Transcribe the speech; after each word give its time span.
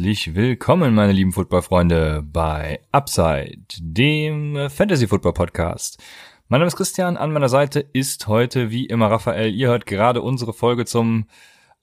Herzlich 0.00 0.34
willkommen, 0.34 0.94
meine 0.94 1.12
lieben 1.12 1.30
Footballfreunde, 1.30 2.24
bei 2.24 2.80
Upside, 2.90 3.58
dem 3.80 4.70
Fantasy 4.70 5.06
Football 5.06 5.34
Podcast. 5.34 6.02
Mein 6.48 6.60
Name 6.60 6.68
ist 6.68 6.76
Christian, 6.76 7.18
an 7.18 7.34
meiner 7.34 7.50
Seite 7.50 7.80
ist 7.80 8.26
heute 8.26 8.70
wie 8.70 8.86
immer 8.86 9.10
Raphael. 9.10 9.54
Ihr 9.54 9.68
hört 9.68 9.84
gerade 9.84 10.22
unsere 10.22 10.54
Folge 10.54 10.86
zum 10.86 11.26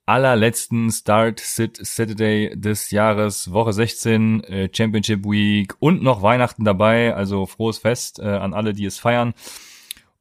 allerletzten 0.07 0.89
Start 0.89 1.39
Sit 1.39 1.77
Saturday 1.79 2.53
des 2.55 2.89
Jahres, 2.89 3.51
Woche 3.51 3.71
16, 3.71 4.43
äh, 4.45 4.69
Championship 4.75 5.23
Week 5.23 5.75
und 5.77 6.01
noch 6.01 6.23
Weihnachten 6.23 6.65
dabei, 6.65 7.13
also 7.13 7.45
frohes 7.45 7.77
Fest 7.77 8.17
äh, 8.17 8.23
an 8.23 8.55
alle, 8.55 8.73
die 8.73 8.85
es 8.85 8.97
feiern. 8.97 9.35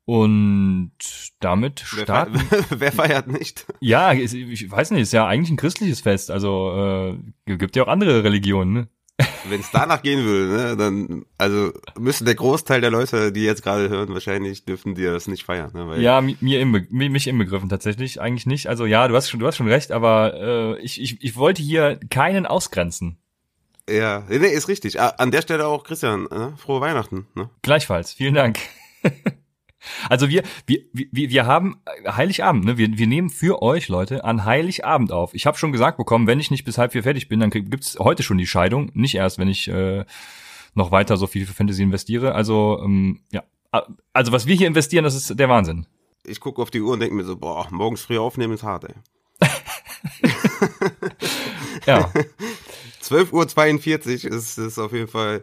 Und 0.06 0.92
damit 1.40 1.80
starten. 1.80 2.40
Wer, 2.48 2.64
wer 2.80 2.92
feiert 2.92 3.26
nicht? 3.26 3.66
Ja, 3.80 4.12
ich 4.12 4.70
weiß 4.70 4.92
nicht, 4.92 5.02
ist 5.02 5.12
ja 5.12 5.26
eigentlich 5.26 5.50
ein 5.50 5.56
christliches 5.56 6.00
Fest. 6.00 6.30
Also 6.30 7.18
äh, 7.46 7.56
gibt 7.56 7.74
ja 7.74 7.82
auch 7.82 7.88
andere 7.88 8.22
Religionen. 8.22 8.72
Ne? 8.72 8.88
Wenn 9.48 9.60
es 9.60 9.70
danach 9.72 10.02
gehen 10.02 10.24
würde, 10.24 10.52
ne, 10.52 10.76
dann 10.76 11.24
also 11.38 11.72
müsste 11.98 12.24
der 12.24 12.36
Großteil 12.36 12.80
der 12.80 12.92
Leute, 12.92 13.32
die 13.32 13.42
jetzt 13.42 13.64
gerade 13.64 13.88
hören, 13.88 14.14
wahrscheinlich 14.14 14.64
dürfen 14.64 14.94
die 14.94 15.02
das 15.02 15.26
nicht 15.26 15.44
feiern. 15.44 15.72
Ne, 15.74 15.88
weil 15.88 16.00
ja, 16.00 16.20
mir 16.20 16.60
im, 16.60 16.86
mich 16.90 17.26
inbegriffen 17.26 17.68
tatsächlich 17.68 18.20
eigentlich 18.20 18.46
nicht. 18.46 18.68
Also 18.68 18.86
ja, 18.86 19.08
du 19.08 19.16
hast 19.16 19.28
schon, 19.28 19.40
du 19.40 19.46
hast 19.48 19.56
schon 19.56 19.68
recht, 19.68 19.90
aber 19.90 20.34
äh, 20.76 20.80
ich, 20.82 21.00
ich, 21.00 21.20
ich 21.20 21.34
wollte 21.34 21.62
hier 21.62 21.98
keinen 22.10 22.46
ausgrenzen. 22.46 23.18
Ja, 23.90 24.24
nee, 24.28 24.36
ist 24.36 24.68
richtig. 24.68 25.00
An 25.00 25.32
der 25.32 25.42
Stelle 25.42 25.66
auch 25.66 25.82
Christian, 25.82 26.24
ne? 26.24 26.54
frohe 26.56 26.80
Weihnachten. 26.80 27.26
Ne? 27.34 27.50
Gleichfalls, 27.62 28.12
vielen 28.12 28.34
Dank. 28.34 28.58
Also 30.08 30.28
wir, 30.28 30.42
wir, 30.66 30.80
wir, 30.92 31.30
wir 31.30 31.46
haben 31.46 31.76
Heiligabend, 32.06 32.64
ne? 32.64 32.78
Wir, 32.78 32.98
wir 32.98 33.06
nehmen 33.06 33.30
für 33.30 33.62
euch, 33.62 33.88
Leute, 33.88 34.24
an 34.24 34.44
Heiligabend 34.44 35.12
auf. 35.12 35.34
Ich 35.34 35.46
habe 35.46 35.58
schon 35.58 35.72
gesagt 35.72 35.98
bekommen, 35.98 36.26
wenn 36.26 36.40
ich 36.40 36.50
nicht 36.50 36.64
bis 36.64 36.78
halb 36.78 36.92
vier 36.92 37.02
fertig 37.02 37.28
bin, 37.28 37.40
dann 37.40 37.50
gibt's 37.50 37.98
heute 37.98 38.22
schon 38.22 38.38
die 38.38 38.46
Scheidung. 38.46 38.90
Nicht 38.94 39.14
erst, 39.14 39.38
wenn 39.38 39.48
ich 39.48 39.68
äh, 39.68 40.04
noch 40.74 40.90
weiter 40.90 41.16
so 41.16 41.26
viel 41.26 41.46
für 41.46 41.54
Fantasy 41.54 41.82
investiere. 41.82 42.34
Also, 42.34 42.80
ähm, 42.84 43.20
ja. 43.32 43.42
Also 44.12 44.32
was 44.32 44.46
wir 44.46 44.56
hier 44.56 44.68
investieren, 44.68 45.04
das 45.04 45.14
ist 45.14 45.38
der 45.38 45.48
Wahnsinn. 45.48 45.86
Ich 46.24 46.40
gucke 46.40 46.62
auf 46.62 46.70
die 46.70 46.80
Uhr 46.80 46.94
und 46.94 47.00
denke 47.00 47.14
mir 47.14 47.24
so, 47.24 47.36
boah, 47.36 47.66
morgens 47.70 48.02
früh 48.02 48.18
aufnehmen 48.18 48.54
ist 48.54 48.62
hart, 48.62 48.84
ey. 48.84 48.94
ja. 51.86 52.10
12.42 53.02 54.24
Uhr 54.24 54.32
ist, 54.32 54.58
ist 54.58 54.78
auf 54.78 54.92
jeden 54.92 55.08
Fall. 55.08 55.42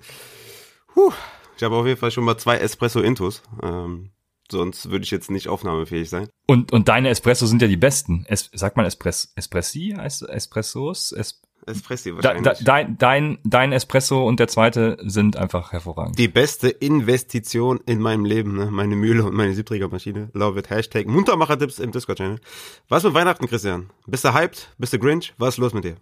Puh, 0.94 1.12
ich 1.58 1.64
habe 1.64 1.76
auf 1.76 1.86
jeden 1.86 2.00
Fall 2.00 2.12
schon 2.12 2.24
mal 2.24 2.38
zwei 2.38 2.58
Espresso-Intos. 2.58 3.44
Ähm, 3.62 4.12
sonst 4.52 4.90
würde 4.92 5.04
ich 5.04 5.12
jetzt 5.12 5.32
nicht 5.32 5.48
aufnahmefähig 5.48 6.10
sein. 6.10 6.30
Und, 6.48 6.72
und 6.72 6.88
deine 6.88 7.10
Espresso 7.10 7.46
sind 7.46 7.62
ja 7.62 7.68
die 7.68 7.78
besten. 7.78 8.26
Es, 8.28 8.50
sagt 8.54 8.78
man 8.78 8.86
Espress, 8.86 9.34
Espressi? 9.36 9.96
Espressos? 9.98 11.12
Es, 11.12 11.42
Espressi 11.66 12.14
wahrscheinlich. 12.16 12.44
Da, 12.44 12.54
dein, 12.64 12.98
dein, 12.98 13.38
dein 13.44 13.72
Espresso 13.72 14.28
und 14.28 14.40
der 14.40 14.48
zweite 14.48 14.98
sind 15.02 15.38
einfach 15.38 15.72
hervorragend. 15.72 16.18
Die 16.20 16.28
beste 16.28 16.70
Investition 16.70 17.80
in 17.86 18.00
meinem 18.00 18.26
Leben, 18.26 18.56
ne? 18.56 18.70
meine 18.72 18.96
Mühle 18.96 19.24
und 19.24 19.34
meine 19.34 19.54
Siebträgermaschine. 19.54 20.30
Love 20.34 20.60
it. 20.60 20.70
Hashtag 20.70 21.08
Muntermacher-Tipps 21.08 21.80
im 21.80 21.92
Discord-Channel. 21.92 22.40
Was 22.90 23.04
mit 23.04 23.14
Weihnachten, 23.14 23.48
Christian? 23.48 23.90
Bist 24.08 24.26
du 24.26 24.34
hyped? 24.34 24.70
Bist 24.78 24.94
du 24.94 25.00
Grinch? 25.00 25.34
Was 25.38 25.56
ist 25.56 25.58
los 25.60 25.74
mit 25.74 25.86
dir? 25.86 25.96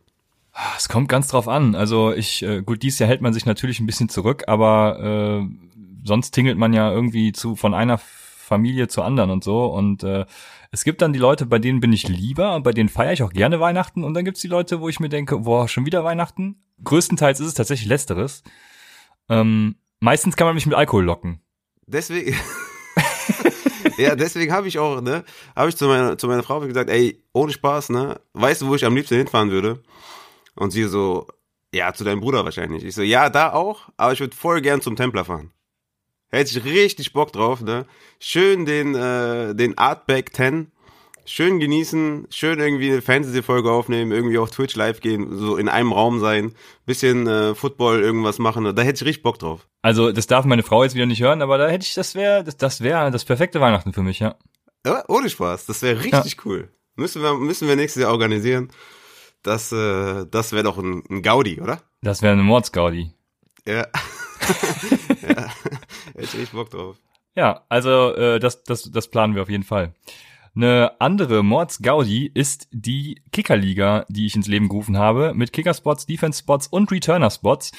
Es 0.75 0.89
kommt 0.89 1.07
ganz 1.07 1.29
drauf 1.29 1.47
an. 1.47 1.75
Also 1.75 2.11
ich, 2.11 2.43
äh, 2.43 2.61
gut, 2.61 2.83
dies 2.83 2.99
Jahr 2.99 3.07
hält 3.07 3.21
man 3.21 3.33
sich 3.33 3.45
natürlich 3.45 3.79
ein 3.79 3.85
bisschen 3.85 4.09
zurück, 4.09 4.43
aber 4.47 5.43
äh, 5.43 5.47
sonst 6.03 6.31
tingelt 6.31 6.57
man 6.57 6.73
ja 6.73 6.91
irgendwie 6.91 7.31
zu 7.31 7.55
von 7.55 7.73
einer 7.73 7.99
Familie 8.51 8.89
zur 8.89 9.05
anderen 9.05 9.29
und 9.29 9.45
so. 9.45 9.65
Und 9.67 10.03
äh, 10.03 10.25
es 10.71 10.83
gibt 10.83 11.01
dann 11.01 11.13
die 11.13 11.19
Leute, 11.19 11.45
bei 11.45 11.57
denen 11.57 11.79
bin 11.79 11.93
ich 11.93 12.09
lieber, 12.09 12.59
bei 12.59 12.73
denen 12.73 12.89
feiere 12.89 13.13
ich 13.13 13.23
auch 13.23 13.31
gerne 13.31 13.61
Weihnachten. 13.61 14.03
Und 14.03 14.13
dann 14.13 14.25
gibt's 14.25 14.41
die 14.41 14.49
Leute, 14.49 14.81
wo 14.81 14.89
ich 14.89 14.99
mir 14.99 15.07
denke, 15.07 15.39
boah, 15.39 15.69
schon 15.69 15.85
wieder 15.85 16.03
Weihnachten. 16.03 16.61
Größtenteils 16.83 17.39
ist 17.39 17.47
es 17.47 17.53
tatsächlich 17.53 17.87
letzteres. 17.87 18.43
Ähm, 19.29 19.75
meistens 20.01 20.35
kann 20.35 20.47
man 20.47 20.55
mich 20.55 20.65
mit 20.65 20.75
Alkohol 20.75 21.05
locken. 21.05 21.39
Deswegen. 21.87 22.35
ja, 23.97 24.15
deswegen 24.15 24.51
habe 24.51 24.67
ich 24.67 24.77
auch, 24.79 24.99
ne, 24.99 25.23
habe 25.55 25.69
ich 25.69 25.77
zu 25.77 25.87
meiner, 25.87 26.17
zu 26.17 26.27
meiner 26.27 26.43
Frau 26.43 26.59
gesagt, 26.59 26.89
ey, 26.89 27.23
ohne 27.31 27.53
Spaß, 27.53 27.89
ne, 27.89 28.19
weißt 28.33 28.61
du, 28.61 28.67
wo 28.67 28.75
ich 28.75 28.83
am 28.83 28.95
liebsten 28.95 29.15
hinfahren 29.15 29.51
würde? 29.51 29.81
Und 30.55 30.71
sie 30.71 30.83
so, 30.83 31.27
ja, 31.73 31.93
zu 31.93 32.03
deinem 32.03 32.19
Bruder 32.19 32.43
wahrscheinlich. 32.43 32.83
Ich 32.83 32.95
so, 32.95 33.01
ja, 33.01 33.29
da 33.29 33.53
auch, 33.53 33.89
aber 33.95 34.11
ich 34.11 34.19
würde 34.19 34.35
voll 34.35 34.59
gern 34.59 34.81
zum 34.81 34.97
Templer 34.97 35.23
fahren. 35.23 35.51
Hätte 36.31 36.57
ich 36.57 36.63
richtig 36.63 37.11
Bock 37.11 37.33
drauf, 37.33 37.61
ne? 37.61 37.85
Schön 38.19 38.65
den, 38.65 38.95
äh, 38.95 39.53
den 39.53 39.77
Artback 39.77 40.33
10. 40.33 40.71
Schön 41.25 41.59
genießen, 41.59 42.27
schön 42.31 42.59
irgendwie 42.59 42.91
eine 42.91 43.01
Fantasy-Folge 43.01 43.69
aufnehmen, 43.69 44.11
irgendwie 44.11 44.37
auf 44.37 44.49
Twitch 44.49 44.75
live 44.75 45.01
gehen, 45.01 45.37
so 45.37 45.55
in 45.55 45.69
einem 45.69 45.91
Raum 45.91 46.19
sein, 46.19 46.55
bisschen 46.85 47.27
äh, 47.27 47.53
Football 47.53 48.01
irgendwas 48.01 48.39
machen, 48.39 48.63
da 48.63 48.81
hätte 48.81 49.03
ich 49.03 49.07
richtig 49.07 49.23
Bock 49.23 49.37
drauf. 49.37 49.67
Also, 49.83 50.11
das 50.11 50.25
darf 50.25 50.45
meine 50.45 50.63
Frau 50.63 50.83
jetzt 50.83 50.95
wieder 50.95 51.05
nicht 51.05 51.21
hören, 51.21 51.43
aber 51.43 51.59
da 51.59 51.69
hätte 51.69 51.85
ich, 51.85 51.93
das 51.93 52.15
wäre, 52.15 52.43
das, 52.43 52.57
das 52.57 52.81
wäre 52.81 53.11
das 53.11 53.23
perfekte 53.23 53.61
Weihnachten 53.61 53.93
für 53.93 54.01
mich, 54.01 54.19
ja. 54.19 54.35
Ja, 54.85 55.03
ohne 55.09 55.29
Spaß, 55.29 55.67
das 55.67 55.83
wäre 55.83 56.03
richtig 56.03 56.33
ja. 56.33 56.41
cool. 56.45 56.69
Müssen 56.95 57.21
wir, 57.21 57.35
müssen 57.35 57.67
wir 57.67 57.75
nächstes 57.75 58.01
Jahr 58.01 58.11
organisieren. 58.11 58.69
Das, 59.43 59.71
äh, 59.71 60.25
das 60.29 60.53
wäre 60.53 60.63
doch 60.63 60.77
ein, 60.79 61.03
ein 61.09 61.21
Gaudi, 61.21 61.61
oder? 61.61 61.81
Das 62.01 62.21
wäre 62.21 62.33
eine 62.33 62.43
Mordsgaudi. 62.43 63.11
Ja. 63.67 63.85
ja. 65.21 65.47
Hätte 66.15 66.37
ich 66.37 66.51
Bock 66.51 66.69
drauf. 66.69 66.97
Ja, 67.35 67.65
also 67.69 68.13
äh, 68.15 68.39
das, 68.39 68.63
das, 68.63 68.91
das 68.91 69.07
planen 69.07 69.35
wir 69.35 69.41
auf 69.41 69.49
jeden 69.49 69.63
Fall. 69.63 69.93
Eine 70.53 70.99
andere 70.99 71.43
Mords-Gaudi 71.43 72.29
ist 72.33 72.67
die 72.71 73.21
Kickerliga, 73.31 74.05
die 74.09 74.25
ich 74.25 74.35
ins 74.35 74.49
Leben 74.49 74.67
gerufen 74.67 74.97
habe, 74.97 75.33
mit 75.33 75.53
Kickerspots, 75.53 76.05
Defense-Spots 76.07 76.67
und 76.67 76.91
Returner-Spots. 76.91 77.71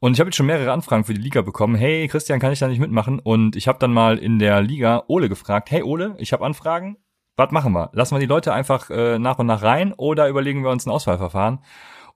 Und 0.00 0.12
ich 0.12 0.20
habe 0.20 0.28
jetzt 0.28 0.36
schon 0.36 0.44
mehrere 0.44 0.72
Anfragen 0.72 1.04
für 1.04 1.14
die 1.14 1.20
Liga 1.20 1.40
bekommen. 1.40 1.76
Hey, 1.76 2.08
Christian, 2.08 2.38
kann 2.38 2.52
ich 2.52 2.58
da 2.58 2.68
nicht 2.68 2.78
mitmachen? 2.78 3.20
Und 3.20 3.56
ich 3.56 3.68
habe 3.68 3.78
dann 3.78 3.94
mal 3.94 4.18
in 4.18 4.38
der 4.38 4.60
Liga 4.60 5.04
Ole 5.08 5.30
gefragt. 5.30 5.70
Hey, 5.70 5.82
Ole, 5.82 6.14
ich 6.18 6.34
habe 6.34 6.44
Anfragen. 6.44 6.98
Was 7.36 7.52
machen 7.52 7.72
wir? 7.72 7.88
Lassen 7.94 8.14
wir 8.14 8.20
die 8.20 8.26
Leute 8.26 8.52
einfach 8.52 8.90
äh, 8.90 9.18
nach 9.18 9.38
und 9.38 9.46
nach 9.46 9.62
rein 9.62 9.94
oder 9.94 10.28
überlegen 10.28 10.62
wir 10.62 10.70
uns 10.70 10.84
ein 10.84 10.90
Auswahlverfahren? 10.90 11.60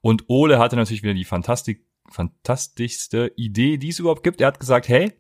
Und 0.03 0.25
Ole 0.29 0.59
hatte 0.59 0.77
natürlich 0.77 1.03
wieder 1.03 1.15
die 1.15 1.25
Fantastik 1.25 1.87
fantastischste 2.09 3.33
Idee, 3.37 3.77
die 3.77 3.89
es 3.89 3.99
überhaupt 3.99 4.23
gibt. 4.23 4.41
Er 4.41 4.49
hat 4.49 4.61
gesagt, 4.61 4.89
hey, 4.89 5.13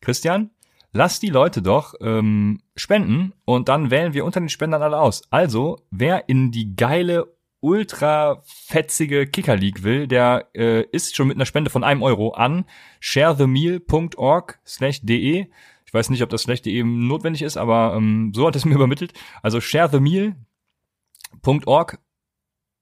Christian, 0.00 0.50
lass 0.92 1.20
die 1.20 1.30
Leute 1.30 1.62
doch 1.62 1.94
ähm, 2.00 2.60
spenden 2.74 3.32
und 3.44 3.68
dann 3.68 3.90
wählen 3.90 4.14
wir 4.14 4.24
unter 4.24 4.40
den 4.40 4.48
Spendern 4.48 4.82
alle 4.82 4.98
aus. 4.98 5.22
Also, 5.30 5.78
wer 5.90 6.28
in 6.28 6.52
die 6.52 6.76
geile, 6.76 7.36
ultra 7.60 8.42
fetzige 8.44 9.26
Kicker 9.26 9.56
League 9.56 9.82
will, 9.82 10.06
der 10.06 10.48
äh, 10.54 10.82
ist 10.92 11.16
schon 11.16 11.28
mit 11.28 11.36
einer 11.36 11.46
Spende 11.46 11.70
von 11.70 11.84
einem 11.84 12.02
Euro 12.02 12.30
an 12.30 12.64
sharethemeal.org 13.00 14.60
slash 14.66 15.00
de. 15.02 15.46
Ich 15.84 15.94
weiß 15.94 16.10
nicht, 16.10 16.22
ob 16.22 16.30
das 16.30 16.42
slash 16.42 16.62
de 16.62 16.84
notwendig 16.84 17.42
ist, 17.42 17.56
aber 17.56 17.94
ähm, 17.96 18.32
so 18.34 18.46
hat 18.46 18.56
es 18.56 18.64
mir 18.64 18.74
übermittelt. 18.74 19.12
Also 19.42 19.60
sharethemeal.org 19.60 21.98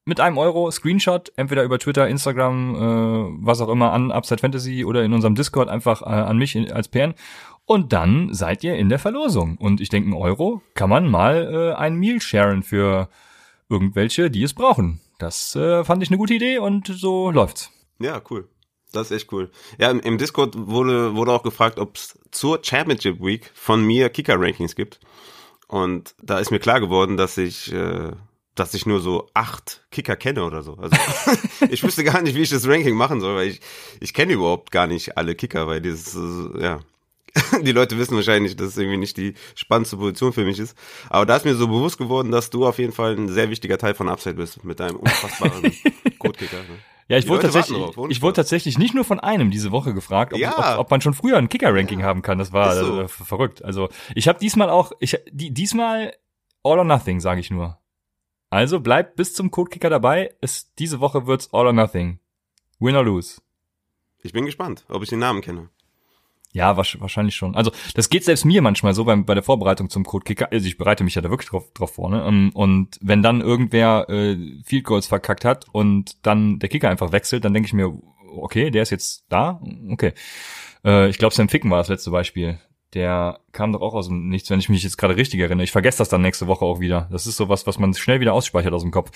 mit 0.04 0.20
einem 0.20 0.38
Euro 0.38 0.70
Screenshot, 0.70 1.32
entweder 1.36 1.64
über 1.64 1.78
Twitter, 1.78 2.08
Instagram, 2.08 2.74
äh, 2.74 3.44
was 3.44 3.60
auch 3.60 3.68
immer 3.68 3.92
an 3.92 4.12
Upside 4.12 4.40
Fantasy 4.40 4.84
oder 4.84 5.02
in 5.02 5.12
unserem 5.12 5.34
Discord 5.34 5.68
einfach 5.68 6.02
äh, 6.02 6.06
an 6.06 6.36
mich 6.36 6.54
in, 6.54 6.70
als 6.70 6.88
PN. 6.88 7.14
Und 7.66 7.92
dann 7.94 8.32
seid 8.34 8.62
ihr 8.62 8.76
in 8.76 8.90
der 8.90 8.98
Verlosung. 8.98 9.56
Und 9.56 9.80
ich 9.80 9.88
denke, 9.88 10.10
ein 10.10 10.14
Euro 10.14 10.60
kann 10.74 10.90
man 10.90 11.10
mal 11.10 11.72
äh, 11.72 11.74
ein 11.74 11.96
Meal 11.96 12.20
sharen 12.20 12.62
für 12.62 13.08
irgendwelche, 13.70 14.30
die 14.30 14.42
es 14.42 14.52
brauchen. 14.52 15.00
Das 15.18 15.56
äh, 15.56 15.84
fand 15.84 16.02
ich 16.02 16.10
eine 16.10 16.18
gute 16.18 16.34
Idee 16.34 16.58
und 16.58 16.86
so 16.86 17.30
läuft's. 17.30 17.70
Ja, 17.98 18.20
cool. 18.30 18.48
Das 18.92 19.10
ist 19.10 19.16
echt 19.16 19.32
cool. 19.32 19.50
Ja, 19.78 19.90
im, 19.90 20.18
Discord 20.18 20.54
wurde, 20.56 21.16
wurde 21.16 21.32
auch 21.32 21.42
gefragt, 21.42 21.78
ob 21.78 21.96
es 21.96 22.18
zur 22.30 22.60
Championship 22.62 23.20
Week 23.20 23.50
von 23.54 23.84
mir 23.84 24.08
Kicker-Rankings 24.08 24.76
gibt. 24.76 25.00
Und 25.66 26.14
da 26.22 26.38
ist 26.38 26.50
mir 26.50 26.60
klar 26.60 26.80
geworden, 26.80 27.16
dass 27.16 27.36
ich 27.36 27.72
äh, 27.72 28.12
dass 28.54 28.74
ich 28.74 28.86
nur 28.86 29.00
so 29.00 29.28
acht 29.34 29.84
Kicker 29.90 30.16
kenne 30.16 30.44
oder 30.44 30.62
so. 30.62 30.74
Also 30.74 30.96
ich 31.70 31.82
wüsste 31.82 32.04
gar 32.04 32.22
nicht, 32.22 32.34
wie 32.36 32.42
ich 32.42 32.50
das 32.50 32.66
Ranking 32.68 32.94
machen 32.96 33.20
soll, 33.20 33.36
weil 33.36 33.48
ich, 33.48 33.60
ich 34.00 34.14
kenne 34.14 34.32
überhaupt 34.34 34.70
gar 34.70 34.86
nicht 34.86 35.16
alle 35.18 35.34
Kicker, 35.34 35.66
weil 35.66 35.80
dieses, 35.80 36.16
ja, 36.60 36.80
die 37.62 37.72
Leute 37.72 37.98
wissen 37.98 38.14
wahrscheinlich, 38.14 38.54
dass 38.54 38.68
es 38.68 38.76
irgendwie 38.76 38.98
nicht 38.98 39.16
die 39.16 39.34
spannendste 39.56 39.96
Position 39.96 40.32
für 40.32 40.44
mich 40.44 40.58
ist. 40.60 40.76
Aber 41.10 41.26
da 41.26 41.34
ist 41.36 41.44
mir 41.44 41.54
so 41.56 41.66
bewusst 41.66 41.98
geworden, 41.98 42.30
dass 42.30 42.50
du 42.50 42.64
auf 42.66 42.78
jeden 42.78 42.92
Fall 42.92 43.16
ein 43.16 43.28
sehr 43.28 43.50
wichtiger 43.50 43.76
Teil 43.76 43.94
von 43.94 44.08
Upside 44.08 44.36
bist 44.36 44.62
mit 44.64 44.78
deinem 44.78 44.96
unfassbaren 44.96 45.72
Codekicker. 46.20 46.58
Ne? 46.58 46.78
Ja, 47.08 47.18
ich 47.18 47.24
Die 47.24 47.30
wurde 47.30 47.48
Leute 47.48 47.52
tatsächlich, 47.58 47.90
drauf, 47.94 48.06
ich 48.08 48.22
wurde 48.22 48.34
tatsächlich 48.34 48.78
nicht 48.78 48.94
nur 48.94 49.04
von 49.04 49.18
einem 49.20 49.50
diese 49.50 49.72
Woche 49.72 49.92
gefragt, 49.94 50.32
ob, 50.32 50.38
Ja. 50.38 50.74
ob, 50.74 50.78
ob 50.82 50.90
man 50.92 51.00
schon 51.00 51.12
früher 51.12 51.36
ein 51.36 51.48
Kicker-Ranking 51.48 52.02
haben 52.04 52.22
kann. 52.22 52.38
Das 52.38 52.52
war 52.52 52.74
so. 52.76 53.00
äh, 53.02 53.08
ver- 53.08 53.24
verrückt. 53.24 53.62
Also 53.64 53.88
ich 54.14 54.26
habe 54.28 54.38
diesmal 54.38 54.70
auch, 54.70 54.92
ich 55.00 55.18
die, 55.30 55.50
diesmal 55.52 56.14
All 56.62 56.78
or 56.78 56.84
Nothing, 56.84 57.18
sage 57.20 57.40
ich 57.40 57.50
nur. 57.50 57.78
Also 58.54 58.78
bleibt 58.78 59.16
bis 59.16 59.34
zum 59.34 59.50
Codekicker 59.50 59.90
dabei. 59.90 60.32
Es, 60.40 60.72
diese 60.76 61.00
Woche 61.00 61.26
wird's 61.26 61.52
All 61.52 61.66
or 61.66 61.72
Nothing. 61.72 62.20
Win 62.78 62.94
or 62.94 63.04
lose. 63.04 63.40
Ich 64.22 64.32
bin 64.32 64.44
gespannt, 64.44 64.84
ob 64.88 65.02
ich 65.02 65.08
den 65.08 65.18
Namen 65.18 65.40
kenne. 65.40 65.70
Ja, 66.52 66.76
wahrscheinlich 66.76 67.34
schon. 67.34 67.56
Also 67.56 67.72
das 67.96 68.10
geht 68.10 68.22
selbst 68.22 68.44
mir 68.44 68.62
manchmal 68.62 68.94
so 68.94 69.04
beim, 69.04 69.24
bei 69.24 69.34
der 69.34 69.42
Vorbereitung 69.42 69.90
zum 69.90 70.04
Codekicker. 70.04 70.52
Also 70.52 70.68
ich 70.68 70.78
bereite 70.78 71.02
mich 71.02 71.16
ja 71.16 71.20
da 71.20 71.30
wirklich 71.30 71.50
drauf, 71.50 71.72
drauf 71.72 71.94
vor. 71.94 72.08
Ne? 72.10 72.24
Ähm, 72.24 72.52
Und 72.54 72.96
wenn 73.00 73.24
dann 73.24 73.40
irgendwer 73.40 74.08
äh, 74.08 74.36
Field 74.64 74.84
Goals 74.84 75.08
verkackt 75.08 75.44
hat 75.44 75.66
und 75.72 76.24
dann 76.24 76.60
der 76.60 76.68
Kicker 76.68 76.88
einfach 76.88 77.10
wechselt, 77.10 77.44
dann 77.44 77.54
denke 77.54 77.66
ich 77.66 77.72
mir, 77.72 77.92
okay, 78.36 78.70
der 78.70 78.84
ist 78.84 78.90
jetzt 78.90 79.24
da. 79.30 79.60
Okay. 79.90 80.12
Äh, 80.84 81.08
ich 81.08 81.18
glaube, 81.18 81.34
Sam 81.34 81.48
Ficken 81.48 81.72
war 81.72 81.78
das 81.78 81.88
letzte 81.88 82.12
Beispiel. 82.12 82.60
Der 82.94 83.40
kam 83.52 83.72
doch 83.72 83.80
auch 83.80 83.94
aus 83.94 84.08
dem 84.08 84.28
Nichts, 84.28 84.50
wenn 84.50 84.60
ich 84.60 84.68
mich 84.68 84.82
jetzt 84.82 84.96
gerade 84.96 85.16
richtig 85.16 85.40
erinnere. 85.40 85.64
Ich 85.64 85.72
vergesse 85.72 85.98
das 85.98 86.08
dann 86.08 86.22
nächste 86.22 86.46
Woche 86.46 86.64
auch 86.64 86.80
wieder. 86.80 87.08
Das 87.10 87.26
ist 87.26 87.36
sowas, 87.36 87.66
was 87.66 87.78
man 87.78 87.92
schnell 87.94 88.20
wieder 88.20 88.32
ausspeichert 88.32 88.72
aus 88.72 88.82
dem 88.82 88.92
Kopf. 88.92 89.10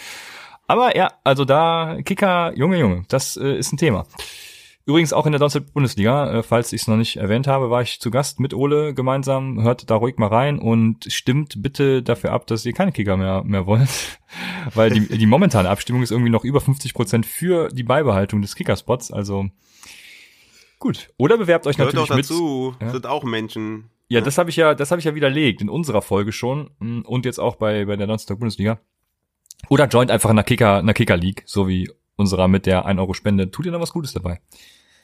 Aber 0.66 0.96
ja, 0.96 1.12
also 1.24 1.44
da 1.44 1.98
Kicker, 2.04 2.52
Junge, 2.56 2.78
Junge, 2.78 3.04
das 3.08 3.36
äh, 3.36 3.56
ist 3.56 3.72
ein 3.72 3.78
Thema. 3.78 4.04
Übrigens 4.88 5.12
auch 5.12 5.26
in 5.26 5.32
der 5.32 5.38
Donnerstag 5.38 5.72
Bundesliga, 5.74 6.38
äh, 6.38 6.42
falls 6.42 6.72
ich 6.72 6.80
es 6.80 6.88
noch 6.88 6.96
nicht 6.96 7.18
erwähnt 7.18 7.46
habe, 7.46 7.68
war 7.68 7.82
ich 7.82 8.00
zu 8.00 8.10
Gast 8.10 8.40
mit 8.40 8.54
Ole 8.54 8.94
gemeinsam. 8.94 9.62
Hört 9.62 9.90
da 9.90 9.96
ruhig 9.96 10.16
mal 10.16 10.28
rein 10.28 10.58
und 10.58 11.04
stimmt 11.12 11.62
bitte 11.62 12.02
dafür 12.02 12.32
ab, 12.32 12.46
dass 12.46 12.64
ihr 12.64 12.72
keine 12.72 12.92
Kicker 12.92 13.18
mehr 13.18 13.44
mehr 13.44 13.66
wollt, 13.66 14.18
weil 14.74 14.90
die, 14.90 15.18
die 15.18 15.26
momentane 15.26 15.68
Abstimmung 15.68 16.02
ist 16.02 16.10
irgendwie 16.10 16.30
noch 16.30 16.42
über 16.42 16.62
50 16.62 16.94
Prozent 16.94 17.26
für 17.26 17.68
die 17.68 17.82
Beibehaltung 17.82 18.40
des 18.40 18.54
Kickerspots. 18.54 19.10
Also 19.10 19.50
gut. 20.78 21.10
Oder 21.16 21.38
bewerbt 21.38 21.66
euch 21.66 21.76
Gehört 21.76 21.94
natürlich 21.94 22.08
doch 22.08 22.16
mit. 22.16 22.24
dazu, 22.24 22.74
Ja. 22.80 22.90
sind 22.90 23.06
auch 23.06 23.24
Menschen. 23.24 23.90
Ja, 24.08 24.20
das 24.22 24.38
habe 24.38 24.48
ich 24.50 24.56
ja, 24.56 24.74
das 24.74 24.90
habe 24.90 25.00
ich 25.00 25.04
ja 25.04 25.14
widerlegt 25.14 25.60
in 25.60 25.68
unserer 25.68 26.00
Folge 26.02 26.32
schon 26.32 26.70
mm, 26.78 27.00
und 27.02 27.24
jetzt 27.26 27.38
auch 27.38 27.56
bei 27.56 27.84
bei 27.84 27.96
der 27.96 28.06
Donnerstag 28.06 28.38
Bundesliga. 28.38 28.78
Oder 29.68 29.86
joint 29.86 30.10
einfach 30.10 30.30
in 30.30 30.36
der 30.36 30.44
Kicker, 30.44 30.80
in 30.80 30.86
der 30.86 30.94
Kicker 30.94 31.16
League, 31.16 31.42
so 31.46 31.68
wie 31.68 31.90
unserer 32.16 32.48
mit 32.48 32.64
der 32.64 32.86
1 32.86 32.98
Euro 33.00 33.12
Spende. 33.12 33.50
Tut 33.50 33.66
ihr 33.66 33.72
da 33.72 33.80
was 33.80 33.92
Gutes 33.92 34.12
dabei? 34.12 34.40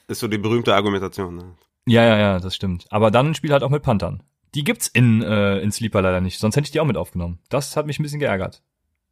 Ist 0.07 0.19
so 0.19 0.27
die 0.27 0.37
berühmte 0.37 0.73
Argumentation. 0.75 1.35
Ne? 1.35 1.55
Ja, 1.85 2.03
ja, 2.03 2.17
ja, 2.17 2.39
das 2.39 2.55
stimmt. 2.55 2.85
Aber 2.89 3.11
dann 3.11 3.35
spiel 3.35 3.51
halt 3.51 3.63
auch 3.63 3.69
mit 3.69 3.83
Panthern. 3.83 4.23
Die 4.55 4.63
gibt's 4.63 4.87
in 4.87 5.21
äh, 5.21 5.59
in 5.59 5.71
Sleeper 5.71 6.01
leider 6.01 6.21
nicht, 6.21 6.39
sonst 6.39 6.55
hätte 6.55 6.65
ich 6.65 6.71
die 6.71 6.79
auch 6.79 6.85
mit 6.85 6.97
aufgenommen. 6.97 7.39
Das 7.49 7.75
hat 7.77 7.85
mich 7.85 7.99
ein 7.99 8.03
bisschen 8.03 8.19
geärgert. 8.19 8.63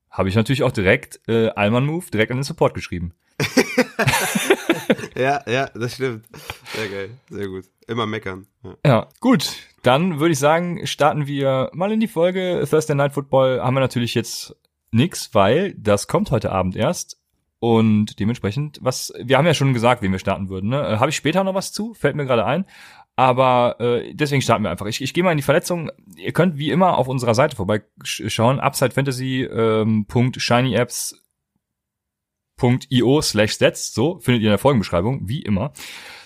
Habe 0.10 0.30
ich 0.30 0.36
natürlich 0.36 0.63
auch 0.63 0.71
direkt 0.71 1.19
äh, 1.27 1.50
Alman 1.50 1.86
Move 1.86 2.06
direkt 2.12 2.31
an 2.31 2.38
den 2.38 2.44
Support 2.44 2.74
geschrieben. 2.74 3.13
Ja, 5.15 5.42
ja, 5.48 5.69
das 5.74 5.95
stimmt. 5.95 6.25
Sehr 6.74 6.89
geil, 6.89 7.10
sehr 7.30 7.48
gut. 7.48 7.65
Immer 7.88 8.06
meckern. 8.06 8.48
Ja. 8.63 8.75
Ja, 8.86 9.10
gut. 9.19 9.56
Dann 9.81 10.19
würde 10.19 10.31
ich 10.31 10.39
sagen, 10.39 10.88
starten 10.88 11.27
wir 11.27 11.69
mal 11.74 11.92
in 11.92 12.00
die 12.00 12.07
Folge. 12.07 12.65
Thursday 12.69 12.95
Night 12.95 13.13
Football 13.13 13.62
haben 13.62 13.75
wir 13.75 13.81
natürlich 13.81 14.15
jetzt 14.15 14.56
nix, 14.92 15.33
weil 15.33 15.74
das 15.77 16.07
kommt 16.07 16.31
heute 16.31 16.51
Abend 16.51 16.75
erst. 16.75 17.19
Und 17.60 18.19
dementsprechend, 18.19 18.80
was, 18.81 19.13
wir 19.18 19.38
haben 19.38 19.45
ja 19.45 19.54
schon 19.54 19.74
gesagt, 19.74 20.01
wen 20.01 20.12
wir 20.12 20.19
starten 20.19 20.50
würden. 20.50 20.69
Ne? 20.69 20.81
Äh, 20.81 20.98
Habe 20.98 21.12
ich 21.12 21.15
später 21.15 21.45
noch 21.45 21.54
was 21.54 21.71
zu? 21.71 21.94
Fällt 21.94 22.15
mir 22.15 22.25
gerade 22.25 22.45
ein. 22.45 22.65
Aber 23.15 23.80
äh, 23.80 24.13
deswegen 24.13 24.42
starten 24.42 24.63
wir 24.63 24.71
einfach. 24.71 24.88
Ich, 24.88 25.01
ich 25.01 25.13
gehe 25.13 25.24
mal 25.24 25.31
in 25.31 25.38
die 25.38 25.44
Verletzung. 25.44 25.92
Ihr 26.18 26.33
könnt 26.33 26.57
wie 26.57 26.71
immer 26.71 26.98
auf 26.98 27.07
unserer 27.07 27.36
Seite 27.36 27.56
vorbeischauen. 27.56 28.60
UpsideFantasy.shinyapps.io 32.57 33.21
slash 33.21 33.53
stats. 33.53 33.94
So 33.94 34.19
findet 34.19 34.41
ihr 34.41 34.47
in 34.47 34.51
der 34.51 34.57
Folgenbeschreibung, 34.57 35.27
wie 35.27 35.41
immer. 35.41 35.73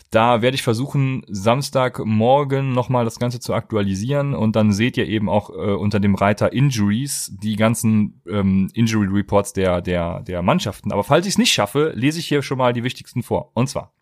Da 0.10 0.42
werde 0.42 0.56
ich 0.56 0.64
versuchen, 0.64 1.26
Samstagmorgen 1.28 2.72
nochmal 2.72 3.04
das 3.04 3.20
Ganze 3.20 3.42
zu 3.42 3.54
aktualisieren 3.54 4.36
und 4.36 4.56
dann 4.56 4.72
seht 4.72 4.96
ihr 4.96 5.06
eben 5.06 5.28
auch 5.28 5.50
äh, 5.50 5.54
unter 5.54 6.00
dem 6.00 6.16
Reiter 6.16 6.54
Injuries 6.54 7.36
die 7.44 7.58
ganzen 7.58 8.22
ähm, 8.26 8.70
Injury 8.74 9.08
Reports 9.08 9.52
der, 9.52 9.82
der, 9.82 10.22
der 10.22 10.42
Mannschaften. 10.42 10.94
Aber 10.94 11.04
falls 11.04 11.26
ich 11.26 11.34
es 11.34 11.38
nicht 11.38 11.52
schaffe, 11.52 11.92
lese 11.94 12.20
ich 12.20 12.28
hier 12.28 12.42
schon 12.42 12.58
mal 12.58 12.72
die 12.72 12.86
wichtigsten 12.86 13.22
vor. 13.22 13.52
Und 13.54 13.68
zwar, 13.68 13.94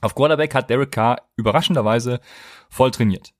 auf 0.00 0.14
Quarterback 0.14 0.54
hat 0.54 0.70
Derek 0.70 0.92
Carr 0.92 1.20
überraschenderweise 1.36 2.20
voll 2.70 2.90
trainiert. 2.90 3.34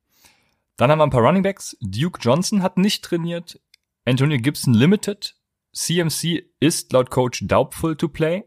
Dann 0.76 0.90
haben 0.90 0.98
wir 0.98 1.04
ein 1.04 1.10
paar 1.10 1.22
Running 1.24 1.42
Backs. 1.42 1.74
Duke 1.80 2.20
Johnson 2.20 2.62
hat 2.62 2.76
nicht 2.76 3.02
trainiert. 3.02 3.60
Antonio 4.04 4.38
Gibson 4.38 4.74
limited. 4.74 5.37
CMC 5.72 6.44
ist 6.60 6.92
laut 6.92 7.10
Coach 7.10 7.44
doubtful 7.46 7.96
to 7.96 8.08
play. 8.08 8.44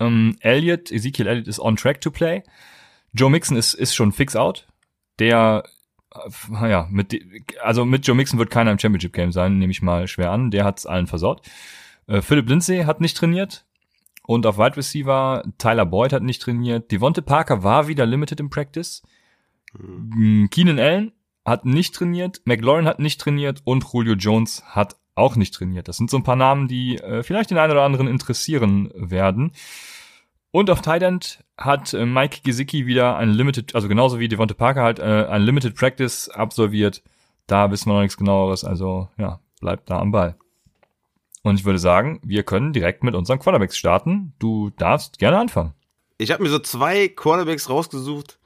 Ähm, 0.00 0.36
Elliott, 0.40 0.90
Ezekiel 0.90 1.26
Elliott 1.26 1.48
ist 1.48 1.60
on 1.60 1.76
track 1.76 2.00
to 2.00 2.10
play. 2.10 2.42
Joe 3.12 3.30
Mixon 3.30 3.56
ist, 3.56 3.74
ist 3.74 3.94
schon 3.94 4.12
fix 4.12 4.36
out. 4.36 4.66
Der, 5.18 5.64
äh, 6.14 6.70
ja, 6.70 6.88
mit, 6.90 7.14
also 7.62 7.84
mit 7.84 8.06
Joe 8.06 8.16
Mixon 8.16 8.38
wird 8.38 8.50
keiner 8.50 8.72
im 8.72 8.78
Championship 8.78 9.12
Game 9.12 9.32
sein, 9.32 9.58
nehme 9.58 9.70
ich 9.70 9.82
mal 9.82 10.08
schwer 10.08 10.30
an. 10.30 10.50
Der 10.50 10.64
hat's 10.64 10.86
allen 10.86 11.06
versaut. 11.06 11.42
Äh, 12.06 12.22
Philip 12.22 12.48
Lindsay 12.48 12.84
hat 12.84 13.00
nicht 13.00 13.16
trainiert. 13.16 13.64
Und 14.24 14.46
auf 14.46 14.56
Wide 14.56 14.76
Receiver, 14.76 15.42
Tyler 15.58 15.86
Boyd 15.86 16.12
hat 16.12 16.22
nicht 16.22 16.42
trainiert. 16.42 16.90
Devonte 16.92 17.22
Parker 17.22 17.62
war 17.62 17.88
wieder 17.88 18.06
limited 18.06 18.38
im 18.40 18.50
Practice. 18.50 19.02
Mm, 19.74 20.46
Keenan 20.46 20.78
Allen 20.78 21.12
hat 21.44 21.64
nicht 21.64 21.94
trainiert. 21.94 22.40
McLaurin 22.44 22.86
hat 22.86 23.00
nicht 23.00 23.20
trainiert. 23.20 23.62
Und 23.64 23.84
Julio 23.92 24.14
Jones 24.14 24.62
hat 24.64 24.96
auch 25.14 25.36
nicht 25.36 25.54
trainiert. 25.54 25.88
Das 25.88 25.96
sind 25.96 26.10
so 26.10 26.16
ein 26.16 26.22
paar 26.22 26.36
Namen, 26.36 26.68
die 26.68 26.96
äh, 26.98 27.22
vielleicht 27.22 27.50
den 27.50 27.58
einen 27.58 27.72
oder 27.72 27.82
anderen 27.82 28.06
interessieren 28.06 28.90
werden. 28.94 29.52
Und 30.50 30.68
auf 30.70 30.82
Tight 30.82 31.02
End 31.02 31.44
hat 31.56 31.94
äh, 31.94 32.04
Mike 32.04 32.40
Gesicki 32.44 32.86
wieder 32.86 33.16
ein 33.16 33.30
Limited, 33.30 33.74
also 33.74 33.88
genauso 33.88 34.18
wie 34.18 34.28
Devonte 34.28 34.54
Parker 34.54 34.82
halt, 34.82 34.98
äh, 34.98 35.26
ein 35.26 35.42
Limited 35.42 35.74
Practice 35.74 36.28
absolviert. 36.28 37.02
Da 37.46 37.70
wissen 37.70 37.88
wir 37.88 37.94
noch 37.94 38.02
nichts 38.02 38.16
genaueres, 38.16 38.64
also 38.64 39.08
ja, 39.18 39.40
bleibt 39.60 39.90
da 39.90 39.98
am 39.98 40.12
Ball. 40.12 40.36
Und 41.42 41.58
ich 41.58 41.64
würde 41.64 41.78
sagen, 41.78 42.20
wir 42.22 42.44
können 42.44 42.72
direkt 42.72 43.02
mit 43.02 43.14
unseren 43.14 43.38
Quarterbacks 43.38 43.76
starten. 43.76 44.34
Du 44.38 44.70
darfst 44.70 45.18
gerne 45.18 45.38
anfangen. 45.38 45.74
Ich 46.18 46.30
habe 46.30 46.42
mir 46.42 46.50
so 46.50 46.60
zwei 46.60 47.08
Quarterbacks 47.08 47.68
rausgesucht. 47.68 48.38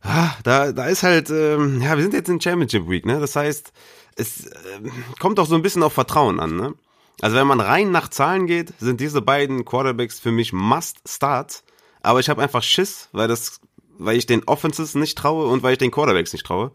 Ah, 0.00 0.30
Da, 0.42 0.72
da 0.72 0.86
ist 0.86 1.02
halt, 1.02 1.30
ähm, 1.30 1.80
ja, 1.82 1.96
wir 1.96 2.02
sind 2.02 2.14
jetzt 2.14 2.28
in 2.28 2.40
Championship 2.40 2.88
Week, 2.88 3.04
ne? 3.04 3.20
Das 3.20 3.36
heißt, 3.36 3.72
es 4.16 4.46
ähm, 4.74 4.92
kommt 5.18 5.38
auch 5.38 5.46
so 5.46 5.54
ein 5.54 5.62
bisschen 5.62 5.82
auf 5.82 5.92
Vertrauen 5.92 6.40
an, 6.40 6.56
ne? 6.56 6.74
Also 7.20 7.36
wenn 7.36 7.46
man 7.46 7.60
rein 7.60 7.92
nach 7.92 8.08
Zahlen 8.08 8.46
geht, 8.46 8.72
sind 8.80 9.00
diese 9.00 9.22
beiden 9.22 9.64
Quarterbacks 9.64 10.18
für 10.18 10.32
mich 10.32 10.52
Must-Starts. 10.52 11.64
Aber 12.02 12.20
ich 12.20 12.28
habe 12.28 12.42
einfach 12.42 12.62
Schiss, 12.62 13.08
weil 13.12 13.28
das, 13.28 13.60
weil 13.98 14.16
ich 14.16 14.26
den 14.26 14.44
Offenses 14.44 14.94
nicht 14.94 15.16
traue 15.16 15.46
und 15.46 15.62
weil 15.62 15.72
ich 15.72 15.78
den 15.78 15.90
Quarterbacks 15.90 16.32
nicht 16.32 16.44
traue. 16.44 16.72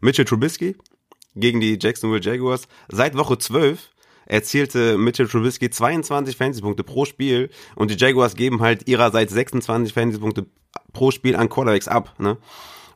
Mitchell 0.00 0.24
Trubisky 0.24 0.76
gegen 1.34 1.60
die 1.60 1.78
Jacksonville 1.80 2.22
Jaguars. 2.22 2.68
Seit 2.88 3.16
Woche 3.16 3.36
12 3.36 3.90
erzielte 4.26 4.96
Mitchell 4.96 5.28
Trubisky 5.28 5.70
22 5.70 6.36
Fantasy-Punkte 6.36 6.84
pro 6.84 7.04
Spiel 7.04 7.50
und 7.74 7.90
die 7.90 7.96
Jaguars 7.96 8.36
geben 8.36 8.60
halt 8.60 8.88
ihrerseits 8.88 9.32
26 9.34 9.92
Fantasy-Punkte 9.92 10.46
pro 10.92 11.10
Spiel 11.10 11.36
an 11.36 11.48
Quarterbacks 11.48 11.88
ab, 11.88 12.14
ne? 12.18 12.38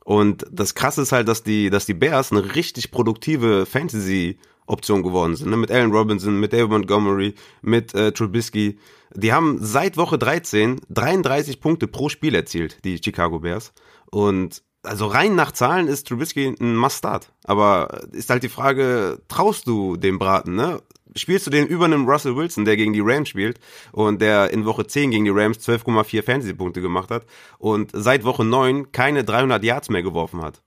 Und 0.09 0.47
das 0.51 0.73
krasse 0.73 1.03
ist 1.03 1.11
halt, 1.11 1.27
dass 1.27 1.43
die, 1.43 1.69
dass 1.69 1.85
die 1.85 1.93
Bears 1.93 2.31
eine 2.31 2.55
richtig 2.55 2.89
produktive 2.89 3.67
Fantasy-Option 3.67 5.03
geworden 5.03 5.35
sind, 5.35 5.51
ne? 5.51 5.55
Mit 5.55 5.69
Allen 5.69 5.91
Robinson, 5.91 6.39
mit 6.39 6.51
David 6.51 6.71
Montgomery, 6.71 7.35
mit 7.61 7.93
äh, 7.93 8.11
Trubisky. 8.11 8.79
Die 9.13 9.33
haben 9.33 9.59
seit 9.61 9.97
Woche 9.97 10.17
13 10.17 10.81
33 10.89 11.61
Punkte 11.61 11.85
pro 11.85 12.09
Spiel 12.09 12.33
erzielt, 12.33 12.83
die 12.85 12.97
Chicago 12.97 13.37
Bears. 13.37 13.71
Und 14.09 14.63
also 14.81 15.05
rein 15.05 15.35
nach 15.35 15.51
Zahlen 15.51 15.87
ist 15.87 16.07
Trubisky 16.07 16.55
ein 16.59 16.75
Must-Start. 16.75 17.31
Aber 17.43 18.07
ist 18.11 18.31
halt 18.31 18.41
die 18.41 18.49
Frage, 18.49 19.21
traust 19.27 19.67
du 19.67 19.95
dem 19.95 20.17
Braten, 20.17 20.55
ne? 20.55 20.81
Spielst 21.15 21.47
du 21.47 21.51
den 21.51 21.65
über 21.67 21.85
einem 21.85 22.07
Russell 22.07 22.35
Wilson, 22.35 22.65
der 22.65 22.77
gegen 22.77 22.93
die 22.93 23.01
Rams 23.03 23.29
spielt 23.29 23.59
und 23.91 24.21
der 24.21 24.51
in 24.51 24.65
Woche 24.65 24.85
10 24.85 25.11
gegen 25.11 25.25
die 25.25 25.31
Rams 25.31 25.57
12,4 25.67 26.23
Fantasy-Punkte 26.23 26.81
gemacht 26.81 27.09
hat 27.09 27.25
und 27.57 27.91
seit 27.93 28.23
Woche 28.23 28.43
9 28.43 28.91
keine 28.91 29.23
300 29.23 29.63
Yards 29.63 29.89
mehr 29.89 30.03
geworfen 30.03 30.41
hat? 30.41 30.61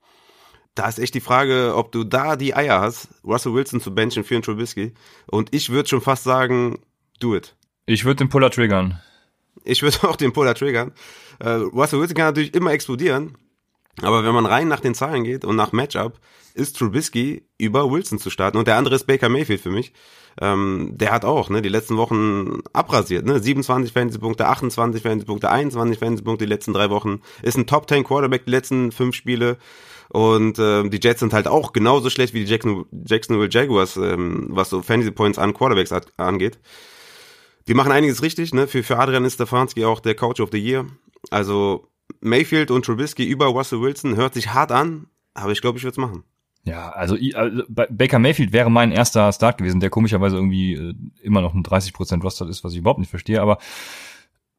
Da 0.75 0.87
ist 0.87 0.99
echt 0.99 1.13
die 1.13 1.21
Frage, 1.21 1.73
ob 1.75 1.91
du 1.91 2.03
da 2.03 2.35
die 2.35 2.55
Eier 2.55 2.81
hast, 2.81 3.07
Russell 3.23 3.53
Wilson 3.53 3.79
zu 3.79 3.93
benchen 3.93 4.23
für 4.23 4.35
einen 4.35 4.43
Trubisky. 4.43 4.93
Und 5.27 5.53
ich 5.53 5.69
würde 5.69 5.87
schon 5.87 6.01
fast 6.01 6.23
sagen, 6.23 6.79
do 7.19 7.35
it. 7.35 7.55
Ich 7.85 8.05
würde 8.05 8.17
den 8.17 8.29
Puller 8.29 8.49
triggern. 8.49 8.99
Ich 9.63 9.83
würde 9.83 9.97
auch 10.09 10.15
den 10.15 10.33
Puller 10.33 10.55
triggern. 10.55 10.91
Äh, 11.39 11.49
Russell 11.49 11.99
Wilson 11.99 12.15
kann 12.15 12.25
natürlich 12.25 12.55
immer 12.55 12.71
explodieren, 12.71 13.37
aber 14.01 14.23
wenn 14.23 14.33
man 14.33 14.45
rein 14.45 14.67
nach 14.67 14.79
den 14.79 14.95
Zahlen 14.95 15.23
geht 15.23 15.45
und 15.45 15.55
nach 15.55 15.71
Matchup, 15.71 16.19
ist 16.55 16.77
Trubisky 16.77 17.43
über 17.57 17.89
Wilson 17.89 18.19
zu 18.19 18.29
starten. 18.29 18.57
Und 18.57 18.67
der 18.67 18.77
andere 18.77 18.95
ist 18.95 19.05
Baker 19.05 19.29
Mayfield 19.29 19.61
für 19.61 19.71
mich. 19.71 19.93
Ähm, 20.41 20.91
der 20.93 21.11
hat 21.11 21.25
auch 21.25 21.49
ne, 21.49 21.61
die 21.61 21.69
letzten 21.69 21.97
Wochen 21.97 22.59
abrasiert. 22.73 23.25
Ne? 23.25 23.39
27 23.39 23.93
Fantasy-Punkte, 23.93 24.47
28 24.47 25.01
Fantasy-Punkte, 25.01 25.49
21 25.49 25.99
Fantasy-Punkte 25.99 26.45
die 26.45 26.49
letzten 26.49 26.73
drei 26.73 26.89
Wochen. 26.89 27.21
Ist 27.41 27.57
ein 27.57 27.67
Top 27.67 27.87
10 27.87 28.03
Quarterback 28.03 28.45
die 28.45 28.51
letzten 28.51 28.91
fünf 28.91 29.15
Spiele. 29.15 29.57
Und 30.09 30.59
ähm, 30.59 30.91
die 30.91 30.99
Jets 31.01 31.21
sind 31.21 31.33
halt 31.33 31.47
auch 31.47 31.73
genauso 31.73 32.09
schlecht 32.09 32.33
wie 32.33 32.45
die 32.45 32.51
Jackson, 32.51 32.85
Jacksonville 33.05 33.49
Jaguars, 33.49 33.97
ähm, 33.97 34.47
was 34.49 34.69
so 34.69 34.81
Fantasy 34.81 35.11
Points 35.11 35.39
an 35.39 35.53
Quarterbacks 35.53 35.91
at, 35.91 36.07
angeht. 36.17 36.59
die 37.67 37.73
machen 37.73 37.91
einiges 37.91 38.21
richtig, 38.21 38.53
ne? 38.53 38.67
Für, 38.67 38.83
für 38.83 38.99
Adrian 38.99 39.25
ist 39.25 39.35
Stefanski 39.35 39.85
auch 39.85 39.99
der 39.99 40.15
Coach 40.15 40.39
of 40.39 40.49
the 40.51 40.59
Year. 40.59 40.85
Also 41.31 41.87
Mayfield 42.19 42.69
und 42.69 42.85
Trubisky 42.85 43.23
über 43.23 43.47
Russell 43.47 43.81
Wilson 43.81 44.15
hört 44.15 44.33
sich 44.33 44.53
hart 44.53 44.71
an, 44.71 45.07
aber 45.33 45.51
ich 45.51 45.61
glaube, 45.61 45.77
ich 45.77 45.83
würde 45.83 45.93
es 45.93 45.97
machen. 45.97 46.23
Ja, 46.65 46.89
also, 46.91 47.17
also 47.33 47.63
Baker 47.67 48.19
Mayfield 48.19 48.53
wäre 48.53 48.71
mein 48.71 48.93
erster 48.93 49.31
Start 49.33 49.57
gewesen, 49.57 49.81
der 49.81 49.89
komischerweise 49.89 50.37
irgendwie 50.37 50.73
äh, 50.73 50.93
immer 51.21 51.41
noch 51.41 51.53
ein 51.53 51.63
30% 51.63 52.21
Roster 52.21 52.47
ist, 52.47 52.63
was 52.63 52.71
ich 52.71 52.79
überhaupt 52.79 52.99
nicht 52.99 53.09
verstehe, 53.09 53.41
aber 53.41 53.57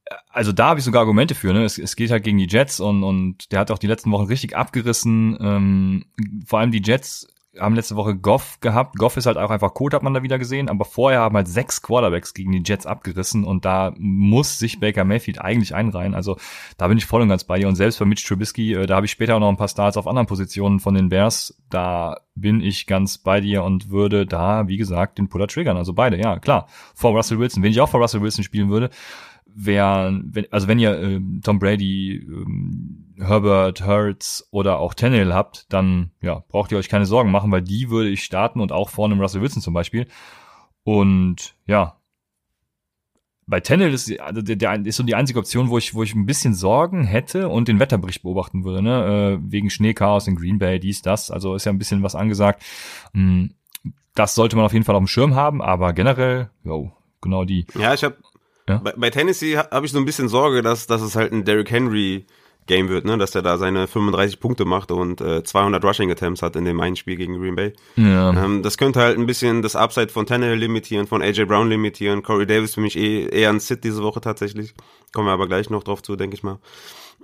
äh, 0.05 0.15
also 0.29 0.53
da 0.53 0.67
habe 0.69 0.81
ich 0.81 0.85
sogar 0.85 1.01
Argumente 1.01 1.35
für, 1.35 1.55
ne? 1.55 1.65
Es, 1.65 1.79
es 1.79 1.97
geht 1.97 2.11
halt 2.11 2.25
gegen 2.25 2.37
die 2.37 2.49
Jets 2.49 2.79
und, 2.79 3.03
und 3.05 3.51
der 3.53 3.61
hat 3.61 3.71
auch 3.71 3.79
die 3.79 3.87
letzten 3.87 4.11
Wochen 4.11 4.27
richtig 4.27 4.55
abgerissen. 4.55 5.39
Ähm, 5.41 6.05
vor 6.45 6.59
allem 6.59 6.73
die 6.73 6.83
Jets 6.85 7.27
haben 7.59 7.75
letzte 7.75 7.97
Woche 7.97 8.17
Goff 8.17 8.59
gehabt. 8.61 8.97
Goff 8.97 9.17
ist 9.17 9.27
halt 9.27 9.37
auch 9.37 9.51
einfach 9.51 9.75
Code, 9.75 9.97
hat 9.97 10.03
man 10.03 10.15
da 10.15 10.23
wieder 10.23 10.39
gesehen. 10.39 10.69
Aber 10.69 10.85
vorher 10.85 11.21
haben 11.21 11.37
halt 11.37 11.49
sechs 11.49 11.83
Quarterbacks 11.83 12.35
gegen 12.35 12.53
die 12.53 12.63
Jets 12.65 12.87
abgerissen 12.87 13.45
und 13.45 13.65
da 13.65 13.95
muss 13.97 14.59
sich 14.59 14.81
Baker 14.81 15.05
Mayfield 15.05 15.41
eigentlich 15.41 15.75
einreihen. 15.75 16.15
Also 16.15 16.37
da 16.77 16.89
bin 16.89 16.99
ich 16.99 17.07
voll 17.07 17.23
und 17.23 17.29
ganz 17.29 17.45
bei 17.45 17.59
dir. 17.59 17.69
Und 17.69 17.77
selbst 17.77 17.99
bei 17.99 18.05
Mitch 18.05 18.27
Trubisky, 18.27 18.75
äh, 18.75 18.87
da 18.87 18.97
habe 18.97 19.07
ich 19.07 19.13
später 19.13 19.37
auch 19.37 19.41
noch 19.41 19.49
ein 19.49 19.57
paar 19.57 19.69
Starts 19.69 19.97
auf 19.97 20.07
anderen 20.07 20.27
Positionen 20.27 20.81
von 20.81 20.95
den 20.95 21.09
Bears. 21.09 21.57
Da 21.71 22.19
bin 22.35 22.61
ich 22.61 22.87
ganz 22.87 23.19
bei 23.19 23.41
dir 23.41 23.63
und 23.63 23.91
würde 23.91 24.27
da, 24.27 24.69
wie 24.69 24.77
gesagt, 24.77 25.19
den 25.19 25.29
Puller 25.29 25.47
triggern. 25.47 25.77
Also 25.77 25.93
beide, 25.93 26.19
ja, 26.19 26.39
klar. 26.39 26.67
Vor 26.95 27.13
Russell 27.13 27.39
Wilson. 27.39 27.63
Wenn 27.63 27.71
ich 27.71 27.81
auch 27.81 27.89
vor 27.89 28.01
Russell 28.01 28.23
Wilson 28.23 28.45
spielen 28.45 28.71
würde, 28.71 28.91
wer, 29.55 30.13
wenn, 30.25 30.47
also 30.51 30.69
wenn 30.69 30.79
ihr 30.79 30.99
äh, 30.99 31.21
Tom 31.43 31.59
Brady, 31.59 32.17
ähm, 32.17 33.04
Herbert, 33.19 33.87
Hurts 33.87 34.49
oder 34.51 34.79
auch 34.79 34.95
Tannehill 34.95 35.35
habt, 35.35 35.73
dann 35.73 36.11
ja, 36.21 36.45
braucht 36.49 36.73
ihr 36.73 36.79
euch 36.79 36.89
keine 36.89 37.07
Sorgen 37.07 37.31
machen, 37.31 37.51
weil 37.51 37.63
die 37.63 37.91
würde 37.91 38.11
ich 38.11 38.25
starten 38.25 38.61
und 38.61 38.73
auch 38.73 38.91
vorne 38.91 39.15
im 39.15 39.21
Russell 39.21 39.43
Wilson 39.43 39.63
zum 39.63 39.75
Beispiel. 39.75 40.07
Und 40.83 41.55
ja, 41.67 41.97
bei 43.47 43.61
Tannehill 43.61 43.93
ist, 43.93 44.21
also 44.21 44.43
der, 44.43 44.57
der, 44.57 44.87
ist 44.87 44.97
so 44.97 45.03
die 45.03 45.15
einzige 45.15 45.39
Option, 45.39 45.69
wo 45.69 45.79
ich, 45.79 45.95
wo 45.95 46.03
ich 46.03 46.15
ein 46.15 46.27
bisschen 46.27 46.55
Sorgen 46.55 47.05
hätte 47.05 47.49
und 47.49 47.69
den 47.69 47.79
Wetterbericht 47.79 48.23
beobachten 48.23 48.65
würde, 48.65 48.83
ne? 48.83 49.39
Äh, 49.39 49.51
wegen 49.51 49.71
Schneechaos 49.71 50.27
in 50.27 50.37
Green 50.37 50.59
Bay, 50.59 50.81
dies, 50.81 51.03
das. 51.03 51.31
Also 51.31 51.55
ist 51.55 51.67
ja 51.67 51.73
ein 51.73 51.79
bisschen 51.79 52.03
was 52.03 52.15
angesagt. 52.15 52.63
Hm, 53.13 53.55
das 54.15 54.35
sollte 54.35 54.57
man 54.57 54.65
auf 54.65 54.73
jeden 54.73 54.85
Fall 54.85 54.95
auf 54.95 55.03
dem 55.03 55.09
Schirm 55.09 55.35
haben, 55.35 55.61
aber 55.61 55.93
generell, 55.93 56.51
jo, 56.63 56.93
genau 57.21 57.45
die. 57.45 57.67
Ja, 57.79 57.93
ich 57.93 58.05
habe 58.05 58.17
ja? 58.69 58.79
Bei, 58.79 58.93
bei 58.97 59.11
Tennessee 59.11 59.59
habe 59.59 59.85
ich 59.85 59.93
so 59.93 59.99
ein 59.99 60.05
bisschen 60.05 60.29
Sorge, 60.29 60.63
dass, 60.63 60.87
dass 60.87 61.03
es 61.03 61.17
halt 61.17 61.33
ein 61.33 61.45
Derrick 61.45 61.71
Henry 61.71 62.27
Game 62.67 62.89
wird, 62.89 63.05
ne, 63.05 63.19
dass 63.19 63.35
er 63.35 63.43
da 63.43 63.59
seine 63.59 63.87
35 63.87 64.41
Punkte 64.41 64.65
macht 64.65 64.91
und 64.91 65.21
äh, 65.21 65.43
200 65.43 65.85
Rushing 65.85 66.11
Attempts 66.11 66.43
hat 66.43 66.57
in 66.57 66.65
dem 66.65 66.81
einen 66.81 66.97
Spiel 66.97 67.17
gegen 67.17 67.39
Green 67.39 67.57
Bay. 67.57 67.73
Ja. 67.97 68.31
Ähm, 68.33 68.63
das 68.63 68.79
könnte 68.79 69.01
halt 69.01 69.19
ein 69.19 69.27
bisschen 69.27 69.63
das 69.63 69.77
Upside 69.77 70.09
von 70.09 70.27
Tannehill 70.27 70.59
limitieren, 70.59 71.07
von 71.07 71.23
AJ 71.23 71.45
Brown 71.45 71.69
limitieren. 71.69 72.23
Corey 72.23 72.47
Davis 72.47 72.75
für 72.75 72.81
mich 72.81 72.97
eh 72.97 73.27
eher 73.27 73.51
ein 73.51 73.61
Sit 73.61 73.85
diese 73.85 74.03
Woche 74.03 74.21
tatsächlich. 74.21 74.75
Kommen 75.13 75.29
wir 75.29 75.33
aber 75.33 75.47
gleich 75.47 75.69
noch 75.71 75.85
drauf 75.85 76.03
zu, 76.03 76.17
denke 76.17 76.37
ich 76.37 76.43
mal. 76.43 76.59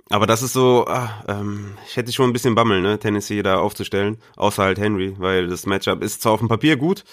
Aber 0.09 0.27
das 0.27 0.43
ist 0.43 0.53
so, 0.53 0.85
ah, 0.87 1.23
ähm, 1.27 1.71
ich 1.87 1.95
hätte 1.95 2.11
schon 2.11 2.29
ein 2.29 2.33
bisschen 2.33 2.53
Bammel, 2.53 2.81
ne, 2.81 2.99
Tennessee 2.99 3.41
da 3.41 3.59
aufzustellen, 3.59 4.17
außer 4.35 4.63
halt 4.63 4.77
Henry, 4.77 5.15
weil 5.17 5.47
das 5.47 5.65
Matchup 5.65 6.03
ist 6.03 6.21
zwar 6.21 6.33
auf 6.33 6.39
dem 6.39 6.49
Papier 6.49 6.75
gut, 6.75 7.05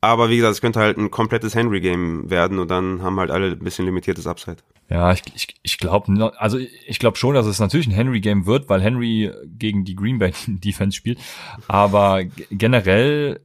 aber 0.00 0.30
wie 0.30 0.36
gesagt, 0.36 0.54
es 0.54 0.60
könnte 0.62 0.80
halt 0.80 0.96
ein 0.96 1.10
komplettes 1.10 1.54
Henry-Game 1.54 2.30
werden 2.30 2.58
und 2.58 2.70
dann 2.70 3.02
haben 3.02 3.20
halt 3.20 3.30
alle 3.30 3.48
ein 3.48 3.58
bisschen 3.58 3.84
limitiertes 3.84 4.26
Upside. 4.26 4.58
Ja, 4.90 5.12
ich, 5.12 5.22
ich, 5.34 5.54
ich 5.62 5.78
glaube, 5.78 6.32
also 6.38 6.58
ich 6.58 6.98
glaube 6.98 7.16
schon, 7.16 7.34
dass 7.34 7.46
es 7.46 7.60
natürlich 7.60 7.86
ein 7.86 7.92
Henry-Game 7.92 8.44
wird, 8.46 8.68
weil 8.68 8.82
Henry 8.82 9.30
gegen 9.46 9.84
die 9.84 9.94
Green 9.94 10.18
Bay 10.18 10.32
Defense 10.48 10.96
spielt. 10.96 11.20
Aber 11.68 12.24
generell, 12.50 13.40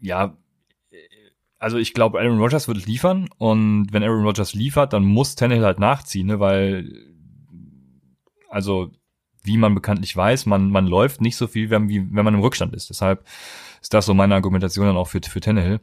ja, 0.00 0.36
also 1.58 1.78
ich 1.78 1.94
glaube, 1.94 2.20
Aaron 2.20 2.38
Rodgers 2.38 2.68
wird 2.68 2.86
liefern 2.86 3.28
und 3.38 3.92
wenn 3.92 4.04
Aaron 4.04 4.24
Rodgers 4.24 4.54
liefert, 4.54 4.92
dann 4.92 5.04
muss 5.04 5.34
Tannehill 5.34 5.64
halt 5.64 5.80
nachziehen, 5.80 6.28
ne, 6.28 6.38
weil 6.38 6.92
also 8.48 8.92
wie 9.42 9.56
man 9.56 9.74
bekanntlich 9.74 10.16
weiß, 10.16 10.46
man 10.46 10.70
man 10.70 10.86
läuft 10.86 11.20
nicht 11.20 11.36
so 11.36 11.48
viel, 11.48 11.70
wenn, 11.70 11.88
wie, 11.88 12.06
wenn 12.14 12.24
man 12.24 12.34
im 12.34 12.40
Rückstand 12.40 12.72
ist. 12.74 12.88
Deshalb 12.88 13.24
ist 13.82 13.92
das 13.92 14.06
so 14.06 14.14
meine 14.14 14.36
Argumentation 14.36 14.86
dann 14.86 14.96
auch 14.96 15.08
für, 15.08 15.20
für 15.22 15.40
Tannehill. 15.40 15.80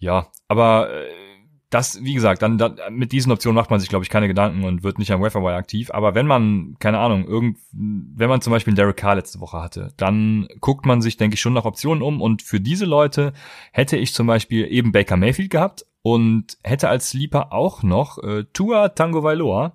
Ja, 0.00 0.32
aber 0.48 0.90
äh, 0.92 1.23
das, 1.70 2.04
wie 2.04 2.14
gesagt, 2.14 2.42
dann, 2.42 2.56
dann 2.58 2.78
mit 2.90 3.12
diesen 3.12 3.32
Optionen 3.32 3.56
macht 3.56 3.70
man 3.70 3.80
sich, 3.80 3.88
glaube 3.88 4.04
ich, 4.04 4.10
keine 4.10 4.28
Gedanken 4.28 4.64
und 4.64 4.82
wird 4.84 4.98
nicht 4.98 5.10
am 5.10 5.20
Waferwire 5.20 5.56
aktiv. 5.56 5.90
Aber 5.90 6.14
wenn 6.14 6.26
man, 6.26 6.76
keine 6.78 6.98
Ahnung, 6.98 7.26
irgend, 7.26 7.58
wenn 7.72 8.28
man 8.28 8.40
zum 8.40 8.52
Beispiel 8.52 8.74
Derek 8.74 8.96
Carr 8.96 9.16
letzte 9.16 9.40
Woche 9.40 9.60
hatte, 9.60 9.92
dann 9.96 10.46
guckt 10.60 10.86
man 10.86 11.02
sich, 11.02 11.16
denke 11.16 11.34
ich, 11.34 11.40
schon 11.40 11.52
nach 11.52 11.64
Optionen 11.64 12.02
um. 12.02 12.20
Und 12.20 12.42
für 12.42 12.60
diese 12.60 12.84
Leute 12.84 13.32
hätte 13.72 13.96
ich 13.96 14.14
zum 14.14 14.26
Beispiel 14.26 14.66
eben 14.70 14.92
Baker 14.92 15.16
Mayfield 15.16 15.50
gehabt 15.50 15.84
und 16.02 16.58
hätte 16.62 16.88
als 16.88 17.10
Sleeper 17.10 17.52
auch 17.52 17.82
noch 17.82 18.22
äh, 18.22 18.44
Tua 18.52 18.90
Tango 18.90 19.22
Vailoa. 19.22 19.74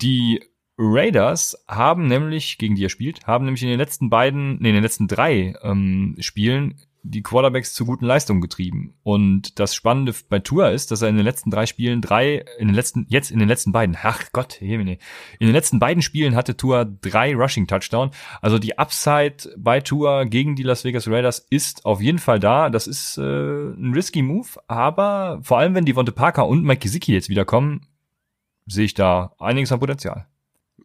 Die 0.00 0.40
Raiders 0.78 1.64
haben 1.66 2.06
nämlich, 2.06 2.56
gegen 2.58 2.76
die 2.76 2.84
er 2.84 2.88
spielt, 2.88 3.26
haben 3.26 3.44
nämlich 3.44 3.62
in 3.62 3.68
den 3.68 3.78
letzten 3.78 4.10
beiden, 4.10 4.58
nee, 4.60 4.68
in 4.68 4.74
den 4.74 4.82
letzten 4.82 5.08
drei 5.08 5.54
ähm, 5.62 6.16
Spielen 6.20 6.80
die 7.10 7.22
Quarterbacks 7.22 7.74
zu 7.74 7.84
guten 7.84 8.04
Leistungen 8.04 8.40
getrieben. 8.40 8.94
Und 9.02 9.58
das 9.58 9.74
Spannende 9.74 10.14
bei 10.28 10.38
Tour 10.38 10.70
ist, 10.70 10.90
dass 10.90 11.02
er 11.02 11.08
in 11.08 11.16
den 11.16 11.24
letzten 11.24 11.50
drei 11.50 11.66
Spielen 11.66 12.00
drei, 12.00 12.44
in 12.58 12.68
den 12.68 12.74
letzten, 12.74 13.06
jetzt 13.08 13.30
in 13.30 13.38
den 13.38 13.48
letzten 13.48 13.72
beiden, 13.72 13.96
ach 14.02 14.24
Gott, 14.32 14.60
in 14.60 14.78
den 14.78 14.98
letzten 15.40 15.78
beiden 15.78 16.02
Spielen 16.02 16.36
hatte 16.36 16.56
Tour 16.56 16.84
drei 16.84 17.34
Rushing 17.34 17.66
Touchdown. 17.66 18.10
Also 18.40 18.58
die 18.58 18.78
Upside 18.78 19.54
bei 19.56 19.80
Tour 19.80 20.26
gegen 20.26 20.56
die 20.56 20.62
Las 20.62 20.84
Vegas 20.84 21.08
Raiders 21.08 21.46
ist 21.50 21.84
auf 21.84 22.00
jeden 22.00 22.18
Fall 22.18 22.40
da. 22.40 22.70
Das 22.70 22.86
ist 22.86 23.18
äh, 23.18 23.22
ein 23.22 23.92
risky 23.94 24.22
Move, 24.22 24.48
aber 24.66 25.40
vor 25.42 25.58
allem 25.58 25.74
wenn 25.74 25.84
die 25.84 25.94
Vonte 25.94 26.12
Parker 26.12 26.46
und 26.46 26.64
Mike 26.64 26.80
Gesicki 26.80 27.12
jetzt 27.12 27.28
wiederkommen, 27.28 27.86
sehe 28.66 28.84
ich 28.84 28.94
da 28.94 29.32
einiges 29.38 29.72
an 29.72 29.80
Potenzial. 29.80 30.26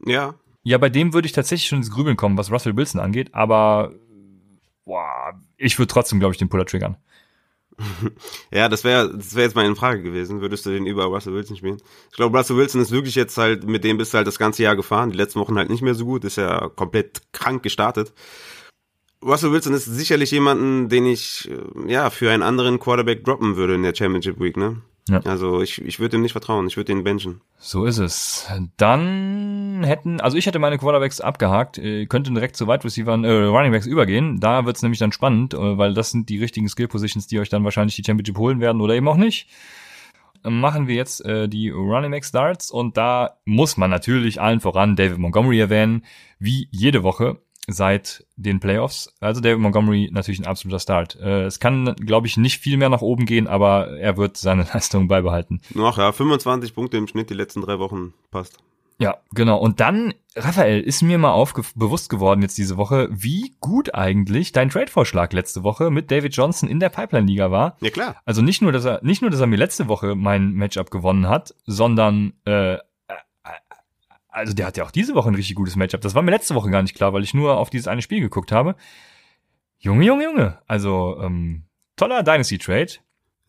Ja. 0.06 0.36
Ja, 0.65 0.77
bei 0.77 0.89
dem 0.89 1.13
würde 1.13 1.25
ich 1.25 1.34
tatsächlich 1.34 1.68
schon 1.68 1.80
ins 1.80 1.92
Grübeln 1.92 2.15
kommen, 2.15 2.38
was 2.38 2.50
Russell 2.50 2.77
Wilson 2.77 3.01
angeht, 3.01 3.34
aber 3.34 3.92
boah, 4.86 5.40
ich 5.58 5.78
würde 5.78 5.92
trotzdem, 5.92 6.20
glaube 6.20 6.34
ich, 6.34 6.38
den 6.38 6.50
Puller 6.50 6.66
triggern. 6.66 6.98
ja, 8.52 8.70
das 8.70 8.84
wäre 8.84 9.16
das 9.16 9.34
wäre 9.34 9.46
jetzt 9.46 9.56
meine 9.56 9.75
Frage 9.75 10.04
gewesen. 10.04 10.42
Würdest 10.42 10.66
du 10.66 10.70
den 10.70 10.86
über 10.86 11.06
Russell 11.06 11.34
Wilson 11.34 11.58
spielen? 11.58 11.82
Ich 12.12 12.18
glaube, 12.18 12.38
Russell 12.38 12.58
Wilson 12.58 12.82
ist 12.82 12.92
wirklich 12.92 13.16
jetzt 13.16 13.38
halt, 13.38 13.66
mit 13.66 13.84
dem 13.84 13.98
bist 13.98 14.13
du 14.13 14.18
halt 14.18 14.28
das 14.28 14.38
ganze 14.38 14.63
Jahr 14.63 14.75
gefahren. 14.75 15.12
Die 15.12 15.18
letzten 15.18 15.40
Wochen 15.40 15.58
halt 15.58 15.70
nicht 15.70 15.82
mehr 15.82 15.96
so 15.96 16.06
gut, 16.06 16.24
ist 16.24 16.38
ja 16.38 16.70
komplett 16.70 17.22
krank 17.32 17.63
gestartet. 17.63 18.13
Russell 19.24 19.52
Wilson 19.52 19.74
ist 19.74 19.86
sicherlich 19.86 20.32
jemanden, 20.32 20.90
den 20.90 21.06
ich 21.06 21.50
äh, 21.50 21.92
ja 21.92 22.10
für 22.10 22.32
einen 22.32 22.44
anderen 22.44 22.80
Quarterback 22.80 23.24
droppen 23.24 23.56
würde 23.56 23.75
in 23.75 23.84
der 23.84 23.96
Championship 23.96 24.40
Week, 24.40 24.58
ne? 24.58 24.82
Ja. 25.10 25.19
Also 25.25 25.62
ich, 25.62 25.81
ich 25.81 26.00
würde 26.00 26.15
ihm 26.15 26.22
nicht 26.22 26.31
vertrauen, 26.31 26.65
ich 26.67 26.77
würde 26.77 26.93
ihn 26.93 27.03
benchen. 27.03 27.41
So 27.57 27.86
ist 27.86 27.98
es. 27.98 28.48
Dann 28.77 29.83
hätten, 29.83 30.22
also 30.22 30.38
ich 30.38 30.45
hätte 30.45 30.60
meine 30.60 30.77
Quarterbacks 30.77 31.19
abgehakt, 31.19 31.77
äh, 31.77 32.05
könnte 32.05 32.31
direkt 32.31 32.55
zu 32.55 32.67
Wide 32.67 32.86
Receivers, 32.86 33.24
äh, 33.24 33.43
Running 33.43 33.74
Backs 33.74 33.86
übergehen. 33.86 34.39
Da 34.39 34.65
wird's 34.65 34.81
nämlich 34.81 35.00
dann 35.00 35.12
spannend, 35.12 35.53
äh, 35.53 35.77
weil 35.77 35.93
das 35.93 36.12
sind 36.12 36.29
die 36.29 36.39
richtigen 36.39 36.69
Skill 36.69 36.88
Positions, 36.88 37.27
die 37.27 37.39
euch 37.39 37.50
dann 37.50 37.65
wahrscheinlich 37.65 37.95
die 37.95 38.03
Championship 38.03 38.38
holen 38.38 38.62
werden 38.62 38.79
oder 38.81 38.95
eben 38.95 39.07
auch 39.10 39.17
nicht. 39.17 39.50
Machen 40.45 40.88
wir 40.88 40.95
jetzt 40.95 41.24
äh, 41.25 41.48
die 41.48 41.69
Running 41.69 42.12
Back 42.12 42.25
Starts 42.25 42.72
und 42.72 42.98
da 42.98 43.38
muss 43.45 43.77
man 43.77 43.89
natürlich 43.89 44.41
allen 44.41 44.60
voran 44.60 44.95
David 44.95 45.17
Montgomery 45.17 45.60
erwähnen, 45.60 46.03
wie 46.39 46.67
jede 46.72 47.03
Woche 47.03 47.41
seit 47.67 48.25
den 48.36 48.60
Playoffs. 48.60 49.13
Also 49.20 49.41
David 49.41 49.60
Montgomery 49.60 50.10
natürlich 50.12 50.39
ein 50.39 50.48
absoluter 50.48 50.79
Start. 50.79 51.17
Äh, 51.20 51.43
es 51.43 51.60
kann, 51.60 51.96
glaube 51.96 52.27
ich, 52.27 52.38
nicht 52.38 52.60
viel 52.60 52.77
mehr 52.77 52.89
nach 52.89 53.01
oben 53.01 53.25
gehen, 53.25 53.48
aber 53.48 53.98
er 53.98 54.17
wird 54.17 54.38
seine 54.38 54.63
Leistung 54.74 55.08
beibehalten. 55.08 55.62
Noch 55.74 55.98
ja, 55.98 56.12
25 56.12 56.75
Punkte 56.75 56.98
im 56.98 57.08
Schnitt 57.08 57.29
die 57.29 57.36
letzten 57.36 57.62
drei 57.62 57.79
Wochen 57.79 58.13
passt. 58.32 58.58
Ja, 59.00 59.17
genau. 59.34 59.58
Und 59.58 59.79
dann, 59.79 60.13
Raphael, 60.36 60.79
ist 60.79 61.01
mir 61.01 61.17
mal 61.17 61.43
bewusst 61.75 62.10
geworden 62.10 62.41
jetzt 62.41 62.58
diese 62.58 62.77
Woche, 62.77 63.10
wie 63.12 63.55
gut 63.60 63.93
eigentlich 63.96 64.51
dein 64.51 64.70
Trade-Vorschlag 64.70 65.34
letzte 65.34 65.63
Woche 65.63 65.89
mit 65.89 66.12
David 66.12 66.36
Johnson 66.36 66.70
in 66.70 66.79
der 66.79 66.89
Pipeline-Liga 66.89 67.51
war. 67.51 67.75
Ja, 67.82 67.89
klar. 67.89 68.15
Also 68.25 68.41
nicht 68.41 68.62
nur, 68.62 68.72
dass 68.72 68.86
er, 68.86 69.00
nicht 69.03 69.22
nur, 69.22 69.32
dass 69.32 69.39
er 69.39 69.48
mir 69.48 69.55
letzte 69.55 69.88
Woche 69.88 70.15
mein 70.15 70.53
Matchup 70.53 70.91
gewonnen 70.91 71.27
hat, 71.27 71.55
sondern 71.65 72.34
äh, 72.46 72.77
also 74.34 74.54
der 74.54 74.66
hat 74.66 74.78
ja 74.78 74.84
auch 74.84 74.92
diese 74.92 75.16
Woche 75.16 75.30
ein 75.30 75.36
richtig 75.36 75.56
gutes 75.56 75.75
Matchup. 75.75 76.02
Das 76.02 76.16
war 76.16 76.22
mir 76.22 76.32
letzte 76.32 76.56
Woche 76.56 76.70
gar 76.70 76.82
nicht 76.82 76.96
klar, 76.96 77.13
weil 77.13 77.24
ich 77.24 77.34
nur 77.34 77.58
auf 77.58 77.70
dieses 77.70 77.88
eine 77.88 78.02
Spiel 78.02 78.20
geguckt 78.20 78.52
habe. 78.52 78.75
Junge, 79.78 80.06
Junge, 80.06 80.24
Junge. 80.24 80.60
Also 80.68 81.20
ähm, 81.22 81.63
toller 81.96 82.24
Dynasty 82.24 82.58
Trade. 82.58 82.94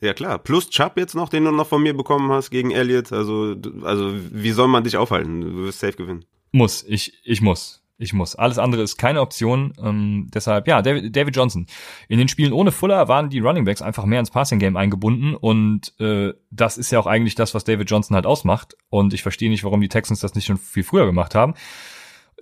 Ja 0.00 0.12
klar, 0.12 0.38
plus 0.38 0.68
Chubb 0.68 0.98
jetzt 0.98 1.14
noch, 1.14 1.28
den 1.28 1.44
du 1.44 1.50
noch 1.50 1.66
von 1.66 1.82
mir 1.82 1.96
bekommen 1.96 2.30
hast 2.30 2.50
gegen 2.50 2.70
Elliott. 2.70 3.12
Also, 3.12 3.56
also 3.82 4.12
wie 4.32 4.50
soll 4.50 4.68
man 4.68 4.84
dich 4.84 4.96
aufhalten? 4.96 5.40
Du 5.40 5.64
wirst 5.64 5.80
safe 5.80 5.94
gewinnen. 5.94 6.24
Muss, 6.52 6.84
ich, 6.86 7.18
ich 7.24 7.40
muss. 7.40 7.83
Ich 8.04 8.12
muss. 8.12 8.36
Alles 8.36 8.58
andere 8.58 8.82
ist 8.82 8.98
keine 8.98 9.22
Option. 9.22 9.72
Ähm, 9.82 10.28
deshalb, 10.28 10.68
ja, 10.68 10.82
David, 10.82 11.16
David 11.16 11.34
Johnson. 11.34 11.66
In 12.06 12.18
den 12.18 12.28
Spielen 12.28 12.52
ohne 12.52 12.70
Fuller 12.70 13.08
waren 13.08 13.30
die 13.30 13.40
Running 13.40 13.64
Backs 13.64 13.80
einfach 13.80 14.04
mehr 14.04 14.20
ins 14.20 14.30
Passing 14.30 14.58
Game 14.58 14.76
eingebunden 14.76 15.34
und 15.34 15.98
äh, 15.98 16.34
das 16.50 16.76
ist 16.76 16.92
ja 16.92 16.98
auch 16.98 17.06
eigentlich 17.06 17.34
das, 17.34 17.54
was 17.54 17.64
David 17.64 17.90
Johnson 17.90 18.14
halt 18.14 18.26
ausmacht. 18.26 18.76
Und 18.90 19.14
ich 19.14 19.22
verstehe 19.22 19.48
nicht, 19.48 19.64
warum 19.64 19.80
die 19.80 19.88
Texans 19.88 20.20
das 20.20 20.34
nicht 20.34 20.44
schon 20.44 20.58
viel 20.58 20.84
früher 20.84 21.06
gemacht 21.06 21.34
haben. 21.34 21.54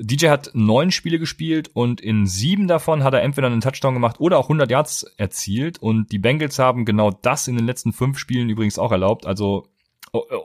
DJ 0.00 0.31
hat 0.31 0.50
neun 0.52 0.90
Spiele 0.90 1.21
gespielt 1.21 1.71
und 1.75 2.00
in 2.00 2.26
sieben 2.26 2.66
davon 2.66 3.04
hat 3.04 3.14
er 3.14 3.23
entweder 3.23 3.47
einen 3.47 3.61
Touchdown 3.61 3.95
gemacht 3.95 4.19
oder 4.19 4.38
auch 4.38 4.47
100 4.47 4.69
Yards 4.69 5.04
erzielt 5.16 5.78
und 5.78 6.11
die 6.11 6.19
Bengals 6.19 6.59
haben 6.59 6.85
genau 6.85 7.12
das 7.12 7.47
in 7.47 7.54
den 7.54 7.66
letzten 7.66 7.92
fünf 7.92 8.19
Spielen 8.19 8.50
übrigens 8.50 8.81
auch 8.81 8.90
erlaubt. 8.90 9.26
Also 9.26 9.69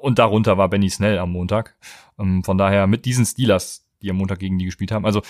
und 0.01 0.19
darunter 0.19 0.57
war 0.57 0.69
Benny 0.69 0.89
Snell 0.89 1.17
am 1.17 1.31
Montag. 1.31 1.75
Ähm, 2.19 2.43
von 2.43 2.57
daher 2.57 2.87
mit 2.87 3.05
diesen 3.05 3.25
Steelers, 3.25 3.86
die 4.01 4.09
am 4.09 4.17
Montag 4.17 4.39
gegen 4.39 4.57
die 4.57 4.65
gespielt 4.65 4.91
haben. 4.91 5.05
Also 5.05 5.21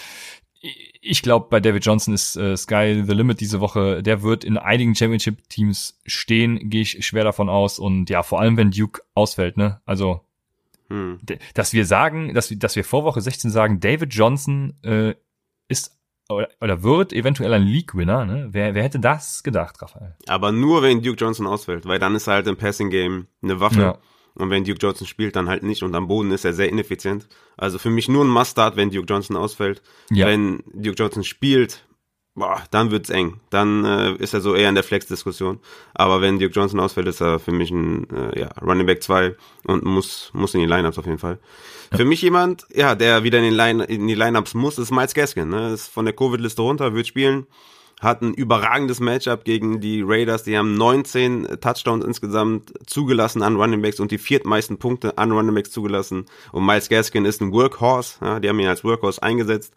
ich 1.02 1.22
glaube, 1.22 1.48
bei 1.50 1.60
David 1.60 1.86
Johnson 1.86 2.14
ist 2.14 2.36
äh, 2.36 2.58
Sky 2.58 3.04
the 3.06 3.14
Limit 3.14 3.40
diese 3.40 3.60
Woche. 3.60 4.02
Der 4.02 4.24
wird 4.24 4.44
in 4.44 4.58
einigen 4.58 4.96
Championship-Teams 4.96 6.00
stehen, 6.06 6.70
gehe 6.70 6.82
ich 6.82 7.06
schwer 7.06 7.24
davon 7.24 7.50
aus. 7.50 7.80
Und 7.80 8.10
ja, 8.10 8.24
vor 8.24 8.40
allem 8.40 8.58
wenn 8.58 8.72
Duke 8.72 9.02
ausfällt, 9.14 9.58
ne? 9.58 9.82
Also 9.86 10.22
hm. 10.90 11.20
dass 11.54 11.74
wir 11.74 11.86
sagen, 11.86 12.34
dass 12.34 12.50
wir, 12.50 12.58
dass 12.58 12.76
wir 12.76 12.84
vor 12.84 13.04
Woche 13.04 13.22
16 13.22 13.52
sagen, 13.52 13.80
David 13.80 14.14
Johnson 14.14 14.74
äh, 14.84 15.16
ist 15.68 15.98
oder, 16.30 16.50
oder 16.60 16.84
wird 16.84 17.14
eventuell 17.14 17.54
ein 17.54 17.64
League-Winner, 17.64 18.26
ne? 18.26 18.48
Wer, 18.52 18.74
wer 18.74 18.84
hätte 18.84 19.00
das 19.00 19.44
gedacht, 19.44 19.82
Raphael? 19.82 20.16
Aber 20.28 20.52
nur 20.52 20.82
wenn 20.82 21.02
Duke 21.02 21.18
Johnson 21.18 21.48
ausfällt, 21.48 21.86
weil 21.86 22.00
dann 22.00 22.16
ist 22.16 22.28
er 22.28 22.36
halt 22.36 22.48
im 22.48 22.58
Passing-Game 22.58 23.28
eine 23.42 23.60
Waffe. 23.60 23.80
Ja. 23.80 23.98
Und 24.38 24.50
wenn 24.50 24.64
Duke 24.64 24.80
Johnson 24.80 25.08
spielt, 25.08 25.36
dann 25.36 25.50
halt 25.50 25.64
nicht. 25.64 25.84
Und 25.84 25.96
am 25.96 26.08
Boden 26.08 26.32
ist 26.32 26.46
er 26.46 26.54
sehr 26.54 26.70
ineffizient. 26.70 27.28
Also 27.58 27.80
für 27.80 27.90
mich 27.90 28.08
nur 28.08 28.24
ein 28.24 28.30
Must-Start, 28.30 28.76
wenn 28.76 28.92
Duke 28.92 29.08
Johnson 29.08 29.36
ausfällt. 29.36 29.82
Ja. 30.10 30.28
Wenn 30.28 30.64
Duke 30.74 30.96
Johnson 30.96 31.24
spielt, 31.24 31.86
boah, 32.36 32.64
dann 32.72 32.92
wird's 32.92 33.10
eng. 33.10 33.40
Dann 33.50 33.84
äh, 33.84 34.14
ist 34.14 34.34
er 34.34 34.42
so 34.42 34.56
eher 34.56 34.70
in 34.70 34.76
der 34.76 34.84
Flex-Diskussion. 34.84 35.60
Aber 35.94 36.22
wenn 36.22 36.40
Duke 36.40 36.54
Johnson 36.54 36.80
ausfällt, 36.80 37.08
ist 37.08 37.22
er 37.22 37.40
für 37.40 37.52
mich 37.52 37.72
ein 37.72 38.08
äh, 38.12 38.40
ja, 38.40 38.50
Running 38.62 38.86
Back 38.86 39.02
2 39.02 39.36
und 39.66 39.84
muss, 39.84 40.30
muss 40.34 40.54
in 40.54 40.62
die 40.62 40.68
Lineups 40.68 41.00
auf 41.00 41.06
jeden 41.06 41.20
Fall. 41.20 41.40
Ja. 41.92 41.98
Für 41.98 42.06
mich 42.06 42.22
jemand, 42.22 42.68
ja, 42.74 42.96
der 42.96 43.24
wieder 43.24 43.40
in, 43.40 43.46
den 43.46 43.56
Line, 43.56 43.84
in 43.86 44.08
die 44.08 44.16
Lineups 44.16 44.54
muss, 44.54 44.78
ist 44.78 44.92
Miles 44.92 45.14
Gaskin. 45.14 45.50
Ne? 45.50 45.74
Ist 45.74 45.88
von 45.88 46.06
der 46.06 46.16
Covid-Liste 46.16 46.62
runter, 46.62 46.94
wird 46.94 47.08
spielen 47.08 47.48
hat 48.00 48.22
ein 48.22 48.34
überragendes 48.34 49.00
Matchup 49.00 49.44
gegen 49.44 49.80
die 49.80 50.02
Raiders. 50.02 50.44
Die 50.44 50.58
haben 50.58 50.76
19 50.76 51.60
Touchdowns 51.62 52.06
insgesamt 52.06 52.74
zugelassen 52.86 53.42
an 53.42 53.56
Running 53.56 53.82
Backs 53.82 54.00
und 54.00 54.12
die 54.12 54.20
viertmeisten 54.20 54.78
Punkte 54.78 55.18
an 55.18 55.32
Running 55.32 55.56
Backs 55.56 55.72
zugelassen. 55.72 56.26
Und 56.52 56.66
Miles 56.66 56.90
Gaskin 56.90 57.26
ist 57.26 57.42
ein 57.42 57.52
Workhorse. 57.52 58.18
Ja, 58.22 58.40
die 58.40 58.50
haben 58.50 58.60
ihn 58.60 58.68
als 58.68 58.84
Workhorse 58.84 59.24
eingesetzt. 59.24 59.74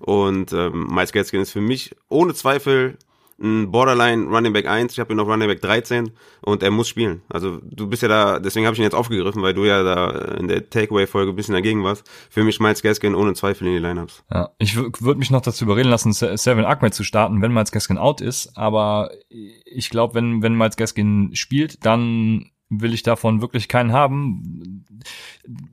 Und 0.00 0.52
ähm, 0.52 0.86
Miles 0.86 1.12
Gaskin 1.12 1.42
ist 1.42 1.52
für 1.52 1.60
mich 1.60 1.94
ohne 2.08 2.32
Zweifel 2.32 2.96
ein 3.40 3.70
Borderline 3.70 4.26
Running 4.26 4.52
Back 4.52 4.66
1, 4.66 4.92
ich 4.92 5.00
habe 5.00 5.12
ihn 5.12 5.16
noch 5.16 5.26
Running 5.26 5.48
Back 5.48 5.60
13 5.60 6.10
und 6.42 6.62
er 6.62 6.70
muss 6.70 6.88
spielen. 6.88 7.22
Also 7.28 7.60
du 7.62 7.86
bist 7.86 8.02
ja 8.02 8.08
da, 8.08 8.38
deswegen 8.40 8.66
habe 8.66 8.74
ich 8.74 8.80
ihn 8.80 8.84
jetzt 8.84 8.94
aufgegriffen, 8.94 9.42
weil 9.42 9.54
du 9.54 9.64
ja 9.64 9.82
da 9.82 10.34
in 10.36 10.48
der 10.48 10.68
Takeaway-Folge 10.68 11.32
ein 11.32 11.36
bisschen 11.36 11.54
dagegen 11.54 11.84
warst. 11.84 12.08
Für 12.30 12.42
mich 12.42 12.58
Miles 12.58 12.82
Gaskin 12.82 13.14
ohne 13.14 13.34
Zweifel 13.34 13.68
in 13.68 13.74
die 13.74 13.78
Lineups. 13.78 14.24
Ja, 14.32 14.50
ich 14.58 14.76
würde 14.76 15.18
mich 15.18 15.30
noch 15.30 15.40
dazu 15.40 15.64
überreden 15.64 15.90
lassen, 15.90 16.12
Seven 16.12 16.64
Ahmed 16.64 16.94
zu 16.94 17.04
starten, 17.04 17.40
wenn 17.40 17.52
Miles 17.52 17.70
Gaskin 17.70 17.98
out 17.98 18.20
ist, 18.20 18.56
aber 18.56 19.10
ich 19.28 19.90
glaube, 19.90 20.14
wenn, 20.14 20.42
wenn 20.42 20.56
Miles 20.56 20.76
Gaskin 20.76 21.30
spielt, 21.34 21.84
dann 21.86 22.50
will 22.70 22.92
ich 22.92 23.02
davon 23.02 23.40
wirklich 23.40 23.68
keinen 23.68 23.92
haben. 23.92 24.84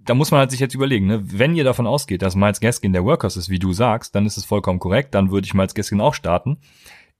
Da 0.05 0.13
muss 0.13 0.31
man 0.31 0.39
halt 0.39 0.51
sich 0.51 0.59
jetzt 0.59 0.75
überlegen, 0.75 1.07
ne? 1.07 1.21
wenn 1.25 1.55
ihr 1.55 1.63
davon 1.63 1.87
ausgeht, 1.87 2.21
dass 2.21 2.35
Miles 2.35 2.59
Gaskin 2.59 2.93
der 2.93 3.03
Workers 3.03 3.37
ist, 3.37 3.49
wie 3.49 3.59
du 3.59 3.73
sagst, 3.73 4.15
dann 4.15 4.25
ist 4.25 4.37
es 4.37 4.45
vollkommen 4.45 4.79
korrekt, 4.79 5.15
dann 5.15 5.31
würde 5.31 5.45
ich 5.45 5.53
Miles 5.53 5.73
Gaskin 5.73 5.99
auch 5.99 6.13
starten. 6.13 6.57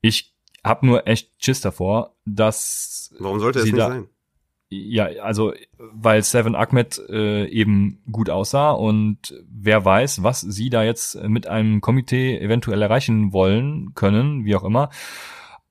Ich 0.01 0.34
hab 0.65 0.83
nur 0.83 1.07
echt 1.07 1.31
Schiss 1.37 1.61
davor, 1.61 2.15
dass. 2.25 3.13
Warum 3.19 3.39
sollte 3.39 3.59
es 3.59 3.65
nicht 3.65 3.77
da, 3.77 3.89
sein? 3.89 4.07
Ja, 4.69 5.05
also 5.21 5.53
weil 5.77 6.23
Seven 6.23 6.55
Ahmed 6.55 6.99
äh, 7.07 7.45
eben 7.45 8.01
gut 8.11 8.29
aussah 8.31 8.71
und 8.71 9.19
wer 9.47 9.85
weiß, 9.85 10.23
was 10.23 10.41
sie 10.41 10.71
da 10.71 10.83
jetzt 10.83 11.21
mit 11.23 11.45
einem 11.47 11.81
Komitee 11.81 12.39
eventuell 12.39 12.81
erreichen 12.81 13.31
wollen 13.31 13.93
können, 13.93 14.43
wie 14.43 14.55
auch 14.55 14.63
immer. 14.63 14.89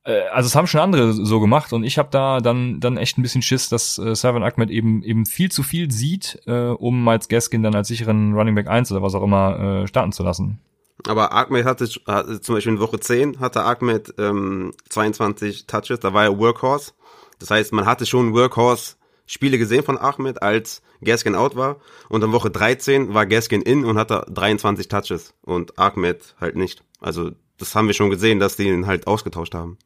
Äh, 0.05 0.21
also 0.31 0.47
es 0.47 0.55
haben 0.55 0.67
schon 0.67 0.79
andere 0.79 1.11
so 1.11 1.41
gemacht 1.41 1.73
und 1.73 1.83
ich 1.83 1.97
habe 1.97 2.07
da 2.09 2.39
dann 2.39 2.79
dann 2.79 2.95
echt 2.95 3.17
ein 3.17 3.21
bisschen 3.21 3.41
Schiss, 3.41 3.67
dass 3.67 3.97
äh, 3.97 4.15
Seven 4.15 4.43
Ahmed 4.43 4.69
eben 4.69 5.03
eben 5.03 5.25
viel 5.25 5.51
zu 5.51 5.61
viel 5.61 5.91
sieht, 5.91 6.41
äh, 6.45 6.69
um 6.69 7.03
Miles 7.03 7.27
Gaskin 7.27 7.63
dann 7.63 7.75
als 7.75 7.89
sicheren 7.89 8.33
Running 8.33 8.55
Back 8.55 8.69
1 8.69 8.93
oder 8.93 9.01
was 9.01 9.13
auch 9.13 9.23
immer 9.23 9.59
äh, 9.83 9.87
starten 9.87 10.13
zu 10.13 10.23
lassen. 10.23 10.61
Aber 11.07 11.31
Ahmed 11.33 11.65
hatte, 11.65 11.85
hatte 12.07 12.41
zum 12.41 12.55
Beispiel 12.55 12.73
in 12.73 12.79
Woche 12.79 12.99
10 12.99 13.39
hatte 13.39 13.63
Ahmed 13.63 14.13
ähm, 14.17 14.73
22 14.89 15.67
Touches, 15.67 15.99
da 15.99 16.13
war 16.13 16.23
er 16.23 16.37
Workhorse. 16.37 16.93
Das 17.39 17.51
heißt, 17.51 17.73
man 17.73 17.85
hatte 17.85 18.05
schon 18.05 18.33
Workhorse 18.33 18.95
Spiele 19.27 19.57
gesehen 19.57 19.83
von 19.83 19.97
Ahmed, 19.97 20.41
als 20.41 20.81
Gaskin 21.03 21.35
out 21.35 21.55
war. 21.55 21.77
Und 22.09 22.23
in 22.23 22.31
Woche 22.31 22.51
13 22.51 23.13
war 23.13 23.25
Gaskin 23.25 23.61
in 23.61 23.85
und 23.85 23.97
hatte 23.97 24.25
23 24.29 24.87
Touches 24.87 25.33
und 25.41 25.77
Ahmed 25.79 26.35
halt 26.39 26.55
nicht. 26.55 26.83
Also 26.99 27.31
das 27.57 27.73
haben 27.75 27.87
wir 27.87 27.93
schon 27.93 28.09
gesehen, 28.09 28.39
dass 28.39 28.55
die 28.55 28.67
ihn 28.67 28.87
halt 28.87 29.07
ausgetauscht 29.07 29.55
haben. 29.55 29.77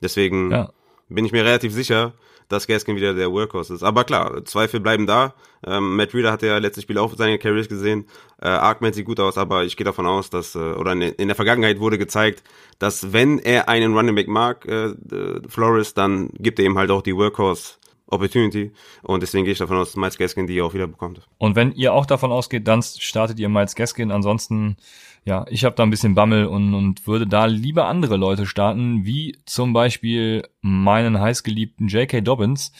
Deswegen 0.00 0.50
ja. 0.50 0.70
Bin 1.08 1.24
ich 1.24 1.32
mir 1.32 1.44
relativ 1.44 1.72
sicher, 1.72 2.14
dass 2.48 2.66
Gaskin 2.66 2.96
wieder 2.96 3.14
der 3.14 3.32
Workhorse 3.32 3.74
ist. 3.74 3.82
Aber 3.82 4.04
klar, 4.04 4.44
Zweifel 4.44 4.80
bleiben 4.80 5.06
da. 5.06 5.34
Ähm, 5.66 5.96
Matt 5.96 6.14
Reeder 6.14 6.30
hat 6.32 6.42
ja 6.42 6.58
letztes 6.58 6.84
Spiel 6.84 6.98
auch 6.98 7.14
seine 7.16 7.38
Carries 7.38 7.68
gesehen. 7.68 8.06
Äh, 8.40 8.48
Arkman 8.48 8.92
sieht 8.92 9.06
gut 9.06 9.20
aus, 9.20 9.38
aber 9.38 9.64
ich 9.64 9.76
gehe 9.76 9.84
davon 9.84 10.06
aus, 10.06 10.30
dass, 10.30 10.54
äh, 10.54 10.58
oder 10.58 10.92
in, 10.92 11.28
der 11.28 11.34
Vergangenheit 11.34 11.80
wurde 11.80 11.98
gezeigt, 11.98 12.42
dass 12.78 13.12
wenn 13.12 13.38
er 13.38 13.68
einen 13.68 13.96
Running 13.96 14.14
Back 14.14 14.28
mag, 14.28 14.66
äh, 14.66 14.86
äh, 14.88 15.40
Flores, 15.48 15.94
dann 15.94 16.28
gibt 16.34 16.58
er 16.58 16.66
ihm 16.66 16.76
halt 16.76 16.90
auch 16.90 17.02
die 17.02 17.16
Workhorse 17.16 17.74
Opportunity. 18.06 18.72
Und 19.02 19.22
deswegen 19.22 19.44
gehe 19.44 19.52
ich 19.52 19.58
davon 19.58 19.78
aus, 19.78 19.88
dass 19.88 19.96
Miles 19.96 20.18
Gaskin 20.18 20.46
die 20.46 20.60
auch 20.60 20.74
wieder 20.74 20.86
bekommt. 20.86 21.20
Und 21.38 21.56
wenn 21.56 21.72
ihr 21.72 21.92
auch 21.92 22.06
davon 22.06 22.32
ausgeht, 22.32 22.68
dann 22.68 22.82
startet 22.82 23.38
ihr 23.38 23.48
Miles 23.48 23.74
Gaskin. 23.74 24.10
Ansonsten, 24.10 24.76
ja, 25.24 25.46
ich 25.48 25.64
habe 25.64 25.74
da 25.74 25.82
ein 25.82 25.90
bisschen 25.90 26.14
Bammel 26.14 26.46
und, 26.46 26.74
und 26.74 27.06
würde 27.06 27.26
da 27.26 27.46
lieber 27.46 27.86
andere 27.86 28.16
Leute 28.16 28.46
starten, 28.46 29.04
wie 29.04 29.38
zum 29.46 29.72
Beispiel 29.72 30.46
meinen 30.60 31.18
heißgeliebten 31.20 31.88
J.K. 31.88 32.20
Dobbins. 32.20 32.72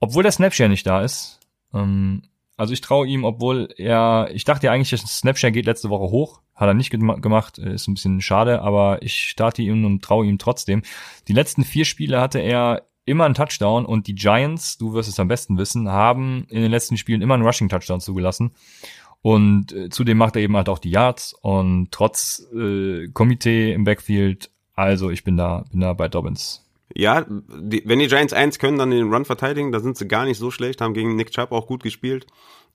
Obwohl 0.00 0.24
der 0.24 0.32
Snapshare 0.32 0.68
nicht 0.68 0.86
da 0.86 1.02
ist. 1.02 1.38
Ähm, 1.72 2.22
also 2.56 2.72
ich 2.72 2.80
traue 2.80 3.06
ihm, 3.06 3.24
obwohl 3.24 3.68
er, 3.76 4.28
ich 4.32 4.44
dachte 4.44 4.66
ja 4.66 4.72
eigentlich, 4.72 4.90
der 4.90 4.98
Snapshare 4.98 5.52
geht 5.52 5.66
letzte 5.66 5.88
Woche 5.88 6.10
hoch. 6.10 6.40
Hat 6.54 6.68
er 6.68 6.74
nicht 6.74 6.90
gemacht, 6.90 7.58
ist 7.58 7.88
ein 7.88 7.94
bisschen 7.94 8.20
schade, 8.20 8.60
aber 8.60 9.02
ich 9.02 9.14
starte 9.30 9.62
ihm 9.62 9.84
und 9.84 10.02
traue 10.04 10.26
ihm 10.26 10.38
trotzdem. 10.38 10.82
Die 11.26 11.32
letzten 11.32 11.64
vier 11.64 11.84
Spiele 11.84 12.20
hatte 12.20 12.40
er 12.40 12.82
immer 13.04 13.24
einen 13.24 13.34
Touchdown 13.34 13.84
und 13.84 14.06
die 14.06 14.14
Giants, 14.14 14.78
du 14.78 14.92
wirst 14.94 15.08
es 15.08 15.18
am 15.18 15.28
besten 15.28 15.58
wissen, 15.58 15.88
haben 15.88 16.46
in 16.48 16.62
den 16.62 16.70
letzten 16.70 16.96
Spielen 16.96 17.22
immer 17.22 17.34
einen 17.34 17.44
Rushing 17.44 17.68
Touchdown 17.68 18.00
zugelassen. 18.00 18.52
Und 19.22 19.72
äh, 19.72 19.88
zudem 19.88 20.18
macht 20.18 20.36
er 20.36 20.42
eben 20.42 20.56
halt 20.56 20.68
auch 20.68 20.80
die 20.80 20.90
Yards 20.90 21.34
und 21.42 21.92
trotz 21.92 22.46
äh, 22.54 23.08
Komitee 23.12 23.72
im 23.72 23.84
Backfield, 23.84 24.50
also 24.74 25.10
ich 25.10 25.22
bin 25.22 25.36
da, 25.36 25.64
bin 25.70 25.80
da 25.80 25.92
bei 25.92 26.08
Dobbins. 26.08 26.64
Ja, 26.94 27.24
die, 27.28 27.82
wenn 27.86 28.00
die 28.00 28.08
Giants 28.08 28.32
eins 28.32 28.58
können, 28.58 28.78
dann 28.78 28.90
den 28.90 29.12
Run 29.12 29.24
verteidigen, 29.24 29.72
da 29.72 29.80
sind 29.80 29.96
sie 29.96 30.08
gar 30.08 30.24
nicht 30.24 30.38
so 30.38 30.50
schlecht, 30.50 30.80
haben 30.80 30.92
gegen 30.92 31.16
Nick 31.16 31.30
Chubb 31.30 31.52
auch 31.52 31.66
gut 31.66 31.82
gespielt. 31.82 32.26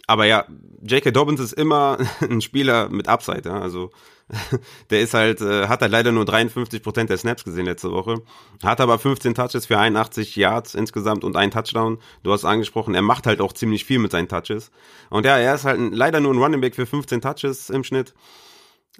Aber 0.07 0.25
ja, 0.25 0.45
J.K. 0.81 1.11
Dobbins 1.11 1.41
ist 1.41 1.53
immer 1.53 1.97
ein 2.21 2.41
Spieler 2.41 2.89
mit 2.89 3.07
Upside, 3.07 3.43
ja. 3.45 3.59
Also 3.59 3.91
der 4.89 5.01
ist 5.01 5.13
halt, 5.13 5.41
äh, 5.41 5.67
hat 5.67 5.81
halt 5.81 5.91
leider 5.91 6.11
nur 6.11 6.25
53 6.25 6.81
Prozent 6.81 7.09
der 7.09 7.17
Snaps 7.17 7.43
gesehen 7.43 7.65
letzte 7.65 7.91
Woche. 7.91 8.21
Hat 8.63 8.81
aber 8.81 8.99
15 8.99 9.35
Touches 9.35 9.67
für 9.67 9.77
81 9.77 10.35
Yards 10.35 10.75
insgesamt 10.75 11.23
und 11.23 11.35
ein 11.35 11.51
Touchdown. 11.51 11.99
Du 12.23 12.31
hast 12.31 12.45
angesprochen, 12.45 12.95
er 12.95 13.01
macht 13.01 13.27
halt 13.27 13.41
auch 13.41 13.53
ziemlich 13.53 13.85
viel 13.85 13.99
mit 13.99 14.11
seinen 14.11 14.27
Touches. 14.27 14.71
Und 15.09 15.25
ja, 15.25 15.37
er 15.37 15.55
ist 15.55 15.65
halt 15.65 15.79
ein, 15.79 15.91
leider 15.93 16.19
nur 16.19 16.33
ein 16.33 16.41
Running 16.41 16.61
Back 16.61 16.75
für 16.75 16.85
15 16.85 17.21
Touches 17.21 17.69
im 17.69 17.83
Schnitt 17.83 18.13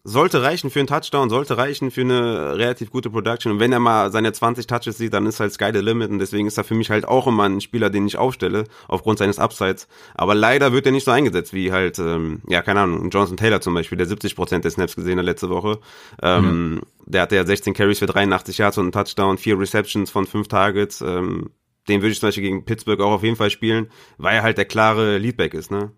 sollte 0.04 0.42
reichen 0.42 0.70
für 0.70 0.80
einen 0.80 0.88
Touchdown, 0.88 1.30
sollte 1.30 1.58
reichen 1.58 1.92
für 1.92 2.02
eine 2.02 2.58
relativ 2.58 2.92
gute 2.92 3.10
Production. 3.10 3.52
Und 3.52 3.60
wenn 3.60 3.72
er 3.72 3.80
mal 3.80 4.12
seine 4.12 4.32
20 4.32 4.68
Touches 4.68 4.98
sieht, 4.98 5.14
dann 5.14 5.26
ist 5.26 5.40
halt 5.40 5.54
Sky 5.54 5.72
the 5.74 5.80
Limit. 5.80 6.10
Und 6.10 6.20
deswegen 6.20 6.48
ist 6.48 6.58
er 6.58 6.64
für 6.64 6.76
mich 6.76 6.90
halt 6.90 7.08
auch 7.08 7.28
immer 7.28 7.44
ein 7.44 7.62
Spieler, 7.62 7.90
den 7.90 8.08
ich 8.08 8.18
aufstelle, 8.18 8.66
aufgrund 8.88 9.20
seines 9.20 9.40
Upsides. 9.40 9.88
Aber 10.16 10.36
leider 10.36 10.72
wird 10.74 10.86
er 10.86 10.92
nicht 10.92 11.06
so 11.06 11.12
eingesetzt 11.12 11.54
wie 11.54 11.72
halt, 11.72 12.00
ähm, 12.00 12.42
ja, 12.48 12.62
keine 12.62 12.82
Ahnung, 12.82 13.10
Johnson 13.10 13.38
Taylor 13.38 13.62
zum 13.62 13.74
Beispiel, 13.74 13.98
der 13.98 14.08
70% 14.08 14.60
der 14.60 14.72
Snaps 14.72 14.96
gesehen 14.96 15.20
hat 15.20 15.26
letzte 15.26 15.50
Woche. 15.50 15.80
Ähm, 16.22 16.72
mhm. 16.72 16.82
Der 17.06 17.22
hatte 17.24 17.36
ja 17.36 17.46
16 17.46 17.74
Carries 17.74 18.00
für 18.00 18.06
83 18.06 18.58
Yards 18.58 18.78
und 18.78 18.86
einen 18.86 18.92
Touchdown, 18.92 19.38
vier 19.38 19.60
Receptions 19.60 20.12
von 20.12 20.26
fünf 20.26 20.48
Targets. 20.48 21.02
Ähm, 21.02 21.50
den 21.88 22.02
würde 22.02 22.12
ich 22.12 22.20
zum 22.20 22.28
Beispiel 22.28 22.44
gegen 22.44 22.66
Pittsburgh 22.66 23.02
auch 23.02 23.14
auf 23.14 23.24
jeden 23.24 23.36
Fall 23.36 23.50
spielen, 23.50 23.90
weil 24.18 24.36
er 24.36 24.44
halt 24.44 24.58
der 24.58 24.66
klare 24.66 25.18
Leadback 25.18 25.54
ist, 25.54 25.72
ne? 25.72 25.92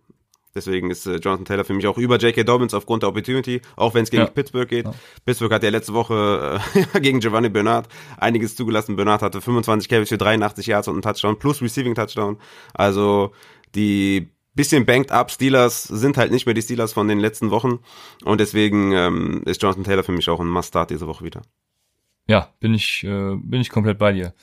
Deswegen 0.55 0.89
ist 0.89 1.05
äh, 1.05 1.17
Jonathan 1.17 1.45
Taylor 1.45 1.63
für 1.63 1.73
mich 1.73 1.85
auch 1.87 1.97
über 1.97 2.17
J.K. 2.17 2.43
Dobbins 2.43 2.73
aufgrund 2.73 3.03
der 3.03 3.09
Opportunity, 3.09 3.61
auch 3.75 3.93
wenn 3.93 4.03
es 4.03 4.09
gegen 4.09 4.23
ja. 4.23 4.29
Pittsburgh 4.29 4.67
geht. 4.67 4.85
Ja. 4.85 4.93
Pittsburgh 5.25 5.51
hat 5.53 5.63
ja 5.63 5.69
letzte 5.69 5.93
Woche 5.93 6.59
äh, 6.93 6.99
gegen 7.01 7.19
Giovanni 7.19 7.49
Bernard 7.49 7.87
einiges 8.17 8.55
zugelassen. 8.55 8.95
Bernard 8.95 9.21
hatte 9.21 9.41
25 9.41 9.87
Carries 9.89 10.09
für 10.09 10.17
83 10.17 10.67
Yards 10.67 10.87
und 10.87 10.95
einen 10.95 11.01
Touchdown 11.01 11.37
plus 11.37 11.61
Receiving 11.61 11.95
Touchdown. 11.95 12.37
Also 12.73 13.31
die 13.75 14.29
bisschen 14.55 14.85
banked 14.85 15.11
up 15.11 15.31
Steelers 15.31 15.83
sind 15.83 16.17
halt 16.17 16.31
nicht 16.31 16.45
mehr 16.45 16.55
die 16.55 16.61
Steelers 16.61 16.91
von 16.91 17.07
den 17.07 17.19
letzten 17.19 17.51
Wochen 17.51 17.79
und 18.25 18.41
deswegen 18.41 18.91
ähm, 18.91 19.43
ist 19.45 19.61
Jonathan 19.61 19.83
Taylor 19.83 20.03
für 20.03 20.11
mich 20.11 20.29
auch 20.29 20.39
ein 20.39 20.49
Must-Start 20.49 20.89
diese 20.89 21.07
Woche 21.07 21.23
wieder. 21.23 21.43
Ja, 22.27 22.53
bin 22.59 22.73
ich 22.73 23.03
äh, 23.03 23.35
bin 23.35 23.61
ich 23.61 23.69
komplett 23.69 23.99
bei 23.99 24.11
dir. 24.11 24.33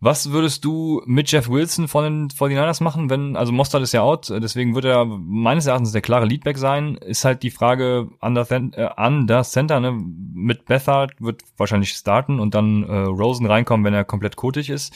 Was 0.00 0.32
würdest 0.32 0.64
du 0.64 1.02
mit 1.06 1.30
Jeff 1.30 1.48
Wilson 1.48 1.88
von 1.88 2.04
den 2.04 2.28
49ers 2.28 2.82
machen, 2.82 3.08
wenn, 3.08 3.36
also 3.36 3.52
Mostard 3.52 3.82
ist 3.82 3.92
ja 3.92 4.02
out, 4.02 4.28
deswegen 4.28 4.74
wird 4.74 4.84
er 4.84 5.04
meines 5.04 5.66
Erachtens 5.66 5.92
der 5.92 6.02
klare 6.02 6.26
Leadback 6.26 6.58
sein. 6.58 6.96
Ist 6.96 7.24
halt 7.24 7.42
die 7.42 7.50
Frage 7.50 8.08
an 8.20 8.34
der, 8.34 8.50
äh, 8.50 8.88
an 8.96 9.26
der 9.26 9.44
Center, 9.44 9.80
ne? 9.80 9.92
Mit 9.92 10.66
Bethard 10.66 11.12
wird 11.20 11.42
wahrscheinlich 11.56 11.90
starten 11.90 12.40
und 12.40 12.54
dann 12.54 12.82
äh, 12.82 12.94
Rosen 12.94 13.46
reinkommen, 13.46 13.84
wenn 13.84 13.94
er 13.94 14.04
komplett 14.04 14.36
kotig 14.36 14.68
ist. 14.68 14.92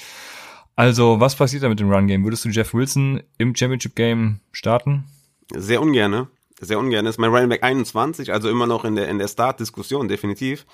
Also, 0.77 1.19
was 1.19 1.35
passiert 1.35 1.63
da 1.63 1.69
mit 1.69 1.81
dem 1.81 1.91
Run-Game? 1.91 2.23
Würdest 2.25 2.45
du 2.45 2.51
Jeff 2.51 2.73
Wilson 2.75 3.23
im 3.37 3.55
Championship-Game 3.55 4.41
starten? 4.53 5.07
Sehr 5.53 5.81
ungern, 5.81 6.29
sehr 6.61 6.79
ungern. 6.79 7.07
Ist 7.07 7.19
mein 7.19 7.31
Running 7.31 7.49
Back 7.49 7.63
21, 7.63 8.33
also 8.33 8.49
immer 8.49 8.67
noch 8.67 8.85
in 8.85 8.95
der, 8.95 9.09
in 9.09 9.19
der 9.19 9.29
Start-Diskussion, 9.29 10.07
definitiv. 10.07 10.67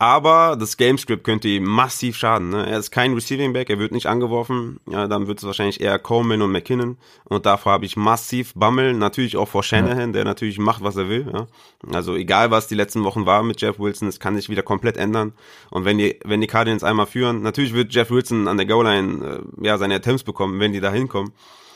Aber 0.00 0.56
das 0.56 0.76
Gamescript 0.76 1.24
könnte 1.24 1.48
ihm 1.48 1.64
massiv 1.64 2.16
schaden. 2.16 2.50
Ne? 2.50 2.64
Er 2.70 2.78
ist 2.78 2.92
kein 2.92 3.14
Receiving 3.14 3.52
Back, 3.52 3.68
er 3.68 3.80
wird 3.80 3.90
nicht 3.90 4.06
angeworfen. 4.06 4.78
Ja, 4.88 5.08
dann 5.08 5.26
wird 5.26 5.38
es 5.38 5.44
wahrscheinlich 5.44 5.80
eher 5.80 5.98
Coleman 5.98 6.40
und 6.40 6.52
McKinnon. 6.52 6.98
Und 7.24 7.46
davor 7.46 7.72
habe 7.72 7.84
ich 7.84 7.96
massiv 7.96 8.54
Bammel. 8.54 8.94
Natürlich 8.94 9.36
auch 9.36 9.48
vor 9.48 9.64
Shanahan, 9.64 10.12
der 10.12 10.24
natürlich 10.24 10.60
macht, 10.60 10.84
was 10.84 10.94
er 10.94 11.08
will. 11.08 11.28
Ja? 11.32 11.48
Also 11.92 12.14
egal, 12.14 12.52
was 12.52 12.68
die 12.68 12.76
letzten 12.76 13.02
Wochen 13.02 13.26
war 13.26 13.42
mit 13.42 13.60
Jeff 13.60 13.80
Wilson, 13.80 14.06
es 14.06 14.20
kann 14.20 14.36
sich 14.36 14.48
wieder 14.48 14.62
komplett 14.62 14.96
ändern. 14.96 15.32
Und 15.70 15.84
wenn 15.84 15.98
die, 15.98 16.20
wenn 16.24 16.40
die 16.40 16.46
Cardinals 16.46 16.84
einmal 16.84 17.06
führen, 17.06 17.42
natürlich 17.42 17.74
wird 17.74 17.92
Jeff 17.92 18.12
Wilson 18.12 18.46
an 18.46 18.56
der 18.56 18.66
Goal-Line 18.66 19.42
äh, 19.60 19.66
ja, 19.66 19.78
seine 19.78 19.96
Attempts 19.96 20.22
bekommen, 20.22 20.60
wenn 20.60 20.72
die 20.72 20.80
da 20.80 20.92
hinkommen. 20.92 21.32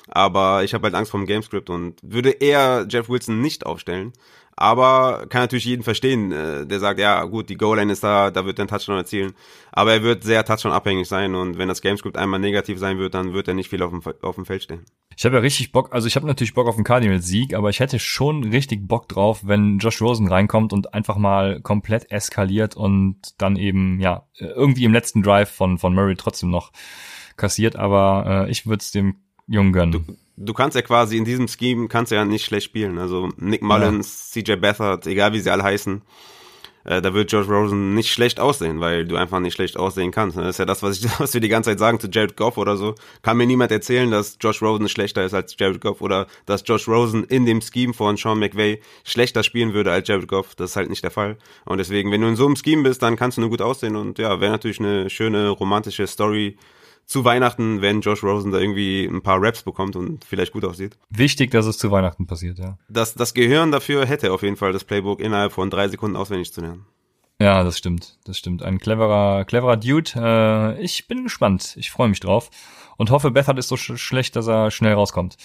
Aber 0.09 0.63
ich 0.63 0.75
habe 0.75 0.85
halt 0.85 0.95
Angst 0.95 1.11
vor 1.11 1.19
dem 1.19 1.27
Gamescript 1.27 1.71
und 1.71 1.97
würde 2.03 2.31
eher 2.31 2.87
Jeff 2.89 3.09
Wilson 3.09 3.41
nicht 3.41 3.67
aufstellen. 3.67 4.13
Aber 4.63 5.27
kann 5.29 5.41
natürlich 5.41 5.65
jeden 5.65 5.83
verstehen, 5.83 6.31
äh, 6.31 6.65
der 6.65 6.79
sagt, 6.79 7.01
ja 7.01 7.25
gut, 7.25 7.49
die 7.49 7.57
Goal-Line 7.57 7.93
ist 7.93 8.05
da, 8.05 8.31
da 8.31 8.45
wird 8.45 8.61
er 8.61 8.63
einen 8.63 8.69
Touchdown 8.69 8.97
erzielen. 8.97 9.33
Aber 9.73 9.93
er 9.93 10.05
wird 10.05 10.23
sehr 10.23 10.45
Touchdown-abhängig 10.45 11.09
sein 11.09 11.35
und 11.35 11.59
wenn 11.59 11.67
das 11.67 11.83
Gamescript 11.83 12.17
einmal 12.17 12.39
negativ 12.39 12.79
sein 12.79 12.97
wird, 12.97 13.15
dann 13.15 13.33
wird 13.33 13.49
er 13.49 13.55
nicht 13.55 13.71
viel 13.71 13.83
auf 13.83 13.91
dem, 13.91 14.01
auf 14.23 14.37
dem 14.37 14.47
Feld 14.47 14.63
stehen. 14.63 14.85
Ich 15.17 15.25
habe 15.25 15.35
ja 15.35 15.41
richtig 15.41 15.73
Bock, 15.73 15.93
also 15.93 16.07
ich 16.07 16.15
habe 16.15 16.29
natürlich 16.29 16.55
Bock 16.55 16.69
auf 16.69 16.77
einen 16.77 16.85
Cardinals-Sieg, 16.85 17.55
aber 17.55 17.71
ich 17.71 17.81
hätte 17.81 17.99
schon 17.99 18.45
richtig 18.45 18.87
Bock 18.87 19.09
drauf, 19.09 19.41
wenn 19.43 19.79
Josh 19.79 20.01
Rosen 20.01 20.29
reinkommt 20.29 20.73
und 20.73 20.95
einfach 20.95 21.17
mal 21.17 21.61
komplett 21.61 22.13
eskaliert 22.13 22.77
und 22.77 23.17
dann 23.39 23.57
eben, 23.57 23.99
ja, 23.99 24.29
irgendwie 24.37 24.85
im 24.85 24.93
letzten 24.93 25.25
Drive 25.25 25.51
von, 25.51 25.79
von 25.79 25.93
Murray 25.93 26.15
trotzdem 26.15 26.51
noch 26.51 26.71
kassiert, 27.37 27.75
aber 27.75 28.47
äh, 28.47 28.51
ich 28.53 28.65
würde 28.65 28.83
es 28.83 28.93
dem 28.93 29.17
Jungen 29.49 29.73
gönnen. 29.73 29.93
Du, 30.07 30.17
du 30.37 30.53
kannst 30.53 30.75
ja 30.75 30.83
quasi 30.83 31.17
in 31.17 31.25
diesem 31.25 31.49
Scheme 31.49 31.89
kannst 31.89 32.13
ja 32.13 32.25
nicht 32.25 32.45
schlecht 32.45 32.67
spielen. 32.67 32.99
Also 32.99 33.31
Nick 33.37 33.63
Mullins, 33.63 34.33
ja. 34.35 34.43
CJ 34.43 34.57
Beathard, 34.57 35.07
egal 35.07 35.33
wie 35.33 35.41
sie 35.41 35.51
alle 35.51 35.63
heißen, 35.63 36.03
äh, 36.85 37.01
da 37.01 37.15
wird 37.15 37.31
George 37.31 37.53
Rosen 37.53 37.95
nicht 37.95 38.13
schlecht 38.13 38.41
aussehen, 38.41 38.81
weil 38.81 39.05
du 39.05 39.17
einfach 39.17 39.39
nicht 39.41 39.55
schlecht 39.55 39.77
aussehen 39.77 40.11
kannst. 40.11 40.37
Das 40.37 40.49
ist 40.49 40.59
ja 40.59 40.65
das, 40.65 40.83
was, 40.83 40.99
ich, 40.99 41.09
was 41.21 41.35
wir 41.35 41.41
die 41.41 41.49
ganze 41.49 41.71
Zeit 41.71 41.79
sagen 41.79 42.01
zu 42.01 42.09
Jared 42.11 42.37
Goff 42.37 42.59
oder 42.59 42.77
so. 42.77 42.95
Kann 43.23 43.37
mir 43.37 43.47
niemand 43.47 43.71
erzählen, 43.71 44.11
dass 44.11 44.37
Josh 44.41 44.63
Rosen 44.63 44.89
schlechter 44.89 45.25
ist 45.25 45.35
als 45.35 45.55
Jared 45.59 45.81
Goff 45.81 46.01
oder 46.01 46.27
dass 46.47 46.65
Josh 46.67 46.89
Rosen 46.89 47.25
in 47.25 47.47
dem 47.47 47.61
Scheme 47.61 47.95
von 47.95 48.17
Sean 48.17 48.39
McVay 48.39 48.81
schlechter 49.05 49.43
spielen 49.43 49.75
würde 49.75 49.93
als 49.93 50.09
Jared 50.09 50.29
Goff. 50.29 50.55
Das 50.57 50.71
ist 50.71 50.77
halt 50.77 50.91
nicht 50.91 51.05
der 51.05 51.11
Fall. 51.11 51.37
Und 51.65 51.79
deswegen, 51.79 52.11
wenn 52.11 52.21
du 52.21 52.29
in 52.29 52.37
so 52.37 52.47
einem 52.47 52.57
Scheme 52.57 52.83
bist, 52.83 53.03
dann 53.03 53.17
kannst 53.17 53.37
du 53.37 53.43
nur 53.43 53.51
gut 53.51 53.63
aussehen 53.63 53.97
und 53.97 54.19
ja, 54.19 54.41
wäre 54.41 54.53
natürlich 54.53 54.81
eine 54.81 55.09
schöne 55.09 55.51
romantische 55.51 56.07
Story 56.07 56.57
zu 57.07 57.25
Weihnachten, 57.25 57.83
wenn 57.83 58.01
Josh 58.01 58.23
Rosen 58.23 58.53
da 58.53 58.59
irgendwie 58.59 59.05
ein 59.05 59.23
paar 59.23 59.43
Raps 59.43 59.63
bekommt 59.63 59.97
und 59.97 60.25
vielleicht 60.25 60.53
gut 60.53 60.65
aussieht. 60.65 60.97
Wichtig, 61.11 61.51
dass 61.51 61.67
es 61.67 61.79
zu 61.79 61.91
Weihnachten 61.91 62.27
passiert, 62.27 62.59
ja. 62.59 62.79
Das, 62.89 63.15
das 63.15 63.35
Gehirn 63.35 63.71
dafür 63.71 64.07
hätte 64.07 64.33
auf 64.33 64.43
jeden 64.43 64.57
Fall 64.57 64.73
das 64.73 64.85
Playbook 64.85 65.21
innerhalb 65.21 65.53
von 65.53 65.71
drei 65.71 65.89
Sekunden 65.89 66.17
auswendig 66.17 66.53
zu 66.53 66.61
lernen. 66.61 66.87
Ja, 67.43 67.65
das 67.65 67.77
stimmt. 67.77 68.19
Das 68.25 68.39
stimmt. 68.39 68.63
Ein 68.63 68.79
cleverer, 68.79 69.45
cleverer 69.45 69.77
Dude. 69.77 70.13
Äh, 70.15 70.81
ich 70.81 71.09
bin 71.09 71.25
gespannt. 71.25 71.75
Ich 71.77 71.91
freue 71.91 72.09
mich 72.09 72.21
drauf. 72.21 72.51
Und 72.97 73.11
hoffe, 73.11 73.33
Bethard 73.33 73.59
ist 73.59 73.67
so 73.67 73.77
sch 73.77 73.97
schlecht, 73.97 74.37
dass 74.37 74.47
er 74.47 74.71
schnell 74.71 74.93
rauskommt. 74.95 75.37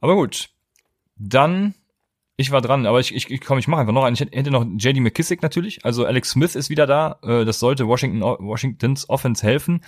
Aber 0.00 0.14
gut. 0.14 0.50
Dann, 1.16 1.74
ich 2.36 2.52
war 2.52 2.60
dran, 2.60 2.86
aber 2.86 3.00
ich, 3.00 3.12
ich, 3.14 3.30
ich 3.30 3.40
komm, 3.40 3.58
ich 3.58 3.66
mache 3.66 3.80
einfach 3.80 3.92
noch 3.92 4.04
einen. 4.04 4.14
Ich 4.14 4.20
hätte 4.20 4.52
noch 4.52 4.64
JD 4.64 5.00
McKissick 5.00 5.42
natürlich. 5.42 5.84
Also 5.84 6.06
Alex 6.06 6.30
Smith 6.30 6.54
ist 6.54 6.70
wieder 6.70 6.86
da. 6.86 7.18
Äh, 7.22 7.44
das 7.44 7.58
sollte 7.58 7.88
Washington, 7.88 8.20
Washingtons 8.20 9.08
Offense 9.08 9.44
helfen. 9.44 9.82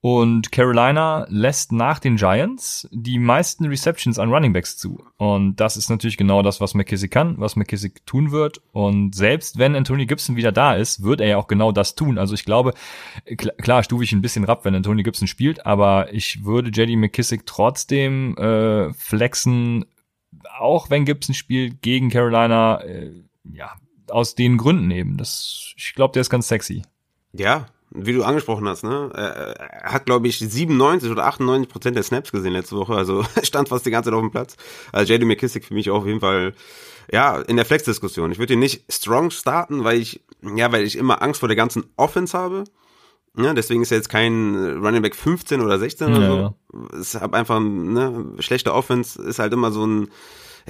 Und 0.00 0.52
Carolina 0.52 1.26
lässt 1.28 1.72
nach 1.72 1.98
den 1.98 2.16
Giants 2.16 2.88
die 2.92 3.18
meisten 3.18 3.66
Receptions 3.66 4.20
an 4.20 4.32
Running 4.32 4.52
Backs 4.52 4.76
zu. 4.76 5.04
Und 5.16 5.56
das 5.56 5.76
ist 5.76 5.90
natürlich 5.90 6.16
genau 6.16 6.42
das, 6.42 6.60
was 6.60 6.74
McKissick 6.74 7.10
kann, 7.10 7.34
was 7.38 7.56
McKissick 7.56 8.06
tun 8.06 8.30
wird. 8.30 8.60
Und 8.70 9.16
selbst 9.16 9.58
wenn 9.58 9.74
Anthony 9.74 10.06
Gibson 10.06 10.36
wieder 10.36 10.52
da 10.52 10.74
ist, 10.74 11.02
wird 11.02 11.20
er 11.20 11.26
ja 11.26 11.36
auch 11.36 11.48
genau 11.48 11.72
das 11.72 11.96
tun. 11.96 12.16
Also 12.16 12.34
ich 12.34 12.44
glaube, 12.44 12.74
klar 13.36 13.82
stufe 13.82 14.04
ich 14.04 14.12
ein 14.12 14.22
bisschen 14.22 14.44
rab, 14.44 14.64
wenn 14.64 14.76
Anthony 14.76 15.02
Gibson 15.02 15.26
spielt, 15.26 15.66
aber 15.66 16.12
ich 16.12 16.44
würde 16.44 16.70
JD 16.70 16.96
McKissick 16.96 17.44
trotzdem 17.44 18.36
äh, 18.38 18.92
flexen, 18.92 19.84
auch 20.58 20.90
wenn 20.90 21.06
Gibson 21.06 21.34
spielt 21.34 21.82
gegen 21.82 22.08
Carolina, 22.10 22.80
äh, 22.82 23.10
ja, 23.52 23.72
aus 24.08 24.36
den 24.36 24.58
Gründen 24.58 24.92
eben. 24.92 25.16
Das, 25.16 25.74
ich 25.76 25.94
glaube, 25.94 26.12
der 26.12 26.20
ist 26.20 26.30
ganz 26.30 26.46
sexy. 26.46 26.82
Ja, 27.32 27.66
wie 27.90 28.12
du 28.12 28.22
angesprochen 28.22 28.68
hast, 28.68 28.84
ne? 28.84 29.10
Er 29.14 29.92
hat, 29.92 30.06
glaube 30.06 30.28
ich, 30.28 30.38
97 30.38 31.10
oder 31.10 31.26
98 31.26 31.68
Prozent 31.68 31.96
der 31.96 32.02
Snaps 32.02 32.32
gesehen 32.32 32.52
letzte 32.52 32.76
Woche, 32.76 32.94
also 32.94 33.24
stand 33.42 33.68
fast 33.68 33.86
die 33.86 33.90
ganze 33.90 34.10
Zeit 34.10 34.16
auf 34.16 34.22
dem 34.22 34.30
Platz. 34.30 34.56
Also 34.92 35.12
JD 35.12 35.24
McKissick 35.24 35.64
für 35.64 35.74
mich 35.74 35.90
auch 35.90 36.00
auf 36.00 36.06
jeden 36.06 36.20
Fall, 36.20 36.54
ja, 37.10 37.40
in 37.40 37.56
der 37.56 37.64
Flex-Diskussion. 37.64 38.32
Ich 38.32 38.38
würde 38.38 38.54
ihn 38.54 38.58
nicht 38.58 38.84
strong 38.92 39.30
starten, 39.30 39.84
weil 39.84 39.98
ich, 39.98 40.20
ja, 40.42 40.70
weil 40.72 40.84
ich 40.84 40.96
immer 40.96 41.22
Angst 41.22 41.40
vor 41.40 41.48
der 41.48 41.56
ganzen 41.56 41.84
Offense 41.96 42.36
habe. 42.36 42.64
Ja, 43.36 43.54
deswegen 43.54 43.82
ist 43.82 43.92
er 43.92 43.98
jetzt 43.98 44.08
kein 44.08 44.56
Running 44.82 45.02
Back 45.02 45.14
15 45.14 45.60
oder 45.60 45.78
16 45.78 46.14
oder 46.14 46.20
ja, 46.20 46.54
so. 46.72 46.88
Es 46.92 47.14
ist 47.14 47.16
einfach, 47.16 47.60
ne, 47.60 48.32
schlechte 48.40 48.74
Offense 48.74 49.22
ist 49.22 49.38
halt 49.38 49.52
immer 49.52 49.70
so 49.70 49.86
ein, 49.86 50.08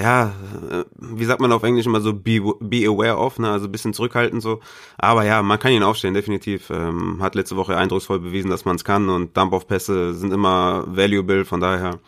ja, 0.01 0.33
äh, 0.71 0.85
wie 0.97 1.25
sagt 1.25 1.41
man 1.41 1.51
auf 1.53 1.63
Englisch 1.63 1.87
immer 1.87 2.01
so, 2.01 2.13
be, 2.13 2.41
be 2.61 2.87
aware 2.87 3.17
of, 3.17 3.39
ne, 3.39 3.51
also 3.51 3.67
ein 3.67 3.73
bisschen 3.73 3.93
zurückhaltend 3.93 4.43
so. 4.43 4.61
Aber 4.97 5.25
ja, 5.25 5.43
man 5.43 5.59
kann 5.59 5.73
ihn 5.73 5.83
aufstellen, 5.83 6.15
definitiv. 6.15 6.71
Ähm, 6.71 7.19
hat 7.21 7.35
letzte 7.35 7.57
Woche 7.57 7.77
eindrucksvoll 7.77 8.21
bewiesen, 8.21 8.51
dass 8.51 8.65
man 8.65 8.77
es 8.77 8.85
kann 8.85 9.09
und 9.09 9.37
Dump-Off-Pässe 9.37 10.15
sind 10.15 10.33
immer 10.33 10.85
valuable, 10.87 11.45
von 11.45 11.61
daher, 11.61 11.99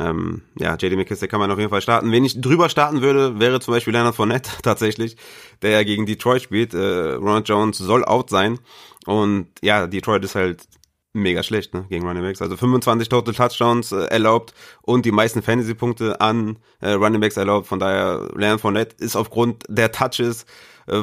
ähm, 0.00 0.42
ja, 0.58 0.74
JD 0.74 0.96
McKissick 0.96 1.30
kann 1.30 1.40
man 1.40 1.50
auf 1.50 1.58
jeden 1.58 1.70
Fall 1.70 1.82
starten. 1.82 2.10
Wenn 2.10 2.24
ich 2.24 2.40
drüber 2.40 2.68
starten 2.68 3.02
würde, 3.02 3.38
wäre 3.38 3.60
zum 3.60 3.74
Beispiel 3.74 3.92
Leonard 3.92 4.14
Fournette 4.14 4.50
tatsächlich, 4.62 5.16
der 5.60 5.70
ja 5.70 5.82
gegen 5.82 6.06
Detroit 6.06 6.42
spielt. 6.42 6.72
Äh, 6.72 7.14
Ronald 7.14 7.48
Jones 7.48 7.78
soll 7.78 8.04
out 8.04 8.30
sein. 8.30 8.58
Und 9.06 9.48
ja, 9.60 9.86
Detroit 9.86 10.24
ist 10.24 10.34
halt 10.34 10.66
mega 11.14 11.42
schlecht, 11.42 11.72
ne, 11.72 11.86
gegen 11.88 12.06
Running 12.06 12.22
Backs. 12.22 12.42
Also 12.42 12.56
25 12.56 13.08
Total 13.08 13.32
Touchdowns 13.32 13.92
äh, 13.92 14.06
erlaubt 14.06 14.52
und 14.82 15.06
die 15.06 15.12
meisten 15.12 15.42
Fantasy-Punkte 15.42 16.20
an 16.20 16.58
äh, 16.80 16.90
Running 16.90 17.20
Backs 17.20 17.36
erlaubt. 17.36 17.66
Von 17.66 17.78
daher, 17.78 18.28
Leonard 18.34 18.60
Fournette 18.60 18.96
ist 18.98 19.16
aufgrund 19.16 19.64
der 19.68 19.92
Touches, 19.92 20.44
äh, 20.86 21.02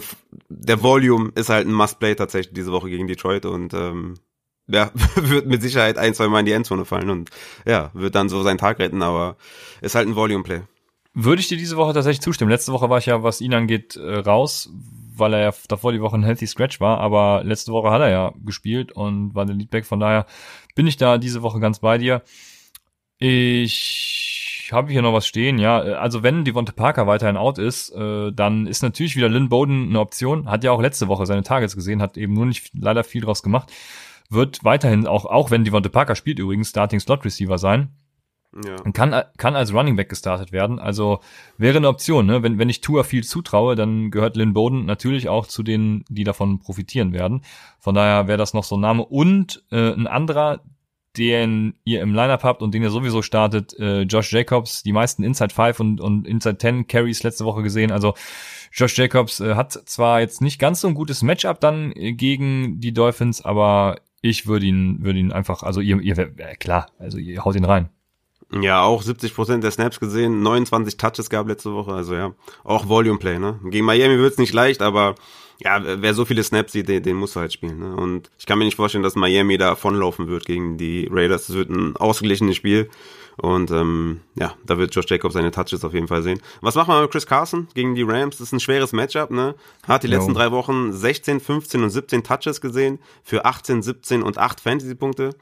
der 0.50 0.84
Volume 0.84 1.32
ist 1.36 1.50
halt 1.50 1.66
ein 1.66 1.74
Must-Play 1.74 2.16
tatsächlich 2.16 2.54
diese 2.54 2.72
Woche 2.72 2.90
gegen 2.90 3.08
Detroit 3.08 3.46
und 3.46 3.74
ähm, 3.74 4.16
ja, 4.68 4.92
wird 5.16 5.48
mit 5.48 5.62
Sicherheit 5.62 5.98
ein, 5.98 6.14
zwei 6.14 6.28
Mal 6.28 6.42
in 6.42 6.46
die 6.46 6.52
Endzone 6.52 6.86
fallen 6.86 7.10
und 7.10 7.30
ja, 7.66 7.90
wird 7.94 8.16
dann 8.16 8.30
so 8.30 8.44
seinen 8.44 8.58
Tag 8.60 8.80
retten, 8.80 9.02
aber 9.02 9.38
ist 9.82 9.96
halt 9.96 10.08
ein 10.08 10.16
Volume-Play. 10.16 10.62
Würde 11.14 11.42
ich 11.42 11.50
dir 11.50 11.58
diese 11.58 11.76
Woche 11.76 11.94
tatsächlich 11.94 12.22
zustimmen. 12.22 12.52
Letzte 12.52 12.72
Woche 12.72 12.90
war 12.90 12.98
ich 12.98 13.08
ja, 13.08 13.22
was 13.22 13.42
ihn 13.42 13.54
angeht, 13.54 13.98
äh, 13.98 14.20
raus, 14.20 14.70
weil 15.16 15.34
er 15.34 15.40
ja 15.42 15.54
davor 15.68 15.92
die 15.92 16.02
Woche 16.02 16.16
ein 16.16 16.24
Healthy 16.24 16.48
Scratch 16.48 16.80
war, 16.80 17.00
aber 17.00 17.44
letzte 17.44 17.72
Woche 17.72 17.92
hat 17.92 18.02
er 18.02 18.10
ja 18.10 18.34
gespielt 18.44 18.92
und 18.92 19.36
war 19.36 19.46
der 19.46 19.56
Leadback, 19.56 19.86
von 19.86 20.00
daher 20.00 20.26
bin 20.76 20.88
ich 20.88 20.98
da 20.98 21.18
diese 21.18 21.42
Woche 21.42 21.60
ganz 21.60 21.80
bei 21.80 21.98
dir. 21.98 22.22
Ich 23.18 24.70
habe 24.72 24.92
hier 24.92 25.02
noch 25.02 25.14
was 25.14 25.28
stehen, 25.28 25.60
ja. 25.60 25.80
Also 25.80 26.24
wenn 26.24 26.46
Devonte 26.46 26.72
Parker 26.72 27.08
weiterhin 27.08 27.38
out 27.38 27.58
ist, 27.58 27.92
äh, 27.92 28.32
dann 28.32 28.68
ist 28.68 28.82
natürlich 28.82 29.16
wieder 29.16 29.30
Lynn 29.30 29.50
Bowden 29.50 29.90
eine 29.90 30.00
Option. 30.00 30.50
Hat 30.50 30.64
ja 30.64 30.72
auch 30.72 30.82
letzte 30.82 31.08
Woche 31.08 31.26
seine 31.26 31.44
Targets 31.44 31.76
gesehen, 31.76 32.02
hat 32.02 32.18
eben 32.18 32.34
nur 32.34 32.46
nicht 32.46 32.72
leider 32.74 33.04
viel 33.04 33.22
draus 33.22 33.44
gemacht. 33.44 33.72
Wird 34.30 34.64
weiterhin 34.64 35.08
auch, 35.08 35.26
auch 35.26 35.52
wenn 35.52 35.66
Devonte 35.66 35.90
Parker 35.90 36.16
spielt 36.16 36.40
übrigens, 36.40 36.70
Starting 36.70 37.00
Slot 37.00 37.26
Receiver 37.26 37.58
sein. 37.58 37.90
Ja. 38.54 38.76
Kann, 38.92 39.24
kann 39.38 39.56
als 39.56 39.74
Running 39.74 39.96
Back 39.96 40.10
gestartet 40.10 40.52
werden. 40.52 40.78
Also 40.80 41.20
wäre 41.58 41.78
eine 41.78 41.88
Option, 41.88 42.26
ne? 42.26 42.44
Wenn, 42.44 42.60
wenn 42.60 42.70
ich 42.70 42.82
Tua 42.82 43.04
viel 43.04 43.24
zutraue, 43.24 43.76
dann 43.76 44.12
gehört 44.12 44.36
Lynn 44.36 44.54
Bowden 44.54 44.86
natürlich 44.86 45.30
auch 45.30 45.48
zu 45.48 45.64
denen, 45.64 46.04
die 46.10 46.26
davon 46.26 46.60
profitieren 46.60 47.14
werden. 47.14 47.44
Von 47.80 47.96
daher 47.96 48.28
wäre 48.28 48.38
das 48.38 48.54
noch 48.54 48.66
so 48.66 48.76
ein 48.76 48.82
Name. 48.82 49.06
Und 49.06 49.64
äh, 49.72 49.94
ein 49.94 50.06
anderer, 50.06 50.62
den 51.18 51.76
ihr 51.86 52.02
im 52.02 52.14
Lineup 52.14 52.44
habt 52.44 52.62
und 52.62 52.74
den 52.74 52.84
ihr 52.84 52.90
sowieso 52.90 53.22
startet, 53.22 53.78
äh, 53.80 54.02
Josh 54.02 54.32
Jacobs, 54.34 54.84
die 54.84 54.94
meisten 54.94 55.24
Inside 55.24 55.54
5 55.54 55.80
und, 55.80 56.02
und 56.02 56.28
Inside 56.28 56.58
10 56.58 56.88
Carries 56.88 57.24
letzte 57.24 57.46
Woche 57.46 57.64
gesehen. 57.64 57.92
Also 57.92 58.16
Josh 58.74 58.98
Jacobs 58.98 59.40
äh, 59.40 59.56
hat 59.56 59.72
zwar 59.72 60.20
jetzt 60.20 60.42
nicht 60.42 60.60
ganz 60.60 60.82
so 60.82 60.90
ein 60.90 60.94
gutes 60.94 61.22
Matchup 61.22 61.62
dann 61.62 61.94
äh, 61.96 62.14
gegen 62.14 62.82
die 62.82 62.94
Dolphins, 62.94 63.44
aber 63.44 64.00
ich 64.22 64.46
würde 64.46 64.66
ihn, 64.66 65.04
würde 65.04 65.20
ihn 65.20 65.32
einfach, 65.32 65.64
also 65.64 65.82
ihr, 65.82 66.00
ihr, 66.02 66.18
äh, 66.18 66.56
klar, 66.56 66.88
also 67.00 67.18
ihr 67.18 67.44
haut 67.44 67.56
ihn 67.56 67.66
rein. 67.66 67.90
Ja, 68.60 68.84
auch 68.84 69.02
70 69.02 69.34
Prozent 69.34 69.64
der 69.64 69.72
Snaps 69.72 70.00
gesehen, 70.00 70.42
29 70.42 70.98
Touches 70.98 71.30
gab 71.30 71.48
letzte 71.48 71.74
Woche, 71.74 71.94
also 71.94 72.16
ja, 72.16 72.34
auch 72.64 72.90
Volume 72.90 73.18
Play, 73.18 73.40
ne? 73.40 73.60
Gegen 73.64 73.86
Miami 73.86 74.18
wird's 74.18 74.38
nicht 74.38 74.54
leicht, 74.54 74.82
aber 74.82 75.16
ja, 75.64 75.80
wer 75.84 76.14
so 76.14 76.26
viele 76.26 76.44
Snaps 76.44 76.72
sieht, 76.72 76.90
den, 76.90 77.04
den 77.04 77.16
muss 77.16 77.36
er 77.36 77.42
halt 77.42 77.54
spielen. 77.54 77.80
Ne? 77.80 77.96
Und 77.96 78.32
ich 78.40 78.46
kann 78.48 78.58
mir 78.58 78.66
nicht 78.66 78.78
vorstellen, 78.78 79.04
dass 79.04 79.16
Miami 79.16 79.58
da 79.58 79.70
davonlaufen 79.70 80.28
wird 80.28 80.46
gegen 80.46 80.78
die 80.78 81.08
Raiders. 81.12 81.48
Das 81.48 81.56
wird 81.56 81.70
ein 81.70 81.96
ausgeglichenes 81.96 82.56
Spiel. 82.56 82.90
Und 83.38 83.72
ähm, 83.72 84.22
ja, 84.36 84.56
da 84.66 84.78
wird 84.78 84.94
Josh 84.94 85.06
Jacobs 85.08 85.34
seine 85.34 85.52
Touches 85.52 85.86
auf 85.86 85.94
jeden 85.94 86.08
Fall 86.08 86.24
sehen. 86.24 86.42
Was 86.62 86.76
macht 86.76 86.88
man 86.88 87.02
mit 87.02 87.12
Chris 87.12 87.28
Carson 87.28 87.68
gegen 87.74 87.96
die 87.96 88.04
Rams? 88.04 88.38
Das 88.38 88.48
ist 88.48 88.54
ein 88.54 88.60
schweres 88.60 88.92
Matchup, 88.92 89.32
ne? 89.32 89.56
Hat 89.88 90.04
die 90.04 90.08
jo. 90.08 90.18
letzten 90.18 90.34
drei 90.34 90.52
Wochen 90.52 90.94
16, 90.94 91.40
15 91.40 91.84
und 91.84 91.90
17 91.92 92.24
Touches 92.24 92.60
gesehen 92.60 93.00
für 93.24 93.46
18, 93.46 93.84
17 93.84 94.24
und 94.24 94.38
8 94.38 94.60
Fantasy-Punkte. 94.60 95.36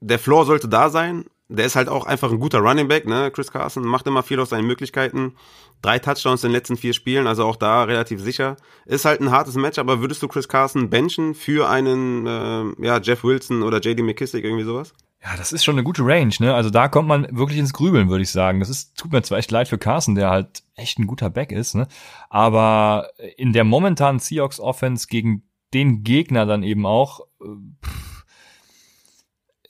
Der 0.00 0.18
Floor 0.18 0.44
sollte 0.44 0.68
da 0.68 0.90
sein. 0.90 1.24
Der 1.56 1.66
ist 1.66 1.76
halt 1.76 1.88
auch 1.88 2.06
einfach 2.06 2.30
ein 2.30 2.40
guter 2.40 2.60
Running 2.60 2.88
Back, 2.88 3.06
ne? 3.06 3.30
Chris 3.30 3.52
Carson 3.52 3.84
macht 3.84 4.06
immer 4.06 4.22
viel 4.22 4.40
aus 4.40 4.50
seinen 4.50 4.66
Möglichkeiten. 4.66 5.34
Drei 5.82 5.98
Touchdowns 5.98 6.44
in 6.44 6.50
den 6.50 6.56
letzten 6.56 6.76
vier 6.76 6.92
Spielen, 6.92 7.26
also 7.26 7.44
auch 7.44 7.56
da 7.56 7.84
relativ 7.84 8.20
sicher. 8.20 8.56
Ist 8.86 9.04
halt 9.04 9.20
ein 9.20 9.30
hartes 9.30 9.54
Match, 9.54 9.78
aber 9.78 10.00
würdest 10.00 10.22
du 10.22 10.28
Chris 10.28 10.48
Carson 10.48 10.90
benchen 10.90 11.34
für 11.34 11.68
einen 11.68 12.26
äh, 12.26 12.84
ja, 12.84 13.00
Jeff 13.00 13.24
Wilson 13.24 13.62
oder 13.62 13.80
JD 13.80 14.00
McKissick, 14.00 14.44
irgendwie 14.44 14.64
sowas? 14.64 14.94
Ja, 15.24 15.36
das 15.36 15.52
ist 15.52 15.62
schon 15.62 15.76
eine 15.76 15.84
gute 15.84 16.02
Range, 16.04 16.34
ne? 16.40 16.52
Also 16.52 16.70
da 16.70 16.88
kommt 16.88 17.06
man 17.06 17.28
wirklich 17.30 17.58
ins 17.58 17.72
Grübeln, 17.72 18.08
würde 18.08 18.22
ich 18.22 18.30
sagen. 18.30 18.58
Das 18.58 18.68
ist, 18.68 18.96
tut 18.96 19.12
mir 19.12 19.22
zwar 19.22 19.38
echt 19.38 19.52
leid 19.52 19.68
für 19.68 19.78
Carson, 19.78 20.16
der 20.16 20.30
halt 20.30 20.64
echt 20.74 20.98
ein 20.98 21.06
guter 21.06 21.30
Back 21.30 21.52
ist, 21.52 21.74
ne? 21.74 21.86
Aber 22.28 23.08
in 23.36 23.52
der 23.52 23.62
momentanen 23.62 24.18
Seahawks 24.18 24.58
Offense 24.58 25.06
gegen 25.06 25.44
den 25.74 26.02
Gegner 26.02 26.44
dann 26.44 26.64
eben 26.64 26.86
auch 26.86 27.20
äh, 27.40 27.46
pff, 27.84 28.11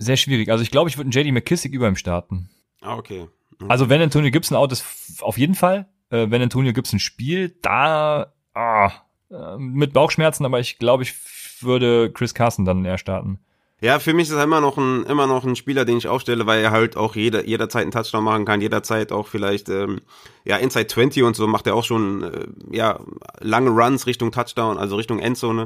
sehr 0.02 0.16
schwierig. 0.16 0.50
Also 0.50 0.62
ich 0.62 0.70
glaube, 0.70 0.90
ich 0.90 0.96
würde 0.96 1.10
einen 1.10 1.26
JD 1.26 1.32
McKissick 1.32 1.72
über 1.72 1.88
ihm 1.88 1.96
starten. 1.96 2.48
Ah, 2.80 2.96
okay. 2.96 3.28
okay. 3.54 3.64
Also 3.68 3.88
wenn 3.88 4.02
Antonio 4.02 4.30
Gibson 4.30 4.56
out 4.56 4.72
ist, 4.72 4.84
auf 5.20 5.38
jeden 5.38 5.54
Fall. 5.54 5.86
Äh, 6.10 6.30
wenn 6.30 6.42
Antonio 6.42 6.72
Gibson 6.72 6.98
spielt, 6.98 7.64
da 7.64 8.32
ah, 8.54 8.92
äh, 9.30 9.56
mit 9.56 9.92
Bauchschmerzen, 9.92 10.44
aber 10.44 10.60
ich 10.60 10.78
glaube, 10.78 11.04
ich 11.04 11.14
würde 11.62 12.10
Chris 12.12 12.34
Carson 12.34 12.64
dann 12.64 12.84
eher 12.84 12.98
starten. 12.98 13.38
Ja, 13.80 13.98
für 13.98 14.14
mich 14.14 14.28
ist 14.28 14.36
er 14.36 14.44
immer 14.44 14.60
noch 14.60 14.78
ein, 14.78 15.04
immer 15.06 15.26
noch 15.26 15.44
ein 15.44 15.56
Spieler, 15.56 15.84
den 15.84 15.98
ich 15.98 16.06
aufstelle, 16.06 16.46
weil 16.46 16.62
er 16.62 16.70
halt 16.70 16.96
auch 16.96 17.16
jeder, 17.16 17.44
jederzeit 17.44 17.82
einen 17.82 17.90
Touchdown 17.90 18.22
machen 18.22 18.44
kann, 18.44 18.60
jederzeit 18.60 19.10
auch 19.10 19.26
vielleicht, 19.26 19.68
ähm, 19.68 20.02
ja, 20.44 20.56
Inside 20.56 20.86
20 20.86 21.24
und 21.24 21.34
so 21.34 21.48
macht 21.48 21.66
er 21.66 21.74
auch 21.74 21.82
schon, 21.82 22.22
äh, 22.22 22.46
ja, 22.70 23.00
lange 23.40 23.70
Runs 23.70 24.06
Richtung 24.06 24.30
Touchdown, 24.30 24.78
also 24.78 24.94
Richtung 24.94 25.18
Endzone. 25.18 25.64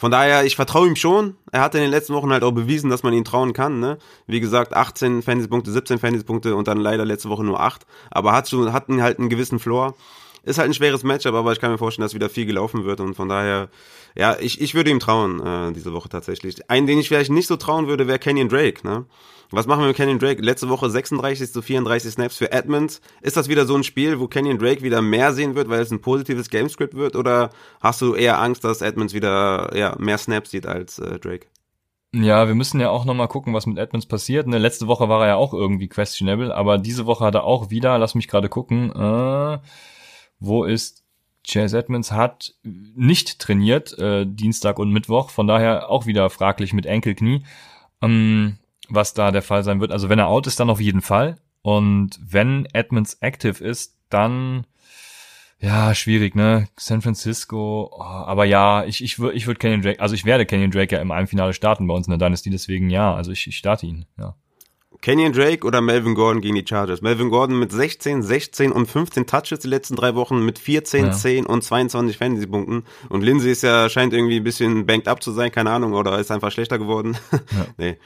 Von 0.00 0.10
daher, 0.10 0.46
ich 0.46 0.56
vertraue 0.56 0.88
ihm 0.88 0.96
schon. 0.96 1.36
Er 1.52 1.60
hat 1.60 1.74
in 1.74 1.82
den 1.82 1.90
letzten 1.90 2.14
Wochen 2.14 2.32
halt 2.32 2.42
auch 2.42 2.52
bewiesen, 2.52 2.88
dass 2.88 3.02
man 3.02 3.12
ihm 3.12 3.22
trauen 3.22 3.52
kann. 3.52 3.80
Ne? 3.80 3.98
Wie 4.26 4.40
gesagt, 4.40 4.72
18 4.72 5.20
Fantasy-Punkte, 5.20 5.70
17 5.70 5.98
Fantasy-Punkte 5.98 6.56
und 6.56 6.68
dann 6.68 6.78
leider 6.78 7.04
letzte 7.04 7.28
Woche 7.28 7.44
nur 7.44 7.60
8. 7.60 7.84
Aber 8.10 8.32
hat 8.32 8.48
schon, 8.48 8.72
hat 8.72 8.88
halt 8.88 9.18
einen 9.18 9.28
gewissen 9.28 9.58
Floor. 9.58 9.94
Ist 10.42 10.58
halt 10.58 10.70
ein 10.70 10.74
schweres 10.74 11.02
Matchup, 11.02 11.34
aber 11.34 11.52
ich 11.52 11.60
kann 11.60 11.70
mir 11.70 11.76
vorstellen, 11.76 12.06
dass 12.06 12.14
wieder 12.14 12.30
viel 12.30 12.46
gelaufen 12.46 12.86
wird 12.86 13.00
und 13.00 13.12
von 13.12 13.28
daher, 13.28 13.68
ja, 14.16 14.38
ich, 14.40 14.62
ich 14.62 14.74
würde 14.74 14.88
ihm 14.88 15.00
trauen, 15.00 15.38
äh, 15.44 15.72
diese 15.74 15.92
Woche 15.92 16.08
tatsächlich. 16.08 16.70
Einen, 16.70 16.86
den 16.86 16.98
ich 16.98 17.08
vielleicht 17.08 17.30
nicht 17.30 17.46
so 17.46 17.56
trauen 17.56 17.86
würde, 17.86 18.08
wäre 18.08 18.18
Kenyon 18.18 18.48
Drake, 18.48 18.80
ne? 18.88 19.04
Was 19.52 19.66
machen 19.66 19.80
wir 19.80 19.88
mit 19.88 19.96
Kenyon 19.96 20.20
Drake? 20.20 20.40
Letzte 20.40 20.68
Woche 20.68 20.88
36 20.88 21.52
zu 21.52 21.60
34 21.60 22.12
Snaps 22.12 22.36
für 22.36 22.52
Edmonds. 22.52 23.00
Ist 23.20 23.36
das 23.36 23.48
wieder 23.48 23.66
so 23.66 23.74
ein 23.74 23.82
Spiel, 23.82 24.20
wo 24.20 24.28
Kenyon 24.28 24.58
Drake 24.58 24.82
wieder 24.82 25.02
mehr 25.02 25.32
sehen 25.32 25.56
wird, 25.56 25.68
weil 25.68 25.80
es 25.80 25.90
ein 25.90 26.00
positives 26.00 26.50
Gamescript 26.50 26.94
wird? 26.94 27.16
Oder 27.16 27.50
hast 27.80 28.00
du 28.00 28.14
eher 28.14 28.40
Angst, 28.40 28.62
dass 28.62 28.80
Edmonds 28.80 29.12
wieder 29.12 29.76
ja, 29.76 29.96
mehr 29.98 30.18
Snaps 30.18 30.50
sieht 30.50 30.66
als 30.66 31.00
äh, 31.00 31.18
Drake? 31.18 31.46
Ja, 32.12 32.46
wir 32.46 32.54
müssen 32.54 32.80
ja 32.80 32.90
auch 32.90 33.04
nochmal 33.04 33.28
gucken, 33.28 33.52
was 33.54 33.66
mit 33.66 33.78
Edmonds 33.78 34.06
passiert. 34.06 34.46
Ne, 34.46 34.58
letzte 34.58 34.86
Woche 34.86 35.08
war 35.08 35.22
er 35.22 35.28
ja 35.28 35.36
auch 35.36 35.52
irgendwie 35.52 35.88
questionable, 35.88 36.54
aber 36.54 36.78
diese 36.78 37.06
Woche 37.06 37.24
hat 37.24 37.34
er 37.34 37.44
auch 37.44 37.70
wieder, 37.70 37.98
lass 37.98 38.14
mich 38.14 38.28
gerade 38.28 38.48
gucken, 38.48 38.90
äh, 38.90 39.58
wo 40.38 40.64
ist 40.64 41.04
Chase 41.46 41.78
Edmonds 41.78 42.12
hat 42.12 42.54
nicht 42.62 43.38
trainiert, 43.38 43.96
äh, 43.98 44.26
Dienstag 44.26 44.78
und 44.78 44.90
Mittwoch, 44.90 45.30
von 45.30 45.46
daher 45.46 45.88
auch 45.88 46.06
wieder 46.06 46.30
fraglich 46.30 46.72
mit 46.72 46.86
Enkelknie, 46.86 47.44
ähm, 48.02 48.58
was 48.90 49.14
da 49.14 49.30
der 49.30 49.42
Fall 49.42 49.64
sein 49.64 49.80
wird. 49.80 49.92
Also 49.92 50.08
wenn 50.08 50.18
er 50.18 50.28
out 50.28 50.46
ist, 50.46 50.60
dann 50.60 50.70
auf 50.70 50.80
jeden 50.80 51.02
Fall. 51.02 51.38
Und 51.62 52.18
wenn 52.22 52.66
Edmonds 52.72 53.18
active 53.20 53.62
ist, 53.62 53.96
dann 54.08 54.66
ja, 55.62 55.94
schwierig, 55.94 56.34
ne? 56.34 56.68
San 56.78 57.02
Francisco, 57.02 57.90
oh, 57.92 58.02
aber 58.02 58.46
ja, 58.46 58.84
ich, 58.84 59.04
ich 59.04 59.18
würde 59.18 59.36
ich 59.36 59.46
würd 59.46 59.60
Kenyon 59.60 59.82
Drake, 59.82 60.00
also 60.00 60.14
ich 60.14 60.24
werde 60.24 60.46
Kenyon 60.46 60.70
Drake 60.70 60.94
ja 60.94 61.02
im 61.02 61.10
einem 61.10 61.26
Finale 61.26 61.52
starten 61.52 61.86
bei 61.86 61.92
uns 61.92 62.06
in 62.06 62.12
der 62.12 62.18
Dynasty, 62.18 62.48
deswegen 62.48 62.88
ja, 62.88 63.14
also 63.14 63.30
ich, 63.30 63.46
ich 63.46 63.58
starte 63.58 63.84
ihn, 63.86 64.06
ja. 64.18 64.34
Kenyon 65.02 65.32
Drake 65.32 65.66
oder 65.66 65.80
Melvin 65.80 66.14
Gordon 66.14 66.42
gegen 66.42 66.56
die 66.56 66.64
Chargers? 66.66 67.00
Melvin 67.00 67.30
Gordon 67.30 67.58
mit 67.58 67.72
16, 67.72 68.22
16 68.22 68.70
und 68.70 68.86
15 68.86 69.26
Touches 69.26 69.60
die 69.60 69.68
letzten 69.68 69.96
drei 69.96 70.14
Wochen 70.14 70.44
mit 70.44 70.58
14, 70.58 71.06
ja. 71.06 71.12
10 71.12 71.46
und 71.46 71.62
22 71.62 72.18
Fantasy-Punkten. 72.18 72.84
Und 73.08 73.22
Lindsay 73.22 73.52
ist 73.52 73.62
ja, 73.62 73.88
scheint 73.88 74.12
irgendwie 74.12 74.36
ein 74.36 74.44
bisschen 74.44 74.84
banked 74.84 75.08
up 75.08 75.22
zu 75.22 75.32
sein, 75.32 75.50
keine 75.50 75.70
Ahnung, 75.70 75.94
oder 75.94 76.18
ist 76.18 76.30
einfach 76.30 76.52
schlechter 76.52 76.78
geworden. 76.78 77.16
Ja. 77.52 77.66
nee. 77.78 77.96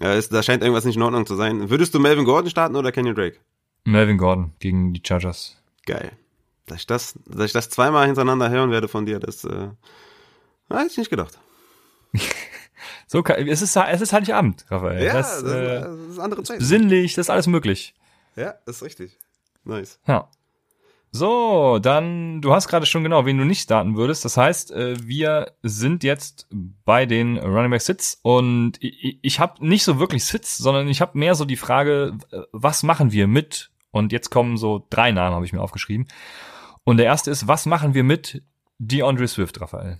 Ja, 0.00 0.14
ist, 0.14 0.32
da 0.32 0.42
scheint 0.42 0.62
irgendwas 0.62 0.84
nicht 0.84 0.96
in 0.96 1.02
Ordnung 1.02 1.24
zu 1.24 1.34
sein. 1.34 1.70
Würdest 1.70 1.94
du 1.94 2.00
Melvin 2.00 2.24
Gordon 2.24 2.50
starten 2.50 2.76
oder 2.76 2.92
Kenyon 2.92 3.14
Drake? 3.14 3.38
Melvin 3.84 4.18
Gordon 4.18 4.52
gegen 4.58 4.92
die 4.92 5.02
Chargers. 5.06 5.56
Geil. 5.86 6.12
Dass 6.66 6.80
ich 6.80 6.86
das, 6.86 7.14
dass 7.26 7.46
ich 7.46 7.52
das 7.52 7.70
zweimal 7.70 8.06
hintereinander 8.06 8.50
hören 8.50 8.70
werde 8.70 8.88
von 8.88 9.06
dir, 9.06 9.18
das 9.20 9.44
äh, 9.44 9.68
hätte 10.70 10.86
ich 10.90 10.98
nicht 10.98 11.10
gedacht. 11.10 11.38
So 13.06 13.22
kann, 13.22 13.46
es 13.46 13.62
ist 13.62 13.76
es 13.76 14.00
ist 14.00 14.12
Heiligabend, 14.12 14.66
Raphael. 14.70 15.04
Ja, 15.04 15.14
das, 15.14 15.42
das, 15.42 15.52
äh, 15.52 15.80
das 15.80 15.98
ist 15.98 16.18
andere 16.18 16.42
Zeit. 16.42 16.60
Sinnlich, 16.60 17.14
das 17.14 17.26
ist 17.26 17.30
alles 17.30 17.46
möglich. 17.46 17.94
Ja, 18.36 18.54
das 18.66 18.76
ist 18.76 18.82
richtig. 18.82 19.18
Nice. 19.64 19.98
Ja. 20.06 20.28
So, 21.12 21.80
dann, 21.80 22.40
du 22.40 22.52
hast 22.52 22.68
gerade 22.68 22.86
schon 22.86 23.02
genau, 23.02 23.26
wen 23.26 23.36
du 23.36 23.44
nicht 23.44 23.62
starten 23.62 23.96
würdest. 23.96 24.24
Das 24.24 24.36
heißt, 24.36 24.70
äh, 24.70 24.94
wir 25.02 25.52
sind 25.62 26.04
jetzt 26.04 26.46
bei 26.50 27.04
den 27.04 27.36
Running 27.36 27.70
Back 27.70 27.82
Sits 27.82 28.20
und 28.22 28.74
ich, 28.80 29.18
ich 29.20 29.40
habe 29.40 29.66
nicht 29.66 29.82
so 29.82 29.98
wirklich 29.98 30.24
Sits, 30.24 30.56
sondern 30.56 30.86
ich 30.88 31.00
habe 31.00 31.18
mehr 31.18 31.34
so 31.34 31.44
die 31.44 31.56
Frage, 31.56 32.16
was 32.52 32.84
machen 32.84 33.10
wir 33.10 33.26
mit? 33.26 33.70
Und 33.90 34.12
jetzt 34.12 34.30
kommen 34.30 34.56
so 34.56 34.86
drei 34.88 35.10
Namen, 35.10 35.34
habe 35.34 35.44
ich 35.44 35.52
mir 35.52 35.60
aufgeschrieben. 35.60 36.06
Und 36.84 36.98
der 36.98 37.06
erste 37.06 37.32
ist, 37.32 37.48
was 37.48 37.66
machen 37.66 37.92
wir 37.94 38.04
mit 38.04 38.42
DeAndre 38.78 39.26
Swift, 39.26 39.60
Raphael? 39.60 39.98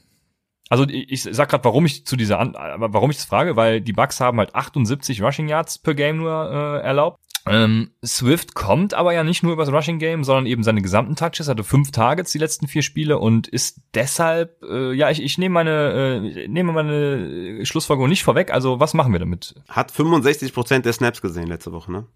Also 0.70 0.86
ich 0.88 1.24
sag 1.24 1.48
gerade, 1.48 1.64
warum 1.64 1.84
ich 1.84 2.06
zu 2.06 2.16
dieser, 2.16 2.38
An 2.38 2.54
warum 2.54 3.10
ich 3.10 3.16
das 3.16 3.26
frage, 3.26 3.56
weil 3.56 3.80
die 3.80 3.92
Bucks 3.92 4.20
haben 4.20 4.38
halt 4.38 4.54
78 4.54 5.20
Rushing 5.20 5.48
Yards 5.48 5.78
per 5.78 5.94
Game 5.94 6.18
nur 6.18 6.30
äh, 6.30 6.86
erlaubt. 6.86 7.18
Ähm, 7.44 7.90
Swift 8.04 8.54
kommt 8.54 8.94
aber 8.94 9.12
ja 9.12 9.24
nicht 9.24 9.42
nur 9.42 9.52
übers 9.52 9.72
Rushing 9.72 9.98
Game, 9.98 10.22
sondern 10.22 10.46
eben 10.46 10.62
seine 10.62 10.80
gesamten 10.80 11.16
Touches, 11.16 11.48
hatte 11.48 11.64
fünf 11.64 11.90
Targets 11.90 12.30
die 12.30 12.38
letzten 12.38 12.68
vier 12.68 12.82
Spiele 12.82 13.18
und 13.18 13.48
ist 13.48 13.80
deshalb, 13.94 14.62
äh, 14.62 14.92
ja, 14.92 15.10
ich, 15.10 15.20
ich 15.20 15.38
nehme 15.38 15.54
meine, 15.54 16.22
äh, 16.22 16.46
nehme 16.46 16.72
meine 16.72 17.66
Schlussfolgerung 17.66 18.08
nicht 18.08 18.22
vorweg. 18.22 18.52
Also 18.52 18.78
was 18.78 18.94
machen 18.94 19.12
wir 19.12 19.18
damit? 19.18 19.56
Hat 19.68 19.90
65 19.90 20.54
Prozent 20.54 20.86
der 20.86 20.92
Snaps 20.92 21.20
gesehen 21.20 21.48
letzte 21.48 21.72
Woche, 21.72 21.90
ne? 21.90 22.06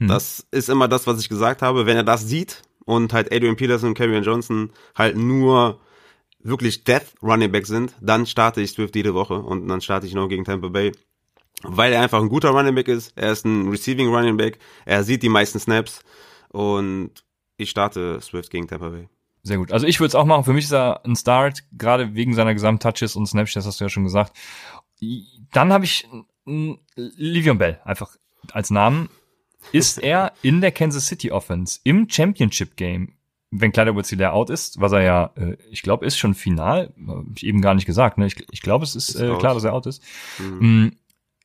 Hm. 0.00 0.08
Das 0.08 0.44
ist 0.50 0.68
immer 0.68 0.88
das, 0.88 1.06
was 1.06 1.20
ich 1.20 1.28
gesagt 1.28 1.62
habe. 1.62 1.86
Wenn 1.86 1.96
er 1.96 2.02
das 2.02 2.26
sieht 2.26 2.62
und 2.86 3.12
halt 3.12 3.32
Adrian 3.32 3.54
Peterson 3.54 3.90
und 3.90 3.94
Karrion 3.94 4.24
Johnson 4.24 4.70
halt 4.96 5.16
nur 5.16 5.78
wirklich 6.44 6.84
Death 6.84 7.14
Running 7.22 7.50
Back 7.50 7.66
sind, 7.66 7.94
dann 8.00 8.26
starte 8.26 8.60
ich 8.60 8.70
Swift 8.70 8.94
jede 8.94 9.14
Woche 9.14 9.34
und 9.34 9.66
dann 9.66 9.80
starte 9.80 10.06
ich 10.06 10.14
noch 10.14 10.28
gegen 10.28 10.44
Tampa 10.44 10.68
Bay. 10.68 10.92
Weil 11.62 11.92
er 11.92 12.02
einfach 12.02 12.20
ein 12.20 12.28
guter 12.28 12.50
Running 12.50 12.74
Back 12.74 12.88
ist, 12.88 13.12
er 13.16 13.32
ist 13.32 13.44
ein 13.44 13.68
Receiving 13.70 14.08
Running 14.14 14.36
Back, 14.36 14.58
er 14.84 15.02
sieht 15.02 15.22
die 15.22 15.28
meisten 15.28 15.58
Snaps 15.58 16.04
und 16.50 17.10
ich 17.56 17.70
starte 17.70 18.20
Swift 18.20 18.50
gegen 18.50 18.68
Tampa 18.68 18.90
Bay. 18.90 19.08
Sehr 19.42 19.58
gut. 19.58 19.72
Also 19.72 19.86
ich 19.86 20.00
würde 20.00 20.08
es 20.08 20.14
auch 20.14 20.24
machen. 20.24 20.44
Für 20.44 20.54
mich 20.54 20.64
ist 20.64 20.72
er 20.72 21.04
ein 21.04 21.16
Start, 21.16 21.64
gerade 21.72 22.14
wegen 22.14 22.34
seiner 22.34 22.54
Gesamttouches 22.54 23.14
und 23.14 23.26
Snaps, 23.26 23.52
das 23.52 23.66
hast 23.66 23.80
du 23.80 23.84
ja 23.84 23.88
schon 23.90 24.04
gesagt. 24.04 24.36
Dann 25.52 25.72
habe 25.72 25.84
ich 25.84 26.08
Livion 26.44 27.58
Bell 27.58 27.80
einfach 27.84 28.16
als 28.52 28.70
Namen. 28.70 29.08
Ist 29.72 29.98
er 30.02 30.32
in 30.42 30.60
der 30.60 30.72
Kansas 30.72 31.06
City 31.06 31.30
Offense 31.30 31.80
im 31.84 32.08
Championship 32.08 32.76
Game 32.76 33.14
wenn 33.56 33.72
Kleider 33.72 33.94
Wurzel 33.94 34.22
out 34.24 34.50
ist, 34.50 34.80
was 34.80 34.92
er 34.92 35.02
ja, 35.02 35.30
äh, 35.36 35.56
ich 35.70 35.82
glaube, 35.82 36.04
ist 36.04 36.18
schon 36.18 36.34
final, 36.34 36.92
hab 37.06 37.24
ich 37.36 37.46
eben 37.46 37.60
gar 37.60 37.74
nicht 37.74 37.86
gesagt, 37.86 38.18
ne? 38.18 38.26
Ich, 38.26 38.36
ich 38.50 38.62
glaube, 38.62 38.84
es 38.84 38.96
ist, 38.96 39.10
ist 39.10 39.20
äh, 39.20 39.36
klar, 39.36 39.54
dass 39.54 39.64
er 39.64 39.72
out 39.72 39.86
ist. 39.86 40.02
Mhm. 40.38 40.86
Mm, 40.86 40.92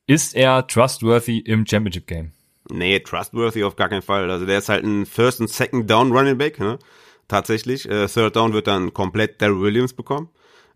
ist 0.08 0.36
er 0.36 0.66
trustworthy 0.66 1.40
im 1.40 1.68
Championship 1.68 2.08
Game? 2.08 2.32
Nee, 2.72 3.00
trustworthy 3.00 3.64
auf 3.64 3.76
gar 3.76 3.90
keinen 3.90 4.02
Fall. 4.02 4.30
Also 4.32 4.46
der 4.46 4.58
ist 4.58 4.70
halt 4.70 4.84
ein 4.84 5.06
First 5.06 5.40
und 5.40 5.50
Second 5.50 5.90
Down 5.90 6.12
Running 6.12 6.38
Back, 6.38 6.60
ne? 6.60 6.80
Tatsächlich. 7.28 7.88
Äh, 7.88 8.08
Third 8.08 8.36
Down 8.36 8.54
wird 8.54 8.66
dann 8.66 8.92
komplett 8.94 9.40
Daryl 9.42 9.62
Williams 9.62 9.94
bekommen. 9.94 10.30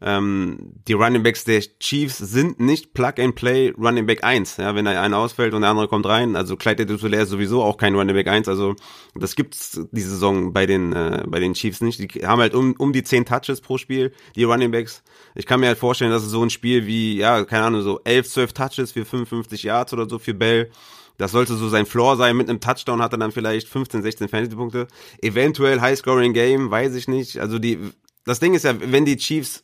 Ähm, 0.03 0.73
die 0.87 0.93
Running 0.93 1.23
Backs 1.23 1.45
der 1.45 1.61
Chiefs 1.79 2.17
sind 2.17 2.59
nicht 2.59 2.93
Plug 2.93 3.13
and 3.19 3.35
Play 3.35 3.73
Running 3.77 4.05
Back 4.05 4.23
1, 4.23 4.57
ja, 4.57 4.75
wenn 4.75 4.85
da 4.85 5.01
einer 5.01 5.17
ausfällt 5.17 5.53
und 5.53 5.61
der 5.61 5.69
andere 5.69 5.87
kommt 5.87 6.05
rein. 6.05 6.35
Also 6.35 6.57
Clyde 6.57 6.83
Edwards 6.83 7.03
ist 7.03 7.29
sowieso 7.29 7.63
auch 7.63 7.77
kein 7.77 7.95
Running 7.95 8.15
Back 8.15 8.27
1, 8.27 8.49
also 8.49 8.75
das 9.15 9.35
gibt's 9.35 9.79
die 9.91 10.01
Saison 10.01 10.51
bei 10.51 10.65
den 10.65 10.91
äh, 10.91 11.23
bei 11.25 11.39
den 11.39 11.53
Chiefs 11.53 11.81
nicht. 11.81 11.99
Die 11.99 12.27
haben 12.27 12.41
halt 12.41 12.53
um 12.53 12.73
um 12.77 12.91
die 12.91 13.03
10 13.03 13.25
Touches 13.25 13.61
pro 13.61 13.77
Spiel, 13.77 14.11
die 14.35 14.43
Running 14.43 14.71
Backs. 14.71 15.03
Ich 15.35 15.45
kann 15.45 15.61
mir 15.61 15.67
halt 15.67 15.77
vorstellen, 15.77 16.11
dass 16.11 16.23
es 16.23 16.31
so 16.31 16.43
ein 16.43 16.49
Spiel 16.49 16.85
wie 16.85 17.15
ja, 17.15 17.45
keine 17.45 17.63
Ahnung, 17.63 17.81
so 17.81 18.01
11, 18.03 18.29
12 18.29 18.53
Touches 18.53 18.91
für 18.91 19.05
55 19.05 19.63
Yards 19.63 19.93
oder 19.93 20.09
so 20.09 20.19
für 20.19 20.33
Bell 20.33 20.69
das 21.17 21.31
sollte 21.31 21.55
so 21.55 21.69
sein 21.69 21.85
Floor 21.85 22.17
sein. 22.17 22.35
Mit 22.35 22.49
einem 22.49 22.59
Touchdown 22.59 23.01
hat 23.01 23.11
er 23.13 23.19
dann 23.19 23.31
vielleicht 23.31 23.67
15, 23.67 24.01
16 24.01 24.29
Fantasy-Punkte. 24.29 24.87
Eventuell 25.21 25.79
High-Scoring-Game, 25.79 26.71
weiß 26.71 26.95
ich 26.95 27.07
nicht. 27.07 27.37
Also 27.37 27.59
die, 27.59 27.77
das 28.25 28.39
Ding 28.39 28.53
ist 28.53 28.63
ja, 28.63 28.73
wenn 28.79 29.05
die 29.05 29.17
Chiefs 29.17 29.63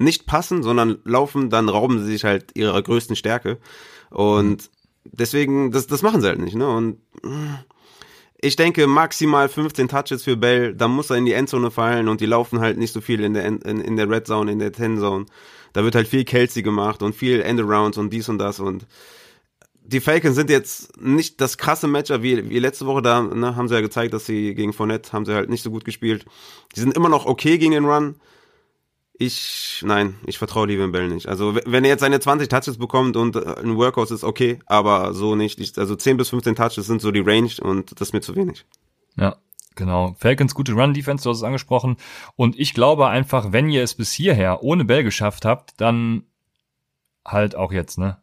nicht 0.00 0.26
passen, 0.26 0.62
sondern 0.62 0.98
laufen, 1.04 1.50
dann 1.50 1.68
rauben 1.68 2.00
sie 2.00 2.12
sich 2.12 2.24
halt 2.24 2.56
ihrer 2.56 2.80
größten 2.80 3.16
Stärke. 3.16 3.58
Und 4.10 4.70
deswegen, 5.04 5.70
das, 5.70 5.86
das 5.86 6.02
machen 6.02 6.20
sie 6.20 6.28
halt 6.28 6.40
nicht, 6.40 6.56
ne? 6.56 6.68
Und 6.68 6.98
ich 8.40 8.56
denke 8.56 8.86
maximal 8.86 9.48
15 9.48 9.88
Touches 9.88 10.24
für 10.24 10.36
Bell, 10.36 10.74
dann 10.74 10.90
muss 10.90 11.10
er 11.10 11.16
in 11.16 11.26
die 11.26 11.34
Endzone 11.34 11.70
fallen 11.70 12.08
und 12.08 12.20
die 12.20 12.26
laufen 12.26 12.60
halt 12.60 12.78
nicht 12.78 12.92
so 12.92 13.00
viel 13.00 13.22
in 13.22 13.34
der, 13.34 13.44
in, 13.44 13.60
in 13.60 13.96
der 13.96 14.08
Red 14.08 14.26
Zone, 14.26 14.50
in 14.50 14.58
der 14.58 14.72
Ten 14.72 14.98
Zone. 14.98 15.26
Da 15.74 15.84
wird 15.84 15.94
halt 15.94 16.08
viel 16.08 16.24
Kelsey 16.24 16.62
gemacht 16.62 17.02
und 17.02 17.14
viel 17.14 17.42
Endarounds 17.42 17.98
und 17.98 18.12
dies 18.12 18.28
und 18.28 18.38
das 18.38 18.58
und 18.58 18.86
die 19.82 20.00
Falcons 20.00 20.36
sind 20.36 20.50
jetzt 20.50 21.00
nicht 21.00 21.40
das 21.40 21.58
krasse 21.58 21.88
Matchup 21.88 22.22
wie, 22.22 22.48
wie 22.48 22.60
letzte 22.60 22.86
Woche, 22.86 23.02
da 23.02 23.22
ne, 23.22 23.56
haben 23.56 23.66
sie 23.66 23.74
ja 23.74 23.80
gezeigt, 23.80 24.14
dass 24.14 24.24
sie 24.24 24.54
gegen 24.54 24.72
Fournette 24.72 25.12
haben 25.12 25.26
sie 25.26 25.34
halt 25.34 25.50
nicht 25.50 25.62
so 25.62 25.70
gut 25.70 25.84
gespielt. 25.84 26.24
Die 26.76 26.80
sind 26.80 26.96
immer 26.96 27.08
noch 27.08 27.26
okay 27.26 27.58
gegen 27.58 27.72
den 27.72 27.84
Run. 27.84 28.16
Ich, 29.22 29.82
nein, 29.84 30.14
ich 30.24 30.38
vertraue 30.38 30.66
Livian 30.66 30.92
Bell 30.92 31.06
nicht. 31.06 31.28
Also, 31.28 31.54
wenn 31.54 31.84
er 31.84 31.90
jetzt 31.90 32.00
seine 32.00 32.20
20 32.20 32.48
Touches 32.48 32.78
bekommt 32.78 33.18
und 33.18 33.36
äh, 33.36 33.54
ein 33.60 33.76
Workhouse 33.76 34.12
ist 34.12 34.24
okay, 34.24 34.60
aber 34.64 35.12
so 35.12 35.36
nicht. 35.36 35.60
Ich, 35.60 35.76
also 35.76 35.94
10 35.94 36.16
bis 36.16 36.30
15 36.30 36.54
Touches 36.54 36.86
sind 36.86 37.02
so 37.02 37.10
die 37.10 37.20
Range 37.20 37.50
und 37.60 38.00
das 38.00 38.08
ist 38.08 38.12
mir 38.14 38.22
zu 38.22 38.34
wenig. 38.34 38.64
Ja, 39.16 39.36
genau. 39.74 40.16
Falcons 40.18 40.54
gute 40.54 40.72
Run-Defense, 40.72 41.22
du 41.22 41.28
hast 41.28 41.36
es 41.36 41.42
angesprochen. 41.42 41.98
Und 42.34 42.58
ich 42.58 42.72
glaube 42.72 43.08
einfach, 43.08 43.52
wenn 43.52 43.68
ihr 43.68 43.82
es 43.82 43.94
bis 43.94 44.10
hierher 44.10 44.62
ohne 44.62 44.86
Bell 44.86 45.04
geschafft 45.04 45.44
habt, 45.44 45.78
dann 45.78 46.22
halt 47.22 47.54
auch 47.56 47.72
jetzt, 47.72 47.98
ne? 47.98 48.22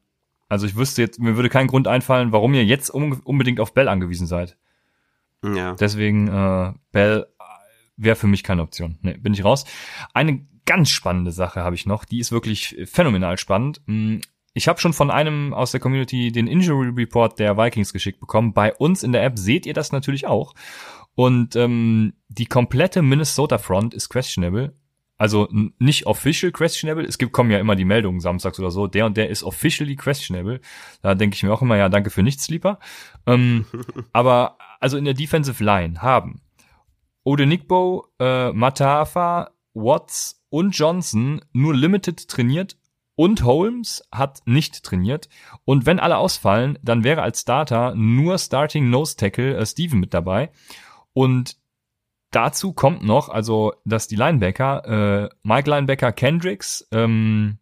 Also 0.49 0.65
ich 0.65 0.75
wüsste 0.77 1.03
jetzt, 1.03 1.19
mir 1.19 1.36
würde 1.36 1.49
kein 1.49 1.67
Grund 1.67 1.88
einfallen, 1.88 2.31
warum 2.31 2.55
ihr 2.55 2.65
jetzt 2.65 2.89
unbedingt 2.89 3.60
auf 3.60 3.75
Bell 3.75 3.88
angewiesen 3.88 4.25
seid. 4.25 4.57
Ja. 5.43 5.75
Deswegen, 5.75 6.27
äh, 6.27 6.73
Bell 6.91 7.27
wäre 7.97 8.15
für 8.15 8.25
mich 8.25 8.43
keine 8.43 8.63
Option. 8.63 8.97
Nee, 9.03 9.17
bin 9.17 9.33
ich 9.33 9.43
raus. 9.43 9.65
Eine 10.15 10.47
ganz 10.67 10.89
spannende 10.91 11.32
Sache 11.32 11.62
habe 11.62 11.75
ich 11.75 11.88
noch, 11.88 12.06
die 12.06 12.19
ist 12.19 12.32
wirklich 12.32 12.77
phänomenal 12.86 13.39
spannend. 13.39 13.82
Hm, 13.88 14.21
ich 14.53 14.67
habe 14.67 14.80
schon 14.80 14.93
von 14.93 15.10
einem 15.10 15.53
aus 15.53 15.71
der 15.71 15.80
Community 15.80 16.32
den 16.32 16.47
Injury 16.47 16.89
Report 16.89 17.39
der 17.39 17.58
Vikings 17.58 17.93
geschickt 17.93 18.19
bekommen. 18.19 18.53
Bei 18.53 18.73
uns 18.75 19.03
in 19.03 19.12
der 19.12 19.23
App 19.23 19.38
seht 19.38 19.65
ihr 19.65 19.73
das 19.73 19.91
natürlich 19.91 20.27
auch. 20.27 20.53
Und 21.15 21.56
ähm, 21.56 22.13
die 22.27 22.45
komplette 22.45 23.01
Minnesota 23.01 23.58
Front 23.58 23.93
ist 23.93 24.10
questionable. 24.10 24.75
Also 25.17 25.47
nicht 25.80 26.06
official 26.06 26.51
questionable. 26.51 27.06
Es 27.06 27.17
gibt 27.17 27.34
kommen 27.34 27.49
ja 27.49 27.60
immer 27.60 27.75
die 27.75 27.86
Meldungen 27.86 28.19
samstags 28.19 28.60
oder 28.60 28.69
so. 28.69 28.88
Der 28.88 29.06
und 29.06 29.17
der 29.17 29.30
ist 29.30 29.43
officially 29.43 29.95
questionable. 29.95 30.60
Da 31.01 31.15
denke 31.15 31.36
ich 31.36 31.43
mir 31.43 31.53
auch 31.53 31.62
immer, 31.62 31.77
ja, 31.77 31.89
danke 31.89 32.10
für 32.10 32.21
nichts, 32.21 32.45
Sleeper. 32.45 32.80
Ähm, 33.25 33.65
aber 34.13 34.58
also 34.80 34.97
in 34.97 35.06
der 35.06 35.15
Defensive 35.15 35.63
Line 35.63 36.01
haben 36.01 36.41
Odenigbo, 37.23 38.08
äh, 38.19 38.51
Matafa, 38.53 39.51
Watts 39.73 40.37
und 40.49 40.77
Johnson 40.77 41.41
nur 41.53 41.75
limited 41.75 42.27
trainiert 42.27 42.77
und 43.15 43.43
Holmes 43.43 44.03
hat 44.12 44.41
nicht 44.45 44.83
trainiert. 44.83 45.27
Und 45.65 45.86
wenn 45.86 45.99
alle 45.99 46.17
ausfallen, 46.17 46.77
dann 46.81 47.03
wäre 47.03 47.23
als 47.23 47.41
Starter 47.41 47.95
nur 47.95 48.38
Starting 48.38 48.89
Nose 48.89 49.17
Tackle 49.17 49.57
äh, 49.57 49.65
Steven 49.65 49.99
mit 49.99 50.13
dabei. 50.13 50.51
Und 51.13 51.57
dazu 52.31 52.73
kommt 52.73 53.03
noch, 53.03 53.29
also, 53.29 53.73
dass 53.86 54.07
die 54.07 54.15
Linebacker, 54.15 55.25
äh, 55.25 55.29
Mike 55.41 55.69
Linebacker 55.69 56.12
Kendricks, 56.12 56.88
ähm, 56.91 57.57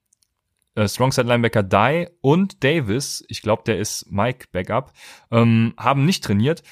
äh, 0.76 0.90
Strongside 0.90 1.28
Linebacker 1.28 1.64
Dye 1.64 2.10
und 2.20 2.64
Davis, 2.64 3.24
ich 3.30 3.42
glaube, 3.42 3.64
der 3.66 3.80
ist 3.80 4.12
Mike 4.12 4.48
Backup, 4.52 4.92
ähm, 5.32 5.74
haben 5.78 6.06
nicht 6.06 6.24
trainiert. 6.24 6.64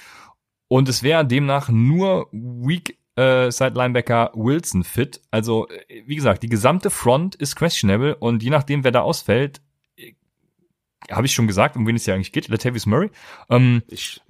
Und 0.68 0.90
es 0.90 1.04
wäre 1.04 1.26
demnach 1.26 1.70
nur 1.70 2.28
Weak 2.32 2.98
äh, 3.16 3.52
Side 3.52 3.74
Linebacker 3.76 4.32
Wilson 4.34 4.84
fit. 4.84 5.22
Also, 5.32 5.68
äh, 5.68 6.04
wie 6.06 6.16
gesagt, 6.16 6.44
die 6.44 6.50
gesamte 6.50 6.90
Front 6.90 7.36
ist 7.36 7.56
questionable 7.56 8.16
und 8.16 8.44
je 8.44 8.50
nachdem, 8.50 8.84
wer 8.84 8.92
da 8.92 9.02
ausfällt, 9.02 9.62
äh, 9.98 10.14
habe 11.12 11.26
ich 11.26 11.34
schon 11.34 11.48
gesagt, 11.48 11.76
um 11.76 11.88
wen 11.88 11.96
es 11.96 12.06
ja 12.06 12.16
eigentlich 12.16 12.32
geht, 12.32 12.48
Latavius 12.48 12.86
Murray. 12.86 13.10
Ähm, 13.50 13.84
ich 13.88 14.22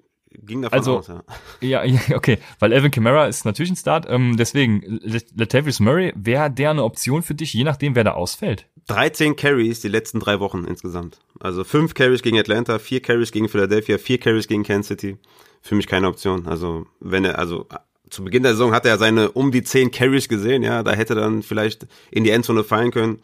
ging 0.46 0.62
davon 0.62 0.78
also, 0.78 0.98
aus, 1.00 1.08
ja. 1.08 1.24
ja. 1.62 1.84
Ja, 1.84 2.16
okay, 2.16 2.40
weil 2.60 2.74
Evan 2.74 2.92
Kamara 2.92 3.28
ist 3.28 3.46
natürlich 3.46 3.72
ein 3.72 3.76
Start. 3.76 4.06
Ähm, 4.10 4.38
deswegen, 4.38 5.00
Latavius 5.36 5.80
Murray, 5.80 6.14
wäre 6.16 6.52
der 6.52 6.72
eine 6.72 6.84
Option 6.84 7.22
für 7.22 7.36
dich, 7.36 7.54
je 7.54 7.64
nachdem, 7.64 7.96
wer 7.96 8.04
da 8.04 8.12
ausfällt? 8.14 8.68
13 8.88 9.36
Carries 9.36 9.80
die 9.80 9.88
letzten 9.88 10.20
drei 10.20 10.40
Wochen 10.40 10.66
insgesamt. 10.66 11.20
Also 11.40 11.64
fünf 11.64 11.94
Carries 11.94 12.22
gegen 12.22 12.38
Atlanta, 12.38 12.80
vier 12.80 13.02
Carries 13.02 13.32
gegen 13.32 13.48
Philadelphia, 13.48 13.98
vier 13.98 14.20
Carries 14.20 14.48
gegen 14.48 14.64
Kansas 14.64 14.88
City. 14.88 15.18
Für 15.62 15.76
mich 15.76 15.88
keine 15.88 16.10
Option. 16.10 16.48
Also 16.48 16.86
wenn 17.00 17.24
er, 17.24 17.40
also 17.40 17.68
zu 18.14 18.24
Beginn 18.24 18.44
der 18.44 18.54
Saison 18.54 18.74
hat 18.74 18.86
er 18.86 18.98
seine 18.98 19.32
um 19.32 19.52
die 19.52 19.64
10 19.64 19.92
Carries 19.92 20.30
gesehen, 20.30 20.64
ja, 20.64 20.84
da 20.84 20.94
hätte 20.94 21.16
dann 21.16 21.44
vielleicht 21.44 21.88
in 22.12 22.24
die 22.24 22.30
Endzone 22.30 22.64
fallen 22.64 22.92
können. 22.92 23.20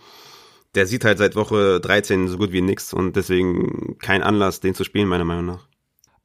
Der 0.75 0.86
sieht 0.86 1.06
halt 1.06 1.17
seit 1.17 1.36
Woche 1.36 1.80
13 1.80 2.28
so 2.28 2.38
gut 2.38 2.52
wie 2.52 2.62
nix 2.62 2.93
und 2.93 3.15
deswegen 3.15 3.97
kein 3.99 4.21
Anlass, 4.21 4.60
den 4.60 4.75
zu 4.75 4.84
spielen, 4.84 5.08
meiner 5.08 5.25
Meinung 5.25 5.45
nach. 5.45 5.67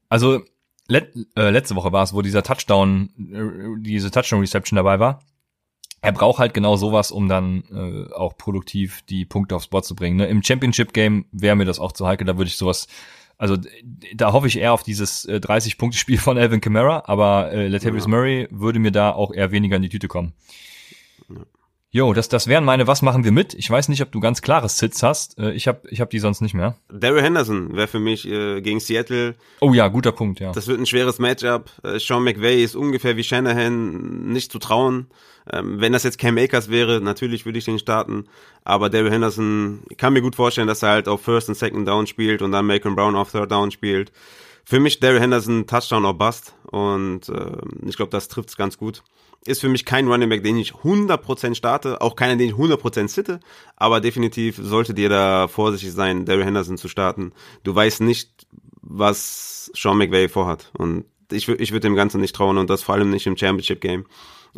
Also 0.09 0.43
let, 0.87 1.15
äh, 1.37 1.51
letzte 1.51 1.77
Woche 1.77 1.93
war 1.93 2.03
es, 2.03 2.13
wo 2.13 2.23
dieser 2.23 2.43
Touchdown, 2.43 3.11
äh, 3.19 3.81
diese 3.81 4.11
Touchdown-Reception 4.11 4.77
dabei 4.77 4.99
war. 4.99 5.23
Er 6.03 6.13
braucht 6.13 6.39
halt 6.39 6.53
genau 6.53 6.77
sowas, 6.77 7.11
um 7.11 7.29
dann 7.29 7.65
äh, 7.73 8.13
auch 8.13 8.37
produktiv 8.37 9.01
die 9.09 9.25
Punkte 9.25 9.57
aufs 9.57 9.69
Board 9.69 9.87
zu 9.87 9.95
bringen. 9.95 10.17
Ne? 10.17 10.27
Im 10.27 10.43
Championship-Game 10.43 11.25
wäre 11.33 11.57
mir 11.57 11.65
das 11.65 11.79
auch 11.79 11.93
zu 11.93 12.07
heikel, 12.07 12.27
da 12.27 12.37
würde 12.37 12.49
ich 12.49 12.59
sowas 12.59 12.87
also 13.37 13.57
da 14.15 14.33
hoffe 14.33 14.47
ich 14.47 14.59
eher 14.59 14.73
auf 14.73 14.83
dieses 14.83 15.25
äh, 15.25 15.37
30-Punkte-Spiel 15.37 16.19
von 16.19 16.39
Alvin 16.39 16.61
Kamara, 16.61 17.05
aber 17.07 17.53
äh, 17.53 17.69
Latavius 17.69 18.05
ja. 18.05 18.11
Murray 18.11 18.49
würde 18.51 18.79
mir 18.79 18.93
da 18.93 19.11
auch 19.11 19.33
eher 19.33 19.51
weniger 19.51 19.77
in 19.77 19.83
die 19.83 19.89
Tüte 19.89 20.09
kommen. 20.09 20.33
Ja. 21.29 21.37
Jo, 21.95 22.13
das, 22.13 22.29
das 22.29 22.49
wären 22.49 22.65
meine 22.65 22.89
Was 22.89 23.03
machen 23.03 23.23
wir 23.23 23.31
mit? 23.31 23.55
Ich 23.55 23.71
weiß 23.71 23.89
nicht, 23.89 24.03
ob 24.03 24.11
du 24.11 24.19
ganz 24.19 24.43
klares 24.43 24.79
Sits 24.79 25.05
hast. 25.05 25.39
Äh, 25.39 25.53
ich 25.53 25.69
habe 25.69 25.83
ich 25.89 26.01
hab 26.01 26.11
die 26.11 26.19
sonst 26.19 26.41
nicht 26.41 26.53
mehr. 26.53 26.77
Daryl 26.93 27.23
Henderson 27.23 27.77
wäre 27.77 27.87
für 27.87 28.01
mich 28.01 28.29
äh, 28.29 28.61
gegen 28.63 28.81
Seattle. 28.81 29.37
Oh 29.61 29.73
ja, 29.73 29.87
guter 29.87 30.11
Punkt, 30.11 30.41
ja. 30.41 30.51
Das 30.51 30.67
wird 30.67 30.81
ein 30.81 30.87
schweres 30.87 31.21
Matchup. 31.21 31.71
Äh, 31.85 32.01
Sean 32.01 32.25
McVay 32.25 32.65
ist 32.65 32.75
ungefähr 32.75 33.17
wie 33.17 33.23
Shanahan 33.23 34.27
nicht 34.27 34.51
zu 34.51 34.59
trauen. 34.59 35.07
Ähm, 35.49 35.81
wenn 35.81 35.93
das 35.93 36.03
jetzt 36.03 36.19
Cam 36.19 36.37
Akers 36.37 36.69
wäre, 36.69 37.01
natürlich 37.01 37.45
würde 37.45 37.61
ich 37.61 37.65
den 37.65 37.79
starten. 37.79 38.27
Aber 38.65 38.91
Daryl 38.91 39.13
Henderson, 39.13 39.85
ich 39.89 39.97
kann 39.97 40.15
mir 40.15 40.23
gut 40.23 40.35
vorstellen, 40.35 40.67
dass 40.67 40.83
er 40.83 40.89
halt 40.89 41.07
auf 41.07 41.23
First 41.23 41.49
und 41.49 41.55
Second 41.55 41.87
Down 41.87 42.09
spielt 42.09 42.43
und 42.43 42.51
dann 42.51 42.67
Macon 42.67 42.97
Brown 42.97 43.15
auf 43.15 43.31
Third 43.31 43.53
Down 43.53 43.71
spielt. 43.71 44.11
Für 44.65 44.81
mich 44.81 44.99
Daryl 44.99 45.21
Henderson 45.21 45.69
Touchdown 45.69 46.07
or 46.07 46.15
Bust. 46.15 46.57
Und 46.73 47.29
äh, 47.29 47.53
ich 47.87 47.97
glaube, 47.97 48.11
das 48.11 48.27
trifft's 48.27 48.57
ganz 48.57 48.79
gut 48.79 49.05
ist 49.47 49.61
für 49.61 49.69
mich 49.69 49.85
kein 49.85 50.09
Running 50.09 50.29
Back, 50.29 50.43
den 50.43 50.57
ich 50.57 50.73
100% 50.73 51.55
starte, 51.55 52.01
auch 52.01 52.17
keiner, 52.17 52.37
den 52.37 52.49
ich 52.49 52.55
100% 52.55 53.09
sitte, 53.09 53.41
aber 53.77 54.01
definitiv 54.01 54.59
solltet 54.61 54.99
ihr 54.99 55.09
da 55.09 55.49
vorsichtig 55.49 55.93
sein, 55.93 56.25
Daryl 56.25 56.45
Henderson 56.45 56.79
zu 56.79 56.89
starten. 56.89 57.33
Du 57.63 57.75
weißt 57.75 58.01
nicht, 58.01 58.47
was 58.81 59.71
Sean 59.75 59.99
McVay 59.99 60.29
vorhat 60.29 60.71
und 60.77 61.05
ich, 61.31 61.49
ich 61.49 61.73
würde 61.73 61.89
dem 61.89 61.97
Ganzen 61.97 62.21
nicht 62.21 62.35
trauen 62.35 62.59
und 62.59 62.71
das 62.71 62.83
vor 62.83 62.95
allem 62.95 63.11
nicht 63.11 63.27
im 63.27 63.37
Championship 63.37 63.81
Game. 63.81 64.07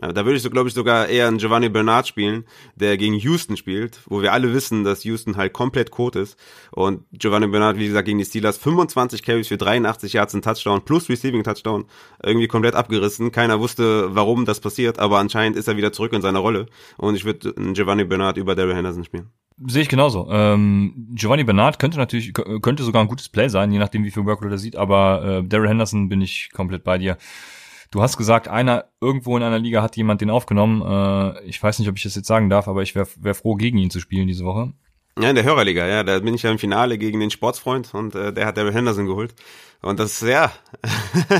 Da 0.01 0.25
würde 0.27 0.37
ich 0.37 0.43
so, 0.43 0.51
glaube 0.51 0.69
ich, 0.69 0.75
sogar 0.75 1.09
eher 1.09 1.27
einen 1.27 1.39
Giovanni 1.39 1.71
Bernard 1.71 2.07
spielen, 2.07 2.45
der 2.75 2.99
gegen 2.99 3.15
Houston 3.15 3.57
spielt, 3.57 4.01
wo 4.07 4.21
wir 4.21 4.33
alle 4.33 4.53
wissen, 4.53 4.85
dass 4.85 5.05
Houston 5.05 5.37
halt 5.37 5.55
komplett 5.55 5.91
kot 5.91 6.17
ist. 6.17 6.39
Und 6.71 7.05
Giovanni 7.13 7.47
Bernard, 7.47 7.79
wie 7.79 7.87
gesagt, 7.87 8.07
gegen 8.07 8.19
die 8.19 8.25
Steelers 8.27 8.59
25 8.59 9.23
Carries 9.23 9.49
für 9.49 9.57
83 9.57 10.13
Yards 10.13 10.35
und 10.35 10.45
Touchdown 10.45 10.85
plus 10.85 11.09
Receiving 11.09 11.45
Touchdown 11.45 11.87
irgendwie 12.23 12.47
komplett 12.47 12.75
abgerissen. 12.75 13.33
Keiner 13.33 13.59
wusste, 13.59 14.15
warum 14.15 14.45
das 14.45 14.61
passiert, 14.61 14.99
aber 14.99 15.19
anscheinend 15.19 15.57
ist 15.57 15.67
er 15.67 15.79
wieder 15.79 15.93
zurück 15.93 16.13
in 16.13 16.21
seiner 16.21 16.41
Rolle. 16.41 16.67
Und 16.99 17.15
ich 17.15 17.25
würde 17.25 17.55
einen 17.57 17.73
Giovanni 17.73 18.05
Bernard 18.05 18.37
über 18.37 18.55
Daryl 18.55 18.75
Henderson 18.75 19.05
spielen. 19.05 19.31
Sehe 19.67 19.81
ich 19.81 19.89
genauso. 19.89 20.29
Ähm, 20.31 21.09
Giovanni 21.15 21.45
Bernard 21.45 21.79
könnte 21.79 21.97
natürlich, 21.97 22.35
könnte 22.35 22.83
sogar 22.83 23.01
ein 23.01 23.09
gutes 23.09 23.31
Play 23.31 23.49
sein, 23.49 23.73
je 23.73 23.79
nachdem, 23.79 24.05
wie 24.05 24.11
viel 24.11 24.27
Workload 24.27 24.55
er 24.55 24.59
sieht, 24.59 24.77
aber 24.77 25.25
äh, 25.25 25.49
Daryl 25.49 25.71
Henderson 25.71 26.11
bin 26.11 26.21
ich 26.21 26.51
komplett 26.53 26.85
bei 26.85 26.99
dir. 26.99 27.17
Du 27.91 28.03
hast 28.03 28.17
gesagt, 28.17 28.49
einer 28.49 28.87
irgendwo 29.01 29.37
in 29.37 29.43
einer 29.43 29.59
Liga 29.59 29.83
hat 29.83 29.97
jemand 29.97 30.21
den 30.21 30.31
aufgenommen. 30.31 30.83
Äh, 30.83 31.45
ich 31.45 31.63
weiß 31.63 31.79
nicht, 31.79 31.89
ob 31.89 31.97
ich 31.97 32.03
das 32.03 32.15
jetzt 32.15 32.29
sagen 32.29 32.51
darf, 32.51 32.69
aber 32.69 32.83
ich 32.83 32.95
wäre 32.95 33.09
wär 33.17 33.35
froh, 33.35 33.55
gegen 33.55 33.79
ihn 33.79 33.91
zu 33.91 34.01
spielen 34.01 34.27
diese 34.27 34.45
Woche. 34.45 34.73
Ja, 35.19 35.31
in 35.31 35.35
der 35.35 35.45
Hörerliga, 35.45 35.87
ja, 35.87 36.03
da 36.03 36.19
bin 36.19 36.35
ich 36.35 36.43
ja 36.43 36.51
im 36.51 36.59
Finale 36.59 36.99
gegen 36.99 37.21
den 37.21 37.31
Sportsfreund 37.31 37.95
und 37.95 38.15
äh, 38.15 38.35
der 38.35 38.47
hat 38.47 38.59
Daryl 38.59 38.75
Henderson 38.75 39.07
geholt. 39.07 39.35
Und 39.81 39.99
das, 39.99 40.21
ja, 40.21 40.53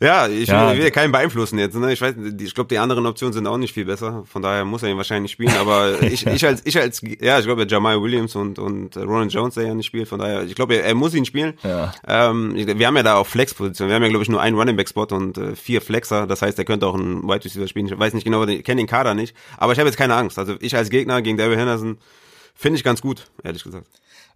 Ja, 0.00 0.26
ich 0.26 0.48
ja. 0.48 0.76
will, 0.76 0.90
keinen 0.90 1.12
beeinflussen 1.12 1.58
jetzt. 1.58 1.76
Ne? 1.76 1.92
Ich 1.92 2.00
weiß, 2.00 2.14
ich 2.40 2.54
glaube, 2.54 2.68
die 2.68 2.78
anderen 2.78 3.06
Optionen 3.06 3.32
sind 3.32 3.46
auch 3.46 3.56
nicht 3.56 3.72
viel 3.72 3.84
besser. 3.84 4.24
Von 4.26 4.42
daher 4.42 4.64
muss 4.64 4.82
er 4.82 4.90
ihn 4.90 4.96
wahrscheinlich 4.96 5.32
spielen. 5.32 5.54
Aber 5.56 6.02
ich, 6.02 6.26
ich 6.26 6.44
als, 6.44 6.62
ich 6.64 6.78
als, 6.78 7.00
ja, 7.20 7.38
ich 7.38 7.44
glaube, 7.44 7.66
Jamal 7.68 8.02
Williams 8.02 8.34
und 8.34 8.58
und 8.58 8.96
Ronan 8.96 9.28
Jones, 9.28 9.54
der 9.54 9.66
ja 9.66 9.74
nicht 9.74 9.86
spielt. 9.86 10.08
Von 10.08 10.18
daher, 10.18 10.42
ich 10.42 10.54
glaube, 10.54 10.74
er, 10.74 10.84
er 10.84 10.94
muss 10.94 11.14
ihn 11.14 11.24
spielen. 11.24 11.54
Ja. 11.62 11.94
Ähm, 12.06 12.54
wir 12.54 12.86
haben 12.86 12.96
ja 12.96 13.02
da 13.02 13.16
auch 13.16 13.26
Flex-Position. 13.26 13.88
Wir 13.88 13.94
haben 13.94 14.02
ja, 14.02 14.08
glaube 14.08 14.24
ich, 14.24 14.28
nur 14.28 14.40
einen 14.40 14.56
Running 14.56 14.76
Back 14.76 14.88
Spot 14.88 15.06
und 15.10 15.38
äh, 15.38 15.54
vier 15.54 15.80
Flexer. 15.80 16.26
Das 16.26 16.42
heißt, 16.42 16.58
er 16.58 16.64
könnte 16.64 16.86
auch 16.86 16.94
einen 16.94 17.22
Wide 17.22 17.44
Receiver 17.44 17.68
spielen. 17.68 17.86
Ich 17.86 17.98
weiß 17.98 18.14
nicht 18.14 18.24
genau, 18.24 18.44
ich 18.46 18.64
kenne 18.64 18.80
den 18.80 18.88
Kader 18.88 19.14
nicht. 19.14 19.36
Aber 19.56 19.72
ich 19.72 19.78
habe 19.78 19.88
jetzt 19.88 19.96
keine 19.96 20.14
Angst. 20.16 20.38
Also 20.38 20.56
ich 20.60 20.76
als 20.76 20.90
Gegner 20.90 21.22
gegen 21.22 21.38
David 21.38 21.58
Henderson 21.58 21.98
finde 22.54 22.78
ich 22.78 22.84
ganz 22.84 23.00
gut, 23.00 23.26
ehrlich 23.42 23.64
gesagt. 23.64 23.86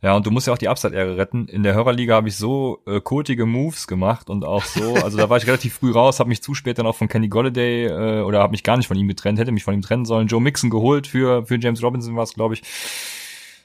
Ja, 0.00 0.14
und 0.14 0.24
du 0.26 0.30
musst 0.30 0.46
ja 0.46 0.52
auch 0.52 0.58
die 0.58 0.68
Upside-Ehre 0.68 1.16
retten. 1.16 1.48
In 1.48 1.64
der 1.64 1.74
Hörerliga 1.74 2.14
habe 2.14 2.28
ich 2.28 2.36
so 2.36 2.80
äh, 2.86 3.00
kotige 3.00 3.46
Moves 3.46 3.88
gemacht 3.88 4.30
und 4.30 4.44
auch 4.44 4.62
so, 4.62 4.94
also 4.94 5.18
da 5.18 5.28
war 5.28 5.38
ich 5.38 5.46
relativ 5.48 5.74
früh 5.74 5.90
raus, 5.90 6.20
habe 6.20 6.28
mich 6.28 6.40
zu 6.40 6.54
spät 6.54 6.78
dann 6.78 6.86
auch 6.86 6.94
von 6.94 7.08
Kenny 7.08 7.28
Golladay 7.28 7.86
äh, 7.86 8.20
oder 8.22 8.38
habe 8.38 8.52
mich 8.52 8.62
gar 8.62 8.76
nicht 8.76 8.86
von 8.86 8.96
ihm 8.96 9.08
getrennt, 9.08 9.40
hätte 9.40 9.50
mich 9.50 9.64
von 9.64 9.74
ihm 9.74 9.82
trennen 9.82 10.04
sollen. 10.04 10.28
Joe 10.28 10.40
Mixon 10.40 10.70
geholt 10.70 11.08
für 11.08 11.46
für 11.46 11.58
James 11.58 11.82
Robinson 11.82 12.14
war 12.14 12.22
es, 12.22 12.34
glaube 12.34 12.54
ich. 12.54 12.62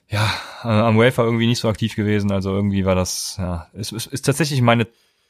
Ja, 0.10 0.32
äh, 0.64 0.68
am 0.68 0.98
Wafer 0.98 1.24
irgendwie 1.24 1.48
nicht 1.48 1.60
so 1.60 1.70
aktiv 1.70 1.96
gewesen, 1.96 2.32
also 2.32 2.54
irgendwie 2.54 2.86
war 2.86 2.96
das, 2.96 3.36
ja, 3.40 3.68
es, 3.74 3.92
es 3.92 4.06
ist 4.08 4.26
tatsächlich 4.26 4.62
meine 4.62 4.88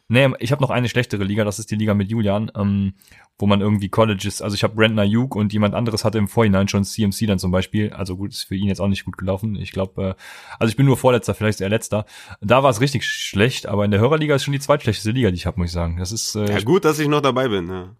Nee, 0.09 0.29
ich 0.39 0.51
habe 0.51 0.61
noch 0.61 0.69
eine 0.69 0.89
schlechtere 0.89 1.23
Liga, 1.23 1.43
das 1.43 1.59
ist 1.59 1.71
die 1.71 1.75
Liga 1.75 1.93
mit 1.93 2.09
Julian, 2.09 2.51
ähm, 2.55 2.93
wo 3.39 3.47
man 3.47 3.61
irgendwie 3.61 3.89
Colleges, 3.89 4.41
also 4.41 4.53
ich 4.53 4.63
habe 4.63 4.75
Brandon 4.75 4.99
Ayuk 4.99 5.35
und 5.35 5.53
jemand 5.53 5.73
anderes 5.73 6.03
hatte 6.03 6.17
im 6.17 6.27
Vorhinein 6.27 6.67
schon 6.67 6.83
CMC 6.83 7.25
dann 7.25 7.39
zum 7.39 7.51
Beispiel, 7.51 7.91
also 7.93 8.17
gut, 8.17 8.31
ist 8.31 8.43
für 8.43 8.55
ihn 8.55 8.67
jetzt 8.67 8.81
auch 8.81 8.87
nicht 8.87 9.05
gut 9.05 9.17
gelaufen. 9.17 9.55
Ich 9.55 9.71
glaube, 9.71 10.03
äh, 10.03 10.13
also 10.59 10.69
ich 10.69 10.75
bin 10.75 10.85
nur 10.85 10.97
Vorletzter, 10.97 11.33
vielleicht 11.33 11.61
eher 11.61 11.69
Letzter. 11.69 12.05
Da 12.41 12.63
war 12.63 12.69
es 12.69 12.81
richtig 12.81 13.05
schlecht, 13.05 13.65
aber 13.65 13.85
in 13.85 13.91
der 13.91 14.01
Hörerliga 14.01 14.35
ist 14.35 14.43
schon 14.43 14.51
die 14.51 14.59
zweitschlechteste 14.59 15.11
Liga, 15.11 15.29
die 15.31 15.37
ich 15.37 15.45
habe, 15.45 15.59
muss 15.59 15.69
ich 15.69 15.73
sagen. 15.73 15.97
Das 15.97 16.11
ist 16.11 16.35
äh, 16.35 16.51
Ja, 16.51 16.61
gut, 16.61 16.85
dass 16.85 16.99
ich 16.99 17.07
noch 17.07 17.21
dabei 17.21 17.47
bin. 17.47 17.69
Ja, 17.69 17.95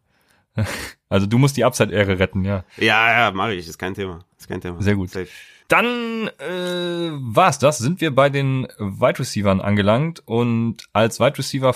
also 1.10 1.26
du 1.26 1.38
musst 1.38 1.58
die 1.58 1.64
Upside-Ehre 1.64 2.20
retten, 2.20 2.44
ja. 2.44 2.64
ja, 2.78 3.28
ja 3.28 3.32
mache 3.32 3.54
ich, 3.54 3.68
ist 3.68 3.78
kein 3.78 3.94
Thema. 3.94 4.20
Ist 4.38 4.48
kein 4.48 4.62
Thema. 4.62 4.82
Sehr 4.82 4.96
gut. 4.96 5.10
Safe. 5.10 5.28
Dann 5.74 6.30
äh, 6.38 7.10
war's 7.14 7.58
das. 7.58 7.80
Sind 7.80 8.00
wir 8.00 8.14
bei 8.14 8.30
den 8.30 8.68
Wide 8.78 9.18
Receivern 9.18 9.60
angelangt 9.60 10.22
und 10.28 10.84
als 10.94 11.20
Wide 11.20 11.40
Receiver 11.40 11.74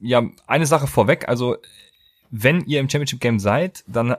ja 0.00 0.24
eine 0.48 0.66
Sache 0.66 0.88
vorweg. 0.88 1.28
Also 1.28 1.56
wenn 2.32 2.64
ihr 2.64 2.80
im 2.80 2.90
Championship 2.90 3.20
Game 3.20 3.38
seid, 3.38 3.84
dann 3.86 4.16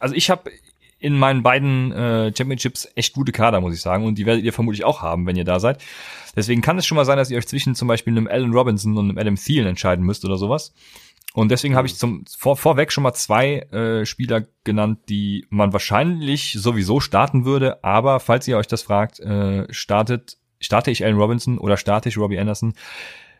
also 0.00 0.16
ich 0.16 0.28
habe 0.28 0.50
in 0.98 1.16
meinen 1.16 1.44
beiden 1.44 1.92
äh, 1.92 2.32
Championships 2.36 2.88
echt 2.96 3.14
gute 3.14 3.30
Kader, 3.30 3.60
muss 3.60 3.74
ich 3.74 3.80
sagen, 3.80 4.04
und 4.04 4.18
die 4.18 4.26
werdet 4.26 4.42
ihr 4.42 4.52
vermutlich 4.52 4.84
auch 4.84 5.02
haben, 5.02 5.24
wenn 5.26 5.36
ihr 5.36 5.44
da 5.44 5.60
seid. 5.60 5.80
Deswegen 6.34 6.60
kann 6.60 6.78
es 6.78 6.86
schon 6.86 6.96
mal 6.96 7.04
sein, 7.04 7.16
dass 7.16 7.30
ihr 7.30 7.38
euch 7.38 7.46
zwischen 7.46 7.76
zum 7.76 7.86
Beispiel 7.86 8.12
einem 8.12 8.26
Allen 8.26 8.52
Robinson 8.52 8.96
und 8.96 9.08
einem 9.08 9.18
Adam 9.18 9.36
Thielen 9.36 9.68
entscheiden 9.68 10.04
müsst 10.04 10.24
oder 10.24 10.36
sowas. 10.36 10.72
Und 11.38 11.52
deswegen 11.52 11.76
habe 11.76 11.86
ich 11.86 11.94
zum 11.94 12.24
vor, 12.36 12.56
vorweg 12.56 12.90
schon 12.90 13.04
mal 13.04 13.14
zwei 13.14 13.60
äh, 13.70 14.04
Spieler 14.04 14.42
genannt, 14.64 15.02
die 15.08 15.46
man 15.50 15.72
wahrscheinlich 15.72 16.56
sowieso 16.58 16.98
starten 16.98 17.44
würde. 17.44 17.84
Aber 17.84 18.18
falls 18.18 18.48
ihr 18.48 18.56
euch 18.56 18.66
das 18.66 18.82
fragt, 18.82 19.20
äh, 19.20 19.72
startet 19.72 20.36
starte 20.58 20.90
ich 20.90 21.04
Allen 21.04 21.16
Robinson 21.16 21.58
oder 21.58 21.76
starte 21.76 22.08
ich 22.08 22.18
Robbie 22.18 22.40
Anderson? 22.40 22.74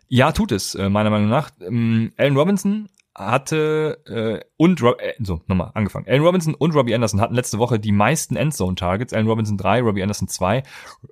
Ja, 0.07 0.31
tut 0.31 0.53
es 0.53 0.77
äh, 0.77 0.89
meiner 0.89 1.11
Meinung 1.11 1.29
nach. 1.29 1.51
Ähm, 1.61 2.13
Allen 2.17 2.37
Robinson 2.37 2.89
hatte 3.17 3.99
äh, 4.07 4.47
und 4.57 4.81
Rob, 4.81 5.01
äh, 5.01 5.15
so 5.19 5.41
nochmal 5.49 5.73
angefangen. 5.75 6.07
Allen 6.09 6.23
Robinson 6.23 6.55
und 6.55 6.77
Robbie 6.77 6.95
Anderson 6.95 7.21
hatten 7.21 7.35
letzte 7.35 7.59
Woche 7.59 7.81
die 7.81 7.91
meisten 7.91 8.37
Endzone 8.37 8.77
Targets. 8.77 9.13
Allen 9.13 9.27
Robinson 9.27 9.59
drei, 9.59 9.81
Robbie 9.81 10.05
Anderson 10.05 10.29
zwei. 10.29 10.63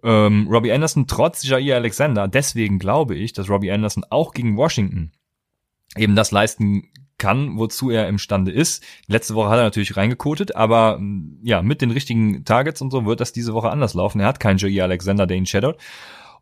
Ähm, 0.04 0.46
Robbie 0.48 0.70
Anderson 0.70 1.08
trotz 1.08 1.42
Jair 1.42 1.74
Alexander. 1.74 2.28
Deswegen 2.28 2.78
glaube 2.78 3.16
ich, 3.16 3.32
dass 3.32 3.50
Robbie 3.50 3.72
Anderson 3.72 4.04
auch 4.08 4.32
gegen 4.32 4.56
Washington 4.56 5.10
eben 5.96 6.16
das 6.16 6.30
leisten 6.30 6.90
kann, 7.18 7.58
wozu 7.58 7.90
er 7.90 8.08
imstande 8.08 8.52
ist. 8.52 8.84
Letzte 9.06 9.34
Woche 9.34 9.48
hat 9.48 9.58
er 9.58 9.64
natürlich 9.64 9.96
reingekotet, 9.96 10.54
aber 10.54 10.98
mh, 10.98 11.38
ja, 11.42 11.62
mit 11.62 11.80
den 11.80 11.90
richtigen 11.90 12.44
Targets 12.44 12.82
und 12.82 12.90
so 12.90 13.06
wird 13.06 13.20
das 13.20 13.32
diese 13.32 13.54
Woche 13.54 13.70
anders 13.70 13.94
laufen. 13.94 14.20
Er 14.20 14.26
hat 14.26 14.40
keinen 14.40 14.58
Jair 14.58 14.84
Alexander, 14.84 15.26
der 15.26 15.36
ihn 15.36 15.46
shadowt. 15.46 15.78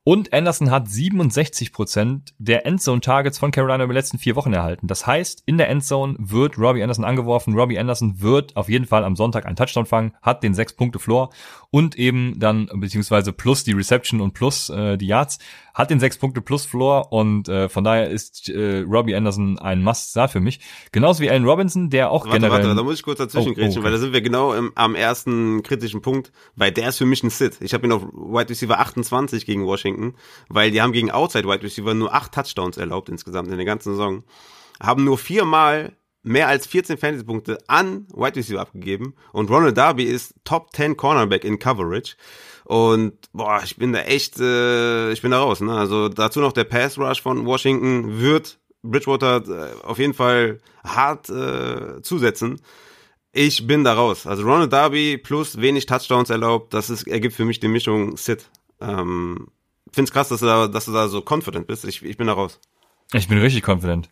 Und 0.06 0.34
Anderson 0.34 0.70
hat 0.70 0.86
67% 0.86 2.34
der 2.36 2.66
Endzone-Targets 2.66 3.38
von 3.38 3.50
Carolina 3.50 3.84
über 3.84 3.94
die 3.94 3.98
letzten 3.98 4.18
vier 4.18 4.36
Wochen 4.36 4.52
erhalten. 4.52 4.86
Das 4.86 5.06
heißt, 5.06 5.42
in 5.46 5.56
der 5.56 5.70
Endzone 5.70 6.16
wird 6.18 6.58
Robbie 6.58 6.82
Anderson 6.82 7.06
angeworfen. 7.06 7.54
Robbie 7.58 7.78
Anderson 7.78 8.20
wird 8.20 8.54
auf 8.54 8.68
jeden 8.68 8.84
Fall 8.84 9.02
am 9.02 9.16
Sonntag 9.16 9.46
einen 9.46 9.56
Touchdown 9.56 9.86
fangen, 9.86 10.12
hat 10.20 10.42
den 10.42 10.54
6-Punkte-Floor 10.54 11.30
und 11.74 11.96
eben 11.96 12.38
dann, 12.38 12.70
beziehungsweise 12.72 13.32
plus 13.32 13.64
die 13.64 13.72
Reception 13.72 14.20
und 14.20 14.32
plus 14.32 14.70
äh, 14.70 14.96
die 14.96 15.08
Yards, 15.08 15.40
hat 15.74 15.90
den 15.90 15.98
6-Punkte-Plus-Floor 15.98 17.10
und 17.10 17.48
äh, 17.48 17.68
von 17.68 17.82
daher 17.82 18.10
ist 18.10 18.48
äh, 18.48 18.84
Robbie 18.88 19.16
Anderson 19.16 19.58
ein 19.58 19.82
Must-Start 19.82 20.30
für 20.30 20.38
mich. 20.38 20.60
Genauso 20.92 21.20
wie 21.20 21.28
Allen 21.28 21.44
Robinson, 21.44 21.90
der 21.90 22.12
auch 22.12 22.26
Warte, 22.26 22.38
generell... 22.38 22.62
warte, 22.62 22.76
da 22.76 22.82
muss 22.84 22.94
ich 22.94 23.02
kurz 23.02 23.18
dazwischen 23.18 23.48
Oh, 23.48 23.50
oh, 23.50 23.54
grätschen, 23.54 23.78
okay. 23.78 23.86
weil 23.86 23.90
da 23.90 23.98
sind 23.98 24.12
wir 24.12 24.20
genau 24.20 24.54
im, 24.54 24.70
am 24.76 24.94
ersten 24.94 25.64
kritischen 25.64 26.00
Punkt, 26.00 26.30
weil 26.54 26.70
der 26.70 26.90
ist 26.90 26.98
für 26.98 27.06
mich 27.06 27.24
ein 27.24 27.30
Sit. 27.30 27.56
Ich 27.60 27.74
habe 27.74 27.84
ihn 27.84 27.92
auf 27.92 28.02
Wide 28.02 28.50
Receiver 28.50 28.78
28 28.78 29.44
gegen 29.44 29.66
Washington, 29.66 30.14
weil 30.48 30.70
die 30.70 30.80
haben 30.80 30.92
gegen 30.92 31.10
Outside 31.10 31.48
Wide 31.48 31.64
Receiver 31.64 31.92
nur 31.92 32.14
acht 32.14 32.30
Touchdowns 32.30 32.76
erlaubt 32.76 33.08
insgesamt 33.08 33.50
in 33.50 33.56
der 33.56 33.66
ganzen 33.66 33.94
Saison. 33.94 34.22
Haben 34.80 35.02
nur 35.02 35.18
viermal 35.18 35.96
mehr 36.24 36.48
als 36.48 36.66
14 36.66 36.98
Fantasy-Punkte 36.98 37.58
an 37.68 38.06
Wide 38.14 38.36
Receiver 38.36 38.60
abgegeben 38.60 39.14
und 39.32 39.50
Ronald 39.50 39.76
Darby 39.76 40.04
ist 40.04 40.34
Top 40.44 40.74
10 40.74 40.96
Cornerback 40.96 41.44
in 41.44 41.58
Coverage. 41.58 42.16
Und 42.64 43.12
boah, 43.32 43.60
ich 43.62 43.76
bin 43.76 43.92
da 43.92 44.00
echt, 44.00 44.40
äh, 44.40 45.12
ich 45.12 45.22
bin 45.22 45.30
da 45.30 45.40
raus. 45.40 45.60
Ne? 45.60 45.72
Also 45.72 46.08
dazu 46.08 46.40
noch 46.40 46.52
der 46.52 46.64
Pass 46.64 46.98
Rush 46.98 47.20
von 47.20 47.44
Washington 47.44 48.20
wird 48.20 48.58
Bridgewater 48.82 49.42
äh, 49.46 49.82
auf 49.84 49.98
jeden 49.98 50.14
Fall 50.14 50.60
hart 50.82 51.28
äh, 51.28 52.00
zusetzen. 52.02 52.60
Ich 53.32 53.66
bin 53.66 53.84
da 53.84 53.94
raus. 53.94 54.26
Also 54.26 54.44
Ronald 54.44 54.72
Darby 54.72 55.18
plus 55.18 55.60
wenig 55.60 55.86
Touchdowns 55.86 56.30
erlaubt, 56.30 56.72
das 56.72 56.88
ist, 56.88 57.06
ergibt 57.06 57.34
für 57.34 57.44
mich 57.44 57.60
die 57.60 57.68
Mischung 57.68 58.16
Sit. 58.16 58.48
Ähm, 58.80 59.48
find's 59.92 60.12
krass, 60.12 60.28
dass 60.28 60.40
du 60.40 60.46
da, 60.46 60.68
dass 60.68 60.86
du 60.86 60.92
da 60.92 61.08
so 61.08 61.22
confident 61.28 61.66
bist. 61.66 61.84
Ich, 61.84 62.02
ich 62.02 62.16
bin 62.16 62.28
da 62.28 62.32
raus. 62.32 62.60
Ich 63.12 63.28
bin 63.28 63.38
richtig 63.38 63.66
confident. 63.68 64.08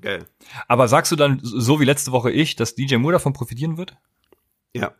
Geil. 0.00 0.26
Aber 0.68 0.88
sagst 0.88 1.12
du 1.12 1.16
dann, 1.16 1.40
so 1.42 1.80
wie 1.80 1.84
letzte 1.84 2.12
Woche 2.12 2.30
ich, 2.30 2.56
dass 2.56 2.74
DJ 2.74 2.96
Moore 2.96 3.14
davon 3.14 3.32
profitieren 3.32 3.76
wird? 3.76 3.96
Ja. 4.74 4.92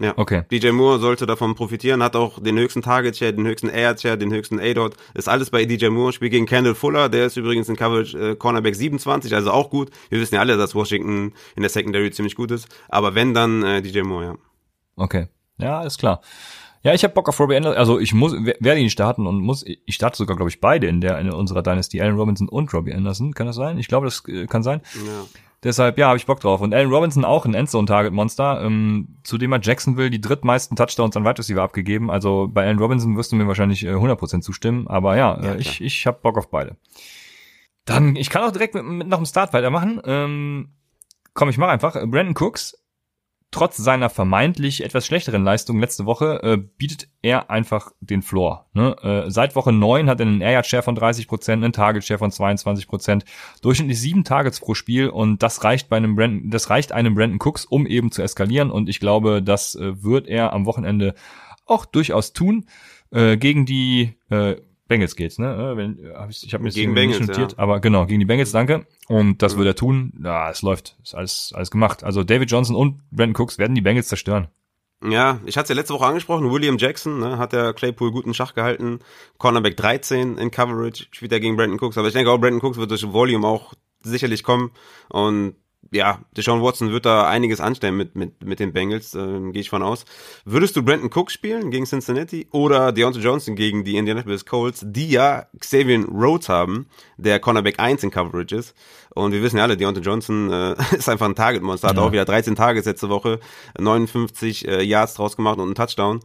Ja. 0.00 0.14
Okay. 0.16 0.44
DJ 0.50 0.70
Moore 0.70 1.00
sollte 1.00 1.26
davon 1.26 1.56
profitieren, 1.56 2.04
hat 2.04 2.14
auch 2.14 2.40
den 2.40 2.56
höchsten 2.56 2.82
Target 2.82 3.16
Share, 3.16 3.32
den 3.32 3.46
höchsten 3.46 3.68
Air 3.68 3.98
Share, 3.98 4.16
den 4.16 4.32
höchsten 4.32 4.60
A-Dot. 4.60 4.94
Ist 5.14 5.28
alles 5.28 5.50
bei 5.50 5.64
DJ 5.64 5.88
Moore. 5.88 6.12
Spielt 6.12 6.30
gegen 6.30 6.46
Kendall 6.46 6.76
Fuller, 6.76 7.08
der 7.08 7.26
ist 7.26 7.36
übrigens 7.36 7.68
in 7.68 7.74
Coverage 7.74 8.16
äh, 8.16 8.36
Cornerback 8.36 8.76
27, 8.76 9.34
also 9.34 9.50
auch 9.50 9.70
gut. 9.70 9.90
Wir 10.08 10.20
wissen 10.20 10.36
ja 10.36 10.40
alle, 10.40 10.56
dass 10.56 10.76
Washington 10.76 11.34
in 11.56 11.62
der 11.62 11.70
Secondary 11.70 12.12
ziemlich 12.12 12.36
gut 12.36 12.52
ist. 12.52 12.68
Aber 12.88 13.16
wenn, 13.16 13.34
dann 13.34 13.64
äh, 13.64 13.82
DJ 13.82 14.02
Moore, 14.02 14.24
ja. 14.24 14.34
Okay. 14.94 15.26
Ja, 15.58 15.82
ist 15.82 15.98
klar. 15.98 16.20
Ja, 16.82 16.94
ich 16.94 17.02
habe 17.04 17.14
Bock 17.14 17.28
auf 17.28 17.38
Robbie 17.40 17.56
Anderson. 17.56 17.78
Also 17.78 17.98
ich 17.98 18.14
muss 18.14 18.34
wer- 18.38 18.56
werde 18.60 18.80
ihn 18.80 18.90
starten 18.90 19.26
und 19.26 19.40
muss 19.40 19.64
ich 19.66 19.94
starte 19.94 20.16
sogar 20.16 20.36
glaube 20.36 20.50
ich 20.50 20.60
beide 20.60 20.86
in 20.86 21.00
der 21.00 21.18
in 21.18 21.30
unserer 21.32 21.62
Dynasty 21.62 22.00
Allen 22.00 22.16
Robinson 22.16 22.48
und 22.48 22.72
Robbie 22.72 22.94
Anderson. 22.94 23.34
Kann 23.34 23.46
das 23.46 23.56
sein? 23.56 23.78
Ich 23.78 23.88
glaube, 23.88 24.06
das 24.06 24.22
äh, 24.28 24.46
kann 24.46 24.62
sein. 24.62 24.80
ja. 24.94 25.24
Deshalb 25.64 25.98
ja, 25.98 26.06
habe 26.06 26.16
ich 26.16 26.24
Bock 26.24 26.38
drauf. 26.38 26.60
Und 26.60 26.72
Allen 26.72 26.88
Robinson 26.88 27.24
auch 27.24 27.44
ein 27.44 27.52
Endzone 27.54 27.84
Target 27.86 28.12
Monster. 28.12 28.62
Ähm, 28.62 29.16
zudem 29.24 29.52
hat 29.52 29.66
Jacksonville 29.66 30.08
die 30.08 30.20
drittmeisten 30.20 30.76
Touchdowns 30.76 31.16
an 31.16 31.24
Wide 31.24 31.38
Receiver 31.38 31.62
abgegeben. 31.62 32.12
Also 32.12 32.48
bei 32.48 32.64
Allen 32.64 32.78
Robinson 32.78 33.16
wirst 33.16 33.32
du 33.32 33.36
mir 33.36 33.48
wahrscheinlich 33.48 33.84
äh, 33.84 33.88
100% 33.90 34.40
zustimmen. 34.42 34.86
Aber 34.86 35.16
ja, 35.16 35.36
Ja, 35.42 35.54
äh, 35.54 35.58
ich 35.58 35.80
ich 35.80 36.06
habe 36.06 36.20
Bock 36.22 36.38
auf 36.38 36.48
beide. 36.48 36.76
Dann 37.86 38.14
ich 38.14 38.30
kann 38.30 38.44
auch 38.44 38.52
direkt 38.52 38.74
mit, 38.74 38.84
mit 38.84 39.08
noch 39.08 39.16
einem 39.18 39.26
Start 39.26 39.52
weitermachen. 39.52 40.00
Ähm, 40.04 40.68
komm, 41.34 41.48
ich 41.48 41.58
mache 41.58 41.70
einfach. 41.72 41.94
Brandon 41.94 42.36
Cooks 42.38 42.76
trotz 43.50 43.78
seiner 43.78 44.10
vermeintlich 44.10 44.84
etwas 44.84 45.06
schlechteren 45.06 45.42
Leistung 45.42 45.80
letzte 45.80 46.04
Woche 46.04 46.40
äh, 46.42 46.56
bietet 46.56 47.08
er 47.22 47.50
einfach 47.50 47.92
den 48.00 48.22
Floor. 48.22 48.66
Ne? 48.74 48.96
Äh, 49.02 49.30
seit 49.30 49.56
Woche 49.56 49.72
9 49.72 50.08
hat 50.08 50.20
er 50.20 50.26
einen 50.26 50.40
Air 50.40 50.62
Share 50.64 50.82
von 50.82 50.96
30%, 50.96 51.52
einen 51.52 51.72
Target 51.72 52.04
Share 52.04 52.18
von 52.18 52.30
22%, 52.30 53.22
durchschnittlich 53.62 54.00
sieben 54.00 54.24
Targets 54.24 54.60
pro 54.60 54.74
Spiel 54.74 55.08
und 55.08 55.42
das 55.42 55.64
reicht 55.64 55.88
bei 55.88 55.96
einem 55.96 56.14
Brandon, 56.14 56.50
das 56.50 56.68
reicht 56.68 56.92
einem 56.92 57.14
Brandon 57.14 57.38
Cooks, 57.40 57.64
um 57.64 57.86
eben 57.86 58.12
zu 58.12 58.22
eskalieren 58.22 58.70
und 58.70 58.88
ich 58.88 59.00
glaube, 59.00 59.42
das 59.42 59.74
äh, 59.74 60.02
wird 60.02 60.26
er 60.26 60.52
am 60.52 60.66
Wochenende 60.66 61.14
auch 61.64 61.86
durchaus 61.86 62.32
tun. 62.32 62.66
Äh, 63.10 63.38
gegen 63.38 63.64
die 63.64 64.18
äh, 64.28 64.56
Bengals 64.88 65.16
geht's, 65.16 65.38
ne? 65.38 65.54
Äh, 65.54 65.76
Wenn, 65.76 65.98
äh, 65.98 66.14
hab 66.14 66.30
ich 66.30 66.44
ich 66.44 66.54
habe 66.54 66.64
mir 66.64 66.70
Gegen 66.70 66.94
hier 66.94 67.04
nicht 67.04 67.18
Bengals, 67.18 67.28
notiert, 67.28 67.52
ja. 67.52 67.58
aber 67.58 67.80
genau, 67.80 68.06
gegen 68.06 68.20
die 68.20 68.26
Bengals, 68.26 68.52
danke. 68.52 68.86
Und 69.06 69.42
das 69.42 69.56
wird 69.56 69.66
er 69.66 69.76
tun. 69.76 70.12
Ja, 70.22 70.50
es 70.50 70.62
läuft. 70.62 70.96
Ist 71.02 71.14
alles, 71.14 71.52
alles 71.54 71.70
gemacht. 71.70 72.02
Also 72.02 72.24
David 72.24 72.50
Johnson 72.50 72.74
und 72.74 73.00
Brandon 73.10 73.40
Cooks 73.40 73.58
werden 73.58 73.74
die 73.74 73.80
Bengals 73.80 74.08
zerstören. 74.08 74.48
Ja, 75.06 75.38
ich 75.46 75.56
hatte 75.56 75.66
es 75.66 75.68
ja 75.68 75.74
letzte 75.76 75.94
Woche 75.94 76.06
angesprochen, 76.06 76.50
William 76.50 76.76
Jackson, 76.76 77.20
ne, 77.20 77.38
hat 77.38 77.52
der 77.52 77.72
Claypool 77.72 78.10
guten 78.10 78.34
Schach 78.34 78.54
gehalten, 78.54 78.98
Cornerback 79.38 79.76
13 79.76 80.38
in 80.38 80.50
Coverage, 80.50 81.06
spielt 81.12 81.30
er 81.30 81.38
gegen 81.38 81.56
Brandon 81.56 81.78
Cooks, 81.78 81.96
aber 81.96 82.08
ich 82.08 82.14
denke 82.14 82.32
auch, 82.32 82.38
Brandon 82.38 82.60
Cooks 82.60 82.78
wird 82.78 82.90
durch 82.90 83.12
Volume 83.12 83.46
auch 83.46 83.74
sicherlich 84.02 84.42
kommen 84.42 84.72
und 85.08 85.54
ja, 85.90 86.20
Deshaun 86.36 86.62
Watson 86.62 86.90
wird 86.92 87.06
da 87.06 87.26
einiges 87.28 87.60
anstellen 87.60 87.96
mit, 87.96 88.14
mit, 88.16 88.44
mit 88.44 88.60
den 88.60 88.72
Bengals, 88.72 89.14
äh, 89.14 89.40
gehe 89.52 89.60
ich 89.60 89.70
von 89.70 89.82
aus. 89.82 90.04
Würdest 90.44 90.76
du 90.76 90.82
Brandon 90.82 91.10
Cooks 91.12 91.32
spielen 91.32 91.70
gegen 91.70 91.86
Cincinnati 91.86 92.46
oder 92.50 92.92
Deontay 92.92 93.20
Johnson 93.20 93.54
gegen 93.56 93.84
die 93.84 93.96
Indianapolis 93.96 94.44
Colts, 94.44 94.82
die 94.86 95.08
ja 95.10 95.46
Xavier 95.58 96.04
Rhodes 96.08 96.48
haben, 96.48 96.86
der 97.16 97.40
Cornerback 97.40 97.80
1 97.80 98.02
in 98.02 98.10
Coverage 98.10 98.54
ist. 98.54 98.74
Und 99.14 99.32
wir 99.32 99.42
wissen 99.42 99.56
ja 99.56 99.62
alle, 99.64 99.76
Deontay 99.76 100.02
Johnson 100.02 100.52
äh, 100.52 100.74
ist 100.96 101.08
einfach 101.08 101.26
ein 101.26 101.34
Target-Monster, 101.34 101.88
hat 101.88 101.96
Ja. 101.96 102.02
auch 102.02 102.12
wieder 102.12 102.24
13 102.24 102.54
Targets 102.54 102.86
letzte 102.86 103.08
Woche, 103.08 103.40
59 103.78 104.68
äh, 104.68 104.82
Yards 104.82 105.14
draus 105.14 105.36
gemacht 105.36 105.56
und 105.58 105.64
einen 105.66 105.74
Touchdown. 105.74 106.20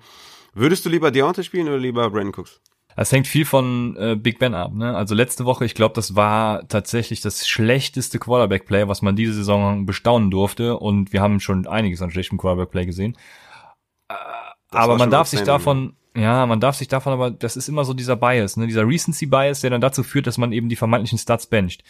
Würdest 0.54 0.86
du 0.86 0.90
lieber 0.90 1.10
Deontay 1.12 1.44
spielen 1.44 1.68
oder 1.68 1.78
lieber 1.80 2.10
Brandon 2.10 2.34
Cooks? 2.36 2.60
Es 2.96 3.12
hängt 3.12 3.28
viel 3.28 3.46
von 3.46 3.96
äh, 3.98 4.16
Big 4.16 4.40
Ben 4.40 4.54
ab. 4.54 4.74
Ne? 4.74 4.96
Also 4.96 5.16
letzte 5.16 5.46
Woche, 5.46 5.66
ich 5.66 5.76
glaube, 5.76 5.96
das 5.96 6.16
war 6.16 6.68
tatsächlich 6.68 7.22
das 7.22 7.48
schlechteste 7.48 8.20
Quarterback-Play, 8.20 8.88
was 8.88 9.02
man 9.02 9.16
diese 9.16 9.34
Saison 9.34 9.86
bestaunen 9.86 10.32
durfte. 10.32 10.78
Und 10.78 11.14
wir 11.14 11.22
haben 11.22 11.40
schon 11.40 11.68
einiges 11.68 12.02
an 12.02 12.12
schlechtem 12.12 12.38
Quarterback-Play 12.38 12.86
gesehen. 12.86 13.18
Äh, 14.10 14.16
aber 14.72 14.98
man 14.98 15.12
darf 15.12 15.28
sich 15.28 15.42
davon, 15.42 15.96
Ja, 16.16 16.46
man 16.46 16.60
darf 16.60 16.76
sich 16.76 16.88
davon 16.88 17.14
aber, 17.14 17.32
das 17.32 17.58
ist 17.58 17.68
immer 17.68 17.86
so 17.86 17.94
dieser 17.94 18.16
Bias, 18.16 18.56
ne, 18.58 18.68
dieser 18.68 18.88
Recency 18.88 19.26
Bias, 19.26 19.62
der 19.62 19.72
dann 19.72 19.82
dazu 19.82 20.04
führt, 20.04 20.28
dass 20.28 20.38
man 20.38 20.52
eben 20.52 20.70
die 20.70 20.76
vermeintlichen 20.76 21.18
Stats 21.18 21.48
bencht. 21.48 21.84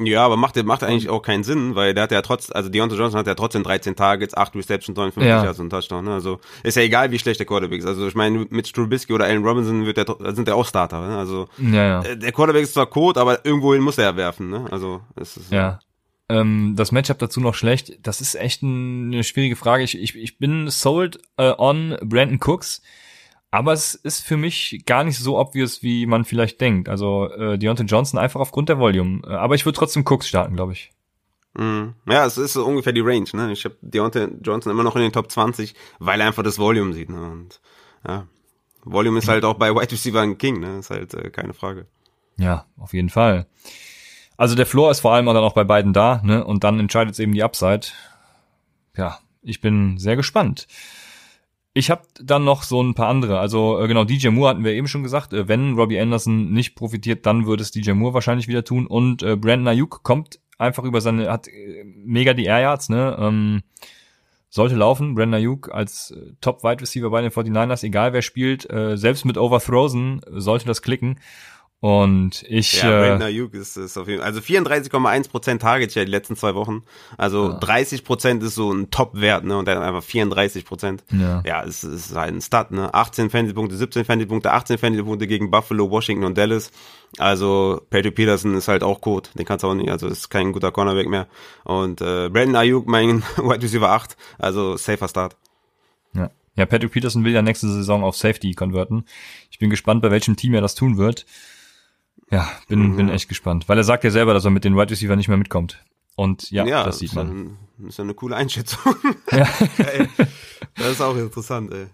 Ja, 0.00 0.24
aber 0.24 0.36
macht, 0.36 0.62
macht 0.64 0.82
eigentlich 0.84 1.08
auch 1.08 1.22
keinen 1.22 1.44
Sinn, 1.44 1.74
weil 1.74 1.94
der 1.94 2.04
hat 2.04 2.12
ja 2.12 2.22
trotz, 2.22 2.50
also 2.50 2.68
Deontay 2.68 2.96
Johnson 2.96 3.18
hat 3.18 3.26
ja 3.26 3.34
trotzdem 3.34 3.62
13 3.62 3.96
Targets, 3.96 4.36
8 4.36 4.54
Receptions, 4.56 4.96
59 4.96 5.28
Ja. 5.28 5.44
Yards 5.44 5.58
und 5.60 5.70
Touchdown. 5.70 6.04
Ne? 6.04 6.12
Also 6.14 6.40
ist 6.62 6.76
ja 6.76 6.82
egal, 6.82 7.10
wie 7.10 7.18
schlecht 7.18 7.40
der 7.40 7.46
Quarterback 7.46 7.80
ist. 7.80 7.86
Also 7.86 8.06
ich 8.06 8.14
meine, 8.14 8.46
mit 8.50 8.72
Trubisky 8.72 9.12
oder 9.12 9.24
Allen 9.24 9.44
Robinson 9.44 9.86
wird 9.86 9.96
der, 9.96 10.06
sind 10.34 10.46
der 10.48 10.56
auch 10.56 10.66
Starter. 10.66 11.06
Ne? 11.06 11.16
Also 11.18 11.48
Ja, 11.58 11.84
ja. 11.84 12.02
äh, 12.02 12.16
der 12.16 12.32
Quarterback 12.32 12.62
ist 12.62 12.74
zwar 12.74 12.86
Code, 12.86 13.20
aber 13.20 13.44
irgendwohin 13.44 13.82
muss 13.82 13.98
er 13.98 14.04
ja 14.04 14.16
werfen. 14.16 14.50
Ne? 14.50 14.66
Also 14.70 15.00
es 15.16 15.36
ist 15.36 15.50
Ja. 15.52 15.78
Ähm, 16.30 16.74
das 16.76 16.92
Matchup 16.92 17.18
dazu 17.18 17.40
noch 17.40 17.54
schlecht. 17.54 17.98
Das 18.06 18.20
ist 18.20 18.34
echt 18.34 18.62
ein, 18.62 19.12
eine 19.14 19.24
schwierige 19.24 19.56
Frage. 19.56 19.82
Ich, 19.84 19.98
ich, 19.98 20.14
ich 20.14 20.38
bin 20.38 20.68
sold 20.68 21.18
äh, 21.38 21.52
on 21.56 21.96
Brandon 22.02 22.38
Cooks, 22.44 22.82
aber 23.50 23.72
es 23.72 23.94
ist 23.94 24.20
für 24.20 24.36
mich 24.36 24.82
gar 24.84 25.04
nicht 25.04 25.18
so 25.18 25.38
obvious, 25.38 25.82
wie 25.82 26.06
man 26.06 26.24
vielleicht 26.24 26.60
denkt. 26.60 26.88
Also 26.88 27.30
äh, 27.30 27.58
Deontay 27.58 27.84
Johnson 27.84 28.18
einfach 28.18 28.40
aufgrund 28.40 28.68
der 28.68 28.78
Volume. 28.78 29.22
Äh, 29.26 29.32
Aber 29.32 29.54
ich 29.54 29.64
würde 29.64 29.78
trotzdem 29.78 30.04
Cooks 30.06 30.28
starten, 30.28 30.54
glaube 30.54 30.72
ich. 30.72 30.92
Mhm. 31.56 31.94
Ja, 32.06 32.26
es 32.26 32.36
ist 32.36 32.52
so 32.52 32.64
ungefähr 32.64 32.92
die 32.92 33.00
Range. 33.00 33.28
Ne? 33.32 33.52
Ich 33.52 33.64
habe 33.64 33.76
Deontay 33.80 34.28
Johnson 34.42 34.70
immer 34.70 34.82
noch 34.82 34.96
in 34.96 35.02
den 35.02 35.12
Top 35.12 35.30
20, 35.30 35.74
weil 35.98 36.20
er 36.20 36.26
einfach 36.26 36.42
das 36.42 36.58
Volume 36.58 36.92
sieht. 36.92 37.08
Ne? 37.08 37.20
Und 37.20 37.60
ja, 38.06 38.26
Volume 38.84 39.18
ist 39.18 39.28
halt 39.28 39.44
auch 39.44 39.54
bei 39.54 39.74
Wide 39.74 39.92
Receiver 39.92 40.20
ein 40.20 40.36
King. 40.36 40.60
Ne? 40.60 40.78
Ist 40.78 40.90
halt 40.90 41.14
äh, 41.14 41.30
keine 41.30 41.54
Frage. 41.54 41.86
Ja, 42.36 42.66
auf 42.76 42.92
jeden 42.92 43.08
Fall. 43.08 43.46
Also 44.36 44.54
der 44.54 44.66
Floor 44.66 44.90
ist 44.90 45.00
vor 45.00 45.14
allem 45.14 45.26
dann 45.26 45.36
auch 45.38 45.54
bei 45.54 45.64
beiden 45.64 45.92
da, 45.92 46.20
ne? 46.22 46.44
Und 46.44 46.62
dann 46.62 46.78
entscheidet 46.78 47.14
es 47.14 47.18
eben 47.18 47.32
die 47.32 47.42
Upside. 47.42 47.88
Ja, 48.96 49.18
ich 49.42 49.60
bin 49.60 49.98
sehr 49.98 50.14
gespannt. 50.14 50.68
Ich 51.78 51.92
habe 51.92 52.02
dann 52.20 52.42
noch 52.42 52.64
so 52.64 52.82
ein 52.82 52.94
paar 52.94 53.06
andere. 53.06 53.38
Also 53.38 53.80
äh, 53.80 53.86
genau, 53.86 54.02
DJ 54.02 54.30
Moore 54.30 54.50
hatten 54.50 54.64
wir 54.64 54.72
eben 54.72 54.88
schon 54.88 55.04
gesagt. 55.04 55.32
Äh, 55.32 55.46
wenn 55.46 55.74
Robbie 55.74 56.00
Anderson 56.00 56.50
nicht 56.50 56.74
profitiert, 56.74 57.24
dann 57.24 57.46
würde 57.46 57.62
es 57.62 57.70
DJ 57.70 57.92
Moore 57.92 58.14
wahrscheinlich 58.14 58.48
wieder 58.48 58.64
tun. 58.64 58.88
Und 58.88 59.22
äh, 59.22 59.36
Brandon 59.36 59.68
Ayuk 59.68 60.02
kommt 60.02 60.40
einfach 60.58 60.82
über 60.82 61.00
seine, 61.00 61.30
hat 61.30 61.46
äh, 61.46 61.84
mega 61.84 62.34
die 62.34 62.46
Air 62.46 62.62
Yards, 62.62 62.88
ne? 62.88 63.16
Ähm, 63.20 63.62
sollte 64.50 64.74
laufen. 64.74 65.14
Brandon 65.14 65.38
Ayuk 65.38 65.72
als 65.72 66.10
äh, 66.10 66.32
Top 66.40 66.64
Wide 66.64 66.80
Receiver 66.80 67.10
bei 67.10 67.22
den 67.22 67.30
49ers, 67.30 67.84
egal 67.84 68.12
wer 68.12 68.22
spielt, 68.22 68.68
äh, 68.68 68.96
selbst 68.96 69.24
mit 69.24 69.38
Overthrown 69.38 70.20
sollte 70.30 70.66
das 70.66 70.82
klicken. 70.82 71.20
Und 71.80 72.44
ich 72.48 72.82
Ja, 72.82 72.88
äh, 72.88 73.06
Brandon 73.08 73.28
Ayuk 73.28 73.54
ist, 73.54 73.76
ist 73.76 73.96
auf 73.96 74.08
jeden 74.08 74.18
Fall, 74.18 74.26
also 74.26 74.40
34,1% 74.40 75.60
Targets 75.60 75.94
ja 75.94 76.04
die 76.04 76.10
letzten 76.10 76.34
zwei 76.34 76.56
Wochen. 76.56 76.82
Also 77.16 77.50
Ja. 77.50 77.58
30% 77.58 78.42
ist 78.42 78.56
so 78.56 78.72
ein 78.72 78.90
Top-Wert, 78.90 79.44
ne? 79.44 79.56
Und 79.56 79.68
dann 79.68 79.80
einfach 79.80 80.02
34%. 80.02 81.04
Ja. 81.12 81.40
Ja, 81.46 81.62
es 81.62 81.84
ist 81.84 82.16
halt 82.16 82.34
ein 82.34 82.40
Stat, 82.40 82.72
ne? 82.72 82.92
18 82.92 83.30
Fantasy-Punkte, 83.30 83.76
17 83.76 84.04
Fantasy-Punkte, 84.04 84.50
18 84.52 84.78
Fantasy-Punkte 84.78 85.28
gegen 85.28 85.52
Buffalo, 85.52 85.88
Washington 85.88 86.24
und 86.24 86.36
Dallas. 86.36 86.72
Also 87.16 87.80
Patrick 87.90 88.16
Peterson 88.16 88.56
ist 88.56 88.66
halt 88.66 88.82
auch 88.82 89.00
Code. 89.00 89.28
Den 89.38 89.46
kannst 89.46 89.62
du 89.62 89.68
auch 89.68 89.74
nicht, 89.74 89.88
also 89.90 90.08
ist 90.08 90.30
kein 90.30 90.52
guter 90.52 90.72
Cornerback 90.72 91.06
mehr. 91.08 91.28
Und 91.62 92.00
äh, 92.00 92.28
Brandon 92.28 92.56
Ayuk, 92.56 92.88
mein 92.88 93.22
Wide 93.36 93.62
Receiver 93.62 93.88
8, 93.90 94.16
also 94.38 94.76
safer 94.76 95.06
Start. 95.06 95.36
Ja. 96.12 96.30
ja, 96.56 96.66
Patrick 96.66 96.90
Peterson 96.90 97.24
will 97.24 97.32
ja 97.32 97.42
nächste 97.42 97.68
Saison 97.68 98.02
auf 98.02 98.16
Safety 98.16 98.52
konverten. 98.54 99.04
Ich 99.52 99.60
bin 99.60 99.70
gespannt, 99.70 100.02
bei 100.02 100.10
welchem 100.10 100.34
Team 100.34 100.54
er 100.54 100.60
das 100.60 100.74
tun 100.74 100.98
wird. 100.98 101.24
Ja, 102.30 102.48
bin, 102.68 102.80
Mhm. 102.92 102.96
bin 102.96 103.08
echt 103.08 103.28
gespannt. 103.28 103.68
Weil 103.68 103.78
er 103.78 103.84
sagt 103.84 104.04
ja 104.04 104.10
selber, 104.10 104.34
dass 104.34 104.44
er 104.44 104.50
mit 104.50 104.64
den 104.64 104.76
Wide 104.76 104.90
Receiver 104.90 105.16
nicht 105.16 105.28
mehr 105.28 105.36
mitkommt. 105.38 105.82
Und 106.16 106.50
ja, 106.50 106.64
das 106.84 106.98
sieht 106.98 107.10
ist 107.10 107.14
ja 107.16 107.24
man. 107.24 107.56
ein- 107.78 107.86
Ist 107.88 107.98
ja 107.98 108.04
eine 108.04 108.14
coole 108.14 108.36
Einschätzung. 108.36 108.94
Ja. 109.32 109.48
Geil. 109.76 110.08
Das 110.76 110.88
ist 110.92 111.00
auch 111.00 111.16
interessant, 111.16 111.72
ey. 111.72 111.86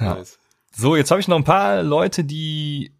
Ja. 0.00 0.14
Nice. 0.14 0.38
So, 0.74 0.96
jetzt 0.96 1.10
habe 1.10 1.20
ich 1.20 1.28
noch 1.28 1.36
ein 1.36 1.44
paar 1.44 1.82
Leute, 1.82 2.24
die 2.24 2.92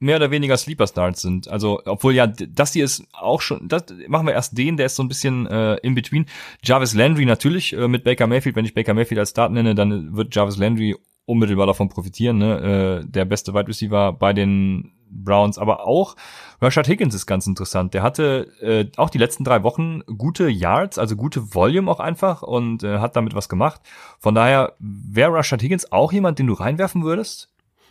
mehr 0.00 0.16
oder 0.16 0.30
weniger 0.30 0.56
Sleeper 0.56 0.86
Starts 0.86 1.22
sind. 1.22 1.48
Also, 1.48 1.80
obwohl 1.84 2.14
ja, 2.14 2.26
das 2.26 2.72
hier 2.72 2.84
ist 2.84 3.04
auch 3.12 3.40
schon, 3.40 3.68
das 3.68 3.84
machen 4.08 4.26
wir 4.26 4.32
erst 4.32 4.56
den, 4.56 4.76
der 4.76 4.86
ist 4.86 4.96
so 4.96 5.02
ein 5.02 5.08
bisschen 5.08 5.46
äh, 5.46 5.74
in 5.76 5.94
between. 5.94 6.26
Jarvis 6.64 6.94
Landry 6.94 7.24
natürlich 7.26 7.72
äh, 7.72 7.88
mit 7.88 8.04
Baker 8.04 8.26
Mayfield. 8.26 8.56
Wenn 8.56 8.64
ich 8.64 8.74
Baker 8.74 8.94
Mayfield 8.94 9.18
als 9.18 9.30
Start 9.30 9.52
nenne, 9.52 9.74
dann 9.74 10.16
wird 10.16 10.34
Jarvis 10.34 10.56
Landry 10.56 10.96
unmittelbar 11.26 11.66
davon 11.66 11.88
profitieren. 11.88 12.38
Ne? 12.38 13.02
Äh, 13.04 13.10
der 13.10 13.24
beste 13.26 13.52
Wide 13.54 13.68
Receiver 13.68 14.12
bei 14.12 14.32
den 14.32 14.92
Browns, 15.10 15.58
aber 15.58 15.86
auch 15.86 16.16
Rashad 16.60 16.88
Higgins 16.88 17.14
ist 17.14 17.26
ganz 17.26 17.46
interessant. 17.46 17.94
Der 17.94 18.02
hatte 18.02 18.48
äh, 18.60 18.86
auch 18.96 19.10
die 19.10 19.18
letzten 19.18 19.44
drei 19.44 19.62
Wochen 19.62 20.00
gute 20.06 20.48
Yards, 20.48 20.98
also 20.98 21.16
gute 21.16 21.54
Volume 21.54 21.90
auch 21.90 22.00
einfach 22.00 22.42
und 22.42 22.82
äh, 22.82 22.98
hat 22.98 23.16
damit 23.16 23.34
was 23.34 23.48
gemacht. 23.48 23.80
Von 24.18 24.34
daher 24.34 24.74
wäre 24.78 25.32
Rashad 25.32 25.62
Higgins 25.62 25.92
auch 25.92 26.12
jemand, 26.12 26.38
den 26.38 26.46
du 26.48 26.54
reinwerfen 26.54 27.04
würdest? 27.04 27.48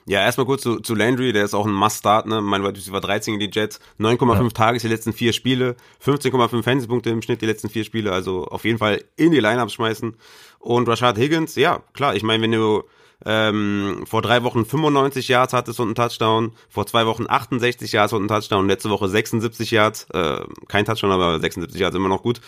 Ja, 0.10 0.22
erstmal 0.22 0.46
kurz 0.46 0.62
zu, 0.62 0.80
zu 0.80 0.96
Landry, 0.96 1.34
der 1.34 1.44
ist 1.44 1.54
auch 1.54 1.66
ein 1.66 1.74
Must-Start, 1.74 2.28
ne? 2.28 2.40
Mein 2.40 2.64
Wide 2.64 2.78
Receiver 2.78 3.02
13 3.02 3.34
in 3.34 3.40
die 3.42 3.50
Jets, 3.52 3.82
9,5 4.00 4.42
Ja. 4.44 4.50
Tages 4.52 4.82
die 4.82 4.88
letzten 4.88 5.12
vier 5.12 5.34
Spiele, 5.34 5.76
15,5 6.02 6.64
Fantasy-Punkte 6.64 7.10
im 7.10 7.22
Schnitt 7.22 7.42
die 7.42 7.46
letzten 7.46 7.68
vier 7.70 7.84
Spiele, 7.84 8.14
also 8.14 8.46
auf 8.46 8.64
jeden 8.64 8.78
Fall 8.78 9.04
in 9.18 9.32
die 9.32 9.42
Lineups 9.42 9.74
schmeißen. 9.74 10.16
Und 10.60 10.88
Rashad 10.88 11.18
Higgins, 11.18 11.56
ja, 11.56 11.82
klar, 11.92 12.16
ich 12.16 12.24
meine, 12.24 12.42
wenn 12.42 12.54
du 12.54 12.84
ähm, 13.26 14.04
vor 14.06 14.22
drei 14.22 14.44
Wochen 14.44 14.66
95 14.66 15.28
Yards 15.28 15.54
hattest 15.54 15.80
und 15.80 15.88
einen 15.88 15.96
Touchdown, 15.96 16.54
vor 16.70 16.86
zwei 16.86 17.06
Wochen 17.06 17.26
68 17.28 17.92
Yards 17.92 18.14
und 18.14 18.20
einen 18.20 18.28
Touchdown, 18.28 18.68
letzte 18.68 18.90
Woche 18.90 19.08
76 19.08 19.72
Yards, 19.72 20.08
äh, 20.14 20.42
kein 20.68 20.86
Touchdown, 20.86 21.12
aber 21.12 21.40
76 21.40 21.80
Yards 21.80 21.96
immer 21.96 22.10
noch 22.10 22.22
gut, 22.22 22.42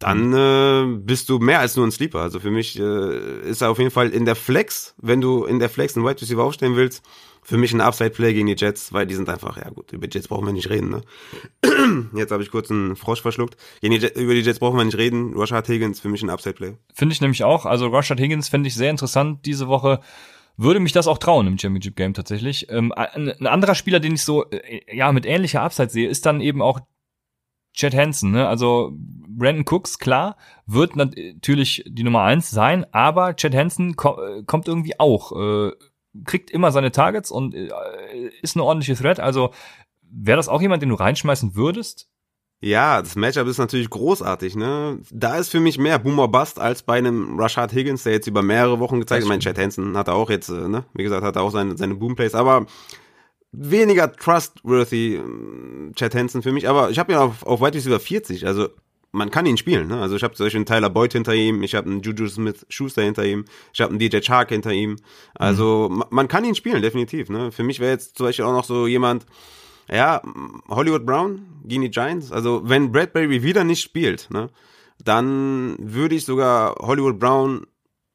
dann 0.00 0.32
äh, 0.32 0.98
bist 0.98 1.28
du 1.28 1.38
mehr 1.38 1.60
als 1.60 1.76
nur 1.76 1.86
ein 1.86 1.92
Sleeper. 1.92 2.20
Also 2.20 2.40
für 2.40 2.50
mich 2.50 2.78
äh, 2.78 3.40
ist 3.42 3.60
er 3.60 3.70
auf 3.70 3.78
jeden 3.78 3.90
Fall 3.90 4.08
in 4.08 4.24
der 4.24 4.34
Flex, 4.34 4.94
wenn 4.96 5.20
du 5.20 5.44
in 5.44 5.58
der 5.58 5.68
Flex 5.68 5.94
einen 5.94 6.06
Wide 6.06 6.20
Receiver 6.20 6.42
aufstellen 6.42 6.74
willst, 6.74 7.02
für 7.42 7.58
mich 7.58 7.72
ein 7.72 7.82
Upside-Play 7.82 8.32
gegen 8.32 8.46
die 8.46 8.56
Jets, 8.56 8.92
weil 8.92 9.06
die 9.06 9.14
sind 9.14 9.28
einfach, 9.28 9.58
ja 9.58 9.68
gut, 9.70 9.92
über 9.92 10.06
die 10.06 10.16
Jets 10.16 10.28
brauchen 10.28 10.46
wir 10.46 10.52
nicht 10.52 10.70
reden, 10.70 10.90
ne? 10.90 11.02
Jetzt 12.14 12.32
habe 12.32 12.42
ich 12.42 12.50
kurz 12.50 12.70
einen 12.70 12.96
Frosch 12.96 13.20
verschluckt. 13.20 13.56
Die 13.82 13.88
Jet, 13.88 14.16
über 14.16 14.34
die 14.34 14.40
Jets 14.40 14.58
brauchen 14.58 14.78
wir 14.78 14.84
nicht 14.84 14.96
reden. 14.96 15.34
Rashad 15.36 15.68
Higgins 15.68 16.00
für 16.00 16.08
mich 16.08 16.22
ein 16.22 16.30
Upside-Play. 16.30 16.74
Finde 16.94 17.12
ich 17.12 17.20
nämlich 17.20 17.44
auch. 17.44 17.66
Also 17.66 17.88
Rashad 17.88 18.20
Higgins 18.20 18.48
fände 18.48 18.68
ich 18.68 18.74
sehr 18.74 18.90
interessant 18.90 19.44
diese 19.44 19.68
Woche. 19.68 20.00
Würde 20.56 20.80
mich 20.80 20.92
das 20.92 21.06
auch 21.06 21.18
trauen 21.18 21.46
im 21.46 21.58
Championship 21.58 21.96
Game 21.96 22.14
tatsächlich. 22.14 22.70
Ähm, 22.70 22.92
ein, 22.92 23.30
ein 23.30 23.46
anderer 23.46 23.74
Spieler, 23.74 24.00
den 24.00 24.14
ich 24.14 24.24
so 24.24 24.48
äh, 24.50 24.80
ja 24.94 25.12
mit 25.12 25.26
ähnlicher 25.26 25.62
Upside 25.62 25.90
sehe, 25.90 26.08
ist 26.08 26.26
dann 26.26 26.40
eben 26.40 26.62
auch 26.62 26.80
Chad 27.72 27.94
Hansen. 27.94 28.32
Ne? 28.32 28.46
Also 28.46 28.92
Brandon 28.94 29.64
Cooks, 29.68 29.98
klar, 29.98 30.36
wird 30.66 30.96
natürlich 30.96 31.84
die 31.86 32.02
Nummer 32.02 32.22
eins 32.22 32.50
sein, 32.50 32.86
aber 32.92 33.36
Chad 33.36 33.54
Hansen 33.54 33.96
ko 33.96 34.20
äh, 34.20 34.42
kommt 34.44 34.68
irgendwie 34.68 34.98
auch, 34.98 35.32
äh, 35.32 35.72
kriegt 36.24 36.50
immer 36.50 36.72
seine 36.72 36.90
Targets 36.90 37.30
und 37.30 37.54
äh, 37.54 37.70
ist 38.42 38.56
eine 38.56 38.64
ordentliche 38.64 38.94
Threat. 38.94 39.20
Also 39.20 39.52
wäre 40.02 40.36
das 40.36 40.48
auch 40.48 40.60
jemand, 40.60 40.82
den 40.82 40.88
du 40.90 40.96
reinschmeißen 40.96 41.54
würdest? 41.54 42.08
Ja, 42.62 43.00
das 43.00 43.16
Matchup 43.16 43.46
ist 43.46 43.56
natürlich 43.56 43.88
großartig, 43.88 44.54
ne? 44.54 44.98
Da 45.10 45.38
ist 45.38 45.48
für 45.48 45.60
mich 45.60 45.78
mehr 45.78 45.98
Boomer 45.98 46.28
Bust 46.28 46.60
als 46.60 46.82
bei 46.82 46.98
einem 46.98 47.40
Rashad 47.40 47.72
Higgins, 47.72 48.02
der 48.02 48.12
jetzt 48.12 48.26
über 48.26 48.42
mehrere 48.42 48.78
Wochen 48.80 49.00
gezeigt 49.00 49.20
hat. 49.20 49.24
Ich 49.24 49.28
meine, 49.28 49.40
Chad 49.40 49.58
Hansen 49.58 49.96
hat 49.96 50.08
er 50.08 50.14
auch 50.14 50.28
jetzt, 50.28 50.50
äh, 50.50 50.68
ne? 50.68 50.84
Wie 50.92 51.02
gesagt, 51.02 51.24
hat 51.24 51.36
er 51.36 51.42
auch 51.42 51.52
seine, 51.52 51.78
seine 51.78 51.94
Boomplays, 51.94 52.34
aber 52.34 52.66
weniger 53.52 54.12
trustworthy 54.12 55.16
ähm, 55.16 55.92
Chad 55.96 56.14
Hansen 56.14 56.42
für 56.42 56.52
mich. 56.52 56.68
Aber 56.68 56.90
ich 56.90 56.98
habe 56.98 57.12
ihn 57.12 57.18
auf, 57.18 57.44
auf 57.44 57.60
Wide 57.60 57.74
Receiver 57.74 58.00
40, 58.00 58.46
also 58.46 58.68
man 59.12 59.30
kann 59.32 59.44
ihn 59.44 59.56
spielen, 59.56 59.88
ne? 59.88 60.00
Also 60.00 60.14
ich 60.14 60.22
habe 60.22 60.34
zum 60.34 60.46
Beispiel 60.46 60.58
einen 60.58 60.66
Tyler 60.66 60.88
Boyd 60.88 61.12
hinter 61.12 61.34
ihm, 61.34 61.64
ich 61.64 61.74
habe 61.74 61.90
einen 61.90 62.00
Juju 62.00 62.28
Smith 62.28 62.64
Schuster 62.68 63.02
hinter 63.02 63.24
ihm, 63.24 63.44
ich 63.72 63.80
habe 63.80 63.90
einen 63.90 63.98
DJ 63.98 64.20
Chark 64.20 64.50
hinter 64.50 64.72
ihm. 64.72 64.96
Also 65.34 65.88
ma- 65.90 66.06
man 66.10 66.28
kann 66.28 66.44
ihn 66.44 66.54
spielen, 66.54 66.80
definitiv, 66.80 67.28
ne? 67.28 67.50
Für 67.50 67.64
mich 67.64 67.80
wäre 67.80 67.90
jetzt 67.90 68.16
zum 68.16 68.26
Beispiel 68.26 68.44
auch 68.44 68.52
noch 68.52 68.64
so 68.64 68.86
jemand, 68.86 69.26
ja, 69.90 70.22
Hollywood 70.68 71.04
Brown 71.04 71.42
gegen 71.64 71.82
die 71.82 71.90
Giants. 71.90 72.30
Also 72.30 72.62
wenn 72.64 72.92
Bradbury 72.92 73.42
wieder 73.42 73.64
nicht 73.64 73.82
spielt, 73.82 74.28
ne, 74.30 74.48
dann 75.02 75.74
würde 75.80 76.14
ich 76.14 76.24
sogar 76.24 76.76
Hollywood 76.76 77.18
Brown, 77.18 77.66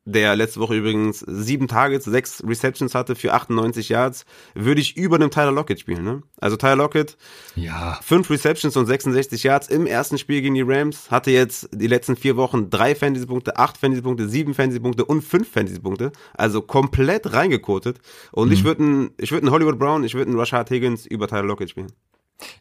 der 0.08 0.36
letzte 0.36 0.60
Woche 0.60 0.76
übrigens 0.76 1.20
sieben 1.28 1.68
Targets, 1.68 2.06
sechs 2.06 2.43
Receptions 2.45 2.93
hatte 2.93 3.16
für 3.16 3.34
98 3.34 3.89
Yards, 3.89 4.26
würde 4.53 4.80
ich 4.80 4.95
über 4.97 5.18
dem 5.18 5.32
Tyler 5.32 5.51
Lockett 5.51 5.80
spielen. 5.80 6.03
Ne? 6.03 6.22
Also 6.39 6.58
Tyler 6.58 6.76
Lockett, 6.76 7.18
Ja. 7.56 7.99
fünf 8.03 8.30
Receptions 8.30 8.78
und 8.78 8.86
66 8.86 9.41
Yards 9.43 9.68
im 9.68 9.88
ersten 9.88 10.18
Spiel 10.20 10.41
gegen 10.41 10.53
die 10.53 10.62
Rams, 10.62 11.10
hatte 11.10 11.32
jetzt 11.32 11.70
die 11.74 11.88
letzten 11.88 12.16
vier 12.16 12.38
Wochen 12.38 12.70
drei 12.70 12.93
Fantasy-Punkte, 12.93 13.58
acht 13.58 13.78
Fantasy-Punkte, 13.78 14.30
sieben 14.30 14.53
Fantasy-Punkte 14.53 15.06
und 15.06 15.24
fünf 15.24 15.49
Fantasy-Punkte. 15.51 16.12
Also 16.36 16.62
komplett 16.62 17.34
reingekotet. 17.34 17.99
Und 18.32 18.51
ich 18.51 18.64
würde 18.64 18.84
einen, 18.84 19.10
ich 19.18 19.32
würde 19.32 19.47
einen 19.47 19.51
Hollywood 19.53 19.80
Brown, 19.80 20.03
ich 20.03 20.14
würde 20.14 20.30
einen 20.30 20.39
Rashad 20.39 20.70
Higgins 20.70 21.06
über 21.08 21.28
Tyler 21.28 21.43
Lockett 21.43 21.72
spielen. 21.72 21.91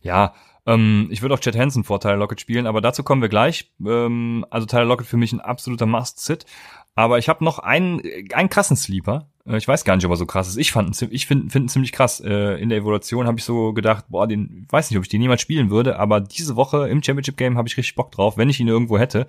Ja, 0.03 0.35
ähm, 0.67 1.09
ich 1.11 1.21
würde 1.21 1.35
auch 1.35 1.41
Chad 1.41 1.57
Hansen 1.57 1.85
vor 1.85 2.01
Tyler 2.01 2.17
Lockett 2.17 2.41
spielen, 2.41 2.67
aber 2.67 2.81
dazu 2.81 3.03
kommen 3.03 3.21
wir 3.21 3.29
gleich. 3.29 3.73
Ähm, 3.85 4.47
also 4.51 4.67
Tyler 4.67 4.85
Lockett 4.87 5.07
für 5.07 5.17
mich 5.19 5.33
ein 5.33 5.41
absoluter 5.41 5.85
Must-Sit. 5.87 6.47
Aber 6.95 7.19
ich 7.19 7.29
habe 7.29 7.45
noch 7.45 7.59
einen, 7.59 8.01
einen 8.33 8.49
krassen 8.49 8.77
Sleeper. 8.77 9.29
Äh, 9.47 9.57
Ich 9.57 9.67
weiß 9.67 9.85
gar 9.85 9.97
nicht, 9.97 10.05
ob 10.05 10.13
er 10.13 10.17
so 10.17 10.27
krass 10.27 10.49
ist. 10.49 10.57
Ich 10.57 10.73
fand, 10.73 11.01
ich 11.11 11.27
finde 11.27 11.51
find 11.51 11.65
ihn 11.65 11.69
ziemlich 11.69 11.93
krass. 11.93 12.21
Äh, 12.21 12.61
In 12.61 12.69
der 12.69 12.79
Evaluation 12.79 13.27
habe 13.27 13.39
ich 13.39 13.45
so 13.45 13.73
gedacht, 13.73 14.07
boah, 14.09 14.27
den 14.27 14.67
weiß 14.71 14.91
nicht, 14.91 14.99
ob 14.99 15.05
ich 15.05 15.09
den 15.09 15.21
niemals 15.21 15.41
spielen 15.41 15.71
würde, 15.71 15.99
aber 15.99 16.21
diese 16.21 16.57
Woche 16.57 16.89
im 16.89 17.03
Championship 17.03 17.37
Game 17.37 17.59
habe 17.59 17.69
ich 17.69 17.77
richtig 17.77 17.97
Bock 17.97 18.13
drauf, 18.13 18.37
wenn 18.37 18.49
ich 18.49 18.61
ihn 18.61 18.69
irgendwo 18.69 18.99
hätte. 18.99 19.27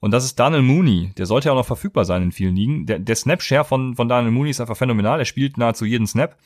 Und 0.00 0.12
das 0.12 0.24
ist 0.24 0.38
Daniel 0.38 0.62
Mooney. 0.62 1.12
Der 1.18 1.26
sollte 1.26 1.46
ja 1.48 1.52
auch 1.52 1.56
noch 1.56 1.66
verfügbar 1.66 2.04
sein 2.04 2.22
in 2.22 2.32
vielen 2.32 2.54
Ligen. 2.54 2.86
Der, 2.86 2.98
der 3.00 3.16
Snap-Share 3.16 3.64
von, 3.64 3.96
von 3.96 4.08
Daniel 4.08 4.32
Mooney 4.32 4.50
ist 4.50 4.60
einfach 4.60 4.76
phänomenal. 4.76 5.18
Er 5.18 5.24
spielt 5.24 5.58
nahezu 5.58 5.84
jeden 5.84 6.06
Snap 6.06 6.36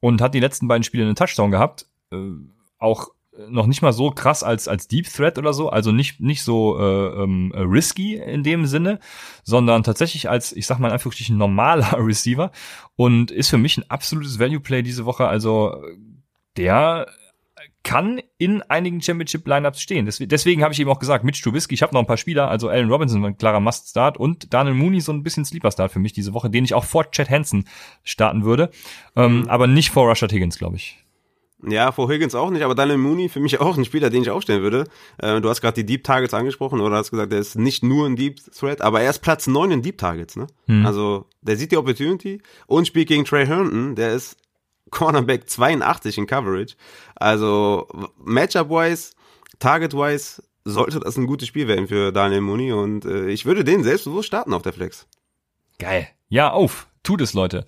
und 0.00 0.20
hat 0.22 0.34
die 0.34 0.40
letzten 0.40 0.66
beiden 0.66 0.82
Spiele 0.82 1.04
einen 1.04 1.14
Touchdown 1.14 1.50
gehabt. 1.50 1.86
Äh, 2.10 2.16
auch 2.78 3.08
noch 3.48 3.66
nicht 3.66 3.82
mal 3.82 3.92
so 3.92 4.10
krass 4.10 4.42
als 4.42 4.68
als 4.68 4.88
Deep 4.88 5.06
Threat 5.08 5.38
oder 5.38 5.52
so, 5.52 5.68
also 5.68 5.92
nicht 5.92 6.20
nicht 6.20 6.42
so 6.42 6.78
äh, 6.78 7.22
ähm, 7.22 7.52
risky 7.54 8.16
in 8.16 8.42
dem 8.42 8.66
Sinne, 8.66 8.98
sondern 9.42 9.82
tatsächlich 9.82 10.28
als 10.28 10.52
ich 10.52 10.66
sag 10.66 10.78
mal 10.78 10.88
in 10.88 10.94
Anführungsstrichen 10.94 11.36
normaler 11.36 11.92
Receiver 11.98 12.50
und 12.96 13.30
ist 13.30 13.50
für 13.50 13.58
mich 13.58 13.76
ein 13.76 13.90
absolutes 13.90 14.38
Value 14.38 14.60
Play 14.60 14.82
diese 14.82 15.04
Woche. 15.04 15.26
Also 15.26 15.82
der 16.56 17.06
kann 17.86 18.20
in 18.36 18.62
einigen 18.62 19.00
Championship-Lineups 19.00 19.80
stehen. 19.80 20.06
Deswegen, 20.06 20.28
deswegen 20.28 20.62
habe 20.64 20.74
ich 20.74 20.80
eben 20.80 20.90
auch 20.90 20.98
gesagt, 20.98 21.22
Mitch 21.22 21.40
Trubisky, 21.40 21.74
ich 21.74 21.82
habe 21.82 21.94
noch 21.94 22.00
ein 22.00 22.06
paar 22.06 22.16
Spieler, 22.16 22.50
also 22.50 22.68
Allen 22.68 22.90
Robinson 22.90 23.24
ein 23.24 23.38
klarer 23.38 23.60
Must-Start 23.60 24.18
und 24.18 24.52
Daniel 24.52 24.74
Mooney 24.74 25.00
so 25.00 25.12
ein 25.12 25.22
bisschen 25.22 25.44
Sleeper-Start 25.44 25.92
für 25.92 26.00
mich 26.00 26.12
diese 26.12 26.34
Woche, 26.34 26.50
den 26.50 26.64
ich 26.64 26.74
auch 26.74 26.84
vor 26.84 27.12
Chad 27.12 27.30
Hansen 27.30 27.68
starten 28.02 28.42
würde, 28.42 28.70
ähm, 29.14 29.42
mhm. 29.42 29.48
aber 29.48 29.68
nicht 29.68 29.90
vor 29.90 30.08
Rashad 30.08 30.32
Higgins, 30.32 30.58
glaube 30.58 30.74
ich. 30.74 31.05
Ja, 31.62 31.90
vor 31.90 32.10
Higgins 32.10 32.34
auch 32.34 32.50
nicht, 32.50 32.62
aber 32.62 32.74
Daniel 32.74 32.98
Mooney 32.98 33.28
für 33.28 33.40
mich 33.40 33.60
auch 33.60 33.76
ein 33.76 33.84
Spieler, 33.84 34.10
den 34.10 34.22
ich 34.22 34.30
aufstellen 34.30 34.62
würde. 34.62 34.84
Äh, 35.18 35.40
du 35.40 35.48
hast 35.48 35.60
gerade 35.60 35.74
die 35.74 35.86
Deep 35.86 36.04
Targets 36.04 36.34
angesprochen 36.34 36.80
oder 36.80 36.96
hast 36.96 37.10
gesagt, 37.10 37.32
der 37.32 37.38
ist 37.38 37.56
nicht 37.56 37.82
nur 37.82 38.06
ein 38.06 38.16
Deep 38.16 38.40
Threat, 38.52 38.82
aber 38.82 39.00
er 39.00 39.10
ist 39.10 39.20
Platz 39.20 39.46
9 39.46 39.70
in 39.70 39.82
Deep 39.82 39.98
Targets, 39.98 40.36
ne? 40.36 40.46
Hm. 40.66 40.84
Also, 40.84 41.26
der 41.40 41.56
sieht 41.56 41.72
die 41.72 41.76
Opportunity 41.76 42.42
und 42.66 42.86
spielt 42.86 43.08
gegen 43.08 43.24
Trey 43.24 43.46
Herndon, 43.46 43.94
der 43.94 44.14
ist 44.14 44.36
Cornerback 44.90 45.48
82 45.48 46.18
in 46.18 46.26
Coverage. 46.26 46.76
Also 47.14 47.88
Matchup-wise, 48.22 49.12
Target-wise 49.58 50.42
sollte 50.64 51.00
das 51.00 51.16
ein 51.16 51.26
gutes 51.26 51.48
Spiel 51.48 51.68
werden 51.68 51.88
für 51.88 52.12
Daniel 52.12 52.40
Mooney 52.40 52.72
und 52.72 53.04
äh, 53.04 53.28
ich 53.28 53.46
würde 53.46 53.64
den 53.64 53.84
selbstbewusst 53.84 54.26
starten 54.26 54.52
auf 54.52 54.62
der 54.62 54.72
Flex. 54.72 55.06
Geil. 55.78 56.08
Ja, 56.28 56.50
auf. 56.50 56.88
Tut 57.02 57.20
es, 57.20 57.34
Leute. 57.34 57.64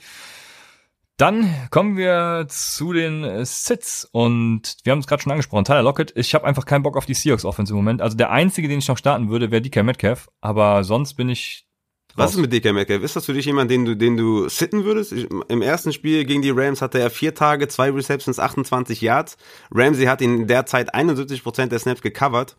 Dann 1.19 1.53
kommen 1.71 1.97
wir 1.97 2.47
zu 2.49 2.93
den 2.93 3.45
Sits 3.45 4.09
und 4.12 4.77
wir 4.85 4.93
haben 4.93 5.01
es 5.01 5.09
gerade 5.09 5.21
schon 5.21 5.33
angesprochen, 5.33 5.64
Tyler 5.64 5.83
Lockett. 5.83 6.12
Ich 6.14 6.33
habe 6.33 6.47
einfach 6.47 6.64
keinen 6.64 6.85
Bock 6.85 6.97
auf 6.97 7.07
die 7.07 7.14
Seahawks 7.14 7.45
Offense 7.45 7.73
im 7.73 7.77
Moment. 7.77 8.01
Also 8.01 8.16
der 8.16 8.31
einzige, 8.31 8.69
den 8.69 8.79
ich 8.79 8.87
noch 8.87 8.97
starten 8.97 9.29
würde, 9.29 9.51
wäre 9.51 9.61
DK 9.61 9.83
Metcalf, 9.83 10.29
aber 10.41 10.85
sonst 10.85 11.14
bin 11.14 11.29
ich 11.29 11.66
was 12.14 12.33
ist 12.33 12.39
mit 12.39 12.53
DK 12.53 12.73
Metcalf? 12.73 13.03
Ist 13.03 13.14
das 13.14 13.27
für 13.27 13.33
dich 13.33 13.47
jemand, 13.47 13.71
den 13.71 13.85
du, 13.85 13.95
den 13.95 14.16
du 14.16 14.49
sitten 14.49 14.85
würdest? 14.85 15.12
Ich, 15.12 15.29
Im 15.49 15.62
ersten 15.62 15.93
Spiel 15.93 16.25
gegen 16.25 16.43
die 16.43 16.51
Rams 16.51 16.83
hatte 16.83 16.99
er 16.99 17.11
vier 17.11 17.35
Tage, 17.35 17.69
zwei 17.69 17.91
Receptions, 17.91 18.41
28 18.41 19.01
Yards. 19.01 19.37
Ramsey 19.73 20.07
hat 20.07 20.21
ihn 20.21 20.41
in 20.41 20.47
der 20.49 20.66
Zeit 20.66 20.95
71% 20.95 21.66
der 21.66 21.79
Snaps 21.79 22.03
gecovert. 22.03 22.57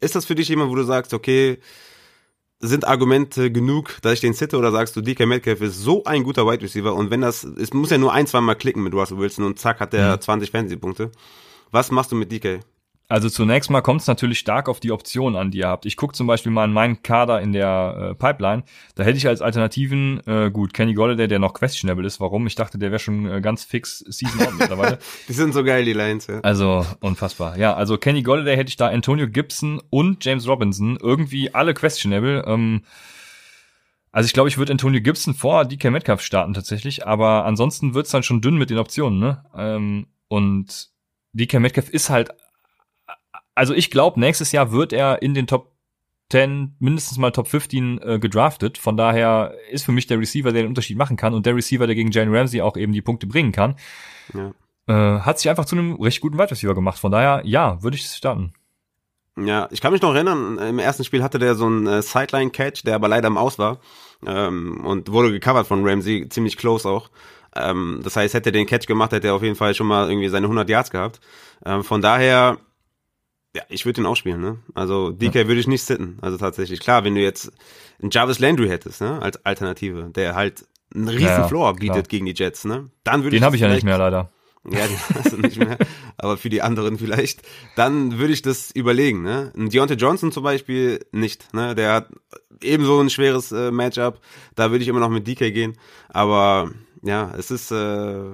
Ist 0.00 0.14
das 0.14 0.26
für 0.26 0.34
dich 0.34 0.48
jemand, 0.48 0.70
wo 0.70 0.74
du 0.74 0.82
sagst, 0.82 1.14
okay, 1.14 1.58
sind 2.60 2.86
Argumente 2.86 3.52
genug, 3.52 3.98
dass 4.02 4.14
ich 4.14 4.20
den 4.20 4.32
sitte 4.32 4.58
oder 4.58 4.72
sagst 4.72 4.96
du, 4.96 5.00
DK 5.00 5.26
Metcalf 5.26 5.60
ist 5.60 5.80
so 5.80 6.04
ein 6.04 6.24
guter 6.24 6.46
Wide 6.46 6.62
Receiver 6.62 6.92
und 6.94 7.10
wenn 7.10 7.20
das, 7.20 7.44
es 7.44 7.72
muss 7.72 7.90
ja 7.90 7.98
nur 7.98 8.12
ein, 8.12 8.26
zwei 8.26 8.40
Mal 8.40 8.56
klicken 8.56 8.82
mit 8.82 8.94
Russell 8.94 9.18
Wilson 9.18 9.44
und 9.44 9.58
zack 9.58 9.80
hat 9.80 9.94
er 9.94 10.16
mhm. 10.16 10.20
20 10.20 10.50
Fantasy-Punkte. 10.50 11.12
Was 11.70 11.90
machst 11.90 12.10
du 12.10 12.16
mit 12.16 12.32
DK? 12.32 12.60
Also 13.10 13.30
zunächst 13.30 13.70
mal 13.70 13.80
kommt 13.80 14.02
es 14.02 14.06
natürlich 14.06 14.38
stark 14.38 14.68
auf 14.68 14.80
die 14.80 14.92
Optionen 14.92 15.40
an, 15.40 15.50
die 15.50 15.58
ihr 15.58 15.68
habt. 15.68 15.86
Ich 15.86 15.96
gucke 15.96 16.12
zum 16.12 16.26
Beispiel 16.26 16.52
mal 16.52 16.66
in 16.66 16.74
meinen 16.74 17.02
Kader 17.02 17.40
in 17.40 17.52
der 17.52 18.10
äh, 18.10 18.14
Pipeline. 18.14 18.64
Da 18.96 19.04
hätte 19.04 19.16
ich 19.16 19.26
als 19.26 19.40
Alternativen, 19.40 20.20
äh, 20.26 20.50
gut, 20.50 20.74
Kenny 20.74 20.92
Golladay, 20.92 21.26
der 21.26 21.38
noch 21.38 21.54
questionable 21.54 22.06
ist. 22.06 22.20
Warum? 22.20 22.46
Ich 22.46 22.54
dachte, 22.54 22.76
der 22.76 22.90
wäre 22.90 22.98
schon 22.98 23.24
äh, 23.24 23.40
ganz 23.40 23.64
fix 23.64 24.00
Season 24.00 24.42
Out 24.42 24.58
mittlerweile. 24.58 24.98
die 25.28 25.32
sind 25.32 25.54
so 25.54 25.64
geil, 25.64 25.86
die 25.86 25.94
Lines, 25.94 26.26
ja. 26.26 26.40
Also 26.40 26.84
unfassbar. 27.00 27.56
Ja, 27.56 27.72
also 27.74 27.96
Kenny 27.96 28.22
Golladay 28.22 28.56
hätte 28.56 28.68
ich 28.68 28.76
da 28.76 28.88
Antonio 28.88 29.26
Gibson 29.26 29.80
und 29.88 30.22
James 30.22 30.46
Robinson. 30.46 30.98
Irgendwie 31.00 31.54
alle 31.54 31.72
questionable. 31.72 32.44
Ähm, 32.46 32.82
also 34.12 34.26
ich 34.26 34.34
glaube, 34.34 34.50
ich 34.50 34.58
würde 34.58 34.72
Antonio 34.72 35.00
Gibson 35.00 35.32
vor 35.32 35.64
DK 35.64 35.90
Metcalf 35.90 36.20
starten 36.20 36.52
tatsächlich. 36.52 37.06
Aber 37.06 37.46
ansonsten 37.46 37.94
wird's 37.94 38.10
dann 38.10 38.22
schon 38.22 38.42
dünn 38.42 38.58
mit 38.58 38.68
den 38.68 38.76
Optionen, 38.76 39.18
ne? 39.18 39.44
Ähm, 39.56 40.08
und 40.28 40.90
DK 41.32 41.60
Metcalf 41.60 41.88
ist 41.88 42.10
halt 42.10 42.32
also 43.58 43.74
ich 43.74 43.90
glaube, 43.90 44.20
nächstes 44.20 44.52
Jahr 44.52 44.70
wird 44.70 44.92
er 44.92 45.20
in 45.20 45.34
den 45.34 45.46
Top 45.46 45.72
10, 46.30 46.76
mindestens 46.78 47.18
mal 47.18 47.32
Top 47.32 47.48
15 47.48 48.00
äh, 48.00 48.18
gedraftet. 48.18 48.78
Von 48.78 48.96
daher 48.96 49.54
ist 49.70 49.84
für 49.84 49.92
mich 49.92 50.06
der 50.06 50.18
Receiver, 50.18 50.52
der 50.52 50.62
den 50.62 50.68
Unterschied 50.68 50.96
machen 50.96 51.16
kann 51.16 51.34
und 51.34 51.44
der 51.44 51.56
Receiver, 51.56 51.86
der 51.86 51.96
gegen 51.96 52.12
Jane 52.12 52.36
Ramsey 52.36 52.60
auch 52.60 52.76
eben 52.76 52.92
die 52.92 53.02
Punkte 53.02 53.26
bringen 53.26 53.50
kann. 53.50 53.76
Ja. 54.32 54.52
Äh, 54.86 55.20
hat 55.20 55.38
sich 55.38 55.50
einfach 55.50 55.64
zu 55.64 55.76
einem 55.76 56.00
recht 56.00 56.20
guten 56.20 56.38
Wide 56.38 56.50
Receiver 56.50 56.74
gemacht. 56.74 56.98
Von 56.98 57.10
daher, 57.10 57.42
ja, 57.44 57.82
würde 57.82 57.96
ich 57.96 58.06
starten. 58.06 58.52
Ja, 59.36 59.68
ich 59.70 59.80
kann 59.80 59.92
mich 59.92 60.02
noch 60.02 60.14
erinnern, 60.14 60.58
im 60.58 60.78
ersten 60.78 61.04
Spiel 61.04 61.22
hatte 61.22 61.38
der 61.38 61.54
so 61.54 61.66
einen 61.66 61.86
äh, 61.86 62.02
Sideline-Catch, 62.02 62.84
der 62.84 62.94
aber 62.94 63.08
leider 63.08 63.28
im 63.28 63.36
Aus 63.36 63.58
war 63.58 63.78
ähm, 64.26 64.84
und 64.84 65.10
wurde 65.12 65.30
gecovert 65.30 65.66
von 65.66 65.86
Ramsey, 65.86 66.28
ziemlich 66.28 66.56
close 66.56 66.88
auch. 66.88 67.10
Ähm, 67.54 68.00
das 68.02 68.16
heißt, 68.16 68.34
hätte 68.34 68.50
er 68.50 68.52
den 68.52 68.66
Catch 68.66 68.86
gemacht, 68.86 69.12
hätte 69.12 69.28
er 69.28 69.34
auf 69.34 69.42
jeden 69.42 69.54
Fall 69.56 69.74
schon 69.74 69.86
mal 69.86 70.08
irgendwie 70.08 70.28
seine 70.28 70.46
100 70.46 70.68
Yards 70.68 70.90
gehabt. 70.90 71.20
Ähm, 71.64 71.84
von 71.84 72.02
daher, 72.02 72.58
ja, 73.56 73.62
ich 73.68 73.84
würde 73.84 74.00
den 74.00 74.06
auch 74.06 74.16
spielen, 74.16 74.40
ne? 74.40 74.58
Also 74.74 75.10
DK 75.10 75.34
ja. 75.34 75.48
würde 75.48 75.60
ich 75.60 75.66
nicht 75.66 75.82
sitten. 75.82 76.18
Also 76.20 76.36
tatsächlich. 76.36 76.80
Klar, 76.80 77.04
wenn 77.04 77.14
du 77.14 77.22
jetzt 77.22 77.50
einen 78.00 78.10
Jarvis 78.10 78.38
Landry 78.38 78.68
hättest, 78.68 79.00
ne? 79.00 79.20
Als 79.22 79.44
Alternative, 79.44 80.10
der 80.14 80.34
halt 80.34 80.66
einen 80.94 81.08
riesen 81.08 81.26
ja, 81.26 81.48
Floor 81.48 81.74
bietet 81.74 81.94
klar. 81.94 82.02
gegen 82.02 82.26
die 82.26 82.34
Jets, 82.34 82.64
ne? 82.64 82.90
Dann 83.04 83.22
würde 83.24 83.36
Den 83.36 83.44
habe 83.44 83.56
ich 83.56 83.62
ja 83.62 83.68
nicht 83.68 83.84
mehr 83.84 83.98
leider. 83.98 84.30
Ja, 84.70 84.86
den 84.86 84.98
hast 85.14 85.32
du 85.32 85.38
nicht 85.38 85.56
mehr. 85.56 85.78
aber 86.18 86.36
für 86.36 86.50
die 86.50 86.62
anderen 86.62 86.98
vielleicht. 86.98 87.42
Dann 87.74 88.18
würde 88.18 88.32
ich 88.32 88.42
das 88.42 88.70
überlegen, 88.70 89.22
ne? 89.22 89.52
Ein 89.56 89.70
Deontay 89.70 89.94
Johnson 89.94 90.30
zum 90.30 90.42
Beispiel 90.42 91.00
nicht, 91.12 91.54
ne? 91.54 91.74
Der 91.74 91.94
hat 91.94 92.08
ebenso 92.62 93.00
ein 93.00 93.10
schweres 93.10 93.50
äh, 93.52 93.70
Matchup. 93.70 94.20
Da 94.56 94.70
würde 94.70 94.82
ich 94.82 94.88
immer 94.88 95.00
noch 95.00 95.10
mit 95.10 95.26
DK 95.26 95.52
gehen. 95.52 95.78
Aber 96.08 96.70
ja, 97.02 97.32
es 97.38 97.50
ist 97.50 97.70
äh, 97.70 98.32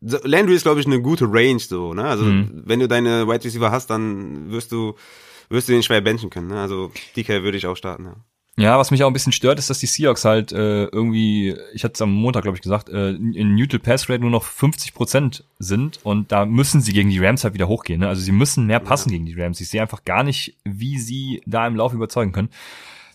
Landry 0.00 0.54
ist, 0.54 0.62
glaube 0.62 0.80
ich, 0.80 0.86
eine 0.86 1.00
gute 1.00 1.26
Range 1.30 1.58
so, 1.58 1.92
ne? 1.92 2.04
Also 2.04 2.24
mhm. 2.24 2.62
wenn 2.64 2.80
du 2.80 2.88
deine 2.88 3.28
Wide 3.28 3.44
Receiver 3.44 3.70
hast, 3.70 3.90
dann 3.90 4.50
wirst 4.50 4.72
du, 4.72 4.94
wirst 5.48 5.68
du 5.68 5.72
den 5.72 5.82
schwer 5.82 6.00
benchen 6.00 6.30
können. 6.30 6.48
Ne? 6.48 6.60
Also 6.60 6.90
DK 7.16 7.42
würde 7.42 7.58
ich 7.58 7.66
auch 7.66 7.76
starten, 7.76 8.04
ja. 8.04 8.16
Ja, 8.56 8.78
was 8.78 8.90
mich 8.90 9.02
auch 9.02 9.06
ein 9.06 9.14
bisschen 9.14 9.32
stört, 9.32 9.58
ist, 9.58 9.70
dass 9.70 9.78
die 9.78 9.86
Seahawks 9.86 10.24
halt 10.24 10.52
äh, 10.52 10.84
irgendwie, 10.84 11.56
ich 11.72 11.82
hatte 11.82 11.94
es 11.94 12.02
am 12.02 12.12
Montag, 12.12 12.42
glaube 12.42 12.56
ich, 12.56 12.62
gesagt, 12.62 12.90
äh, 12.90 13.10
in 13.10 13.54
Neutral 13.54 13.78
Pass 13.78 14.10
Rate 14.10 14.20
nur 14.20 14.30
noch 14.30 14.44
50 14.44 14.92
Prozent 14.92 15.44
sind 15.58 16.00
und 16.02 16.30
da 16.30 16.44
müssen 16.44 16.82
sie 16.82 16.92
gegen 16.92 17.08
die 17.08 17.24
Rams 17.24 17.42
halt 17.42 17.54
wieder 17.54 17.68
hochgehen. 17.68 18.00
Ne? 18.00 18.08
Also 18.08 18.20
sie 18.20 18.32
müssen 18.32 18.66
mehr 18.66 18.80
passen 18.80 19.08
ja. 19.08 19.14
gegen 19.14 19.26
die 19.26 19.40
Rams. 19.40 19.60
Ich 19.60 19.70
sehe 19.70 19.80
einfach 19.80 20.04
gar 20.04 20.24
nicht, 20.24 20.56
wie 20.64 20.98
sie 20.98 21.42
da 21.46 21.66
im 21.66 21.76
Lauf 21.76 21.94
überzeugen 21.94 22.32
können. 22.32 22.50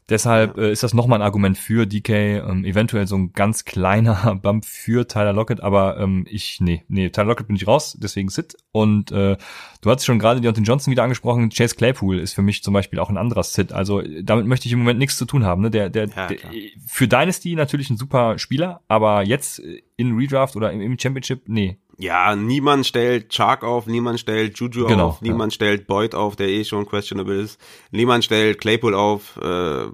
Deshalb 0.07 0.57
äh, 0.59 0.71
ist 0.71 0.83
das 0.83 0.93
nochmal 0.93 1.19
ein 1.19 1.25
Argument 1.25 1.57
für 1.57 1.87
DK, 1.87 2.09
ähm, 2.09 2.63
eventuell 2.63 3.07
so 3.07 3.15
ein 3.15 3.33
ganz 3.33 3.65
kleiner 3.65 4.35
Bump 4.41 4.63
für 4.63 5.07
Tyler 5.07 5.33
Lockett, 5.33 5.61
aber 5.61 5.97
ähm, 5.99 6.27
ich, 6.29 6.61
nee, 6.61 6.83
nee, 6.87 7.09
Tyler 7.09 7.29
Lockett 7.29 7.47
bin 7.47 7.55
ich 7.55 7.65
raus, 7.65 7.97
deswegen 7.99 8.29
Sit. 8.29 8.55
Und 8.71 9.11
äh, 9.11 9.35
du 9.81 9.89
hast 9.89 10.05
schon 10.05 10.19
gerade 10.19 10.41
Deontay 10.41 10.61
Johnson 10.61 10.91
wieder 10.91 11.01
angesprochen, 11.01 11.49
Chase 11.49 11.75
Claypool 11.75 12.19
ist 12.19 12.33
für 12.33 12.43
mich 12.43 12.61
zum 12.61 12.73
Beispiel 12.73 12.99
auch 12.99 13.09
ein 13.09 13.17
anderer 13.17 13.41
Sit. 13.41 13.73
Also 13.73 14.03
damit 14.21 14.45
möchte 14.45 14.67
ich 14.67 14.73
im 14.73 14.79
Moment 14.79 14.99
nichts 14.99 15.17
zu 15.17 15.25
tun 15.25 15.43
haben. 15.43 15.63
Ne? 15.63 15.71
Der, 15.71 15.89
der, 15.89 16.07
ja, 16.09 16.27
der 16.27 16.37
für 16.85 17.07
Dynasty 17.07 17.55
natürlich 17.55 17.89
ein 17.89 17.97
super 17.97 18.37
Spieler, 18.37 18.81
aber 18.87 19.23
jetzt 19.23 19.59
in 19.97 20.15
Redraft 20.15 20.55
oder 20.55 20.71
im, 20.71 20.81
im 20.81 20.99
Championship, 20.99 21.43
nee, 21.47 21.77
ja, 21.97 22.35
niemand 22.35 22.85
stellt 22.85 23.33
Chark 23.33 23.63
auf, 23.63 23.87
niemand 23.87 24.19
stellt 24.19 24.59
Juju 24.59 24.85
genau, 24.85 25.07
auf, 25.07 25.21
niemand 25.21 25.53
ja. 25.53 25.55
stellt 25.55 25.87
Boyd 25.87 26.13
auf, 26.13 26.35
der 26.35 26.47
eh 26.47 26.63
schon 26.63 26.85
questionable 26.85 27.35
ist. 27.35 27.59
Niemand 27.91 28.25
stellt 28.25 28.59
Claypool 28.59 28.93
auf, 28.93 29.37
äh, 29.37 29.85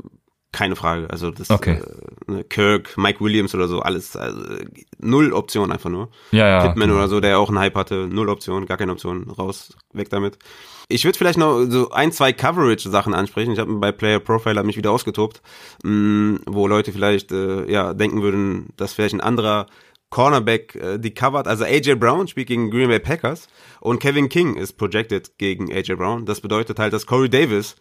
keine 0.52 0.76
Frage. 0.76 1.10
Also 1.10 1.32
das 1.32 1.50
okay. 1.50 1.80
äh, 2.28 2.32
ne, 2.32 2.44
Kirk, 2.44 2.98
Mike 2.98 3.22
Williams 3.22 3.56
oder 3.56 3.68
so, 3.68 3.80
alles 3.80 4.16
also, 4.16 4.42
null 5.00 5.32
Option 5.32 5.72
einfach 5.72 5.90
nur. 5.90 6.10
Ja, 6.32 6.48
ja. 6.48 6.64
Hitman 6.64 6.90
genau. 6.90 7.00
oder 7.00 7.08
so, 7.08 7.20
der 7.20 7.40
auch 7.40 7.50
einen 7.50 7.60
Hype 7.60 7.76
hatte, 7.76 8.08
null 8.08 8.30
Option, 8.30 8.66
gar 8.66 8.78
keine 8.78 8.92
Option, 8.92 9.30
raus, 9.30 9.78
weg 9.94 10.10
damit. 10.10 10.38
Ich 10.90 11.06
würde 11.06 11.18
vielleicht 11.18 11.38
noch 11.38 11.66
so 11.70 11.92
ein, 11.92 12.12
zwei 12.12 12.34
Coverage-Sachen 12.34 13.14
ansprechen. 13.14 13.54
Ich 13.54 13.60
habe 13.60 13.74
bei 13.76 13.94
Player 13.94 14.20
Profiler 14.20 14.64
mich 14.64 14.76
wieder 14.76 14.92
ausgetobt, 14.92 15.42
mh, 15.84 15.92
mm, 15.92 16.40
wo 16.48 16.68
Leute 16.68 16.92
vielleicht 16.92 17.32
äh, 17.32 17.72
ja 17.72 17.94
denken 17.94 18.22
würden, 18.22 18.70
dass 18.76 18.94
vielleicht 18.94 19.14
ein 19.14 19.22
anderer 19.22 19.68
Cornerback 20.12 20.76
äh, 20.76 21.00
die 21.00 21.14
covered. 21.16 21.48
Also 21.48 21.64
AJ 21.64 21.96
Brown 21.96 22.28
spielt 22.28 22.48
gegen 22.48 22.70
Green 22.70 22.90
Bay 22.90 23.00
Packers 23.00 23.48
und 23.80 24.00
Kevin 24.00 24.30
King 24.30 24.56
ist 24.56 24.74
projected 24.74 25.40
gegen 25.40 25.74
AJ 25.74 25.96
Brown. 25.96 26.26
Das 26.28 26.42
bedeutet 26.42 26.78
halt, 26.78 26.94
dass 26.94 27.08
Corey 27.08 27.30
Davis 27.30 27.76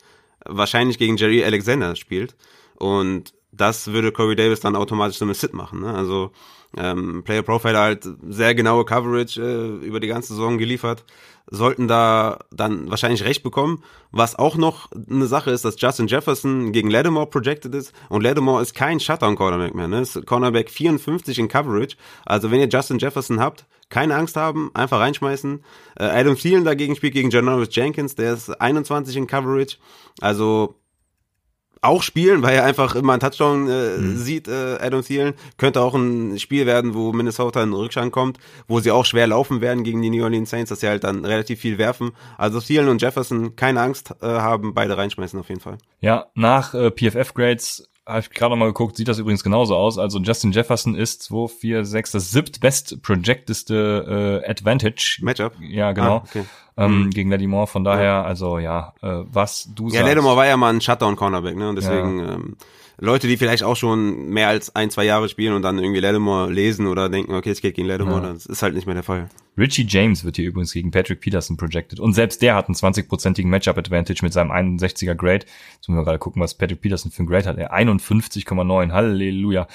wahrscheinlich 0.46 0.96
gegen 0.96 1.18
Jerry 1.18 1.44
Alexander 1.44 1.94
spielt 1.96 2.34
und 2.76 3.34
das 3.52 3.88
würde 3.88 4.12
Corey 4.12 4.36
Davis 4.36 4.60
dann 4.60 4.76
automatisch 4.76 5.18
so 5.18 5.24
eine 5.24 5.34
Sit 5.34 5.52
machen. 5.52 5.80
Ne? 5.80 5.92
Also 5.92 6.30
ähm, 6.76 7.22
Player 7.24 7.42
Profiler 7.42 7.80
halt 7.80 8.08
sehr 8.28 8.54
genaue 8.54 8.84
Coverage 8.84 9.40
äh, 9.40 9.86
über 9.86 10.00
die 10.00 10.06
ganze 10.06 10.34
Saison 10.34 10.56
geliefert, 10.56 11.04
sollten 11.50 11.88
da 11.88 12.38
dann 12.52 12.90
wahrscheinlich 12.90 13.24
recht 13.24 13.42
bekommen. 13.42 13.82
Was 14.12 14.36
auch 14.36 14.56
noch 14.56 14.88
eine 15.10 15.26
Sache 15.26 15.50
ist, 15.50 15.64
dass 15.64 15.80
Justin 15.80 16.06
Jefferson 16.06 16.72
gegen 16.72 16.90
Lattimore 16.90 17.26
projected 17.26 17.74
ist 17.74 17.92
und 18.08 18.22
Lattimore 18.22 18.62
ist 18.62 18.74
kein 18.74 19.00
Shutdown-Cornerback 19.00 19.74
mehr, 19.74 19.88
ne? 19.88 20.00
Ist 20.00 20.26
Cornerback 20.26 20.70
54 20.70 21.38
in 21.38 21.48
Coverage. 21.48 21.96
Also 22.24 22.50
wenn 22.50 22.60
ihr 22.60 22.68
Justin 22.68 22.98
Jefferson 22.98 23.40
habt, 23.40 23.66
keine 23.88 24.14
Angst 24.14 24.36
haben, 24.36 24.70
einfach 24.72 25.00
reinschmeißen. 25.00 25.64
Äh, 25.98 26.04
Adam 26.04 26.36
Thielen 26.36 26.64
dagegen 26.64 26.96
spielt 26.96 27.14
gegen 27.14 27.30
Janoris 27.30 27.74
Jenkins, 27.74 28.14
der 28.14 28.34
ist 28.34 28.48
21 28.48 29.16
in 29.16 29.26
Coverage. 29.26 29.76
Also 30.20 30.76
auch 31.82 32.02
spielen, 32.02 32.42
weil 32.42 32.56
er 32.56 32.64
einfach 32.64 32.94
immer 32.94 33.12
einen 33.12 33.20
Touchdown 33.20 33.68
äh, 33.68 33.98
mhm. 33.98 34.16
sieht, 34.16 34.48
äh, 34.48 34.78
Adam 34.80 35.02
Thielen. 35.02 35.34
Könnte 35.56 35.80
auch 35.80 35.94
ein 35.94 36.38
Spiel 36.38 36.66
werden, 36.66 36.94
wo 36.94 37.12
Minnesota 37.12 37.62
in 37.62 37.72
Rückstand 37.72 38.12
kommt, 38.12 38.38
wo 38.68 38.80
sie 38.80 38.90
auch 38.90 39.04
schwer 39.04 39.26
laufen 39.26 39.60
werden 39.60 39.84
gegen 39.84 40.02
die 40.02 40.10
New 40.10 40.22
Orleans 40.22 40.50
Saints, 40.50 40.68
dass 40.68 40.80
sie 40.80 40.88
halt 40.88 41.04
dann 41.04 41.24
relativ 41.24 41.60
viel 41.60 41.78
werfen. 41.78 42.12
Also 42.36 42.60
Thielen 42.60 42.88
und 42.88 43.00
Jefferson 43.00 43.56
keine 43.56 43.80
Angst 43.80 44.14
äh, 44.20 44.26
haben, 44.26 44.74
beide 44.74 44.96
reinschmeißen 44.96 45.38
auf 45.40 45.48
jeden 45.48 45.60
Fall. 45.60 45.78
Ja, 46.00 46.26
nach 46.34 46.74
äh, 46.74 46.90
PFF-Grades 46.90 47.88
habe 48.10 48.20
ich 48.20 48.30
gerade 48.30 48.50
noch 48.50 48.58
mal 48.58 48.66
geguckt, 48.66 48.96
sieht 48.96 49.08
das 49.08 49.18
übrigens 49.18 49.42
genauso 49.42 49.76
aus. 49.76 49.98
Also 49.98 50.18
Justin 50.18 50.52
Jefferson 50.52 50.94
ist 50.94 51.22
2, 51.22 51.48
4, 51.48 51.84
6, 51.84 52.10
das 52.12 52.30
siebt 52.30 52.60
best 52.60 53.02
projecteste 53.02 54.42
äh, 54.44 54.50
Advantage. 54.50 55.18
Matchup? 55.22 55.52
Ja, 55.60 55.92
genau. 55.92 56.18
Ah, 56.18 56.24
okay. 56.24 56.44
ähm, 56.76 57.04
mhm. 57.04 57.10
Gegen 57.10 57.30
Lattimore, 57.30 57.66
von 57.66 57.84
daher, 57.84 58.04
ja. 58.04 58.22
also 58.22 58.58
ja, 58.58 58.92
äh, 59.02 59.22
was 59.24 59.68
du 59.74 59.84
ja, 59.84 59.90
sagst. 59.90 60.00
Ja, 60.00 60.08
Lattimore 60.08 60.36
war 60.36 60.46
ja 60.46 60.56
mal 60.56 60.72
ein 60.72 60.80
Shutdown-Cornerback, 60.80 61.56
ne? 61.56 61.68
Und 61.68 61.76
deswegen 61.76 62.18
ja. 62.18 62.34
ähm, 62.34 62.56
Leute, 63.00 63.26
die 63.26 63.38
vielleicht 63.38 63.62
auch 63.62 63.76
schon 63.76 64.28
mehr 64.28 64.48
als 64.48 64.76
ein, 64.76 64.90
zwei 64.90 65.04
Jahre 65.04 65.28
spielen 65.28 65.54
und 65.54 65.62
dann 65.62 65.78
irgendwie 65.78 66.00
Lattimore 66.00 66.52
lesen 66.52 66.86
oder 66.86 67.08
denken, 67.08 67.34
okay, 67.34 67.50
es 67.50 67.62
geht 67.62 67.74
gegen 67.74 67.88
Lattimore, 67.88 68.22
ja. 68.22 68.32
das 68.34 68.44
ist 68.46 68.62
halt 68.62 68.74
nicht 68.74 68.86
mehr 68.86 68.94
der 68.94 69.02
Fall. 69.02 69.30
Richie 69.56 69.86
James 69.88 70.22
wird 70.24 70.36
hier 70.36 70.46
übrigens 70.46 70.72
gegen 70.72 70.90
Patrick 70.90 71.20
Peterson 71.20 71.56
projected. 71.56 71.98
Und 71.98 72.12
selbst 72.12 72.42
der 72.42 72.54
hat 72.54 72.68
einen 72.68 72.74
20-prozentigen 72.74 73.48
Matchup-Advantage 73.48 74.20
mit 74.22 74.32
seinem 74.32 74.52
61er 74.52 75.14
Grade. 75.14 75.46
Jetzt 75.74 75.88
müssen 75.88 75.98
wir 75.98 76.04
gerade 76.04 76.18
gucken, 76.18 76.42
was 76.42 76.54
Patrick 76.54 76.80
Peterson 76.82 77.10
für 77.10 77.22
ein 77.22 77.26
Grade 77.26 77.46
hat. 77.46 77.58
Er 77.58 77.74
51,9. 77.74 78.92
Halleluja. 78.92 79.66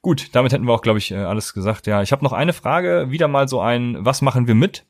Gut, 0.00 0.30
damit 0.32 0.52
hätten 0.52 0.66
wir 0.66 0.72
auch, 0.72 0.82
glaube 0.82 0.98
ich, 0.98 1.12
äh, 1.12 1.16
alles 1.16 1.54
gesagt. 1.54 1.86
Ja, 1.86 2.02
ich 2.02 2.12
habe 2.12 2.24
noch 2.24 2.32
eine 2.32 2.52
Frage. 2.52 3.06
Wieder 3.10 3.28
mal 3.28 3.48
so 3.48 3.60
ein, 3.60 3.96
was 4.00 4.22
machen 4.22 4.46
wir 4.46 4.54
mit? 4.54 4.84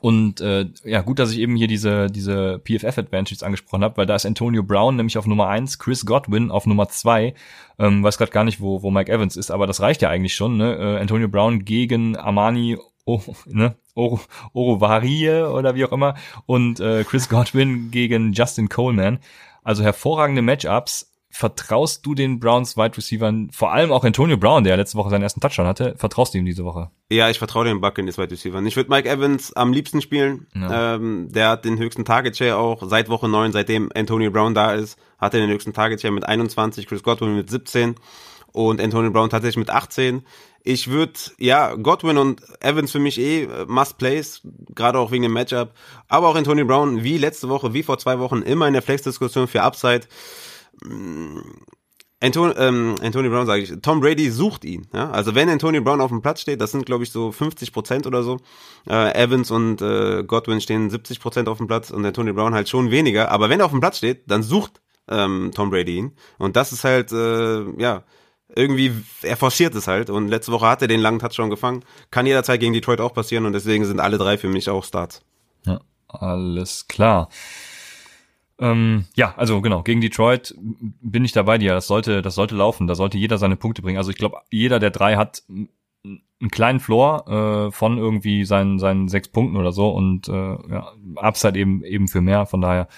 Und 0.00 0.40
äh, 0.40 0.66
ja, 0.84 1.00
gut, 1.00 1.18
dass 1.18 1.32
ich 1.32 1.38
eben 1.38 1.56
hier 1.56 1.66
diese, 1.66 2.08
diese 2.08 2.60
PFF-Advantages 2.60 3.42
angesprochen 3.42 3.82
habe, 3.82 3.96
weil 3.96 4.06
da 4.06 4.14
ist 4.14 4.26
Antonio 4.26 4.62
Brown 4.62 4.96
nämlich 4.96 5.18
auf 5.18 5.26
Nummer 5.26 5.48
eins, 5.48 5.78
Chris 5.78 6.06
Godwin 6.06 6.50
auf 6.50 6.66
Nummer 6.66 6.88
zwei. 6.88 7.34
Ähm, 7.78 8.02
weiß 8.02 8.18
gerade 8.18 8.30
gar 8.30 8.44
nicht, 8.44 8.60
wo, 8.60 8.82
wo 8.82 8.90
Mike 8.90 9.10
Evans 9.10 9.36
ist, 9.36 9.50
aber 9.50 9.66
das 9.66 9.80
reicht 9.80 10.02
ja 10.02 10.08
eigentlich 10.08 10.34
schon. 10.34 10.56
Ne? 10.56 10.74
Äh, 10.76 11.00
Antonio 11.00 11.28
Brown 11.28 11.64
gegen 11.64 12.16
Armani 12.16 12.78
oh, 13.04 13.20
ne? 13.46 13.74
Oro, 13.94 14.20
Orovarie 14.52 15.30
oder 15.30 15.74
wie 15.74 15.84
auch 15.84 15.92
immer 15.92 16.14
und 16.46 16.78
äh, 16.78 17.02
Chris 17.02 17.28
Godwin 17.28 17.90
gegen 17.90 18.32
Justin 18.32 18.68
Coleman. 18.68 19.18
Also 19.64 19.82
hervorragende 19.82 20.42
Matchups 20.42 21.10
vertraust 21.30 22.04
du 22.06 22.14
den 22.14 22.40
Browns 22.40 22.76
Wide 22.76 22.96
Receivern, 22.96 23.50
vor 23.52 23.72
allem 23.72 23.92
auch 23.92 24.04
Antonio 24.04 24.36
Brown, 24.36 24.64
der 24.64 24.76
letzte 24.76 24.96
Woche 24.96 25.10
seinen 25.10 25.22
ersten 25.22 25.40
Touchdown 25.40 25.66
hatte, 25.66 25.94
vertraust 25.96 26.34
du 26.34 26.38
ihm 26.38 26.46
diese 26.46 26.64
Woche? 26.64 26.90
Ja, 27.10 27.28
ich 27.30 27.38
vertraue 27.38 27.64
den 27.64 27.80
Buccaneers 27.80 28.18
Wide 28.18 28.30
Receivern. 28.30 28.66
Ich 28.66 28.76
würde 28.76 28.90
Mike 28.90 29.08
Evans 29.08 29.52
am 29.52 29.72
liebsten 29.72 30.00
spielen. 30.00 30.46
Ja. 30.54 30.94
Ähm, 30.94 31.28
der 31.30 31.50
hat 31.50 31.64
den 31.64 31.78
höchsten 31.78 32.04
Target 32.04 32.36
Share 32.36 32.56
auch 32.56 32.82
seit 32.88 33.08
Woche 33.08 33.28
9, 33.28 33.52
seitdem 33.52 33.90
Antonio 33.94 34.30
Brown 34.30 34.54
da 34.54 34.72
ist, 34.72 34.98
hat 35.18 35.34
er 35.34 35.40
den 35.40 35.50
höchsten 35.50 35.72
Target 35.72 36.00
Share 36.00 36.12
mit 36.12 36.26
21, 36.26 36.86
Chris 36.86 37.02
Godwin 37.02 37.36
mit 37.36 37.50
17 37.50 37.96
und 38.52 38.80
Antonio 38.80 39.10
Brown 39.10 39.30
tatsächlich 39.30 39.58
mit 39.58 39.70
18. 39.70 40.22
Ich 40.64 40.88
würde, 40.88 41.12
ja, 41.38 41.74
Godwin 41.76 42.18
und 42.18 42.42
Evans 42.60 42.90
für 42.92 42.98
mich 42.98 43.18
eh 43.18 43.44
äh, 43.44 43.64
Must-Plays, 43.66 44.42
gerade 44.74 44.98
auch 44.98 45.10
wegen 45.10 45.22
dem 45.22 45.32
Matchup. 45.32 45.72
Aber 46.08 46.28
auch 46.28 46.34
Antonio 46.34 46.66
Brown, 46.66 47.04
wie 47.04 47.16
letzte 47.16 47.48
Woche, 47.48 47.74
wie 47.74 47.82
vor 47.82 47.98
zwei 47.98 48.18
Wochen, 48.18 48.42
immer 48.42 48.66
in 48.66 48.72
der 48.72 48.82
Flex-Diskussion 48.82 49.46
für 49.46 49.62
Upside. 49.62 50.02
Mm, 50.84 51.38
Anton, 52.20 52.52
ähm, 52.56 52.96
Antonio 53.00 53.30
Brown 53.30 53.46
sage 53.46 53.62
ich, 53.62 53.72
Tom 53.80 54.00
Brady 54.00 54.30
sucht 54.30 54.64
ihn. 54.64 54.88
Ja? 54.92 55.10
Also 55.10 55.36
wenn 55.36 55.48
Antonio 55.48 55.82
Brown 55.82 56.00
auf 56.00 56.10
dem 56.10 56.20
Platz 56.20 56.40
steht, 56.40 56.60
das 56.60 56.72
sind 56.72 56.84
glaube 56.84 57.04
ich 57.04 57.12
so 57.12 57.30
50 57.30 57.72
Prozent 57.72 58.06
oder 58.06 58.24
so. 58.24 58.38
Äh, 58.88 59.14
Evans 59.14 59.50
und 59.52 59.80
äh, 59.82 60.24
Godwin 60.24 60.60
stehen 60.60 60.90
70 60.90 61.20
Prozent 61.20 61.48
auf 61.48 61.58
dem 61.58 61.68
Platz 61.68 61.90
und 61.90 62.04
Antonio 62.04 62.34
Brown 62.34 62.54
halt 62.54 62.68
schon 62.68 62.90
weniger. 62.90 63.30
Aber 63.30 63.50
wenn 63.50 63.60
er 63.60 63.66
auf 63.66 63.70
dem 63.70 63.80
Platz 63.80 63.98
steht, 63.98 64.28
dann 64.28 64.42
sucht 64.42 64.80
ähm, 65.08 65.52
Tom 65.54 65.70
Brady 65.70 65.96
ihn. 65.96 66.12
Und 66.38 66.56
das 66.56 66.72
ist 66.72 66.82
halt, 66.82 67.12
äh, 67.12 67.62
ja, 67.80 68.02
irgendwie, 68.54 68.92
er 69.22 69.36
forciert 69.36 69.74
es 69.74 69.86
halt. 69.86 70.10
Und 70.10 70.28
letzte 70.28 70.52
Woche 70.52 70.66
hat 70.66 70.82
er 70.82 70.88
den 70.88 71.00
langen 71.00 71.18
Touchdown 71.18 71.50
gefangen. 71.50 71.84
Kann 72.10 72.26
jederzeit 72.26 72.60
gegen 72.60 72.72
Detroit 72.72 73.00
auch 73.00 73.12
passieren 73.12 73.46
und 73.46 73.52
deswegen 73.52 73.84
sind 73.84 74.00
alle 74.00 74.18
drei 74.18 74.38
für 74.38 74.48
mich 74.48 74.70
auch 74.70 74.84
Starts. 74.84 75.22
Ja, 75.64 75.80
alles 76.08 76.88
klar. 76.88 77.28
Ähm, 78.60 79.04
ja, 79.14 79.34
also 79.36 79.60
genau, 79.60 79.82
gegen 79.82 80.00
Detroit 80.00 80.54
bin 80.58 81.24
ich 81.24 81.32
dabei 81.32 81.58
dir. 81.58 81.74
Das 81.74 81.86
sollte, 81.86 82.22
das 82.22 82.34
sollte 82.34 82.56
laufen. 82.56 82.86
Da 82.86 82.94
sollte 82.94 83.18
jeder 83.18 83.38
seine 83.38 83.56
Punkte 83.56 83.82
bringen. 83.82 83.98
Also 83.98 84.10
ich 84.10 84.16
glaube, 84.16 84.38
jeder 84.50 84.78
der 84.78 84.90
drei 84.90 85.16
hat 85.16 85.42
einen 86.40 86.50
kleinen 86.50 86.80
Floor 86.80 87.68
äh, 87.68 87.72
von 87.72 87.98
irgendwie 87.98 88.44
seinen, 88.44 88.78
seinen 88.78 89.08
sechs 89.08 89.28
Punkten 89.28 89.56
oder 89.56 89.72
so 89.72 89.90
und 89.90 90.28
äh, 90.28 90.32
ja, 90.32 90.92
Upside 91.16 91.58
eben 91.58 91.84
eben 91.84 92.08
für 92.08 92.20
mehr. 92.20 92.46
Von 92.46 92.60
daher, 92.60 92.88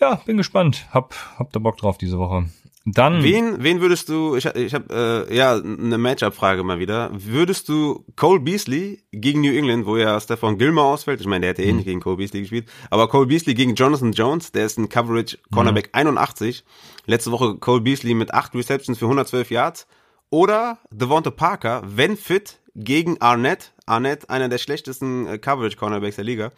ja, 0.00 0.16
bin 0.26 0.36
gespannt. 0.36 0.86
Hab, 0.90 1.14
hab 1.38 1.52
da 1.52 1.58
Bock 1.58 1.76
drauf 1.76 1.98
diese 1.98 2.18
Woche. 2.18 2.46
Dann. 2.84 3.22
Wen, 3.22 3.62
wen 3.62 3.80
würdest 3.80 4.08
du, 4.08 4.34
ich, 4.34 4.44
ich 4.46 4.74
habe 4.74 5.28
äh, 5.30 5.36
ja 5.36 5.54
eine 5.54 5.98
Matchup-Frage 5.98 6.64
mal 6.64 6.80
wieder. 6.80 7.10
Würdest 7.12 7.68
du 7.68 8.04
Cole 8.16 8.40
Beasley 8.40 9.04
gegen 9.12 9.40
New 9.40 9.52
England, 9.52 9.86
wo 9.86 9.96
ja 9.96 10.20
Stefan 10.20 10.58
Gilmore 10.58 10.88
ausfällt, 10.88 11.20
ich 11.20 11.26
meine, 11.26 11.42
der 11.42 11.50
hätte 11.50 11.62
eh 11.62 11.70
mhm. 11.70 11.76
nicht 11.76 11.86
gegen 11.86 12.00
Cole 12.00 12.16
Beasley 12.16 12.40
gespielt, 12.40 12.68
aber 12.90 13.08
Cole 13.08 13.26
Beasley 13.26 13.54
gegen 13.54 13.74
Jonathan 13.76 14.12
Jones, 14.12 14.50
der 14.50 14.66
ist 14.66 14.78
ein 14.78 14.88
Coverage 14.88 15.38
Cornerback 15.52 15.86
mhm. 15.86 16.08
81. 16.08 16.64
Letzte 17.06 17.30
Woche 17.30 17.56
Cole 17.56 17.82
Beasley 17.82 18.14
mit 18.14 18.34
8 18.34 18.54
Receptions 18.54 18.98
für 18.98 19.06
112 19.06 19.50
Yards. 19.50 19.86
Oder 20.30 20.78
Devonta 20.90 21.30
Parker, 21.30 21.82
wenn 21.84 22.16
fit, 22.16 22.58
gegen 22.74 23.20
Arnett. 23.20 23.72
Arnett, 23.86 24.30
einer 24.30 24.48
der 24.48 24.58
schlechtesten 24.58 25.26
äh, 25.26 25.38
Coverage 25.38 25.76
Cornerbacks 25.76 26.16
der 26.16 26.24
Liga. 26.24 26.52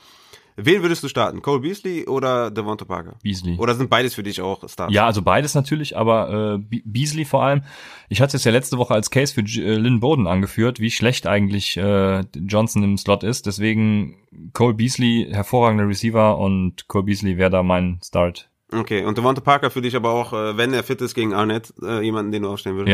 Wen 0.57 0.82
würdest 0.82 1.02
du 1.02 1.09
starten? 1.09 1.42
Cole 1.42 1.61
Beasley 1.61 2.07
oder 2.07 2.50
Devonta 2.50 2.84
Parker? 2.84 3.16
Beasley. 3.22 3.57
Oder 3.59 3.74
sind 3.74 3.90
beides 3.90 4.14
für 4.14 4.22
dich 4.22 4.40
auch 4.40 4.68
Starts? 4.68 4.94
Ja, 4.94 5.05
also 5.05 5.20
beides 5.20 5.55
natürlich, 5.55 5.96
aber 5.96 6.59
äh, 6.70 6.80
Beasley 6.84 7.24
vor 7.24 7.42
allem. 7.42 7.62
Ich 8.09 8.20
hatte 8.20 8.36
es 8.36 8.44
ja 8.44 8.52
letzte 8.52 8.78
Woche 8.78 8.94
als 8.94 9.11
Case 9.11 9.34
für 9.34 9.40
äh, 9.40 9.76
Lynn 9.76 9.98
Bowden 9.98 10.28
angeführt, 10.28 10.78
wie 10.78 10.92
schlecht 10.92 11.26
eigentlich 11.26 11.76
äh, 11.76 12.20
Johnson 12.36 12.84
im 12.84 12.96
Slot 12.96 13.24
ist. 13.24 13.46
Deswegen 13.46 14.16
Cole 14.52 14.74
Beasley, 14.74 15.28
hervorragender 15.30 15.88
Receiver 15.88 16.38
und 16.38 16.86
Cole 16.86 17.05
Beasley 17.05 17.36
wäre 17.36 17.50
da 17.50 17.64
mein 17.64 17.98
Start. 18.05 18.48
Okay, 18.72 19.05
und 19.05 19.18
Devonta 19.18 19.40
Parker 19.40 19.70
für 19.70 19.82
dich 19.82 19.96
aber 19.96 20.11
auch, 20.11 20.32
äh, 20.32 20.57
wenn 20.57 20.72
er 20.72 20.84
fit 20.84 21.00
ist 21.00 21.14
gegen 21.14 21.34
Arnett, 21.34 21.74
äh, 21.82 22.00
jemanden, 22.00 22.30
den 22.30 22.42
du 22.42 22.50
aufstellen 22.50 22.76
würdest? 22.76 22.92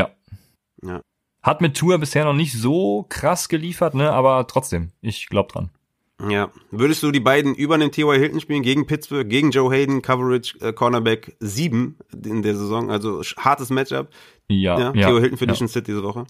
Ja. 0.83 0.89
Ja. 0.89 1.03
Hat 1.43 1.61
mit 1.61 1.77
Tour 1.77 1.99
bisher 1.99 2.25
noch 2.25 2.35
nicht 2.35 2.55
so 2.55 3.07
krass 3.09 3.49
geliefert, 3.49 3.95
ne? 3.95 4.13
Aber 4.13 4.47
trotzdem, 4.47 4.93
ich 5.01 5.29
glaube 5.29 5.53
dran. 5.53 5.71
Ja. 6.29 6.51
Würdest 6.71 7.03
du 7.03 7.11
die 7.11 7.21
beiden 7.21 7.55
über 7.55 7.79
den 7.79 7.93
T.Y. 7.93 8.19
Hilton 8.19 8.41
spielen, 8.41 8.63
gegen 8.63 8.87
Pittsburgh, 8.87 9.29
gegen 9.29 9.51
Joe 9.51 9.73
Hayden, 9.73 10.03
Coverage, 10.03 10.59
äh, 10.61 10.73
Cornerback 10.73 11.37
7 11.41 11.97
in 12.25 12.43
der 12.43 12.57
Saison? 12.57 12.91
Also 12.91 13.23
hartes 13.39 13.71
Matchup. 13.71 14.09
Ja. 14.49 14.79
ja 14.79 14.93
ja 14.95 15.07
T.Y. 15.09 15.21
Hilton 15.21 15.39
für 15.39 15.47
ja. 15.47 15.53
dich 15.53 15.61
ein 15.61 15.69
Sit 15.69 15.87
diese 15.87 16.03
Woche? 16.03 16.27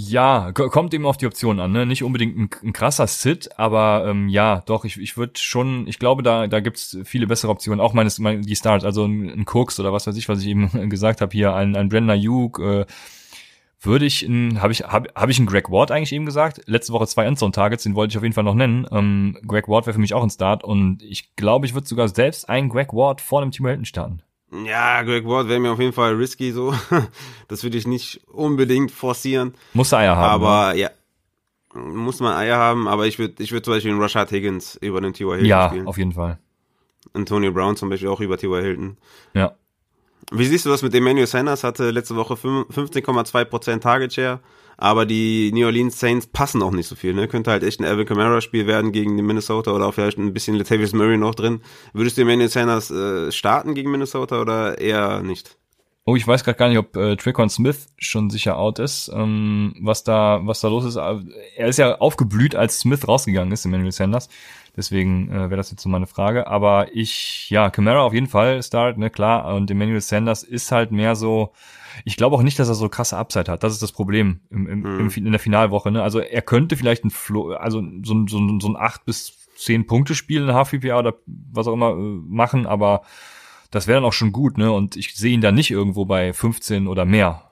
Ja, 0.00 0.52
kommt 0.52 0.94
eben 0.94 1.06
auf 1.06 1.16
die 1.16 1.26
Option 1.26 1.58
an, 1.58 1.72
ne? 1.72 1.84
Nicht 1.84 2.04
unbedingt 2.04 2.36
ein, 2.36 2.50
ein 2.62 2.72
krasser 2.72 3.08
Sit, 3.08 3.58
aber 3.58 4.04
ähm, 4.06 4.28
ja, 4.28 4.62
doch, 4.64 4.84
ich, 4.84 4.96
ich 4.98 5.16
würde 5.16 5.32
schon, 5.40 5.88
ich 5.88 5.98
glaube, 5.98 6.22
da, 6.22 6.46
da 6.46 6.60
gibt's 6.60 6.98
viele 7.04 7.26
bessere 7.26 7.50
Optionen, 7.50 7.80
auch 7.80 7.94
meines, 7.94 8.20
mein, 8.20 8.42
die 8.42 8.54
Stars, 8.54 8.84
also 8.84 9.04
ein, 9.06 9.28
ein 9.28 9.44
Cooks 9.44 9.80
oder 9.80 9.92
was 9.92 10.06
weiß 10.06 10.16
ich, 10.16 10.28
was 10.28 10.40
ich 10.40 10.46
eben 10.46 10.70
gesagt 10.88 11.20
habe 11.20 11.32
hier, 11.32 11.52
ein, 11.54 11.74
ein 11.74 11.88
Brandon 11.88 12.10
Ayuk, 12.10 12.60
äh, 12.60 12.86
würde 13.80 14.06
ich 14.06 14.22
habe 14.24 14.72
ich, 14.72 14.80
habe 14.82 15.08
hab 15.14 15.28
ich 15.28 15.38
einen 15.38 15.46
Greg 15.46 15.70
Ward 15.70 15.90
eigentlich 15.90 16.12
eben 16.12 16.26
gesagt? 16.26 16.62
Letzte 16.66 16.92
Woche 16.92 17.06
zwei 17.06 17.24
Endzone-Targets, 17.26 17.84
den 17.84 17.94
wollte 17.94 18.12
ich 18.12 18.16
auf 18.16 18.22
jeden 18.22 18.34
Fall 18.34 18.44
noch 18.44 18.54
nennen. 18.54 18.86
Ähm, 18.90 19.38
Greg 19.46 19.68
Ward 19.68 19.86
wäre 19.86 19.94
für 19.94 20.00
mich 20.00 20.14
auch 20.14 20.22
ein 20.22 20.30
Start 20.30 20.64
und 20.64 21.02
ich 21.02 21.36
glaube, 21.36 21.66
ich 21.66 21.74
würde 21.74 21.86
sogar 21.86 22.08
selbst 22.08 22.48
einen 22.48 22.68
Greg 22.68 22.92
Ward 22.92 23.20
vor 23.20 23.40
dem 23.40 23.50
Team 23.50 23.66
Hilton 23.66 23.84
starten. 23.84 24.22
Ja, 24.64 25.02
Greg 25.02 25.26
Ward 25.26 25.48
wäre 25.48 25.60
mir 25.60 25.72
auf 25.72 25.78
jeden 25.78 25.92
Fall 25.92 26.14
risky 26.14 26.52
so. 26.52 26.74
das 27.48 27.62
würde 27.62 27.76
ich 27.76 27.86
nicht 27.86 28.26
unbedingt 28.28 28.90
forcieren. 28.90 29.54
Muss 29.74 29.92
Eier 29.92 30.16
haben. 30.16 30.42
Aber 30.42 30.72
ne? 30.72 30.80
ja, 30.80 30.90
muss 31.74 32.20
man 32.20 32.34
Eier 32.34 32.56
haben, 32.56 32.88
aber 32.88 33.06
ich 33.06 33.18
würde 33.18 33.42
ich 33.42 33.52
würde 33.52 33.62
zum 33.62 33.74
Beispiel 33.74 33.92
einen 33.92 34.00
Rashad 34.00 34.30
Higgins 34.30 34.76
über 34.76 35.00
den 35.00 35.12
T.Y. 35.12 35.34
Hilton 35.34 35.48
ja, 35.48 35.68
spielen. 35.68 35.84
Ja, 35.84 35.88
auf 35.88 35.98
jeden 35.98 36.12
Fall. 36.12 36.38
Antonio 37.12 37.52
Brown 37.52 37.76
zum 37.76 37.90
Beispiel 37.90 38.08
auch 38.08 38.20
über 38.20 38.38
T.Y. 38.38 38.62
Hilton. 38.62 38.96
Ja. 39.34 39.54
Wie 40.30 40.44
siehst 40.44 40.66
du 40.66 40.70
das 40.70 40.82
mit 40.82 40.94
Emmanuel 40.94 41.26
Sanders? 41.26 41.64
Hatte 41.64 41.90
letzte 41.90 42.16
Woche 42.16 42.34
15,2% 42.34 43.80
Target 43.80 44.12
Share, 44.12 44.40
aber 44.76 45.06
die 45.06 45.50
New 45.52 45.64
Orleans 45.64 45.98
Saints 45.98 46.26
passen 46.26 46.62
auch 46.62 46.70
nicht 46.70 46.86
so 46.86 46.96
viel. 46.96 47.14
Ne? 47.14 47.28
Könnte 47.28 47.50
halt 47.50 47.62
echt 47.62 47.80
ein 47.80 47.86
Alvin 47.86 48.06
Kamara 48.06 48.42
Spiel 48.42 48.66
werden 48.66 48.92
gegen 48.92 49.16
die 49.16 49.22
Minnesota 49.22 49.70
oder 49.72 49.86
auch 49.86 49.94
vielleicht 49.94 50.18
ein 50.18 50.34
bisschen 50.34 50.56
Latavius 50.56 50.92
Murray 50.92 51.16
noch 51.16 51.34
drin. 51.34 51.62
Würdest 51.94 52.18
du 52.18 52.22
Emmanuel 52.22 52.50
Sanders 52.50 52.90
äh, 52.90 53.32
starten 53.32 53.74
gegen 53.74 53.90
Minnesota 53.90 54.40
oder 54.40 54.78
eher 54.78 55.22
nicht? 55.22 55.56
Oh, 56.04 56.16
ich 56.16 56.26
weiß 56.26 56.42
gerade 56.42 56.56
gar 56.56 56.68
nicht, 56.68 56.78
ob 56.78 56.96
äh, 56.96 57.16
Tricon 57.16 57.50
Smith 57.50 57.88
schon 57.98 58.30
sicher 58.30 58.56
out 58.56 58.78
ist. 58.78 59.10
Ähm, 59.14 59.74
was 59.80 60.04
da, 60.04 60.40
was 60.42 60.60
da 60.60 60.68
los 60.68 60.86
ist. 60.86 60.96
Er 60.96 61.68
ist 61.68 61.78
ja 61.78 61.98
aufgeblüht, 61.98 62.54
als 62.54 62.80
Smith 62.80 63.06
rausgegangen 63.06 63.52
ist, 63.52 63.66
Emmanuel 63.66 63.92
Sanders. 63.92 64.30
Deswegen 64.78 65.28
äh, 65.28 65.50
wäre 65.50 65.56
das 65.56 65.72
jetzt 65.72 65.82
so 65.82 65.88
meine 65.88 66.06
Frage. 66.06 66.46
Aber 66.46 66.94
ich, 66.94 67.50
ja, 67.50 67.68
Camara 67.68 68.02
auf 68.02 68.14
jeden 68.14 68.28
Fall 68.28 68.62
Start, 68.62 68.96
ne, 68.96 69.10
klar. 69.10 69.52
Und 69.56 69.68
Emmanuel 69.68 70.00
Sanders 70.00 70.44
ist 70.44 70.70
halt 70.70 70.92
mehr 70.92 71.16
so, 71.16 71.52
ich 72.04 72.16
glaube 72.16 72.36
auch 72.36 72.42
nicht, 72.42 72.60
dass 72.60 72.68
er 72.68 72.76
so 72.76 72.88
krasse 72.88 73.16
Upside 73.16 73.50
hat. 73.50 73.64
Das 73.64 73.72
ist 73.72 73.82
das 73.82 73.90
Problem 73.90 74.38
im, 74.50 74.68
im, 74.68 74.80
mhm. 74.82 75.00
im, 75.00 75.26
in 75.26 75.32
der 75.32 75.40
Finalwoche. 75.40 75.90
Ne? 75.90 76.00
Also 76.00 76.20
er 76.20 76.42
könnte 76.42 76.76
vielleicht 76.76 77.04
ein 77.04 77.10
Flo 77.10 77.54
also 77.54 77.82
so, 78.04 78.24
so, 78.28 78.60
so 78.60 78.68
ein 78.68 78.76
acht 78.76 79.04
bis 79.04 79.36
zehn 79.56 79.84
Punkte 79.88 80.14
Spiel 80.14 80.42
in 80.42 80.54
HVPA 80.54 80.96
oder 80.96 81.14
was 81.26 81.66
auch 81.66 81.72
immer 81.72 81.90
äh, 81.90 82.20
machen, 82.28 82.64
aber 82.64 83.02
das 83.72 83.88
wäre 83.88 83.96
dann 83.96 84.04
auch 84.04 84.12
schon 84.12 84.30
gut, 84.30 84.58
ne? 84.58 84.72
Und 84.72 84.96
ich 84.96 85.16
sehe 85.16 85.34
ihn 85.34 85.40
dann 85.40 85.56
nicht 85.56 85.72
irgendwo 85.72 86.04
bei 86.04 86.32
15 86.32 86.86
oder 86.86 87.04
mehr. 87.04 87.50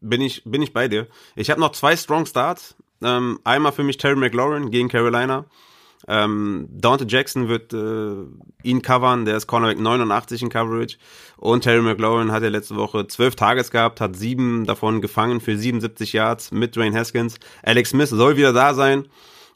Bin 0.00 0.20
ich, 0.20 0.44
bin 0.44 0.62
ich 0.62 0.72
bei 0.72 0.86
dir. 0.86 1.08
Ich 1.34 1.50
habe 1.50 1.60
noch 1.60 1.72
zwei 1.72 1.96
Strong 1.96 2.24
Starts. 2.26 2.76
Ähm, 3.02 3.40
einmal 3.42 3.72
für 3.72 3.82
mich 3.82 3.96
Terry 3.96 4.16
McLaurin 4.16 4.70
gegen 4.70 4.88
Carolina. 4.88 5.44
Ähm, 6.08 6.68
Dante 6.70 7.04
Jackson 7.06 7.48
wird 7.48 7.74
äh, 7.74 8.24
ihn 8.62 8.80
covern, 8.80 9.26
der 9.26 9.36
ist 9.36 9.46
Cornerback 9.46 9.78
89 9.78 10.42
in 10.42 10.48
Coverage. 10.48 10.96
Und 11.36 11.62
Terry 11.64 11.82
McLaurin 11.82 12.32
hat 12.32 12.42
ja 12.42 12.48
letzte 12.48 12.76
Woche 12.76 13.06
zwölf 13.06 13.36
Tages 13.36 13.70
gehabt, 13.70 14.00
hat 14.00 14.16
sieben 14.16 14.64
davon 14.64 15.02
gefangen 15.02 15.40
für 15.40 15.56
77 15.56 16.14
Yards 16.14 16.50
mit 16.50 16.74
Dwayne 16.74 16.98
Haskins. 16.98 17.38
Alex 17.62 17.90
Smith 17.90 18.08
soll 18.08 18.38
wieder 18.38 18.54
da 18.54 18.72
sein. 18.72 19.04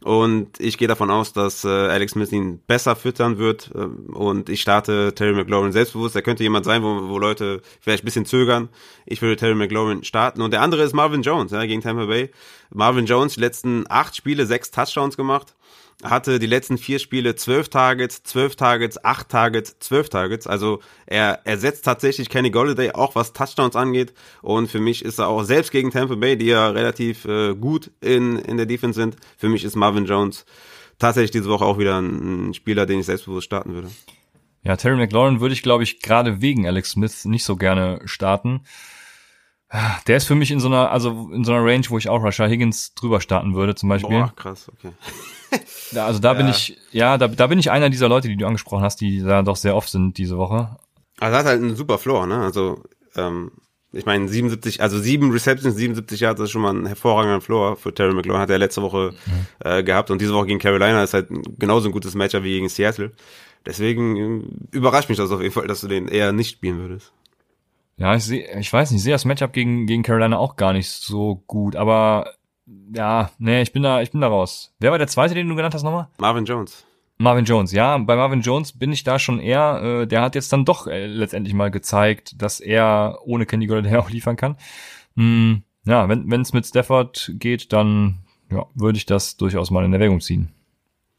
Und 0.05 0.61
ich 0.61 0.79
gehe 0.79 0.89
davon 0.89 1.11
aus, 1.11 1.33
dass 1.33 1.65
äh, 1.65 1.69
Alex 1.69 2.13
Smith 2.13 2.33
ihn 2.33 2.59
besser 2.67 2.97
füttern 2.97 3.39
wird. 3.39 3.71
Äh, 3.75 3.85
und 4.13 4.51
ich 4.51 4.61
starte 4.61 5.15
Terry 5.15 5.33
McLaurin 5.33 5.73
selbstbewusst. 5.73 6.17
Er 6.17 6.23
könnte 6.23 6.43
jemand 6.43 6.67
sein, 6.67 6.83
wo, 6.83 7.09
wo 7.09 7.19
Leute 7.19 7.63
vielleicht 7.81 8.03
ein 8.03 8.07
bisschen 8.07 8.27
zögern. 8.27 8.69
Ich 9.07 9.23
würde 9.23 9.37
Terry 9.37 9.55
McLaurin 9.55 10.05
starten. 10.05 10.43
Und 10.43 10.51
der 10.51 10.61
andere 10.61 10.83
ist 10.83 10.93
Marvin 10.93 11.23
Jones 11.23 11.53
ja, 11.53 11.65
gegen 11.65 11.81
Tampa 11.81 12.07
Bay. 12.07 12.31
Marvin 12.71 13.07
Jones, 13.07 13.35
die 13.35 13.41
letzten 13.41 13.85
acht 13.89 14.17
Spiele, 14.17 14.45
sechs 14.45 14.71
Touchdowns 14.71 15.17
gemacht 15.17 15.55
hatte 16.03 16.39
die 16.39 16.47
letzten 16.47 16.79
vier 16.79 16.99
Spiele 16.99 17.35
zwölf 17.35 17.69
Targets, 17.69 18.23
zwölf 18.23 18.57
Targets, 18.57 19.05
acht 19.05 19.29
Targets, 19.29 19.79
zwölf 19.79 20.09
Targets. 20.09 20.47
Also 20.47 20.81
er 21.07 21.41
ersetzt 21.45 21.85
tatsächlich 21.85 22.29
Kenny 22.29 22.51
Golladay, 22.51 22.93
auch 22.93 23.15
was 23.15 23.33
Touchdowns 23.33 23.77
angeht. 23.77 24.13
Und 24.41 24.69
für 24.69 24.81
mich 24.81 25.05
ist 25.05 25.19
er 25.19 25.29
auch 25.29 25.45
selbst 25.45 25.71
gegen 25.71 25.91
Tampa 25.91 26.15
Bay, 26.15 26.37
die 26.37 26.47
ja 26.47 26.69
relativ 26.71 27.25
äh, 27.25 27.55
gut 27.55 27.91
in, 28.01 28.39
in 28.39 28.57
der 28.57 28.67
Defense 28.67 28.99
sind. 28.99 29.17
Für 29.37 29.49
mich 29.49 29.65
ist 29.65 29.77
Marvin 29.77 30.07
Jones 30.07 30.45
tatsächlich 30.99 31.31
diese 31.31 31.49
Woche 31.49 31.65
auch 31.65 31.79
wieder 31.79 32.01
ein 32.01 32.55
Spieler, 32.55 32.87
den 32.87 33.01
ich 33.01 33.07
selbstbewusst 33.07 33.47
starten 33.47 33.75
würde. 33.75 33.91
Ja, 34.65 34.77
Terry 34.77 34.97
McLaurin 34.97 35.41
würde 35.41 35.55
ich, 35.55 35.63
glaube 35.63 35.83
ich, 35.83 36.01
gerade 36.01 36.41
wegen 36.41 36.67
Alex 36.67 36.91
Smith 36.91 37.25
nicht 37.25 37.45
so 37.45 37.57
gerne 37.57 38.01
starten. 38.05 38.63
Der 40.07 40.19
ist 40.19 40.27
für 40.27 40.35
mich 40.35 40.51
in 40.51 40.61
so 40.61 40.69
einer, 40.69 40.91
also 40.91 41.31
in 41.33 41.45
so 41.45 41.53
einer 41.53 41.65
Range, 41.65 41.85
wo 41.89 41.97
ich 41.97 42.09
auch 42.09 42.23
Rashad 42.23 42.51
Higgins 42.51 42.95
drüber 42.95 43.21
starten 43.21 43.55
würde, 43.55 43.75
zum 43.75 43.89
Beispiel. 43.89 44.19
Boah, 44.19 44.33
krass, 44.37 44.71
okay. 44.71 44.93
Ja, 45.93 46.07
also 46.07 46.21
da 46.21 46.33
ja. 46.33 46.39
bin 46.39 46.49
ich, 46.49 46.79
ja, 46.91 47.19
da, 47.19 47.29
da 47.29 47.47
bin 47.47 47.59
ich 47.59 47.71
einer 47.71 47.91
dieser 47.91 48.09
Leute, 48.09 48.29
die 48.29 48.37
du 48.37 48.47
angesprochen 48.47 48.83
hast, 48.83 49.01
die 49.03 49.23
da 49.23 49.43
doch 49.43 49.57
sehr 49.57 49.77
oft 49.77 49.91
sind 49.91 50.17
diese 50.17 50.39
Woche. 50.39 50.77
Also 51.21 51.37
hat 51.37 51.45
halt 51.45 51.61
einen 51.61 51.77
super 51.77 51.99
Floor, 51.99 52.27
ne? 52.27 52.39
Also, 52.39 52.83
ähm, 53.15 53.53
ich 53.93 54.07
meine, 54.07 54.27
77, 54.27 54.81
also 54.81 54.99
sieben 54.99 55.31
Receptions, 55.31 55.77
77 55.77 56.21
Yards, 56.21 56.39
das 56.39 56.47
ist 56.47 56.53
schon 56.53 56.63
mal 56.63 56.73
ein 56.73 56.87
hervorragender 56.87 57.43
Floor 57.43 57.77
für 57.77 57.93
Terry 57.93 58.15
McLaurin, 58.15 58.41
hat 58.41 58.49
er 58.49 58.59
letzte 58.59 58.81
Woche 58.81 59.13
mhm. 59.27 59.47
äh, 59.69 59.83
gehabt 59.83 60.11
und 60.11 60.21
diese 60.23 60.33
Woche 60.33 60.47
gegen 60.47 60.59
Carolina 60.59 61.03
ist 61.03 61.13
halt 61.13 61.29
genauso 61.59 61.89
ein 61.89 61.93
gutes 61.93 62.15
Matchup 62.15 62.43
wie 62.43 62.55
gegen 62.55 62.71
Seattle. 62.71 63.13
Deswegen 63.67 64.17
äh, 64.17 64.77
überrascht 64.77 65.11
mich 65.11 65.19
das 65.19 65.31
auf 65.31 65.43
jeden 65.43 65.53
Fall, 65.53 65.67
dass 65.67 65.83
du 65.83 65.89
den 65.89 66.09
eher 66.09 66.33
nicht 66.33 66.53
spielen 66.53 66.79
würdest. 66.79 67.13
Ja, 67.99 68.17
ich 68.17 68.25
sehe, 68.25 68.59
ich 68.59 68.73
weiß 68.73 68.91
nicht, 68.91 68.99
ich 68.99 69.05
sehe 69.05 69.13
das 69.13 69.27
Matchup 69.27 69.53
gegen, 69.53 69.87
gegen 69.87 70.03
Carolina 70.03 70.39
auch 70.39 70.57
gar 70.57 70.73
nicht 70.73 70.89
so 70.89 71.43
gut, 71.47 71.77
aber 71.77 72.33
ja, 72.95 73.31
nee, 73.39 73.63
ich 73.63 73.73
bin 73.73 73.83
da, 73.83 74.03
ich 74.03 74.11
bin 74.11 74.21
da 74.21 74.29
raus. 74.29 74.75
Wer 74.79 74.91
war 74.91 74.99
der 74.99 75.09
zweite, 75.09 75.35
den 75.35 75.49
du 75.49 75.55
genannt 75.55 75.75
hast 75.75 75.83
nochmal? 75.83 76.09
Marvin 76.19 76.45
Jones. 76.45 76.85
Marvin 77.19 77.45
Jones, 77.45 77.73
ja, 77.73 77.97
bei 77.99 78.17
Marvin 78.17 78.41
Jones 78.41 78.73
bin 78.73 78.93
ich 78.93 79.05
da 79.05 79.19
schon 79.19 79.39
eher, 79.39 79.81
äh, 79.83 80.07
der 80.07 80.23
hat 80.23 80.35
jetzt 80.35 80.53
dann 80.53 80.65
doch 80.65 80.87
äh, 80.87 81.07
letztendlich 81.07 81.55
mal 81.55 81.71
gezeigt, 81.71 82.41
dass 82.43 82.59
er 82.59 83.19
ohne 83.25 83.47
Kenny 83.47 83.67
Golladay 83.67 83.97
auch 83.99 84.11
liefern 84.11 84.37
kann. 84.37 84.57
Hm, 85.17 85.63
ja, 85.85 86.09
wenn 86.09 86.41
es 86.41 86.53
mit 86.53 86.67
Stafford 86.67 87.33
geht, 87.35 87.73
dann 87.73 88.21
ja, 88.51 88.67
würde 88.75 88.97
ich 88.99 89.07
das 89.07 89.37
durchaus 89.37 89.71
mal 89.71 89.85
in 89.85 89.93
Erwägung 89.93 90.21
ziehen. 90.21 90.53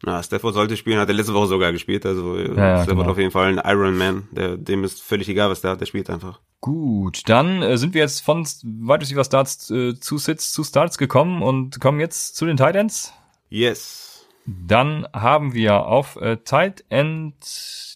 Na, 0.06 0.22
Stafford 0.22 0.54
sollte 0.54 0.76
spielen, 0.76 1.00
hat 1.00 1.08
er 1.08 1.14
letzte 1.14 1.34
Woche 1.34 1.48
sogar 1.48 1.72
gespielt. 1.72 2.06
Also 2.06 2.38
ja, 2.38 2.54
ja, 2.54 2.78
Stafford 2.84 2.98
genau. 2.98 3.12
auf 3.12 3.18
jeden 3.18 3.32
Fall 3.32 3.58
ein 3.58 3.72
Iron 3.72 3.98
Man. 3.98 4.28
Der, 4.32 4.58
dem 4.58 4.84
ist 4.84 5.02
völlig 5.02 5.30
egal, 5.30 5.50
was 5.50 5.62
der 5.62 5.72
hat, 5.72 5.82
der 5.82 5.86
spielt 5.86 6.10
einfach. 6.10 6.42
Gut, 6.60 7.24
dann 7.28 7.62
äh, 7.62 7.78
sind 7.78 7.94
wir 7.94 8.02
jetzt 8.02 8.22
von 8.22 8.46
Wide 8.46 9.02
Receiver 9.02 9.24
Starts 9.24 9.70
äh, 9.72 9.98
zu 10.00 10.18
Sits 10.18 10.52
zu 10.52 10.64
Starts 10.64 10.98
gekommen 10.98 11.42
und 11.42 11.80
kommen 11.80 12.00
jetzt 12.00 12.36
zu 12.36 12.46
den 12.46 12.58
Tight 12.58 12.76
Ends. 12.76 13.14
Yes. 13.50 14.28
Dann 14.46 15.08
haben 15.14 15.54
wir 15.54 15.86
auf 15.86 16.18
äh, 16.18 16.38
Tight 16.38 16.84
End 16.90 17.36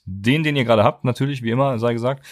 den, 0.05 0.43
den 0.43 0.55
ihr 0.55 0.63
gerade 0.63 0.85
habt, 0.85 1.03
natürlich, 1.03 1.43
wie 1.43 1.51
immer, 1.51 1.77
sei 1.79 1.91
gesagt. 1.91 2.25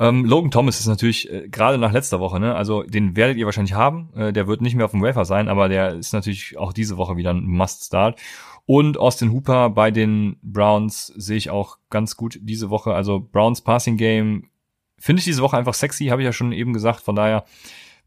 Ähm, 0.00 0.24
Logan 0.24 0.50
Thomas 0.50 0.78
ist 0.78 0.86
natürlich 0.86 1.30
äh, 1.30 1.48
gerade 1.48 1.76
nach 1.76 1.92
letzter 1.92 2.20
Woche, 2.20 2.38
ne? 2.38 2.54
Also 2.54 2.84
den 2.84 3.16
werdet 3.16 3.36
ihr 3.36 3.46
wahrscheinlich 3.46 3.74
haben. 3.74 4.10
Äh, 4.14 4.32
der 4.32 4.46
wird 4.46 4.60
nicht 4.60 4.76
mehr 4.76 4.84
auf 4.84 4.92
dem 4.92 5.02
Wafer 5.02 5.24
sein, 5.24 5.48
aber 5.48 5.68
der 5.68 5.94
ist 5.94 6.12
natürlich 6.12 6.56
auch 6.56 6.72
diese 6.72 6.96
Woche 6.96 7.16
wieder 7.16 7.30
ein 7.30 7.46
Must-Start. 7.46 8.20
Und 8.64 8.98
Austin 8.98 9.32
Hooper 9.32 9.70
bei 9.70 9.90
den 9.90 10.36
Browns 10.42 11.06
sehe 11.16 11.36
ich 11.36 11.50
auch 11.50 11.78
ganz 11.90 12.16
gut 12.16 12.38
diese 12.42 12.70
Woche. 12.70 12.94
Also 12.94 13.18
Browns 13.18 13.62
Passing 13.62 13.96
Game 13.96 14.50
finde 14.98 15.20
ich 15.20 15.24
diese 15.24 15.42
Woche 15.42 15.56
einfach 15.56 15.74
sexy, 15.74 16.06
habe 16.06 16.22
ich 16.22 16.26
ja 16.26 16.32
schon 16.32 16.52
eben 16.52 16.72
gesagt. 16.72 17.00
Von 17.00 17.16
daher 17.16 17.44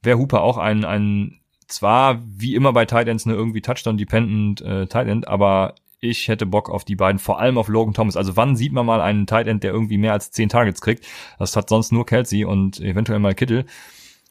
wäre 0.02 0.18
Hooper 0.20 0.42
auch 0.42 0.58
ein, 0.58 0.86
ein 0.86 1.40
zwar 1.68 2.22
wie 2.26 2.56
immer 2.56 2.74
bei 2.74 2.86
Tight 2.86 3.08
Ends 3.08 3.26
eine 3.26 3.36
irgendwie 3.36 3.62
Touchdown-dependent 3.62 4.62
äh, 4.62 4.88
Tight 4.88 5.08
End, 5.08 5.28
aber 5.28 5.76
ich 6.02 6.28
hätte 6.28 6.48
Bock 6.48 6.70
auf 6.70 6.84
die 6.84 6.96
beiden, 6.96 7.20
vor 7.20 7.40
allem 7.40 7.58
auf 7.58 7.68
Logan 7.68 7.94
Thomas. 7.94 8.18
Also 8.18 8.36
wann 8.36 8.56
sieht 8.56 8.74
man 8.74 8.86
mal 8.86 9.02
einen 9.02 9.28
Tight 9.28 9.48
End, 9.48 9.64
der 9.64 9.72
irgendwie 9.72 10.00
mehr 10.00 10.14
als 10.14 10.32
zehn 10.32 10.50
Targets 10.50 10.82
kriegt? 10.82 11.06
Das 11.40 11.56
hat 11.56 11.70
sonst 11.70 11.92
nur 11.92 12.06
Kelsey 12.06 12.44
und 12.44 12.80
eventuell 12.80 13.20
mal 13.20 13.36
Kittel. 13.36 13.66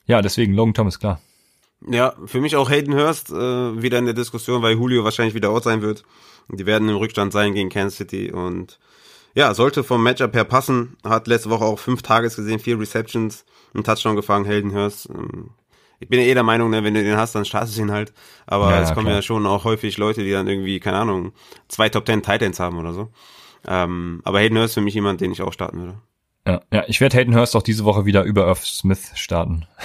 Ja, 0.06 0.20
deswegen 0.20 0.52
Logan 0.52 0.74
Thomas, 0.74 0.98
klar. 0.98 1.20
Ja, 1.88 2.14
für 2.26 2.40
mich 2.40 2.56
auch 2.56 2.68
Hayden 2.68 2.94
Hurst 2.94 3.30
äh, 3.30 3.34
wieder 3.82 3.98
in 3.98 4.04
der 4.04 4.14
Diskussion, 4.14 4.60
weil 4.62 4.74
Julio 4.74 5.04
wahrscheinlich 5.04 5.34
wieder 5.34 5.50
out 5.50 5.64
sein 5.64 5.80
wird. 5.80 6.04
Die 6.48 6.66
werden 6.66 6.88
im 6.88 6.96
Rückstand 6.96 7.32
sein 7.32 7.54
gegen 7.54 7.70
Kansas 7.70 7.96
City 7.96 8.32
und 8.32 8.78
ja, 9.34 9.54
sollte 9.54 9.84
vom 9.84 10.02
Matchup 10.02 10.34
her 10.34 10.44
passen. 10.44 10.96
Hat 11.04 11.28
letzte 11.28 11.50
Woche 11.50 11.64
auch 11.64 11.78
fünf 11.78 12.02
Tages 12.02 12.34
gesehen, 12.36 12.58
vier 12.58 12.78
Receptions, 12.78 13.44
einen 13.72 13.84
Touchdown 13.84 14.16
gefangen, 14.16 14.44
Hayden 14.44 14.74
Hurst. 14.74 15.08
Ähm, 15.08 15.50
ich 16.00 16.08
bin 16.08 16.18
ja 16.18 16.26
eh 16.26 16.34
der 16.34 16.42
Meinung, 16.42 16.70
ne, 16.70 16.82
wenn 16.82 16.94
du 16.94 17.04
den 17.04 17.16
hast, 17.16 17.34
dann 17.34 17.44
startest 17.44 17.76
du 17.76 17.82
ihn 17.82 17.92
halt. 17.92 18.12
Aber 18.46 18.70
ja, 18.70 18.80
es 18.80 18.92
kommen 18.92 19.06
klar. 19.06 19.16
ja 19.16 19.22
schon 19.22 19.46
auch 19.46 19.64
häufig 19.64 19.98
Leute, 19.98 20.24
die 20.24 20.32
dann 20.32 20.48
irgendwie, 20.48 20.80
keine 20.80 20.96
Ahnung, 20.96 21.32
zwei 21.68 21.90
Top 21.90 22.06
Ten 22.06 22.22
Titans 22.22 22.58
haben 22.58 22.78
oder 22.78 22.94
so. 22.94 23.10
Ähm, 23.68 24.22
aber 24.24 24.40
Hayden 24.40 24.58
Hurst 24.58 24.70
ist 24.70 24.74
für 24.74 24.80
mich 24.80 24.94
jemand, 24.94 25.20
den 25.20 25.30
ich 25.30 25.42
auch 25.42 25.52
starten 25.52 25.78
würde. 25.78 25.98
Ja, 26.46 26.62
ja 26.72 26.84
ich 26.88 27.00
werde 27.02 27.18
Hayden 27.18 27.36
Hurst 27.36 27.54
auch 27.54 27.62
diese 27.62 27.84
Woche 27.84 28.06
wieder 28.06 28.24
über 28.24 28.46
Irv 28.46 28.66
Smith 28.66 29.12
starten. 29.14 29.66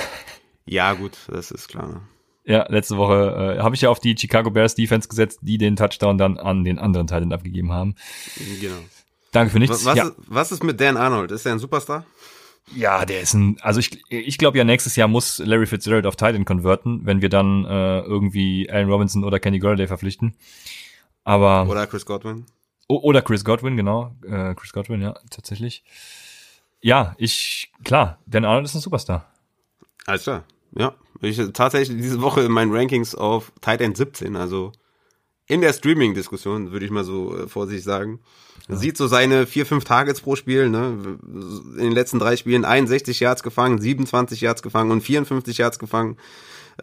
Ja, 0.67 0.93
gut, 0.93 1.11
das 1.27 1.51
ist 1.51 1.67
klar. 1.67 1.87
Ne? 1.87 2.01
Ja, 2.43 2.65
letzte 2.69 2.97
Woche 2.97 3.57
äh, 3.59 3.61
habe 3.61 3.75
ich 3.75 3.81
ja 3.81 3.89
auf 3.91 3.99
die 3.99 4.15
Chicago 4.17 4.49
Bears 4.49 4.73
Defense 4.73 5.07
gesetzt, 5.07 5.41
die 5.43 5.59
den 5.59 5.75
Touchdown 5.75 6.17
dann 6.17 6.39
an 6.39 6.63
den 6.63 6.79
anderen 6.79 7.05
Teilen 7.05 7.31
abgegeben 7.31 7.71
haben. 7.71 7.93
Genau. 8.59 8.73
Danke 9.31 9.51
für 9.51 9.59
nichts. 9.59 9.85
Was, 9.85 9.95
ja. 9.95 10.05
ist, 10.05 10.15
was 10.27 10.51
ist 10.51 10.63
mit 10.63 10.81
Dan 10.81 10.97
Arnold? 10.97 11.29
Ist 11.29 11.45
er 11.45 11.51
ein 11.51 11.59
Superstar? 11.59 12.03
Ja, 12.73 13.05
der 13.05 13.21
ist 13.21 13.33
ein, 13.33 13.57
also 13.61 13.79
ich, 13.79 14.01
ich 14.09 14.37
glaube 14.37 14.57
ja, 14.57 14.63
nächstes 14.63 14.95
Jahr 14.95 15.07
muss 15.07 15.39
Larry 15.39 15.67
Fitzgerald 15.67 16.05
auf 16.05 16.15
Titan 16.15 16.45
konverten, 16.45 17.01
wenn 17.05 17.21
wir 17.21 17.29
dann 17.29 17.63
äh, 17.65 17.99
irgendwie 17.99 18.69
Allen 18.69 18.89
Robinson 18.89 19.23
oder 19.23 19.39
Kenny 19.39 19.59
Golladay 19.59 19.87
verpflichten. 19.87 20.35
Aber 21.23 21.67
oder 21.69 21.85
Chris 21.87 22.05
Godwin. 22.05 22.45
Oder 22.87 23.21
Chris 23.21 23.43
Godwin, 23.43 23.77
genau, 23.77 24.15
äh, 24.23 24.53
Chris 24.55 24.73
Godwin, 24.73 25.01
ja, 25.01 25.13
tatsächlich. 25.29 25.83
Ja, 26.81 27.15
ich 27.17 27.71
klar, 27.83 28.19
Dan 28.25 28.45
Arnold 28.45 28.65
ist 28.65 28.75
ein 28.75 28.81
Superstar. 28.81 29.31
Alles 30.05 30.23
klar. 30.23 30.43
Ja, 30.77 30.95
ich 31.21 31.37
tatsächlich 31.53 31.97
diese 31.97 32.21
Woche 32.21 32.41
in 32.41 32.51
meinen 32.51 32.71
Rankings 32.71 33.15
auf 33.15 33.51
Tight 33.61 33.81
End 33.81 33.97
17, 33.97 34.35
also 34.35 34.71
in 35.47 35.61
der 35.61 35.73
Streaming-Diskussion, 35.73 36.71
würde 36.71 36.85
ich 36.85 36.91
mal 36.91 37.03
so 37.03 37.37
äh, 37.37 37.47
vorsichtig 37.47 37.83
sagen. 37.83 38.19
Ja. 38.67 38.75
Sieht 38.75 38.97
so 38.97 39.07
seine 39.07 39.45
vier, 39.45 39.65
fünf 39.65 39.83
Targets 39.83 40.21
pro 40.21 40.35
Spiel, 40.35 40.69
ne? 40.69 41.17
In 41.23 41.77
den 41.77 41.91
letzten 41.91 42.19
drei 42.19 42.35
Spielen 42.35 42.65
61 42.65 43.19
Yards 43.19 43.43
gefangen, 43.43 43.79
27 43.79 44.41
Yards 44.41 44.63
gefangen 44.63 44.91
und 44.91 45.01
54 45.01 45.57
Yards 45.57 45.77
gefangen. 45.77 46.17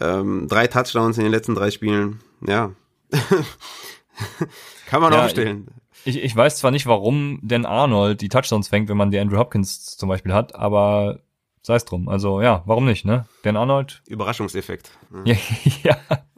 Ähm, 0.00 0.46
drei 0.48 0.68
Touchdowns 0.68 1.18
in 1.18 1.24
den 1.24 1.32
letzten 1.32 1.54
drei 1.54 1.70
Spielen. 1.70 2.20
Ja. 2.46 2.72
Kann 4.86 5.02
man 5.02 5.12
ja, 5.12 5.24
aufstellen. 5.24 5.66
Ich, 6.04 6.22
ich 6.22 6.34
weiß 6.34 6.58
zwar 6.58 6.70
nicht, 6.70 6.86
warum 6.86 7.40
denn 7.42 7.66
Arnold 7.66 8.20
die 8.20 8.28
Touchdowns 8.28 8.68
fängt, 8.68 8.88
wenn 8.88 8.96
man 8.96 9.10
die 9.10 9.18
Andrew 9.18 9.38
Hopkins 9.38 9.96
zum 9.96 10.08
Beispiel 10.08 10.32
hat, 10.32 10.54
aber 10.54 11.20
sei 11.62 11.76
es 11.76 11.84
drum. 11.84 12.08
Also 12.08 12.40
ja, 12.40 12.62
warum 12.66 12.84
nicht, 12.84 13.04
ne? 13.04 13.26
Dan 13.42 13.56
Arnold. 13.56 14.02
Überraschungseffekt. 14.06 14.90
Ne? 15.10 15.36
ja. 15.82 15.96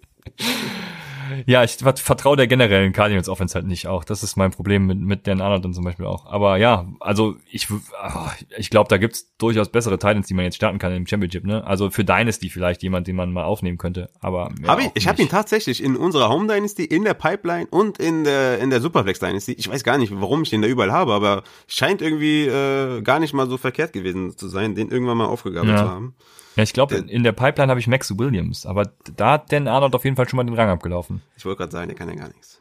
ja. 1.47 1.65
Ich 1.65 1.77
vertraue 1.77 2.37
der 2.37 2.47
generellen 2.47 2.93
Cardinals 2.93 3.29
Offense 3.29 3.55
halt 3.55 3.67
nicht 3.67 3.87
auch. 3.87 4.05
Das 4.05 4.23
ist 4.23 4.37
mein 4.37 4.51
Problem 4.51 4.87
mit, 4.87 4.99
mit 4.99 5.27
Dan 5.27 5.41
Arnold 5.41 5.65
dann 5.65 5.75
zum 5.75 5.85
Beispiel 5.85 6.07
auch. 6.07 6.27
Aber 6.27 6.57
ja, 6.57 6.87
also 7.01 7.37
ich, 7.51 7.69
ah, 8.01 8.31
ich 8.57 8.71
glaube, 8.71 8.89
da 8.89 8.97
gibt's 8.97 9.35
durchaus 9.39 9.71
bessere 9.71 9.99
Titans, 9.99 10.27
die 10.27 10.35
man 10.35 10.45
jetzt 10.45 10.57
starten 10.57 10.79
kann 10.79 10.93
im 10.93 11.07
Championship, 11.07 11.45
ne? 11.45 11.67
Also 11.67 11.91
für 11.91 12.05
Dynasty 12.05 12.49
vielleicht 12.51 12.83
jemand, 12.83 13.07
den 13.07 13.17
man 13.17 13.33
mal 13.33 13.45
aufnehmen 13.45 13.79
könnte. 13.79 14.11
Aber 14.21 14.51
hab 14.67 14.81
ich, 14.81 14.91
ich 14.95 15.09
habe 15.09 15.21
ihn 15.21 15.29
tatsächlich 15.29 15.83
in 15.83 15.97
unserer 15.97 16.29
Home 16.29 16.53
Dynasty, 16.53 16.85
in 16.85 17.05
der 17.05 17.15
Pipeline 17.15 17.67
und 17.71 17.99
in 17.99 18.25
der 18.25 18.59
in 18.59 18.71
der 18.71 18.81
Superflex 18.81 19.19
Dynasty. 19.19 19.53
Ich 19.53 19.69
weiß 19.69 19.85
gar 19.85 19.99
nicht, 19.99 20.13
warum 20.21 20.43
ich 20.43 20.51
den 20.51 20.63
da 20.63 20.69
überall 20.69 20.93
habe, 20.93 21.13
aber 21.13 21.43
scheint 21.67 22.03
irgendwie 22.03 22.47
äh, 22.47 23.03
gar 23.03 23.21
nicht 23.21 23.35
mal 23.35 23.49
so 23.49 23.57
verkehrt 23.57 23.93
gewesen 23.93 24.37
zu 24.37 24.49
sein, 24.49 24.75
den 24.75 24.91
irgendwann 24.91 25.17
mal 25.17 25.27
aufgegabelt 25.27 25.77
ja. 25.77 25.85
zu 25.85 25.91
haben. 25.91 26.15
Ja, 26.57 26.63
ich 26.63 26.73
glaube, 26.73 26.97
in 26.97 27.25
der 27.25 27.33
Pipeline 27.33 27.71
habe 27.71 27.81
ich 27.81 27.87
Max 27.87 28.17
Williams, 28.17 28.65
aber 28.67 28.93
da 29.17 29.33
hat 29.33 29.53
Dan 29.53 29.67
Arnold 29.67 29.95
auf 29.95 30.05
jeden 30.05 30.17
Fall 30.17 30.29
schon 30.29 30.37
mal 30.37 30.45
den 30.45 30.55
Rang 30.55 30.69
abgelaufen. 30.69 31.23
Ich 31.37 31.45
wollte 31.45 31.59
gerade 31.59 31.73
sagen, 31.73 31.89
der 31.89 31.97
kann 31.97 32.09
ja 32.09 32.15
gar 32.15 32.29
nichts. 32.29 32.61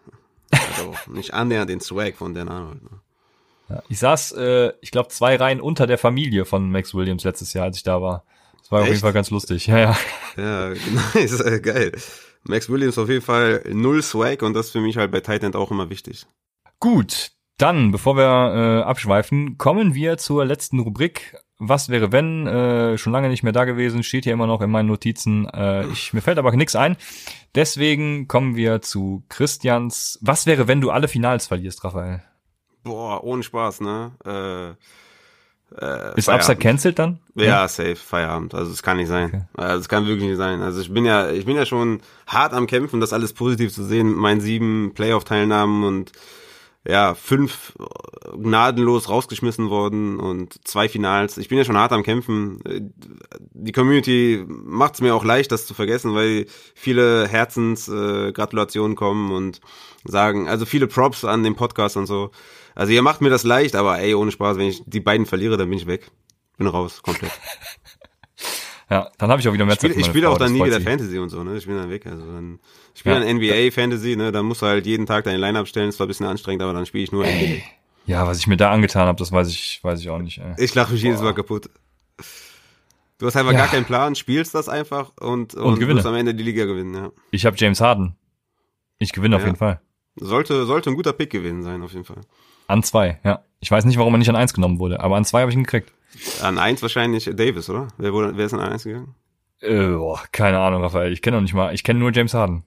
Also 0.51 0.93
nicht 1.11 1.33
annähernd 1.33 1.69
den 1.69 1.79
Swag 1.79 2.15
von 2.15 2.33
Dan 2.33 2.49
Arnold. 2.49 2.81
Ne? 2.83 2.89
Ich 3.89 3.99
saß, 3.99 4.33
äh, 4.33 4.73
ich 4.81 4.91
glaube, 4.91 5.09
zwei 5.09 5.35
Reihen 5.35 5.61
unter 5.61 5.87
der 5.87 5.97
Familie 5.97 6.45
von 6.45 6.69
Max 6.69 6.93
Williams 6.93 7.23
letztes 7.23 7.53
Jahr, 7.53 7.65
als 7.65 7.77
ich 7.77 7.83
da 7.83 8.01
war. 8.01 8.23
Das 8.59 8.71
war 8.71 8.79
Echt? 8.79 8.83
auf 8.83 8.89
jeden 8.89 9.01
Fall 9.01 9.13
ganz 9.13 9.29
lustig. 9.29 9.67
Ja, 9.67 9.77
ja. 9.77 9.97
Ja, 10.37 10.69
nice, 11.13 11.39
äh, 11.39 11.59
geil. 11.59 11.91
Max 12.43 12.69
Williams 12.69 12.97
auf 12.97 13.09
jeden 13.09 13.21
Fall 13.21 13.63
null 13.71 14.01
Swag 14.01 14.41
und 14.41 14.53
das 14.53 14.67
ist 14.67 14.71
für 14.73 14.81
mich 14.81 14.97
halt 14.97 15.11
bei 15.11 15.21
Titan 15.21 15.53
auch 15.55 15.71
immer 15.71 15.89
wichtig. 15.89 16.25
Gut, 16.79 17.31
dann, 17.57 17.91
bevor 17.91 18.17
wir 18.17 18.23
äh, 18.23 18.83
abschweifen, 18.83 19.57
kommen 19.57 19.93
wir 19.93 20.17
zur 20.17 20.45
letzten 20.45 20.79
Rubrik. 20.79 21.37
Was 21.59 21.89
wäre 21.89 22.11
wenn? 22.11 22.47
Äh, 22.47 22.97
schon 22.97 23.13
lange 23.13 23.29
nicht 23.29 23.43
mehr 23.43 23.53
da 23.53 23.65
gewesen, 23.65 24.03
steht 24.03 24.23
hier 24.23 24.33
immer 24.33 24.47
noch 24.47 24.61
in 24.61 24.71
meinen 24.71 24.87
Notizen. 24.87 25.47
Äh, 25.49 25.87
ich, 25.87 26.13
mir 26.13 26.21
fällt 26.21 26.37
aber 26.37 26.51
nichts 26.55 26.75
ein. 26.75 26.97
Deswegen 27.55 28.27
kommen 28.27 28.55
wir 28.55 28.81
zu 28.81 29.23
Christians. 29.29 30.19
Was 30.21 30.45
wäre, 30.45 30.67
wenn 30.67 30.81
du 30.81 30.89
alle 30.89 31.07
Finals 31.07 31.47
verlierst, 31.47 31.83
Raphael? 31.83 32.23
Boah, 32.83 33.23
ohne 33.23 33.43
Spaß, 33.43 33.81
ne? 33.81 34.11
Äh, 34.25 34.75
äh, 35.79 36.17
ist 36.17 36.29
Upside 36.29 36.57
cancelled 36.57 36.99
dann? 36.99 37.19
Ja, 37.35 37.45
ja, 37.45 37.67
safe, 37.67 37.95
Feierabend. 37.95 38.53
Also 38.53 38.71
es 38.71 38.83
kann 38.83 38.97
nicht 38.97 39.07
sein. 39.07 39.27
Okay. 39.27 39.43
Also 39.55 39.79
es 39.79 39.89
kann 39.89 40.05
wirklich 40.05 40.27
nicht 40.27 40.37
sein. 40.37 40.61
Also 40.61 40.81
ich 40.81 40.93
bin 40.93 41.05
ja, 41.05 41.31
ich 41.31 41.45
bin 41.45 41.55
ja 41.55 41.65
schon 41.65 42.01
hart 42.27 42.53
am 42.53 42.67
Kämpfen, 42.67 42.99
das 42.99 43.13
alles 43.13 43.33
positiv 43.33 43.73
zu 43.73 43.83
sehen 43.83 44.09
mit 44.09 44.17
meinen 44.17 44.41
sieben 44.41 44.93
Playoff-Teilnahmen 44.93 45.83
und 45.83 46.11
ja, 46.85 47.15
fünf 47.15 47.73
gnadenlos 48.35 49.09
rausgeschmissen 49.09 49.69
worden 49.69 50.19
und 50.19 50.67
zwei 50.67 50.89
Finals. 50.89 51.37
Ich 51.37 51.47
bin 51.47 51.57
ja 51.57 51.63
schon 51.63 51.77
hart 51.77 51.93
am 51.93 52.03
Kämpfen. 52.03 52.59
Die 53.53 53.71
Community 53.71 54.43
macht 54.47 54.95
es 54.95 55.01
mir 55.01 55.15
auch 55.15 55.23
leicht, 55.23 55.51
das 55.51 55.65
zu 55.65 55.73
vergessen, 55.73 56.13
weil 56.13 56.45
viele 56.75 57.27
Herzensgratulationen 57.27 58.93
äh, 58.93 58.95
kommen 58.95 59.31
und 59.31 59.61
sagen, 60.03 60.49
also 60.49 60.65
viele 60.65 60.87
Props 60.87 61.23
an 61.23 61.43
den 61.43 61.55
Podcast 61.55 61.95
und 61.95 62.05
so. 62.05 62.31
Also 62.75 62.91
ihr 62.91 63.01
macht 63.01 63.21
mir 63.21 63.29
das 63.29 63.43
leicht, 63.43 63.75
aber 63.75 63.99
ey, 63.99 64.13
ohne 64.15 64.31
Spaß, 64.31 64.57
wenn 64.57 64.67
ich 64.67 64.83
die 64.85 64.99
beiden 64.99 65.25
verliere, 65.25 65.57
dann 65.57 65.69
bin 65.69 65.79
ich 65.79 65.87
weg. 65.87 66.11
Bin 66.57 66.67
raus, 66.67 67.01
komplett. 67.01 67.31
ja, 68.93 69.09
dann 69.17 69.31
habe 69.31 69.41
ich 69.41 69.47
auch 69.47 69.53
wieder 69.53 69.65
mehr 69.65 69.75
Zeit. 69.75 69.89
Ich 69.89 70.05
spiele 70.05 70.09
spiel 70.09 70.25
auch 70.27 70.37
dann 70.37 70.53
nie 70.53 70.63
wieder 70.63 70.79
Fantasy 70.79 71.17
und 71.17 71.29
so, 71.29 71.43
ne? 71.43 71.57
Ich 71.57 71.65
bin 71.65 71.75
dann 71.75 71.89
weg. 71.89 72.05
Also 72.05 72.23
dann 72.27 72.59
ich 72.93 72.99
spiele 72.99 73.15
ja. 73.15 73.21
dann 73.21 73.37
NBA 73.37 73.71
Fantasy, 73.71 74.15
ne? 74.15 74.31
Dann 74.31 74.45
musst 74.45 74.61
du 74.61 74.67
halt 74.67 74.85
jeden 74.85 75.07
Tag 75.07 75.23
deine 75.23 75.39
Line-Up 75.39 75.67
stellen, 75.67 75.89
ist 75.89 75.95
zwar 75.95 76.05
ein 76.05 76.09
bisschen 76.09 76.27
anstrengend, 76.27 76.61
aber 76.61 76.73
dann 76.73 76.85
spiele 76.85 77.03
ich 77.03 77.11
nur 77.11 77.25
NBA. 77.25 77.63
Ja, 78.05 78.27
was 78.27 78.37
ich 78.37 78.45
mir 78.45 78.55
da 78.55 78.71
angetan 78.71 79.07
habe, 79.07 79.17
das 79.17 79.31
weiß 79.31 79.49
ich, 79.49 79.79
weiß 79.81 79.99
ich 79.99 80.09
auch 80.09 80.19
nicht. 80.19 80.37
Ey. 80.37 80.53
Ich 80.57 80.75
lache 80.75 80.93
mich 80.93 81.01
Boah. 81.01 81.07
jedes 81.07 81.21
Mal 81.23 81.33
kaputt. 81.33 81.71
Du 83.17 83.25
hast 83.25 83.35
einfach 83.35 83.53
ja. 83.53 83.59
gar 83.59 83.67
keinen 83.67 83.85
Plan, 83.85 84.13
spielst 84.13 84.53
das 84.53 84.69
einfach 84.69 85.11
und, 85.19 85.55
und, 85.55 85.63
und 85.63 85.79
gewinne. 85.79 85.95
wirst 85.95 86.05
am 86.05 86.13
Ende 86.13 86.35
die 86.35 86.43
Liga 86.43 86.65
gewinnen, 86.65 86.93
ja. 86.93 87.11
Ich 87.31 87.47
habe 87.47 87.55
James 87.57 87.81
Harden. 87.81 88.15
Ich 88.99 89.11
gewinne 89.11 89.35
ja. 89.35 89.39
auf 89.39 89.45
jeden 89.45 89.57
Fall. 89.57 89.81
Sollte, 90.17 90.65
sollte 90.65 90.91
ein 90.91 90.95
guter 90.95 91.13
Pick 91.13 91.31
gewesen 91.31 91.63
sein, 91.63 91.81
auf 91.81 91.93
jeden 91.93 92.05
Fall. 92.05 92.21
An 92.67 92.83
zwei, 92.83 93.19
ja. 93.23 93.43
Ich 93.59 93.71
weiß 93.71 93.85
nicht, 93.85 93.97
warum 93.97 94.13
er 94.13 94.17
nicht 94.19 94.29
an 94.29 94.35
eins 94.35 94.53
genommen 94.53 94.77
wurde, 94.77 94.99
aber 94.99 95.15
an 95.15 95.25
zwei 95.25 95.41
habe 95.41 95.49
ich 95.49 95.57
ihn 95.57 95.63
gekriegt. 95.63 95.93
An 96.41 96.57
eins 96.57 96.81
wahrscheinlich 96.81 97.29
Davis, 97.33 97.69
oder? 97.69 97.87
Wer, 97.97 98.13
wurde, 98.13 98.37
wer 98.37 98.45
ist 98.45 98.53
an 98.53 98.59
eins 98.59 98.83
gegangen? 98.83 99.15
Äh, 99.59 99.87
boah, 99.87 100.21
keine 100.31 100.59
Ahnung, 100.59 100.81
Raphael. 100.81 101.13
Ich 101.13 101.21
kenne 101.21 101.37
noch 101.37 101.41
nicht 101.41 101.53
mal, 101.53 101.73
ich 101.73 101.83
kenne 101.83 101.99
nur 101.99 102.11
James 102.11 102.33
Harden. 102.33 102.63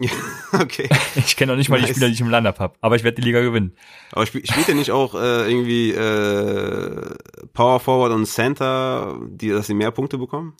okay. 0.52 0.88
Ich 1.16 1.36
kenne 1.36 1.52
noch 1.52 1.58
nicht 1.58 1.68
mal 1.68 1.78
nice. 1.78 1.88
die 1.88 1.94
Spieler, 1.94 2.06
die 2.08 2.14
ich 2.14 2.20
im 2.20 2.30
Line-Up 2.30 2.60
habe, 2.60 2.74
aber 2.80 2.96
ich 2.96 3.02
werde 3.02 3.16
die 3.16 3.22
Liga 3.22 3.40
gewinnen. 3.40 3.76
Aber 4.12 4.24
spiel, 4.26 4.46
spielt 4.46 4.68
er 4.68 4.74
nicht 4.74 4.92
auch 4.92 5.14
äh, 5.14 5.50
irgendwie 5.50 5.90
äh, 5.90 7.14
Power 7.52 7.80
Forward 7.80 8.12
und 8.12 8.26
Center, 8.26 9.18
die, 9.28 9.48
dass 9.48 9.66
sie 9.66 9.74
mehr 9.74 9.90
Punkte 9.90 10.18
bekommen? 10.18 10.54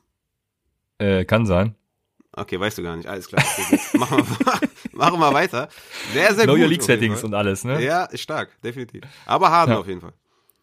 Äh, 0.98 1.24
kann 1.24 1.46
sein. 1.46 1.74
Okay, 2.32 2.58
weißt 2.58 2.78
du 2.78 2.82
gar 2.82 2.96
nicht. 2.96 3.08
Alles 3.08 3.28
klar. 3.28 3.42
machen, 3.94 4.18
wir, 4.18 4.60
machen 4.92 5.20
wir 5.20 5.32
weiter. 5.32 5.68
Sehr, 6.12 6.34
sehr 6.34 6.44
know 6.44 6.54
gut. 6.54 6.62
Your 6.62 6.68
League 6.68 6.82
Settings 6.82 7.24
und 7.24 7.34
alles, 7.34 7.64
ne? 7.64 7.82
Ja, 7.82 8.08
stark, 8.14 8.50
definitiv. 8.62 9.02
Aber 9.26 9.50
Harden 9.50 9.72
ja. 9.72 9.78
auf 9.78 9.86
jeden 9.86 10.00
Fall. 10.00 10.12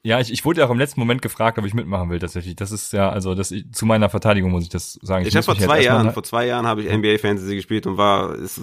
Ja, 0.05 0.19
ich, 0.19 0.31
ich 0.31 0.45
wurde 0.45 0.61
ja 0.61 0.67
auch 0.67 0.71
im 0.71 0.77
letzten 0.77 0.99
Moment 0.99 1.23
gefragt, 1.23 1.57
ob 1.57 1.65
ich 1.65 1.73
mitmachen 1.73 2.11
will 2.11 2.19
tatsächlich. 2.19 2.55
Das 2.55 2.71
ist 2.71 2.93
ja, 2.93 3.09
also 3.09 3.33
das 3.33 3.51
zu 3.71 3.85
meiner 3.87 4.07
Verteidigung 4.07 4.51
muss 4.51 4.61
ich 4.61 4.69
das 4.69 4.99
sagen. 5.01 5.23
Ich, 5.23 5.29
ich 5.29 5.35
habe 5.35 5.43
vor 5.43 5.57
zwei 5.57 5.81
Jahren, 5.81 6.11
vor 6.13 6.21
zwei 6.21 6.45
Jahren 6.45 6.67
habe 6.67 6.83
ich 6.83 6.95
NBA 6.95 7.17
Fantasy 7.17 7.55
gespielt 7.55 7.87
und 7.87 7.97
war 7.97 8.35
ist 8.35 8.61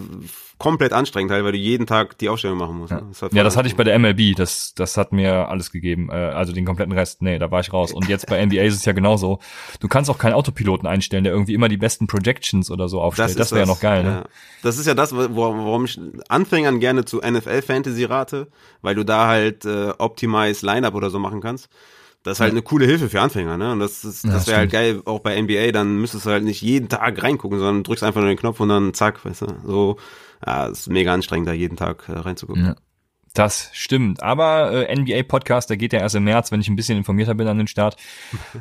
komplett 0.62 0.92
anstrengend 0.92 1.32
halt, 1.32 1.44
weil 1.44 1.50
du 1.50 1.58
jeden 1.58 1.88
Tag 1.88 2.16
die 2.18 2.28
Aufstellung 2.28 2.56
machen 2.56 2.78
musst. 2.78 2.92
Ja, 2.92 3.00
ne? 3.00 3.08
das, 3.08 3.32
ja, 3.32 3.42
das 3.42 3.56
hatte 3.56 3.66
ich 3.66 3.74
bei 3.74 3.82
der 3.82 3.98
MLB. 3.98 4.36
Das 4.36 4.74
das 4.74 4.96
hat 4.96 5.10
mir 5.10 5.48
alles 5.48 5.72
gegeben. 5.72 6.08
Äh, 6.08 6.12
also 6.12 6.52
den 6.52 6.64
kompletten 6.64 6.92
Rest, 6.92 7.20
nee, 7.20 7.36
da 7.40 7.50
war 7.50 7.58
ich 7.58 7.72
raus. 7.72 7.92
Und 7.92 8.08
jetzt 8.08 8.28
bei 8.28 8.44
NBA 8.46 8.62
ist 8.62 8.76
es 8.76 8.84
ja 8.84 8.92
genauso. 8.92 9.40
Du 9.80 9.88
kannst 9.88 10.08
auch 10.08 10.18
keinen 10.18 10.34
Autopiloten 10.34 10.86
einstellen, 10.86 11.24
der 11.24 11.32
irgendwie 11.32 11.54
immer 11.54 11.68
die 11.68 11.78
besten 11.78 12.06
Projections 12.06 12.70
oder 12.70 12.88
so 12.88 13.00
aufstellt. 13.00 13.30
Das, 13.30 13.36
das 13.36 13.50
wäre 13.50 13.62
ja 13.62 13.66
noch 13.66 13.80
geil. 13.80 14.04
Ne? 14.04 14.10
Ja. 14.10 14.24
Das 14.62 14.78
ist 14.78 14.86
ja 14.86 14.94
das, 14.94 15.12
warum 15.12 15.84
ich 15.84 16.00
Anfängern 16.28 16.78
gerne 16.78 17.04
zu 17.04 17.18
NFL 17.18 17.62
Fantasy 17.62 18.04
rate, 18.04 18.46
weil 18.82 18.94
du 18.94 19.04
da 19.04 19.26
halt 19.26 19.64
äh, 19.64 19.90
Optimize 19.98 20.64
Lineup 20.64 20.94
oder 20.94 21.10
so 21.10 21.18
machen 21.18 21.40
kannst. 21.40 21.70
Das 22.22 22.36
ist 22.36 22.40
halt 22.40 22.52
eine 22.52 22.62
coole 22.62 22.86
Hilfe 22.86 23.08
für 23.08 23.20
Anfänger, 23.20 23.56
ne? 23.56 23.72
Und 23.72 23.80
das 23.80 24.04
ist, 24.04 24.24
das 24.24 24.46
wäre 24.46 24.58
halt 24.58 24.70
geil, 24.70 25.02
auch 25.06 25.18
bei 25.18 25.40
NBA, 25.40 25.72
dann 25.72 25.96
müsstest 25.96 26.24
du 26.24 26.30
halt 26.30 26.44
nicht 26.44 26.62
jeden 26.62 26.88
Tag 26.88 27.20
reingucken, 27.20 27.58
sondern 27.58 27.82
drückst 27.82 28.04
einfach 28.04 28.20
nur 28.20 28.30
den 28.30 28.38
Knopf 28.38 28.60
und 28.60 28.68
dann 28.68 28.94
zack, 28.94 29.24
weißt 29.24 29.42
du, 29.42 29.46
so, 29.66 29.96
ja, 30.44 30.66
ist 30.66 30.88
mega 30.88 31.12
anstrengend, 31.12 31.48
da 31.48 31.52
jeden 31.52 31.76
Tag 31.76 32.08
äh, 32.08 32.12
reinzugucken. 32.12 32.64
Ja. 32.64 32.76
Das 33.34 33.70
stimmt. 33.72 34.22
Aber 34.22 34.88
äh, 34.88 34.94
NBA-Podcast, 34.94 35.70
der 35.70 35.76
geht 35.76 35.92
ja 35.92 36.00
erst 36.00 36.14
im 36.14 36.24
März, 36.24 36.52
wenn 36.52 36.60
ich 36.60 36.68
ein 36.68 36.76
bisschen 36.76 36.98
informierter 36.98 37.34
bin 37.34 37.48
an 37.48 37.58
den 37.58 37.66
Start. 37.66 37.96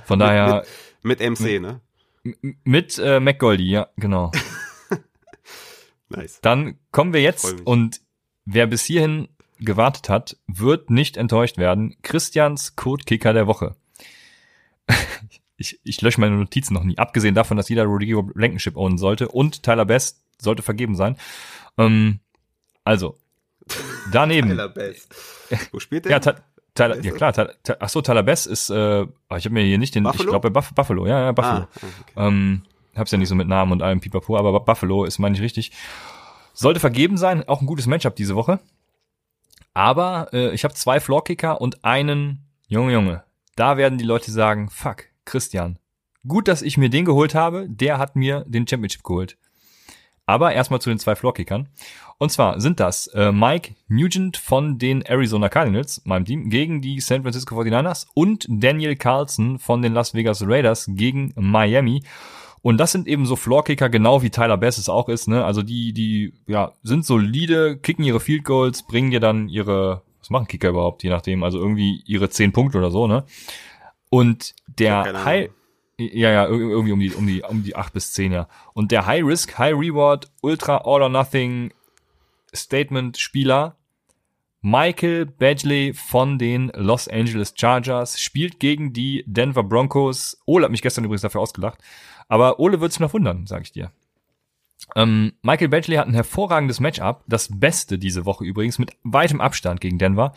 Von 0.05 0.19
daher. 0.19 0.63
mit, 1.01 1.19
mit 1.19 1.39
MC, 1.39 1.59
ne? 1.59 1.81
Mit 2.63 2.99
äh, 2.99 3.19
McGoldie, 3.19 3.69
ja, 3.69 3.87
genau. 3.97 4.31
nice. 6.09 6.39
Dann 6.41 6.77
kommen 6.91 7.13
wir 7.13 7.21
jetzt 7.21 7.61
und 7.65 7.99
wer 8.45 8.67
bis 8.67 8.83
hierhin 8.83 9.27
gewartet 9.59 10.09
hat, 10.09 10.37
wird 10.47 10.89
nicht 10.89 11.17
enttäuscht 11.17 11.57
werden. 11.57 11.97
Christians 12.03 12.75
Code-Kicker 12.75 13.33
der 13.33 13.47
Woche. 13.47 13.75
ich, 15.57 15.79
ich 15.83 16.01
lösche 16.01 16.21
meine 16.21 16.35
Notizen 16.35 16.73
noch 16.73 16.83
nie. 16.83 16.97
Abgesehen 16.97 17.35
davon, 17.35 17.57
dass 17.57 17.69
jeder 17.69 17.85
Rodrigo 17.85 18.23
Blankenship 18.23 18.77
ownen 18.77 18.97
sollte 18.97 19.29
und 19.29 19.63
Tyler 19.63 19.85
Best 19.85 20.23
sollte 20.39 20.63
vergeben 20.63 20.95
sein. 20.95 21.17
Ähm, 21.77 22.19
also, 22.83 23.17
daneben. 24.11 24.49
Tyler 24.49 24.69
Best. 24.69 25.15
Wo 25.71 25.79
spielt 25.79 26.05
der? 26.05 26.11
Ja, 26.11 26.19
Tyler, 26.73 27.01
ja 27.01 27.11
klar, 27.11 27.33
Tyler, 27.33 27.53
ach 27.79 27.89
so, 27.89 28.01
Tyler 28.01 28.23
Best 28.23 28.47
ist, 28.47 28.69
äh, 28.69 29.05
ah, 29.29 29.37
ich 29.37 29.45
habe 29.45 29.53
mir 29.53 29.63
hier 29.63 29.77
nicht 29.77 29.93
den, 29.93 30.03
Buffalo? 30.03 30.23
ich 30.23 30.29
glaube 30.29 30.51
Buff, 30.51 30.73
Buffalo, 30.73 31.05
ja, 31.05 31.19
ja, 31.19 31.31
Buffalo. 31.31 31.61
Ah, 31.61 31.69
okay. 31.75 31.87
ähm, 32.15 32.63
hab's 32.95 33.11
ja 33.11 33.17
nicht 33.17 33.29
so 33.29 33.35
mit 33.35 33.47
Namen 33.47 33.71
und 33.73 33.81
allem 33.81 33.99
Pipapo, 33.99 34.37
aber 34.37 34.57
Buffalo 34.61 35.05
ist, 35.05 35.19
meine 35.19 35.35
ich, 35.35 35.41
richtig. 35.41 35.71
Sollte 36.53 36.79
vergeben 36.79 37.17
sein, 37.17 37.47
auch 37.47 37.61
ein 37.61 37.67
gutes 37.67 37.87
Matchup 37.87 38.15
diese 38.15 38.35
Woche. 38.35 38.59
Aber 39.73 40.29
äh, 40.33 40.53
ich 40.53 40.63
habe 40.63 40.73
zwei 40.73 40.99
Floorkicker 40.99 41.61
und 41.61 41.83
einen 41.83 42.45
Junge 42.67 42.93
Junge. 42.93 43.23
Da 43.55 43.77
werden 43.77 43.97
die 43.97 44.05
Leute 44.05 44.31
sagen, 44.31 44.69
fuck, 44.69 45.05
Christian. 45.25 45.77
Gut, 46.27 46.47
dass 46.47 46.61
ich 46.61 46.77
mir 46.77 46.89
den 46.89 47.05
geholt 47.05 47.35
habe, 47.35 47.67
der 47.69 47.97
hat 47.97 48.15
mir 48.15 48.45
den 48.47 48.67
Championship 48.67 49.03
geholt. 49.03 49.37
Aber 50.31 50.53
erstmal 50.53 50.79
zu 50.79 50.89
den 50.89 50.97
zwei 50.97 51.15
Floorkickern. 51.15 51.67
Und 52.17 52.31
zwar 52.31 52.61
sind 52.61 52.79
das 52.79 53.07
äh, 53.07 53.33
Mike 53.33 53.75
Nugent 53.89 54.37
von 54.37 54.77
den 54.77 55.01
Arizona 55.01 55.49
Cardinals, 55.49 56.01
meinem 56.05 56.23
Team, 56.23 56.49
gegen 56.49 56.81
die 56.81 57.01
San 57.01 57.23
Francisco 57.23 57.59
49ers 57.59 58.07
und 58.13 58.45
Daniel 58.47 58.95
Carlson 58.95 59.59
von 59.59 59.81
den 59.81 59.93
Las 59.93 60.13
Vegas 60.13 60.41
Raiders 60.47 60.85
gegen 60.87 61.33
Miami. 61.35 62.03
Und 62.61 62.77
das 62.77 62.93
sind 62.93 63.09
eben 63.09 63.25
so 63.25 63.35
Floorkicker, 63.35 63.89
genau 63.89 64.21
wie 64.21 64.29
Tyler 64.29 64.55
Bass 64.55 64.77
es 64.77 64.87
auch 64.87 65.09
ist, 65.09 65.27
ne? 65.27 65.43
Also 65.43 65.63
die, 65.63 65.91
die, 65.91 66.33
ja, 66.47 66.71
sind 66.81 67.05
solide, 67.05 67.75
kicken 67.77 68.05
ihre 68.05 68.21
Field 68.21 68.45
Goals, 68.45 68.83
bringen 68.83 69.11
dir 69.11 69.19
dann 69.19 69.49
ihre, 69.49 70.03
was 70.19 70.29
machen 70.29 70.47
Kicker 70.47 70.69
überhaupt, 70.69 71.03
je 71.03 71.09
nachdem, 71.09 71.43
also 71.43 71.59
irgendwie 71.59 72.03
ihre 72.05 72.29
zehn 72.29 72.53
Punkte 72.53 72.77
oder 72.77 72.91
so, 72.91 73.05
ne? 73.05 73.25
Und 74.09 74.53
der 74.67 75.25
High, 75.25 75.49
ja, 76.13 76.31
ja, 76.31 76.47
irgendwie 76.47 76.91
um 76.91 76.99
die, 76.99 77.13
um 77.13 77.27
die, 77.27 77.41
um 77.43 77.63
die 77.63 77.75
acht 77.75 77.93
bis 77.93 78.11
zehn, 78.13 78.31
ja. 78.31 78.47
Und 78.73 78.91
der 78.91 79.05
High 79.05 79.23
Risk, 79.23 79.57
High 79.57 79.75
Reward, 79.75 80.31
Ultra 80.41 80.77
All 80.77 81.01
or 81.01 81.09
Nothing 81.09 81.73
Statement 82.53 83.17
Spieler, 83.17 83.77
Michael 84.61 85.25
Badgley 85.25 85.93
von 85.93 86.37
den 86.37 86.71
Los 86.75 87.07
Angeles 87.07 87.53
Chargers 87.55 88.21
spielt 88.21 88.59
gegen 88.59 88.93
die 88.93 89.23
Denver 89.25 89.63
Broncos. 89.63 90.39
Ole 90.45 90.65
hat 90.65 90.71
mich 90.71 90.83
gestern 90.83 91.03
übrigens 91.03 91.23
dafür 91.23 91.41
ausgelacht. 91.41 91.79
Aber 92.27 92.59
Ole 92.59 92.79
wird 92.79 92.91
sich 92.91 92.99
noch 92.99 93.13
wundern, 93.13 93.47
sage 93.47 93.63
ich 93.63 93.71
dir. 93.71 93.91
Ähm, 94.95 95.33
Michael 95.41 95.69
Badgley 95.69 95.95
hat 95.95 96.07
ein 96.07 96.13
hervorragendes 96.13 96.79
Matchup, 96.79 97.23
das 97.27 97.49
beste 97.51 97.97
diese 97.97 98.25
Woche 98.25 98.45
übrigens, 98.45 98.77
mit 98.77 98.91
weitem 99.03 99.41
Abstand 99.41 99.81
gegen 99.81 99.97
Denver. 99.97 100.33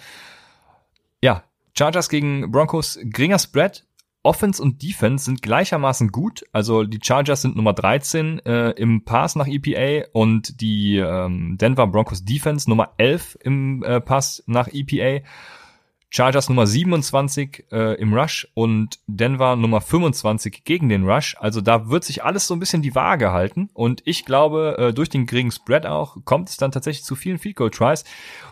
Ja, 1.22 1.44
Chargers 1.76 2.08
gegen 2.08 2.50
Broncos, 2.50 2.98
geringer 3.02 3.38
Spread, 3.38 3.84
Offense 4.25 4.62
und 4.62 4.83
Defense 4.83 5.27
sind 5.27 5.43
gleichermaßen 5.43 6.09
gut. 6.09 6.45
Also 6.53 6.85
die 6.85 6.99
Chargers 7.03 7.43
sind 7.43 7.57
Nummer 7.57 7.75
13 7.75 8.41
äh, 8.41 8.70
im 8.70 9.05
Pass 9.05 9.37
nach 9.37 9.47
EPA 9.47 10.09
und 10.12 10.61
die 10.61 10.97
ähm, 10.97 11.57
Denver 11.59 11.87
Broncos 11.87 12.25
Defense 12.25 12.68
Nummer 12.68 12.95
11 12.97 13.39
im 13.43 13.83
äh, 13.83 14.01
Pass 14.01 14.43
nach 14.47 14.68
EPA. 14.72 15.25
Chargers 16.16 16.48
Nummer 16.48 16.64
27 16.64 17.64
äh, 17.72 17.94
im 17.94 18.14
Rush 18.14 18.46
und 18.54 19.00
Denver 19.08 19.56
Nummer 19.56 19.80
25 19.80 20.62
gegen 20.62 20.88
den 20.88 21.08
Rush. 21.08 21.34
Also 21.40 21.60
da 21.60 21.90
wird 21.90 22.04
sich 22.04 22.22
alles 22.22 22.46
so 22.46 22.54
ein 22.54 22.60
bisschen 22.60 22.82
die 22.82 22.94
Waage 22.94 23.32
halten. 23.32 23.68
Und 23.72 24.00
ich 24.04 24.24
glaube, 24.24 24.76
äh, 24.78 24.92
durch 24.92 25.08
den 25.08 25.26
geringen 25.26 25.50
Spread 25.50 25.86
auch 25.86 26.16
kommt 26.24 26.50
es 26.50 26.56
dann 26.56 26.70
tatsächlich 26.70 27.02
zu 27.04 27.16
vielen 27.16 27.38
Field 27.38 27.56
Goal 27.56 27.70
Tries. 27.70 28.04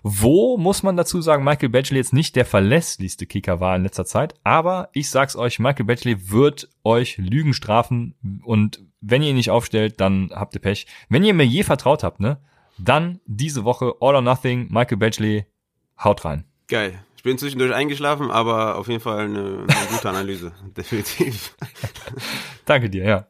Wo 0.03 0.59
muss 0.59 0.83
man 0.83 0.97
dazu 0.97 1.23
sagen, 1.23 1.45
Michael 1.45 1.69
Badgley 1.69 1.99
jetzt 1.99 2.13
nicht 2.13 2.35
der 2.35 2.47
verlässlichste 2.47 3.27
Kicker 3.27 3.61
war 3.61 3.77
in 3.77 3.85
letzter 3.85 4.07
Zeit. 4.07 4.35
Aber 4.43 4.89
ich 4.93 5.09
sag's 5.09 5.37
euch, 5.37 5.61
Michael 5.61 5.87
Badgley 5.87 6.33
wird 6.33 6.69
euch 6.83 7.17
Lügen 7.19 7.55
strafen. 7.55 8.17
Und 8.43 8.81
wenn 9.01 9.23
ihr 9.23 9.31
ihn 9.31 9.37
nicht 9.37 9.51
aufstellt, 9.51 10.01
dann 10.01 10.31
habt 10.35 10.57
ihr 10.57 10.61
Pech. 10.61 10.89
Wenn 11.09 11.23
ihr 11.23 11.33
mir 11.33 11.47
je 11.47 11.63
vertraut 11.63 12.03
habt, 12.03 12.19
ne, 12.19 12.39
dann 12.77 13.21
diese 13.27 13.63
Woche 13.63 13.95
All 14.01 14.17
or 14.17 14.23
Nothing, 14.23 14.67
Michael 14.73 14.97
Badgley, 14.97 15.47
haut 16.03 16.25
rein. 16.25 16.43
Geil. 16.67 16.99
Ich 17.23 17.25
bin 17.25 17.39
zwischendurch 17.39 17.73
eingeschlafen, 17.73 18.33
aber 18.33 18.75
auf 18.75 18.89
jeden 18.89 18.99
Fall 18.99 19.21
eine, 19.21 19.65
eine 19.69 19.87
gute 19.93 20.09
Analyse, 20.09 20.53
definitiv. 20.77 21.55
Danke 22.65 22.91
dir, 22.91 23.05
ja. 23.05 23.27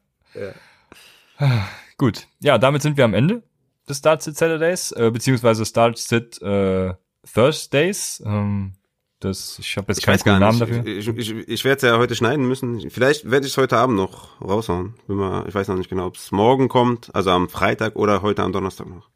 ja. 1.39 1.69
Gut, 1.99 2.27
ja, 2.41 2.57
damit 2.57 2.81
sind 2.81 2.97
wir 2.97 3.05
am 3.05 3.13
Ende 3.13 3.43
des 3.87 3.99
Start 3.99 4.23
Sit 4.23 4.39
Saturdays, 4.39 4.93
äh, 4.93 5.11
beziehungsweise 5.11 5.67
Start 5.67 5.99
Sit 5.99 6.41
äh, 6.41 6.95
Thursdays. 7.35 8.23
Ähm, 8.25 8.77
das, 9.21 9.59
ich 9.59 9.77
habe 9.77 9.89
jetzt 9.89 9.99
ich 9.99 10.07
keinen 10.07 10.21
coolen 10.21 10.41
Namen 10.41 10.59
dafür. 10.59 10.87
Ich, 10.87 11.07
ich, 11.07 11.31
ich, 11.31 11.49
ich 11.49 11.65
werde 11.65 11.77
es 11.77 11.83
ja 11.83 11.99
heute 11.99 12.15
schneiden 12.15 12.49
müssen. 12.49 12.89
Vielleicht 12.89 13.31
werde 13.31 13.45
ich 13.45 13.53
es 13.53 13.59
heute 13.59 13.77
Abend 13.77 13.97
noch 13.97 14.41
raushauen. 14.41 14.95
Bin 15.07 15.17
mal, 15.17 15.47
ich 15.47 15.55
weiß 15.55 15.69
noch 15.69 15.77
nicht 15.77 15.91
genau, 15.91 16.07
ob 16.07 16.17
es 16.17 16.33
morgen 16.33 16.71
kommt, 16.71 17.15
also 17.15 17.31
am 17.31 17.51
Freitag 17.51 17.97
oder 17.97 18.23
heute 18.23 18.43
am 18.43 18.55
Donnerstag 18.55 18.89
noch. 18.89 19.12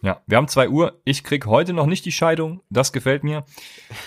Ja, 0.00 0.22
wir 0.26 0.36
haben 0.36 0.48
zwei 0.48 0.68
Uhr. 0.68 1.00
Ich 1.04 1.24
krieg 1.24 1.46
heute 1.46 1.72
noch 1.72 1.86
nicht 1.86 2.04
die 2.04 2.12
Scheidung. 2.12 2.60
Das 2.70 2.92
gefällt 2.92 3.24
mir, 3.24 3.44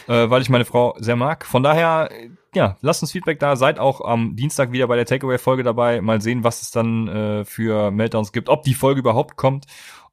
äh, 0.07 0.29
weil 0.29 0.41
ich 0.41 0.49
meine 0.49 0.63
Frau 0.63 0.95
sehr 0.99 1.17
mag. 1.17 1.45
Von 1.45 1.63
daher, 1.63 2.09
ja, 2.55 2.77
lasst 2.81 3.01
uns 3.01 3.11
Feedback 3.11 3.39
da. 3.39 3.55
Seid 3.57 3.77
auch 3.77 4.01
am 4.01 4.35
Dienstag 4.35 4.71
wieder 4.71 4.87
bei 4.87 4.95
der 4.95 5.05
Takeaway-Folge 5.05 5.63
dabei. 5.63 5.99
Mal 6.01 6.21
sehen, 6.21 6.43
was 6.43 6.61
es 6.61 6.71
dann 6.71 7.07
äh, 7.07 7.45
für 7.45 7.91
Meltdowns 7.91 8.31
gibt, 8.31 8.47
ob 8.47 8.63
die 8.63 8.73
Folge 8.73 9.01
überhaupt 9.01 9.35
kommt. 9.35 9.65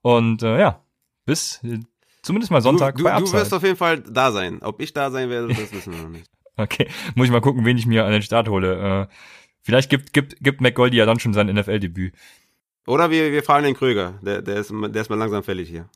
Und 0.03 0.43
äh, 0.43 0.59
ja, 0.59 0.83
bis 1.27 1.63
äh, 1.63 1.79
zumindest 2.23 2.51
mal 2.51 2.61
Sonntag. 2.61 2.97
Du, 2.97 3.05
du, 3.05 3.11
du 3.11 3.33
wirst 3.33 3.55
auf 3.55 3.63
jeden 3.63 3.77
Fall 3.77 4.01
da 4.01 4.33
sein. 4.33 4.61
Ob 4.63 4.81
ich 4.81 4.93
da 4.93 5.11
sein 5.11 5.31
werde, 5.31 5.49
das 5.49 5.73
wissen 5.73 5.93
wir 5.93 6.03
noch 6.03 6.11
nicht. 6.11 6.29
okay, 6.57 6.89
muss 7.15 7.27
ich 7.27 7.33
mal 7.33 7.41
gucken, 7.41 7.65
wen 7.65 7.79
ich 7.79 7.87
mir 7.87 8.05
an 8.05 8.13
den 8.13 8.23
Start 8.23 8.49
hole. 8.49 9.07
Äh, 9.09 9.15
vielleicht 9.63 9.91
gibt, 9.91 10.13
gibt, 10.13 10.37
gibt 10.41 10.61
McGoldie 10.61 10.97
ja 10.97 11.07
dann 11.07 11.21
schon 11.21 11.35
sein 11.35 11.47
NFL-Debüt. 11.47 12.15
Oder 12.89 13.11
wir, 13.11 13.31
wir 13.33 13.43
fahren 13.43 13.65
den 13.65 13.75
Kröger. 13.75 14.19
Der, 14.23 14.43
der, 14.43 14.57
ist, 14.57 14.73
der 14.73 15.03
ist 15.03 15.11
mal 15.11 15.17
langsam 15.17 15.43
fällig 15.43 15.69
hier. 15.69 15.89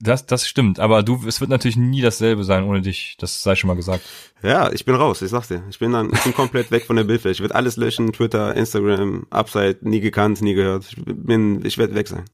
Das, 0.00 0.26
das 0.26 0.46
stimmt, 0.46 0.80
aber 0.80 1.02
du, 1.02 1.20
es 1.26 1.40
wird 1.40 1.50
natürlich 1.50 1.76
nie 1.76 2.02
dasselbe 2.02 2.44
sein 2.44 2.64
ohne 2.64 2.82
dich. 2.82 3.16
Das 3.18 3.42
sei 3.42 3.54
schon 3.54 3.68
mal 3.68 3.74
gesagt. 3.76 4.04
Ja, 4.42 4.70
ich 4.72 4.84
bin 4.84 4.94
raus, 4.94 5.22
ich 5.22 5.30
sag's 5.30 5.48
dir. 5.48 5.62
Ich 5.70 5.78
bin 5.78 5.92
dann, 5.92 6.10
ich 6.12 6.22
bin 6.22 6.34
komplett 6.34 6.70
weg 6.70 6.84
von 6.84 6.96
der 6.96 7.04
Bildfläche. 7.04 7.32
Ich 7.34 7.40
werde 7.40 7.54
alles 7.54 7.76
löschen, 7.76 8.12
Twitter, 8.12 8.54
Instagram, 8.54 9.26
Upside, 9.30 9.78
nie 9.82 10.00
gekannt, 10.00 10.42
nie 10.42 10.54
gehört. 10.54 10.84
Ich 10.88 11.02
bin, 11.04 11.64
ich 11.64 11.78
werde 11.78 11.94
weg 11.94 12.08
sein. 12.08 12.24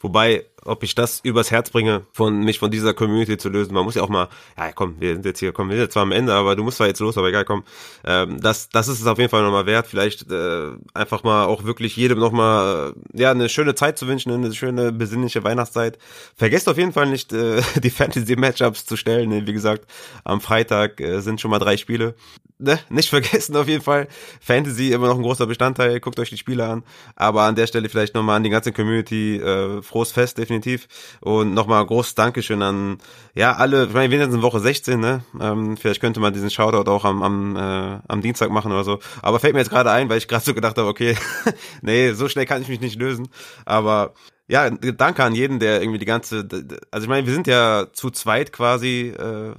Wobei, 0.00 0.46
ob 0.64 0.82
ich 0.82 0.94
das 0.94 1.20
übers 1.20 1.50
Herz 1.50 1.70
bringe, 1.70 2.06
von 2.12 2.42
mich 2.42 2.58
von 2.58 2.70
dieser 2.70 2.94
Community 2.94 3.36
zu 3.36 3.50
lösen, 3.50 3.74
man 3.74 3.84
muss 3.84 3.94
ja 3.94 4.02
auch 4.02 4.08
mal, 4.08 4.28
ja 4.56 4.72
komm, 4.72 4.96
wir 4.98 5.12
sind 5.12 5.26
jetzt 5.26 5.40
hier, 5.40 5.52
komm, 5.52 5.68
wir 5.68 5.76
sind 5.76 5.84
jetzt 5.84 5.92
zwar 5.92 6.04
am 6.04 6.12
Ende, 6.12 6.32
aber 6.32 6.56
du 6.56 6.64
musst 6.64 6.78
zwar 6.78 6.86
jetzt 6.86 7.00
los, 7.00 7.18
aber 7.18 7.28
egal, 7.28 7.44
komm. 7.44 7.64
Ähm, 8.04 8.40
das, 8.40 8.70
das 8.70 8.88
ist 8.88 9.00
es 9.00 9.06
auf 9.06 9.18
jeden 9.18 9.30
Fall 9.30 9.42
nochmal 9.42 9.66
wert, 9.66 9.86
vielleicht 9.86 10.30
äh, 10.30 10.70
einfach 10.94 11.22
mal 11.22 11.44
auch 11.44 11.64
wirklich 11.64 11.96
jedem 11.96 12.18
nochmal, 12.18 12.94
äh, 13.14 13.20
ja, 13.20 13.30
eine 13.30 13.50
schöne 13.50 13.74
Zeit 13.74 13.98
zu 13.98 14.08
wünschen, 14.08 14.32
eine 14.32 14.54
schöne, 14.54 14.90
besinnliche 14.90 15.44
Weihnachtszeit. 15.44 15.98
Vergesst 16.34 16.68
auf 16.68 16.78
jeden 16.78 16.92
Fall 16.92 17.06
nicht, 17.06 17.34
äh, 17.34 17.60
die 17.82 17.90
Fantasy-Matchups 17.90 18.86
zu 18.86 18.96
stellen. 18.96 19.46
Wie 19.46 19.52
gesagt, 19.52 19.84
am 20.24 20.40
Freitag 20.40 21.00
äh, 21.00 21.20
sind 21.20 21.42
schon 21.42 21.50
mal 21.50 21.58
drei 21.58 21.76
Spiele 21.76 22.14
ne, 22.60 22.78
nicht 22.88 23.08
vergessen 23.10 23.56
auf 23.56 23.68
jeden 23.68 23.82
Fall. 23.82 24.08
Fantasy 24.40 24.92
immer 24.92 25.08
noch 25.08 25.16
ein 25.16 25.22
großer 25.22 25.46
Bestandteil, 25.46 26.00
guckt 26.00 26.18
euch 26.18 26.30
die 26.30 26.36
Spiele 26.36 26.66
an. 26.66 26.84
Aber 27.16 27.42
an 27.42 27.54
der 27.54 27.66
Stelle 27.66 27.88
vielleicht 27.88 28.14
nochmal 28.14 28.36
an 28.36 28.44
die 28.44 28.50
ganze 28.50 28.72
Community, 28.72 29.36
äh, 29.36 29.82
frohes 29.82 30.12
Fest 30.12 30.38
definitiv. 30.38 30.86
Und 31.20 31.54
nochmal 31.54 31.84
großes 31.84 32.14
Dankeschön 32.14 32.62
an 32.62 32.98
ja 33.34 33.52
alle, 33.52 33.86
ich 33.86 33.92
meine, 33.92 34.10
wir 34.10 34.18
sind 34.20 34.34
in 34.34 34.42
Woche 34.42 34.60
16, 34.60 35.00
ne? 35.00 35.24
Ähm, 35.40 35.76
vielleicht 35.76 36.00
könnte 36.00 36.20
man 36.20 36.32
diesen 36.32 36.50
Shoutout 36.50 36.90
auch 36.90 37.04
am, 37.04 37.22
am, 37.22 37.56
äh, 37.56 37.98
am 38.06 38.20
Dienstag 38.22 38.50
machen 38.50 38.72
oder 38.72 38.84
so. 38.84 38.98
Aber 39.22 39.40
fällt 39.40 39.54
mir 39.54 39.60
jetzt 39.60 39.70
gerade 39.70 39.90
ein, 39.90 40.08
weil 40.08 40.18
ich 40.18 40.28
gerade 40.28 40.44
so 40.44 40.54
gedacht 40.54 40.78
habe, 40.78 40.88
okay, 40.88 41.16
nee, 41.82 42.12
so 42.12 42.28
schnell 42.28 42.46
kann 42.46 42.62
ich 42.62 42.68
mich 42.68 42.80
nicht 42.80 42.98
lösen. 42.98 43.28
Aber 43.64 44.14
ja, 44.48 44.68
danke 44.68 45.22
an 45.22 45.34
jeden, 45.34 45.60
der 45.60 45.80
irgendwie 45.80 46.00
die 46.00 46.06
ganze, 46.06 46.46
also 46.90 47.04
ich 47.04 47.08
meine, 47.08 47.24
wir 47.26 47.32
sind 47.32 47.46
ja 47.46 47.86
zu 47.92 48.10
zweit 48.10 48.52
quasi, 48.52 49.14
äh, 49.16 49.54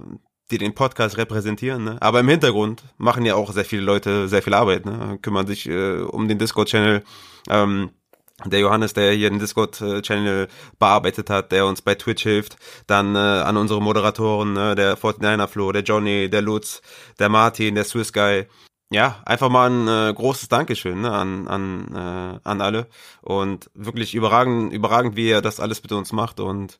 die 0.51 0.57
den 0.57 0.75
Podcast 0.75 1.17
repräsentieren, 1.17 1.83
ne? 1.83 1.97
aber 1.99 2.19
im 2.19 2.29
Hintergrund 2.29 2.83
machen 2.97 3.25
ja 3.25 3.35
auch 3.35 3.51
sehr 3.51 3.65
viele 3.65 3.81
Leute 3.81 4.27
sehr 4.27 4.41
viel 4.41 4.53
Arbeit, 4.53 4.85
ne? 4.85 5.17
kümmern 5.21 5.47
sich 5.47 5.67
äh, 5.67 5.99
um 5.99 6.27
den 6.27 6.37
Discord-Channel. 6.37 7.03
Ähm, 7.49 7.91
der 8.45 8.59
Johannes, 8.59 8.93
der 8.93 9.11
hier 9.11 9.29
den 9.29 9.37
Discord-Channel 9.37 10.47
bearbeitet 10.79 11.29
hat, 11.29 11.51
der 11.51 11.67
uns 11.67 11.83
bei 11.83 11.93
Twitch 11.93 12.23
hilft, 12.23 12.57
dann 12.87 13.15
äh, 13.15 13.19
an 13.19 13.55
unsere 13.55 13.81
Moderatoren, 13.81 14.53
ne? 14.53 14.75
der 14.75 14.97
49er 14.97 15.47
Flo, 15.47 15.71
der 15.71 15.83
Johnny, 15.83 16.29
der 16.29 16.41
Lutz, 16.41 16.81
der 17.19 17.29
Martin, 17.29 17.75
der 17.75 17.83
Swiss 17.83 18.11
Guy. 18.11 18.47
Ja, 18.91 19.21
einfach 19.25 19.49
mal 19.49 19.69
ein 19.69 19.87
äh, 19.87 20.13
großes 20.13 20.49
Dankeschön 20.49 20.99
ne, 20.99 21.11
an, 21.13 21.47
an, 21.47 21.95
äh, 21.95 22.39
an 22.43 22.59
alle 22.59 22.87
und 23.21 23.71
wirklich 23.73 24.13
überragend, 24.15 24.73
überragend, 24.73 25.15
wie 25.15 25.29
er 25.29 25.41
das 25.41 25.61
alles 25.61 25.81
mit 25.81 25.93
uns 25.93 26.11
macht 26.11 26.41
und 26.41 26.77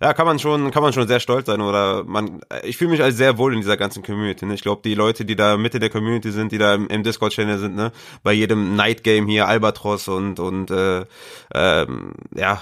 ja, 0.00 0.14
kann 0.14 0.26
man 0.26 0.38
schon, 0.38 0.70
kann 0.70 0.82
man 0.82 0.92
schon 0.92 1.06
sehr 1.06 1.20
stolz 1.20 1.46
sein 1.46 1.60
oder 1.60 2.04
man, 2.04 2.40
ich 2.62 2.76
fühle 2.76 2.90
mich 2.90 3.02
als 3.02 3.16
sehr 3.16 3.38
wohl 3.38 3.52
in 3.54 3.60
dieser 3.60 3.76
ganzen 3.76 4.02
Community. 4.02 4.46
Ne? 4.46 4.54
Ich 4.54 4.62
glaube, 4.62 4.82
die 4.84 4.94
Leute, 4.94 5.24
die 5.24 5.36
da 5.36 5.56
Mitte 5.56 5.78
der 5.78 5.90
Community 5.90 6.30
sind, 6.30 6.52
die 6.52 6.58
da 6.58 6.74
im, 6.74 6.88
im 6.88 7.02
Discord-Channel 7.02 7.58
sind, 7.58 7.76
ne, 7.76 7.92
bei 8.22 8.32
jedem 8.32 8.74
Night 8.76 9.04
Game 9.04 9.26
hier 9.26 9.46
Albatros 9.46 10.08
und 10.08 10.40
und 10.40 10.70
äh, 10.70 11.04
ähm, 11.54 12.12
ja 12.34 12.60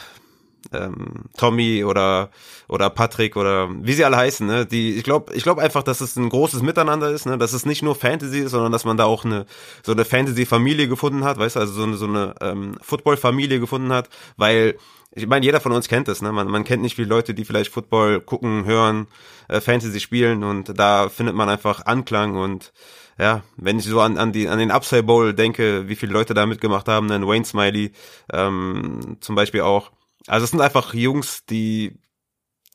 ähm, 0.73 1.25
Tommy 1.37 1.85
oder 1.85 2.31
oder 2.69 2.91
Patrick 2.91 3.37
oder 3.37 3.69
wie 3.83 3.93
sie 3.93 4.05
alle 4.05 4.17
heißen, 4.17 4.47
ne? 4.47 4.67
Die 4.67 4.95
ich 4.97 5.05
glaube, 5.05 5.35
ich 5.35 5.43
glaube 5.43 5.63
einfach, 5.63 5.83
dass 5.83 6.01
es 6.01 6.17
ein 6.17 6.29
großes 6.29 6.63
Miteinander 6.63 7.11
ist, 7.11 7.27
ne? 7.27 7.39
Dass 7.39 7.53
es 7.53 7.67
nicht 7.67 7.83
nur 7.83 7.95
Fantasy 7.95 8.41
ist, 8.41 8.53
sondern 8.53 8.73
dass 8.73 8.85
man 8.85 8.97
da 8.97 9.05
auch 9.05 9.25
eine 9.25 9.47
so 9.85 9.93
eine 9.93 10.05
Fantasy 10.05 10.47
Familie 10.47 10.89
gefunden 10.89 11.25
hat, 11.25 11.39
weißt 11.39 11.57
du, 11.57 11.61
also 11.61 11.73
so 11.73 11.83
eine 11.85 11.97
so 11.97 12.07
eine 12.07 12.35
ähm, 12.41 12.77
Football 12.81 13.17
Familie 13.17 13.61
gefunden 13.61 13.93
hat, 13.93 14.09
weil 14.37 14.77
ich 15.13 15.27
meine, 15.27 15.45
jeder 15.45 15.61
von 15.61 15.73
uns 15.73 15.89
kennt 15.89 16.07
das, 16.07 16.23
ne? 16.23 16.33
Man, 16.33 16.49
man 16.49 16.65
kennt 16.65 16.83
nicht 16.83 16.95
viele 16.95 17.09
Leute, 17.09 17.35
die 17.35 17.45
vielleicht 17.45 17.73
Football 17.73 18.21
gucken, 18.21 18.65
hören, 18.65 19.09
äh, 19.49 19.61
Fantasy 19.61 19.99
spielen 20.01 20.45
und 20.45 20.79
da 20.79 21.09
findet 21.09 21.35
man 21.35 21.49
einfach 21.49 21.87
Anklang 21.87 22.37
und 22.37 22.73
ja, 23.21 23.43
wenn 23.57 23.79
ich 23.79 23.85
so 23.85 24.01
an, 24.01 24.17
an, 24.17 24.33
die, 24.33 24.49
an 24.49 24.59
den 24.59 24.71
Upside 24.71 25.03
Bowl 25.03 25.35
denke, 25.35 25.89
wie 25.89 25.97
viele 25.97 26.13
Leute 26.13 26.33
da 26.33 26.47
mitgemacht 26.47 26.89
haben, 26.89 27.09
dann 27.09 27.27
Wayne 27.27 27.45
Smiley 27.45 27.93
ähm, 28.33 29.19
zum 29.21 29.35
Beispiel 29.35 29.61
auch. 29.61 29.91
Also 30.31 30.45
es 30.45 30.51
sind 30.51 30.61
einfach 30.61 30.95
Jungs, 30.95 31.45
die 31.45 31.99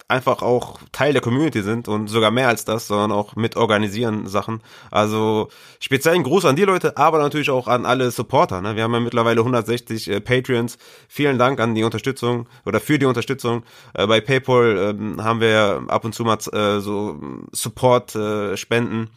einfach 0.09 0.41
auch 0.41 0.77
Teil 0.91 1.13
der 1.13 1.21
Community 1.21 1.63
sind 1.63 1.87
und 1.87 2.07
sogar 2.07 2.29
mehr 2.29 2.49
als 2.49 2.65
das, 2.65 2.87
sondern 2.87 3.13
auch 3.13 3.37
mit 3.37 3.55
organisieren 3.55 4.27
Sachen. 4.27 4.61
Also 4.91 5.47
speziell 5.79 6.15
ein 6.15 6.23
Gruß 6.23 6.43
an 6.43 6.57
die 6.57 6.65
Leute, 6.65 6.97
aber 6.97 7.17
natürlich 7.17 7.49
auch 7.49 7.67
an 7.67 7.85
alle 7.85 8.11
Supporter. 8.11 8.61
Ne? 8.61 8.75
Wir 8.75 8.83
haben 8.83 8.93
ja 8.93 8.99
mittlerweile 8.99 9.39
160 9.39 10.09
äh, 10.09 10.19
Patreons. 10.19 10.77
Vielen 11.07 11.39
Dank 11.39 11.61
an 11.61 11.75
die 11.75 11.85
Unterstützung 11.85 12.47
oder 12.65 12.81
für 12.81 12.99
die 12.99 13.05
Unterstützung. 13.05 13.63
Äh, 13.93 14.05
bei 14.05 14.19
PayPal 14.19 14.77
äh, 14.77 15.21
haben 15.23 15.39
wir 15.39 15.85
ab 15.87 16.03
und 16.03 16.13
zu 16.13 16.25
mal 16.25 16.37
äh, 16.51 16.81
so 16.81 17.19
Support-Spenden. 17.53 19.09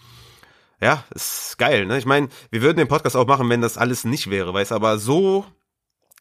Äh, 0.81 0.87
ja, 0.87 1.05
ist 1.13 1.59
geil. 1.59 1.87
Ne? 1.87 1.99
Ich 1.99 2.07
meine, 2.07 2.29
wir 2.51 2.63
würden 2.63 2.79
den 2.79 2.89
Podcast 2.89 3.17
auch 3.17 3.27
machen, 3.27 3.51
wenn 3.51 3.61
das 3.61 3.77
alles 3.77 4.05
nicht 4.05 4.31
wäre, 4.31 4.55
weißt 4.55 4.71
aber 4.71 4.99
so 4.99 5.45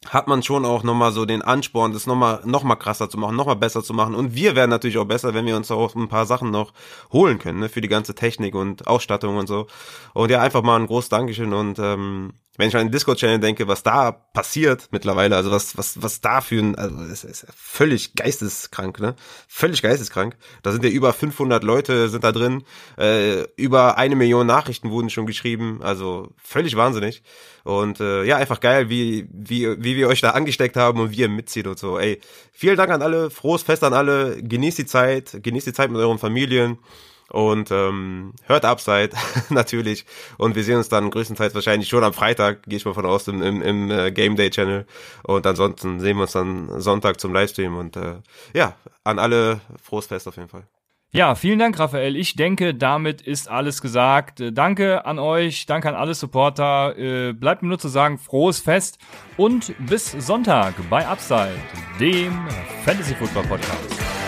hat 0.05 0.27
man 0.27 0.43
schon 0.43 0.65
auch 0.65 0.83
nochmal 0.83 1.11
so 1.11 1.25
den 1.25 1.41
Ansporn, 1.41 1.93
das 1.93 2.05
nochmal 2.05 2.41
noch 2.45 2.63
mal 2.63 2.75
krasser 2.75 3.09
zu 3.09 3.17
machen, 3.17 3.35
nochmal 3.35 3.55
besser 3.55 3.83
zu 3.83 3.93
machen. 3.93 4.15
Und 4.15 4.35
wir 4.35 4.55
werden 4.55 4.69
natürlich 4.69 4.97
auch 4.97 5.05
besser, 5.05 5.33
wenn 5.33 5.45
wir 5.45 5.57
uns 5.57 5.71
auch 5.71 5.95
ein 5.95 6.07
paar 6.07 6.25
Sachen 6.25 6.51
noch 6.51 6.73
holen 7.11 7.39
können, 7.39 7.59
ne, 7.59 7.69
für 7.69 7.81
die 7.81 7.87
ganze 7.87 8.15
Technik 8.15 8.55
und 8.55 8.87
Ausstattung 8.87 9.37
und 9.37 9.47
so. 9.47 9.67
Und 10.13 10.29
ja, 10.29 10.41
einfach 10.41 10.61
mal 10.61 10.79
ein 10.79 10.87
großes 10.87 11.09
Dankeschön 11.09 11.53
und 11.53 11.79
ähm, 11.79 12.33
wenn 12.57 12.69
ich 12.69 12.75
an 12.75 12.87
den 12.87 12.91
Discord-Channel 12.91 13.39
denke, 13.39 13.67
was 13.67 13.83
da 13.83 14.11
passiert 14.11 14.89
mittlerweile, 14.91 15.35
also 15.35 15.51
was, 15.51 15.77
was, 15.77 16.01
was 16.01 16.21
da 16.21 16.41
für 16.41 16.59
ein, 16.59 16.75
also 16.75 17.03
es 17.03 17.23
ist 17.23 17.45
völlig 17.55 18.15
geisteskrank, 18.15 18.99
ne? 18.99 19.15
Völlig 19.47 19.83
geisteskrank. 19.83 20.35
Da 20.63 20.71
sind 20.71 20.83
ja 20.83 20.89
über 20.89 21.13
500 21.13 21.63
Leute 21.63 22.09
sind 22.09 22.23
da 22.23 22.31
drin, 22.31 22.63
äh, 22.97 23.43
über 23.57 23.97
eine 23.99 24.15
Million 24.15 24.47
Nachrichten 24.47 24.89
wurden 24.89 25.11
schon 25.11 25.27
geschrieben, 25.27 25.81
also 25.83 26.33
völlig 26.37 26.75
wahnsinnig. 26.75 27.21
Und 27.67 27.99
äh, 27.99 28.23
ja, 28.23 28.37
einfach 28.37 28.61
geil, 28.61 28.89
wie, 28.89 29.27
wie, 29.29 29.83
wie 29.83 29.97
wir 29.97 30.07
euch 30.07 30.21
da 30.21 30.29
angesteckt 30.29 30.77
haben 30.77 31.01
und 31.01 31.11
wie 31.11 31.17
ihr 31.17 31.27
mitzieht 31.27 31.67
und 31.67 31.77
so. 31.77 31.99
Ey, 31.99 32.21
vielen 32.53 32.77
Dank 32.77 32.89
an 32.91 33.01
alle, 33.01 33.29
frohes 33.29 33.61
Fest 33.61 33.83
an 33.83 33.93
alle, 33.93 34.41
genießt 34.41 34.77
die 34.77 34.85
Zeit, 34.85 35.37
genießt 35.43 35.67
die 35.67 35.73
Zeit 35.73 35.91
mit 35.91 35.99
euren 35.99 36.17
Familien. 36.17 36.77
Und 37.29 37.69
ähm, 37.71 38.31
hört 38.45 38.63
Upside 38.63 39.09
natürlich. 39.49 40.05
Und 40.37 40.55
wir 40.55 40.63
sehen 40.63 40.77
uns 40.77 40.87
dann 40.87 41.09
größtenteils 41.09 41.53
wahrscheinlich 41.55 41.89
schon 41.89 42.05
am 42.05 42.13
Freitag, 42.13 42.63
gehe 42.63 42.77
ich 42.77 42.85
mal 42.85 42.93
von 42.93 43.05
aus, 43.05 43.27
im, 43.27 43.41
im, 43.41 43.61
im 43.61 43.91
äh, 43.91 44.13
Game 44.13 44.37
Day 44.37 44.49
Channel. 44.49 44.85
Und 45.23 45.45
ansonsten 45.45 45.99
sehen 45.99 46.15
wir 46.15 46.21
uns 46.21 46.31
dann 46.31 46.79
Sonntag 46.79 47.19
zum 47.19 47.33
Livestream. 47.33 47.75
Und 47.75 47.97
äh, 47.97 48.15
ja, 48.53 48.75
an 49.03 49.19
alle 49.19 49.59
frohes 49.83 50.05
Fest 50.05 50.25
auf 50.29 50.37
jeden 50.37 50.47
Fall. 50.47 50.63
Ja, 51.11 51.35
vielen 51.35 51.57
Dank, 51.57 51.79
Raphael. 51.79 52.17
Ich 52.17 52.35
denke, 52.35 52.75
damit 52.75 53.21
ist 53.21 53.49
alles 53.49 53.81
gesagt. 53.81 54.41
Äh, 54.41 54.51
danke 54.51 55.05
an 55.05 55.19
euch, 55.19 55.65
danke 55.65 55.87
an 55.87 55.95
alle 55.95 56.13
Supporter. 56.13 56.97
Äh, 56.97 57.33
bleibt 57.33 57.61
mir 57.61 57.69
nur 57.69 57.79
zu 57.79 57.87
sagen, 57.87 58.17
frohes 58.17 58.59
Fest 58.59 58.99
und 59.37 59.73
bis 59.87 60.11
Sonntag 60.11 60.73
bei 60.89 61.07
Upside, 61.07 61.55
dem 61.99 62.33
Fantasy 62.83 63.15
Football 63.15 63.43
Podcast. 63.43 64.26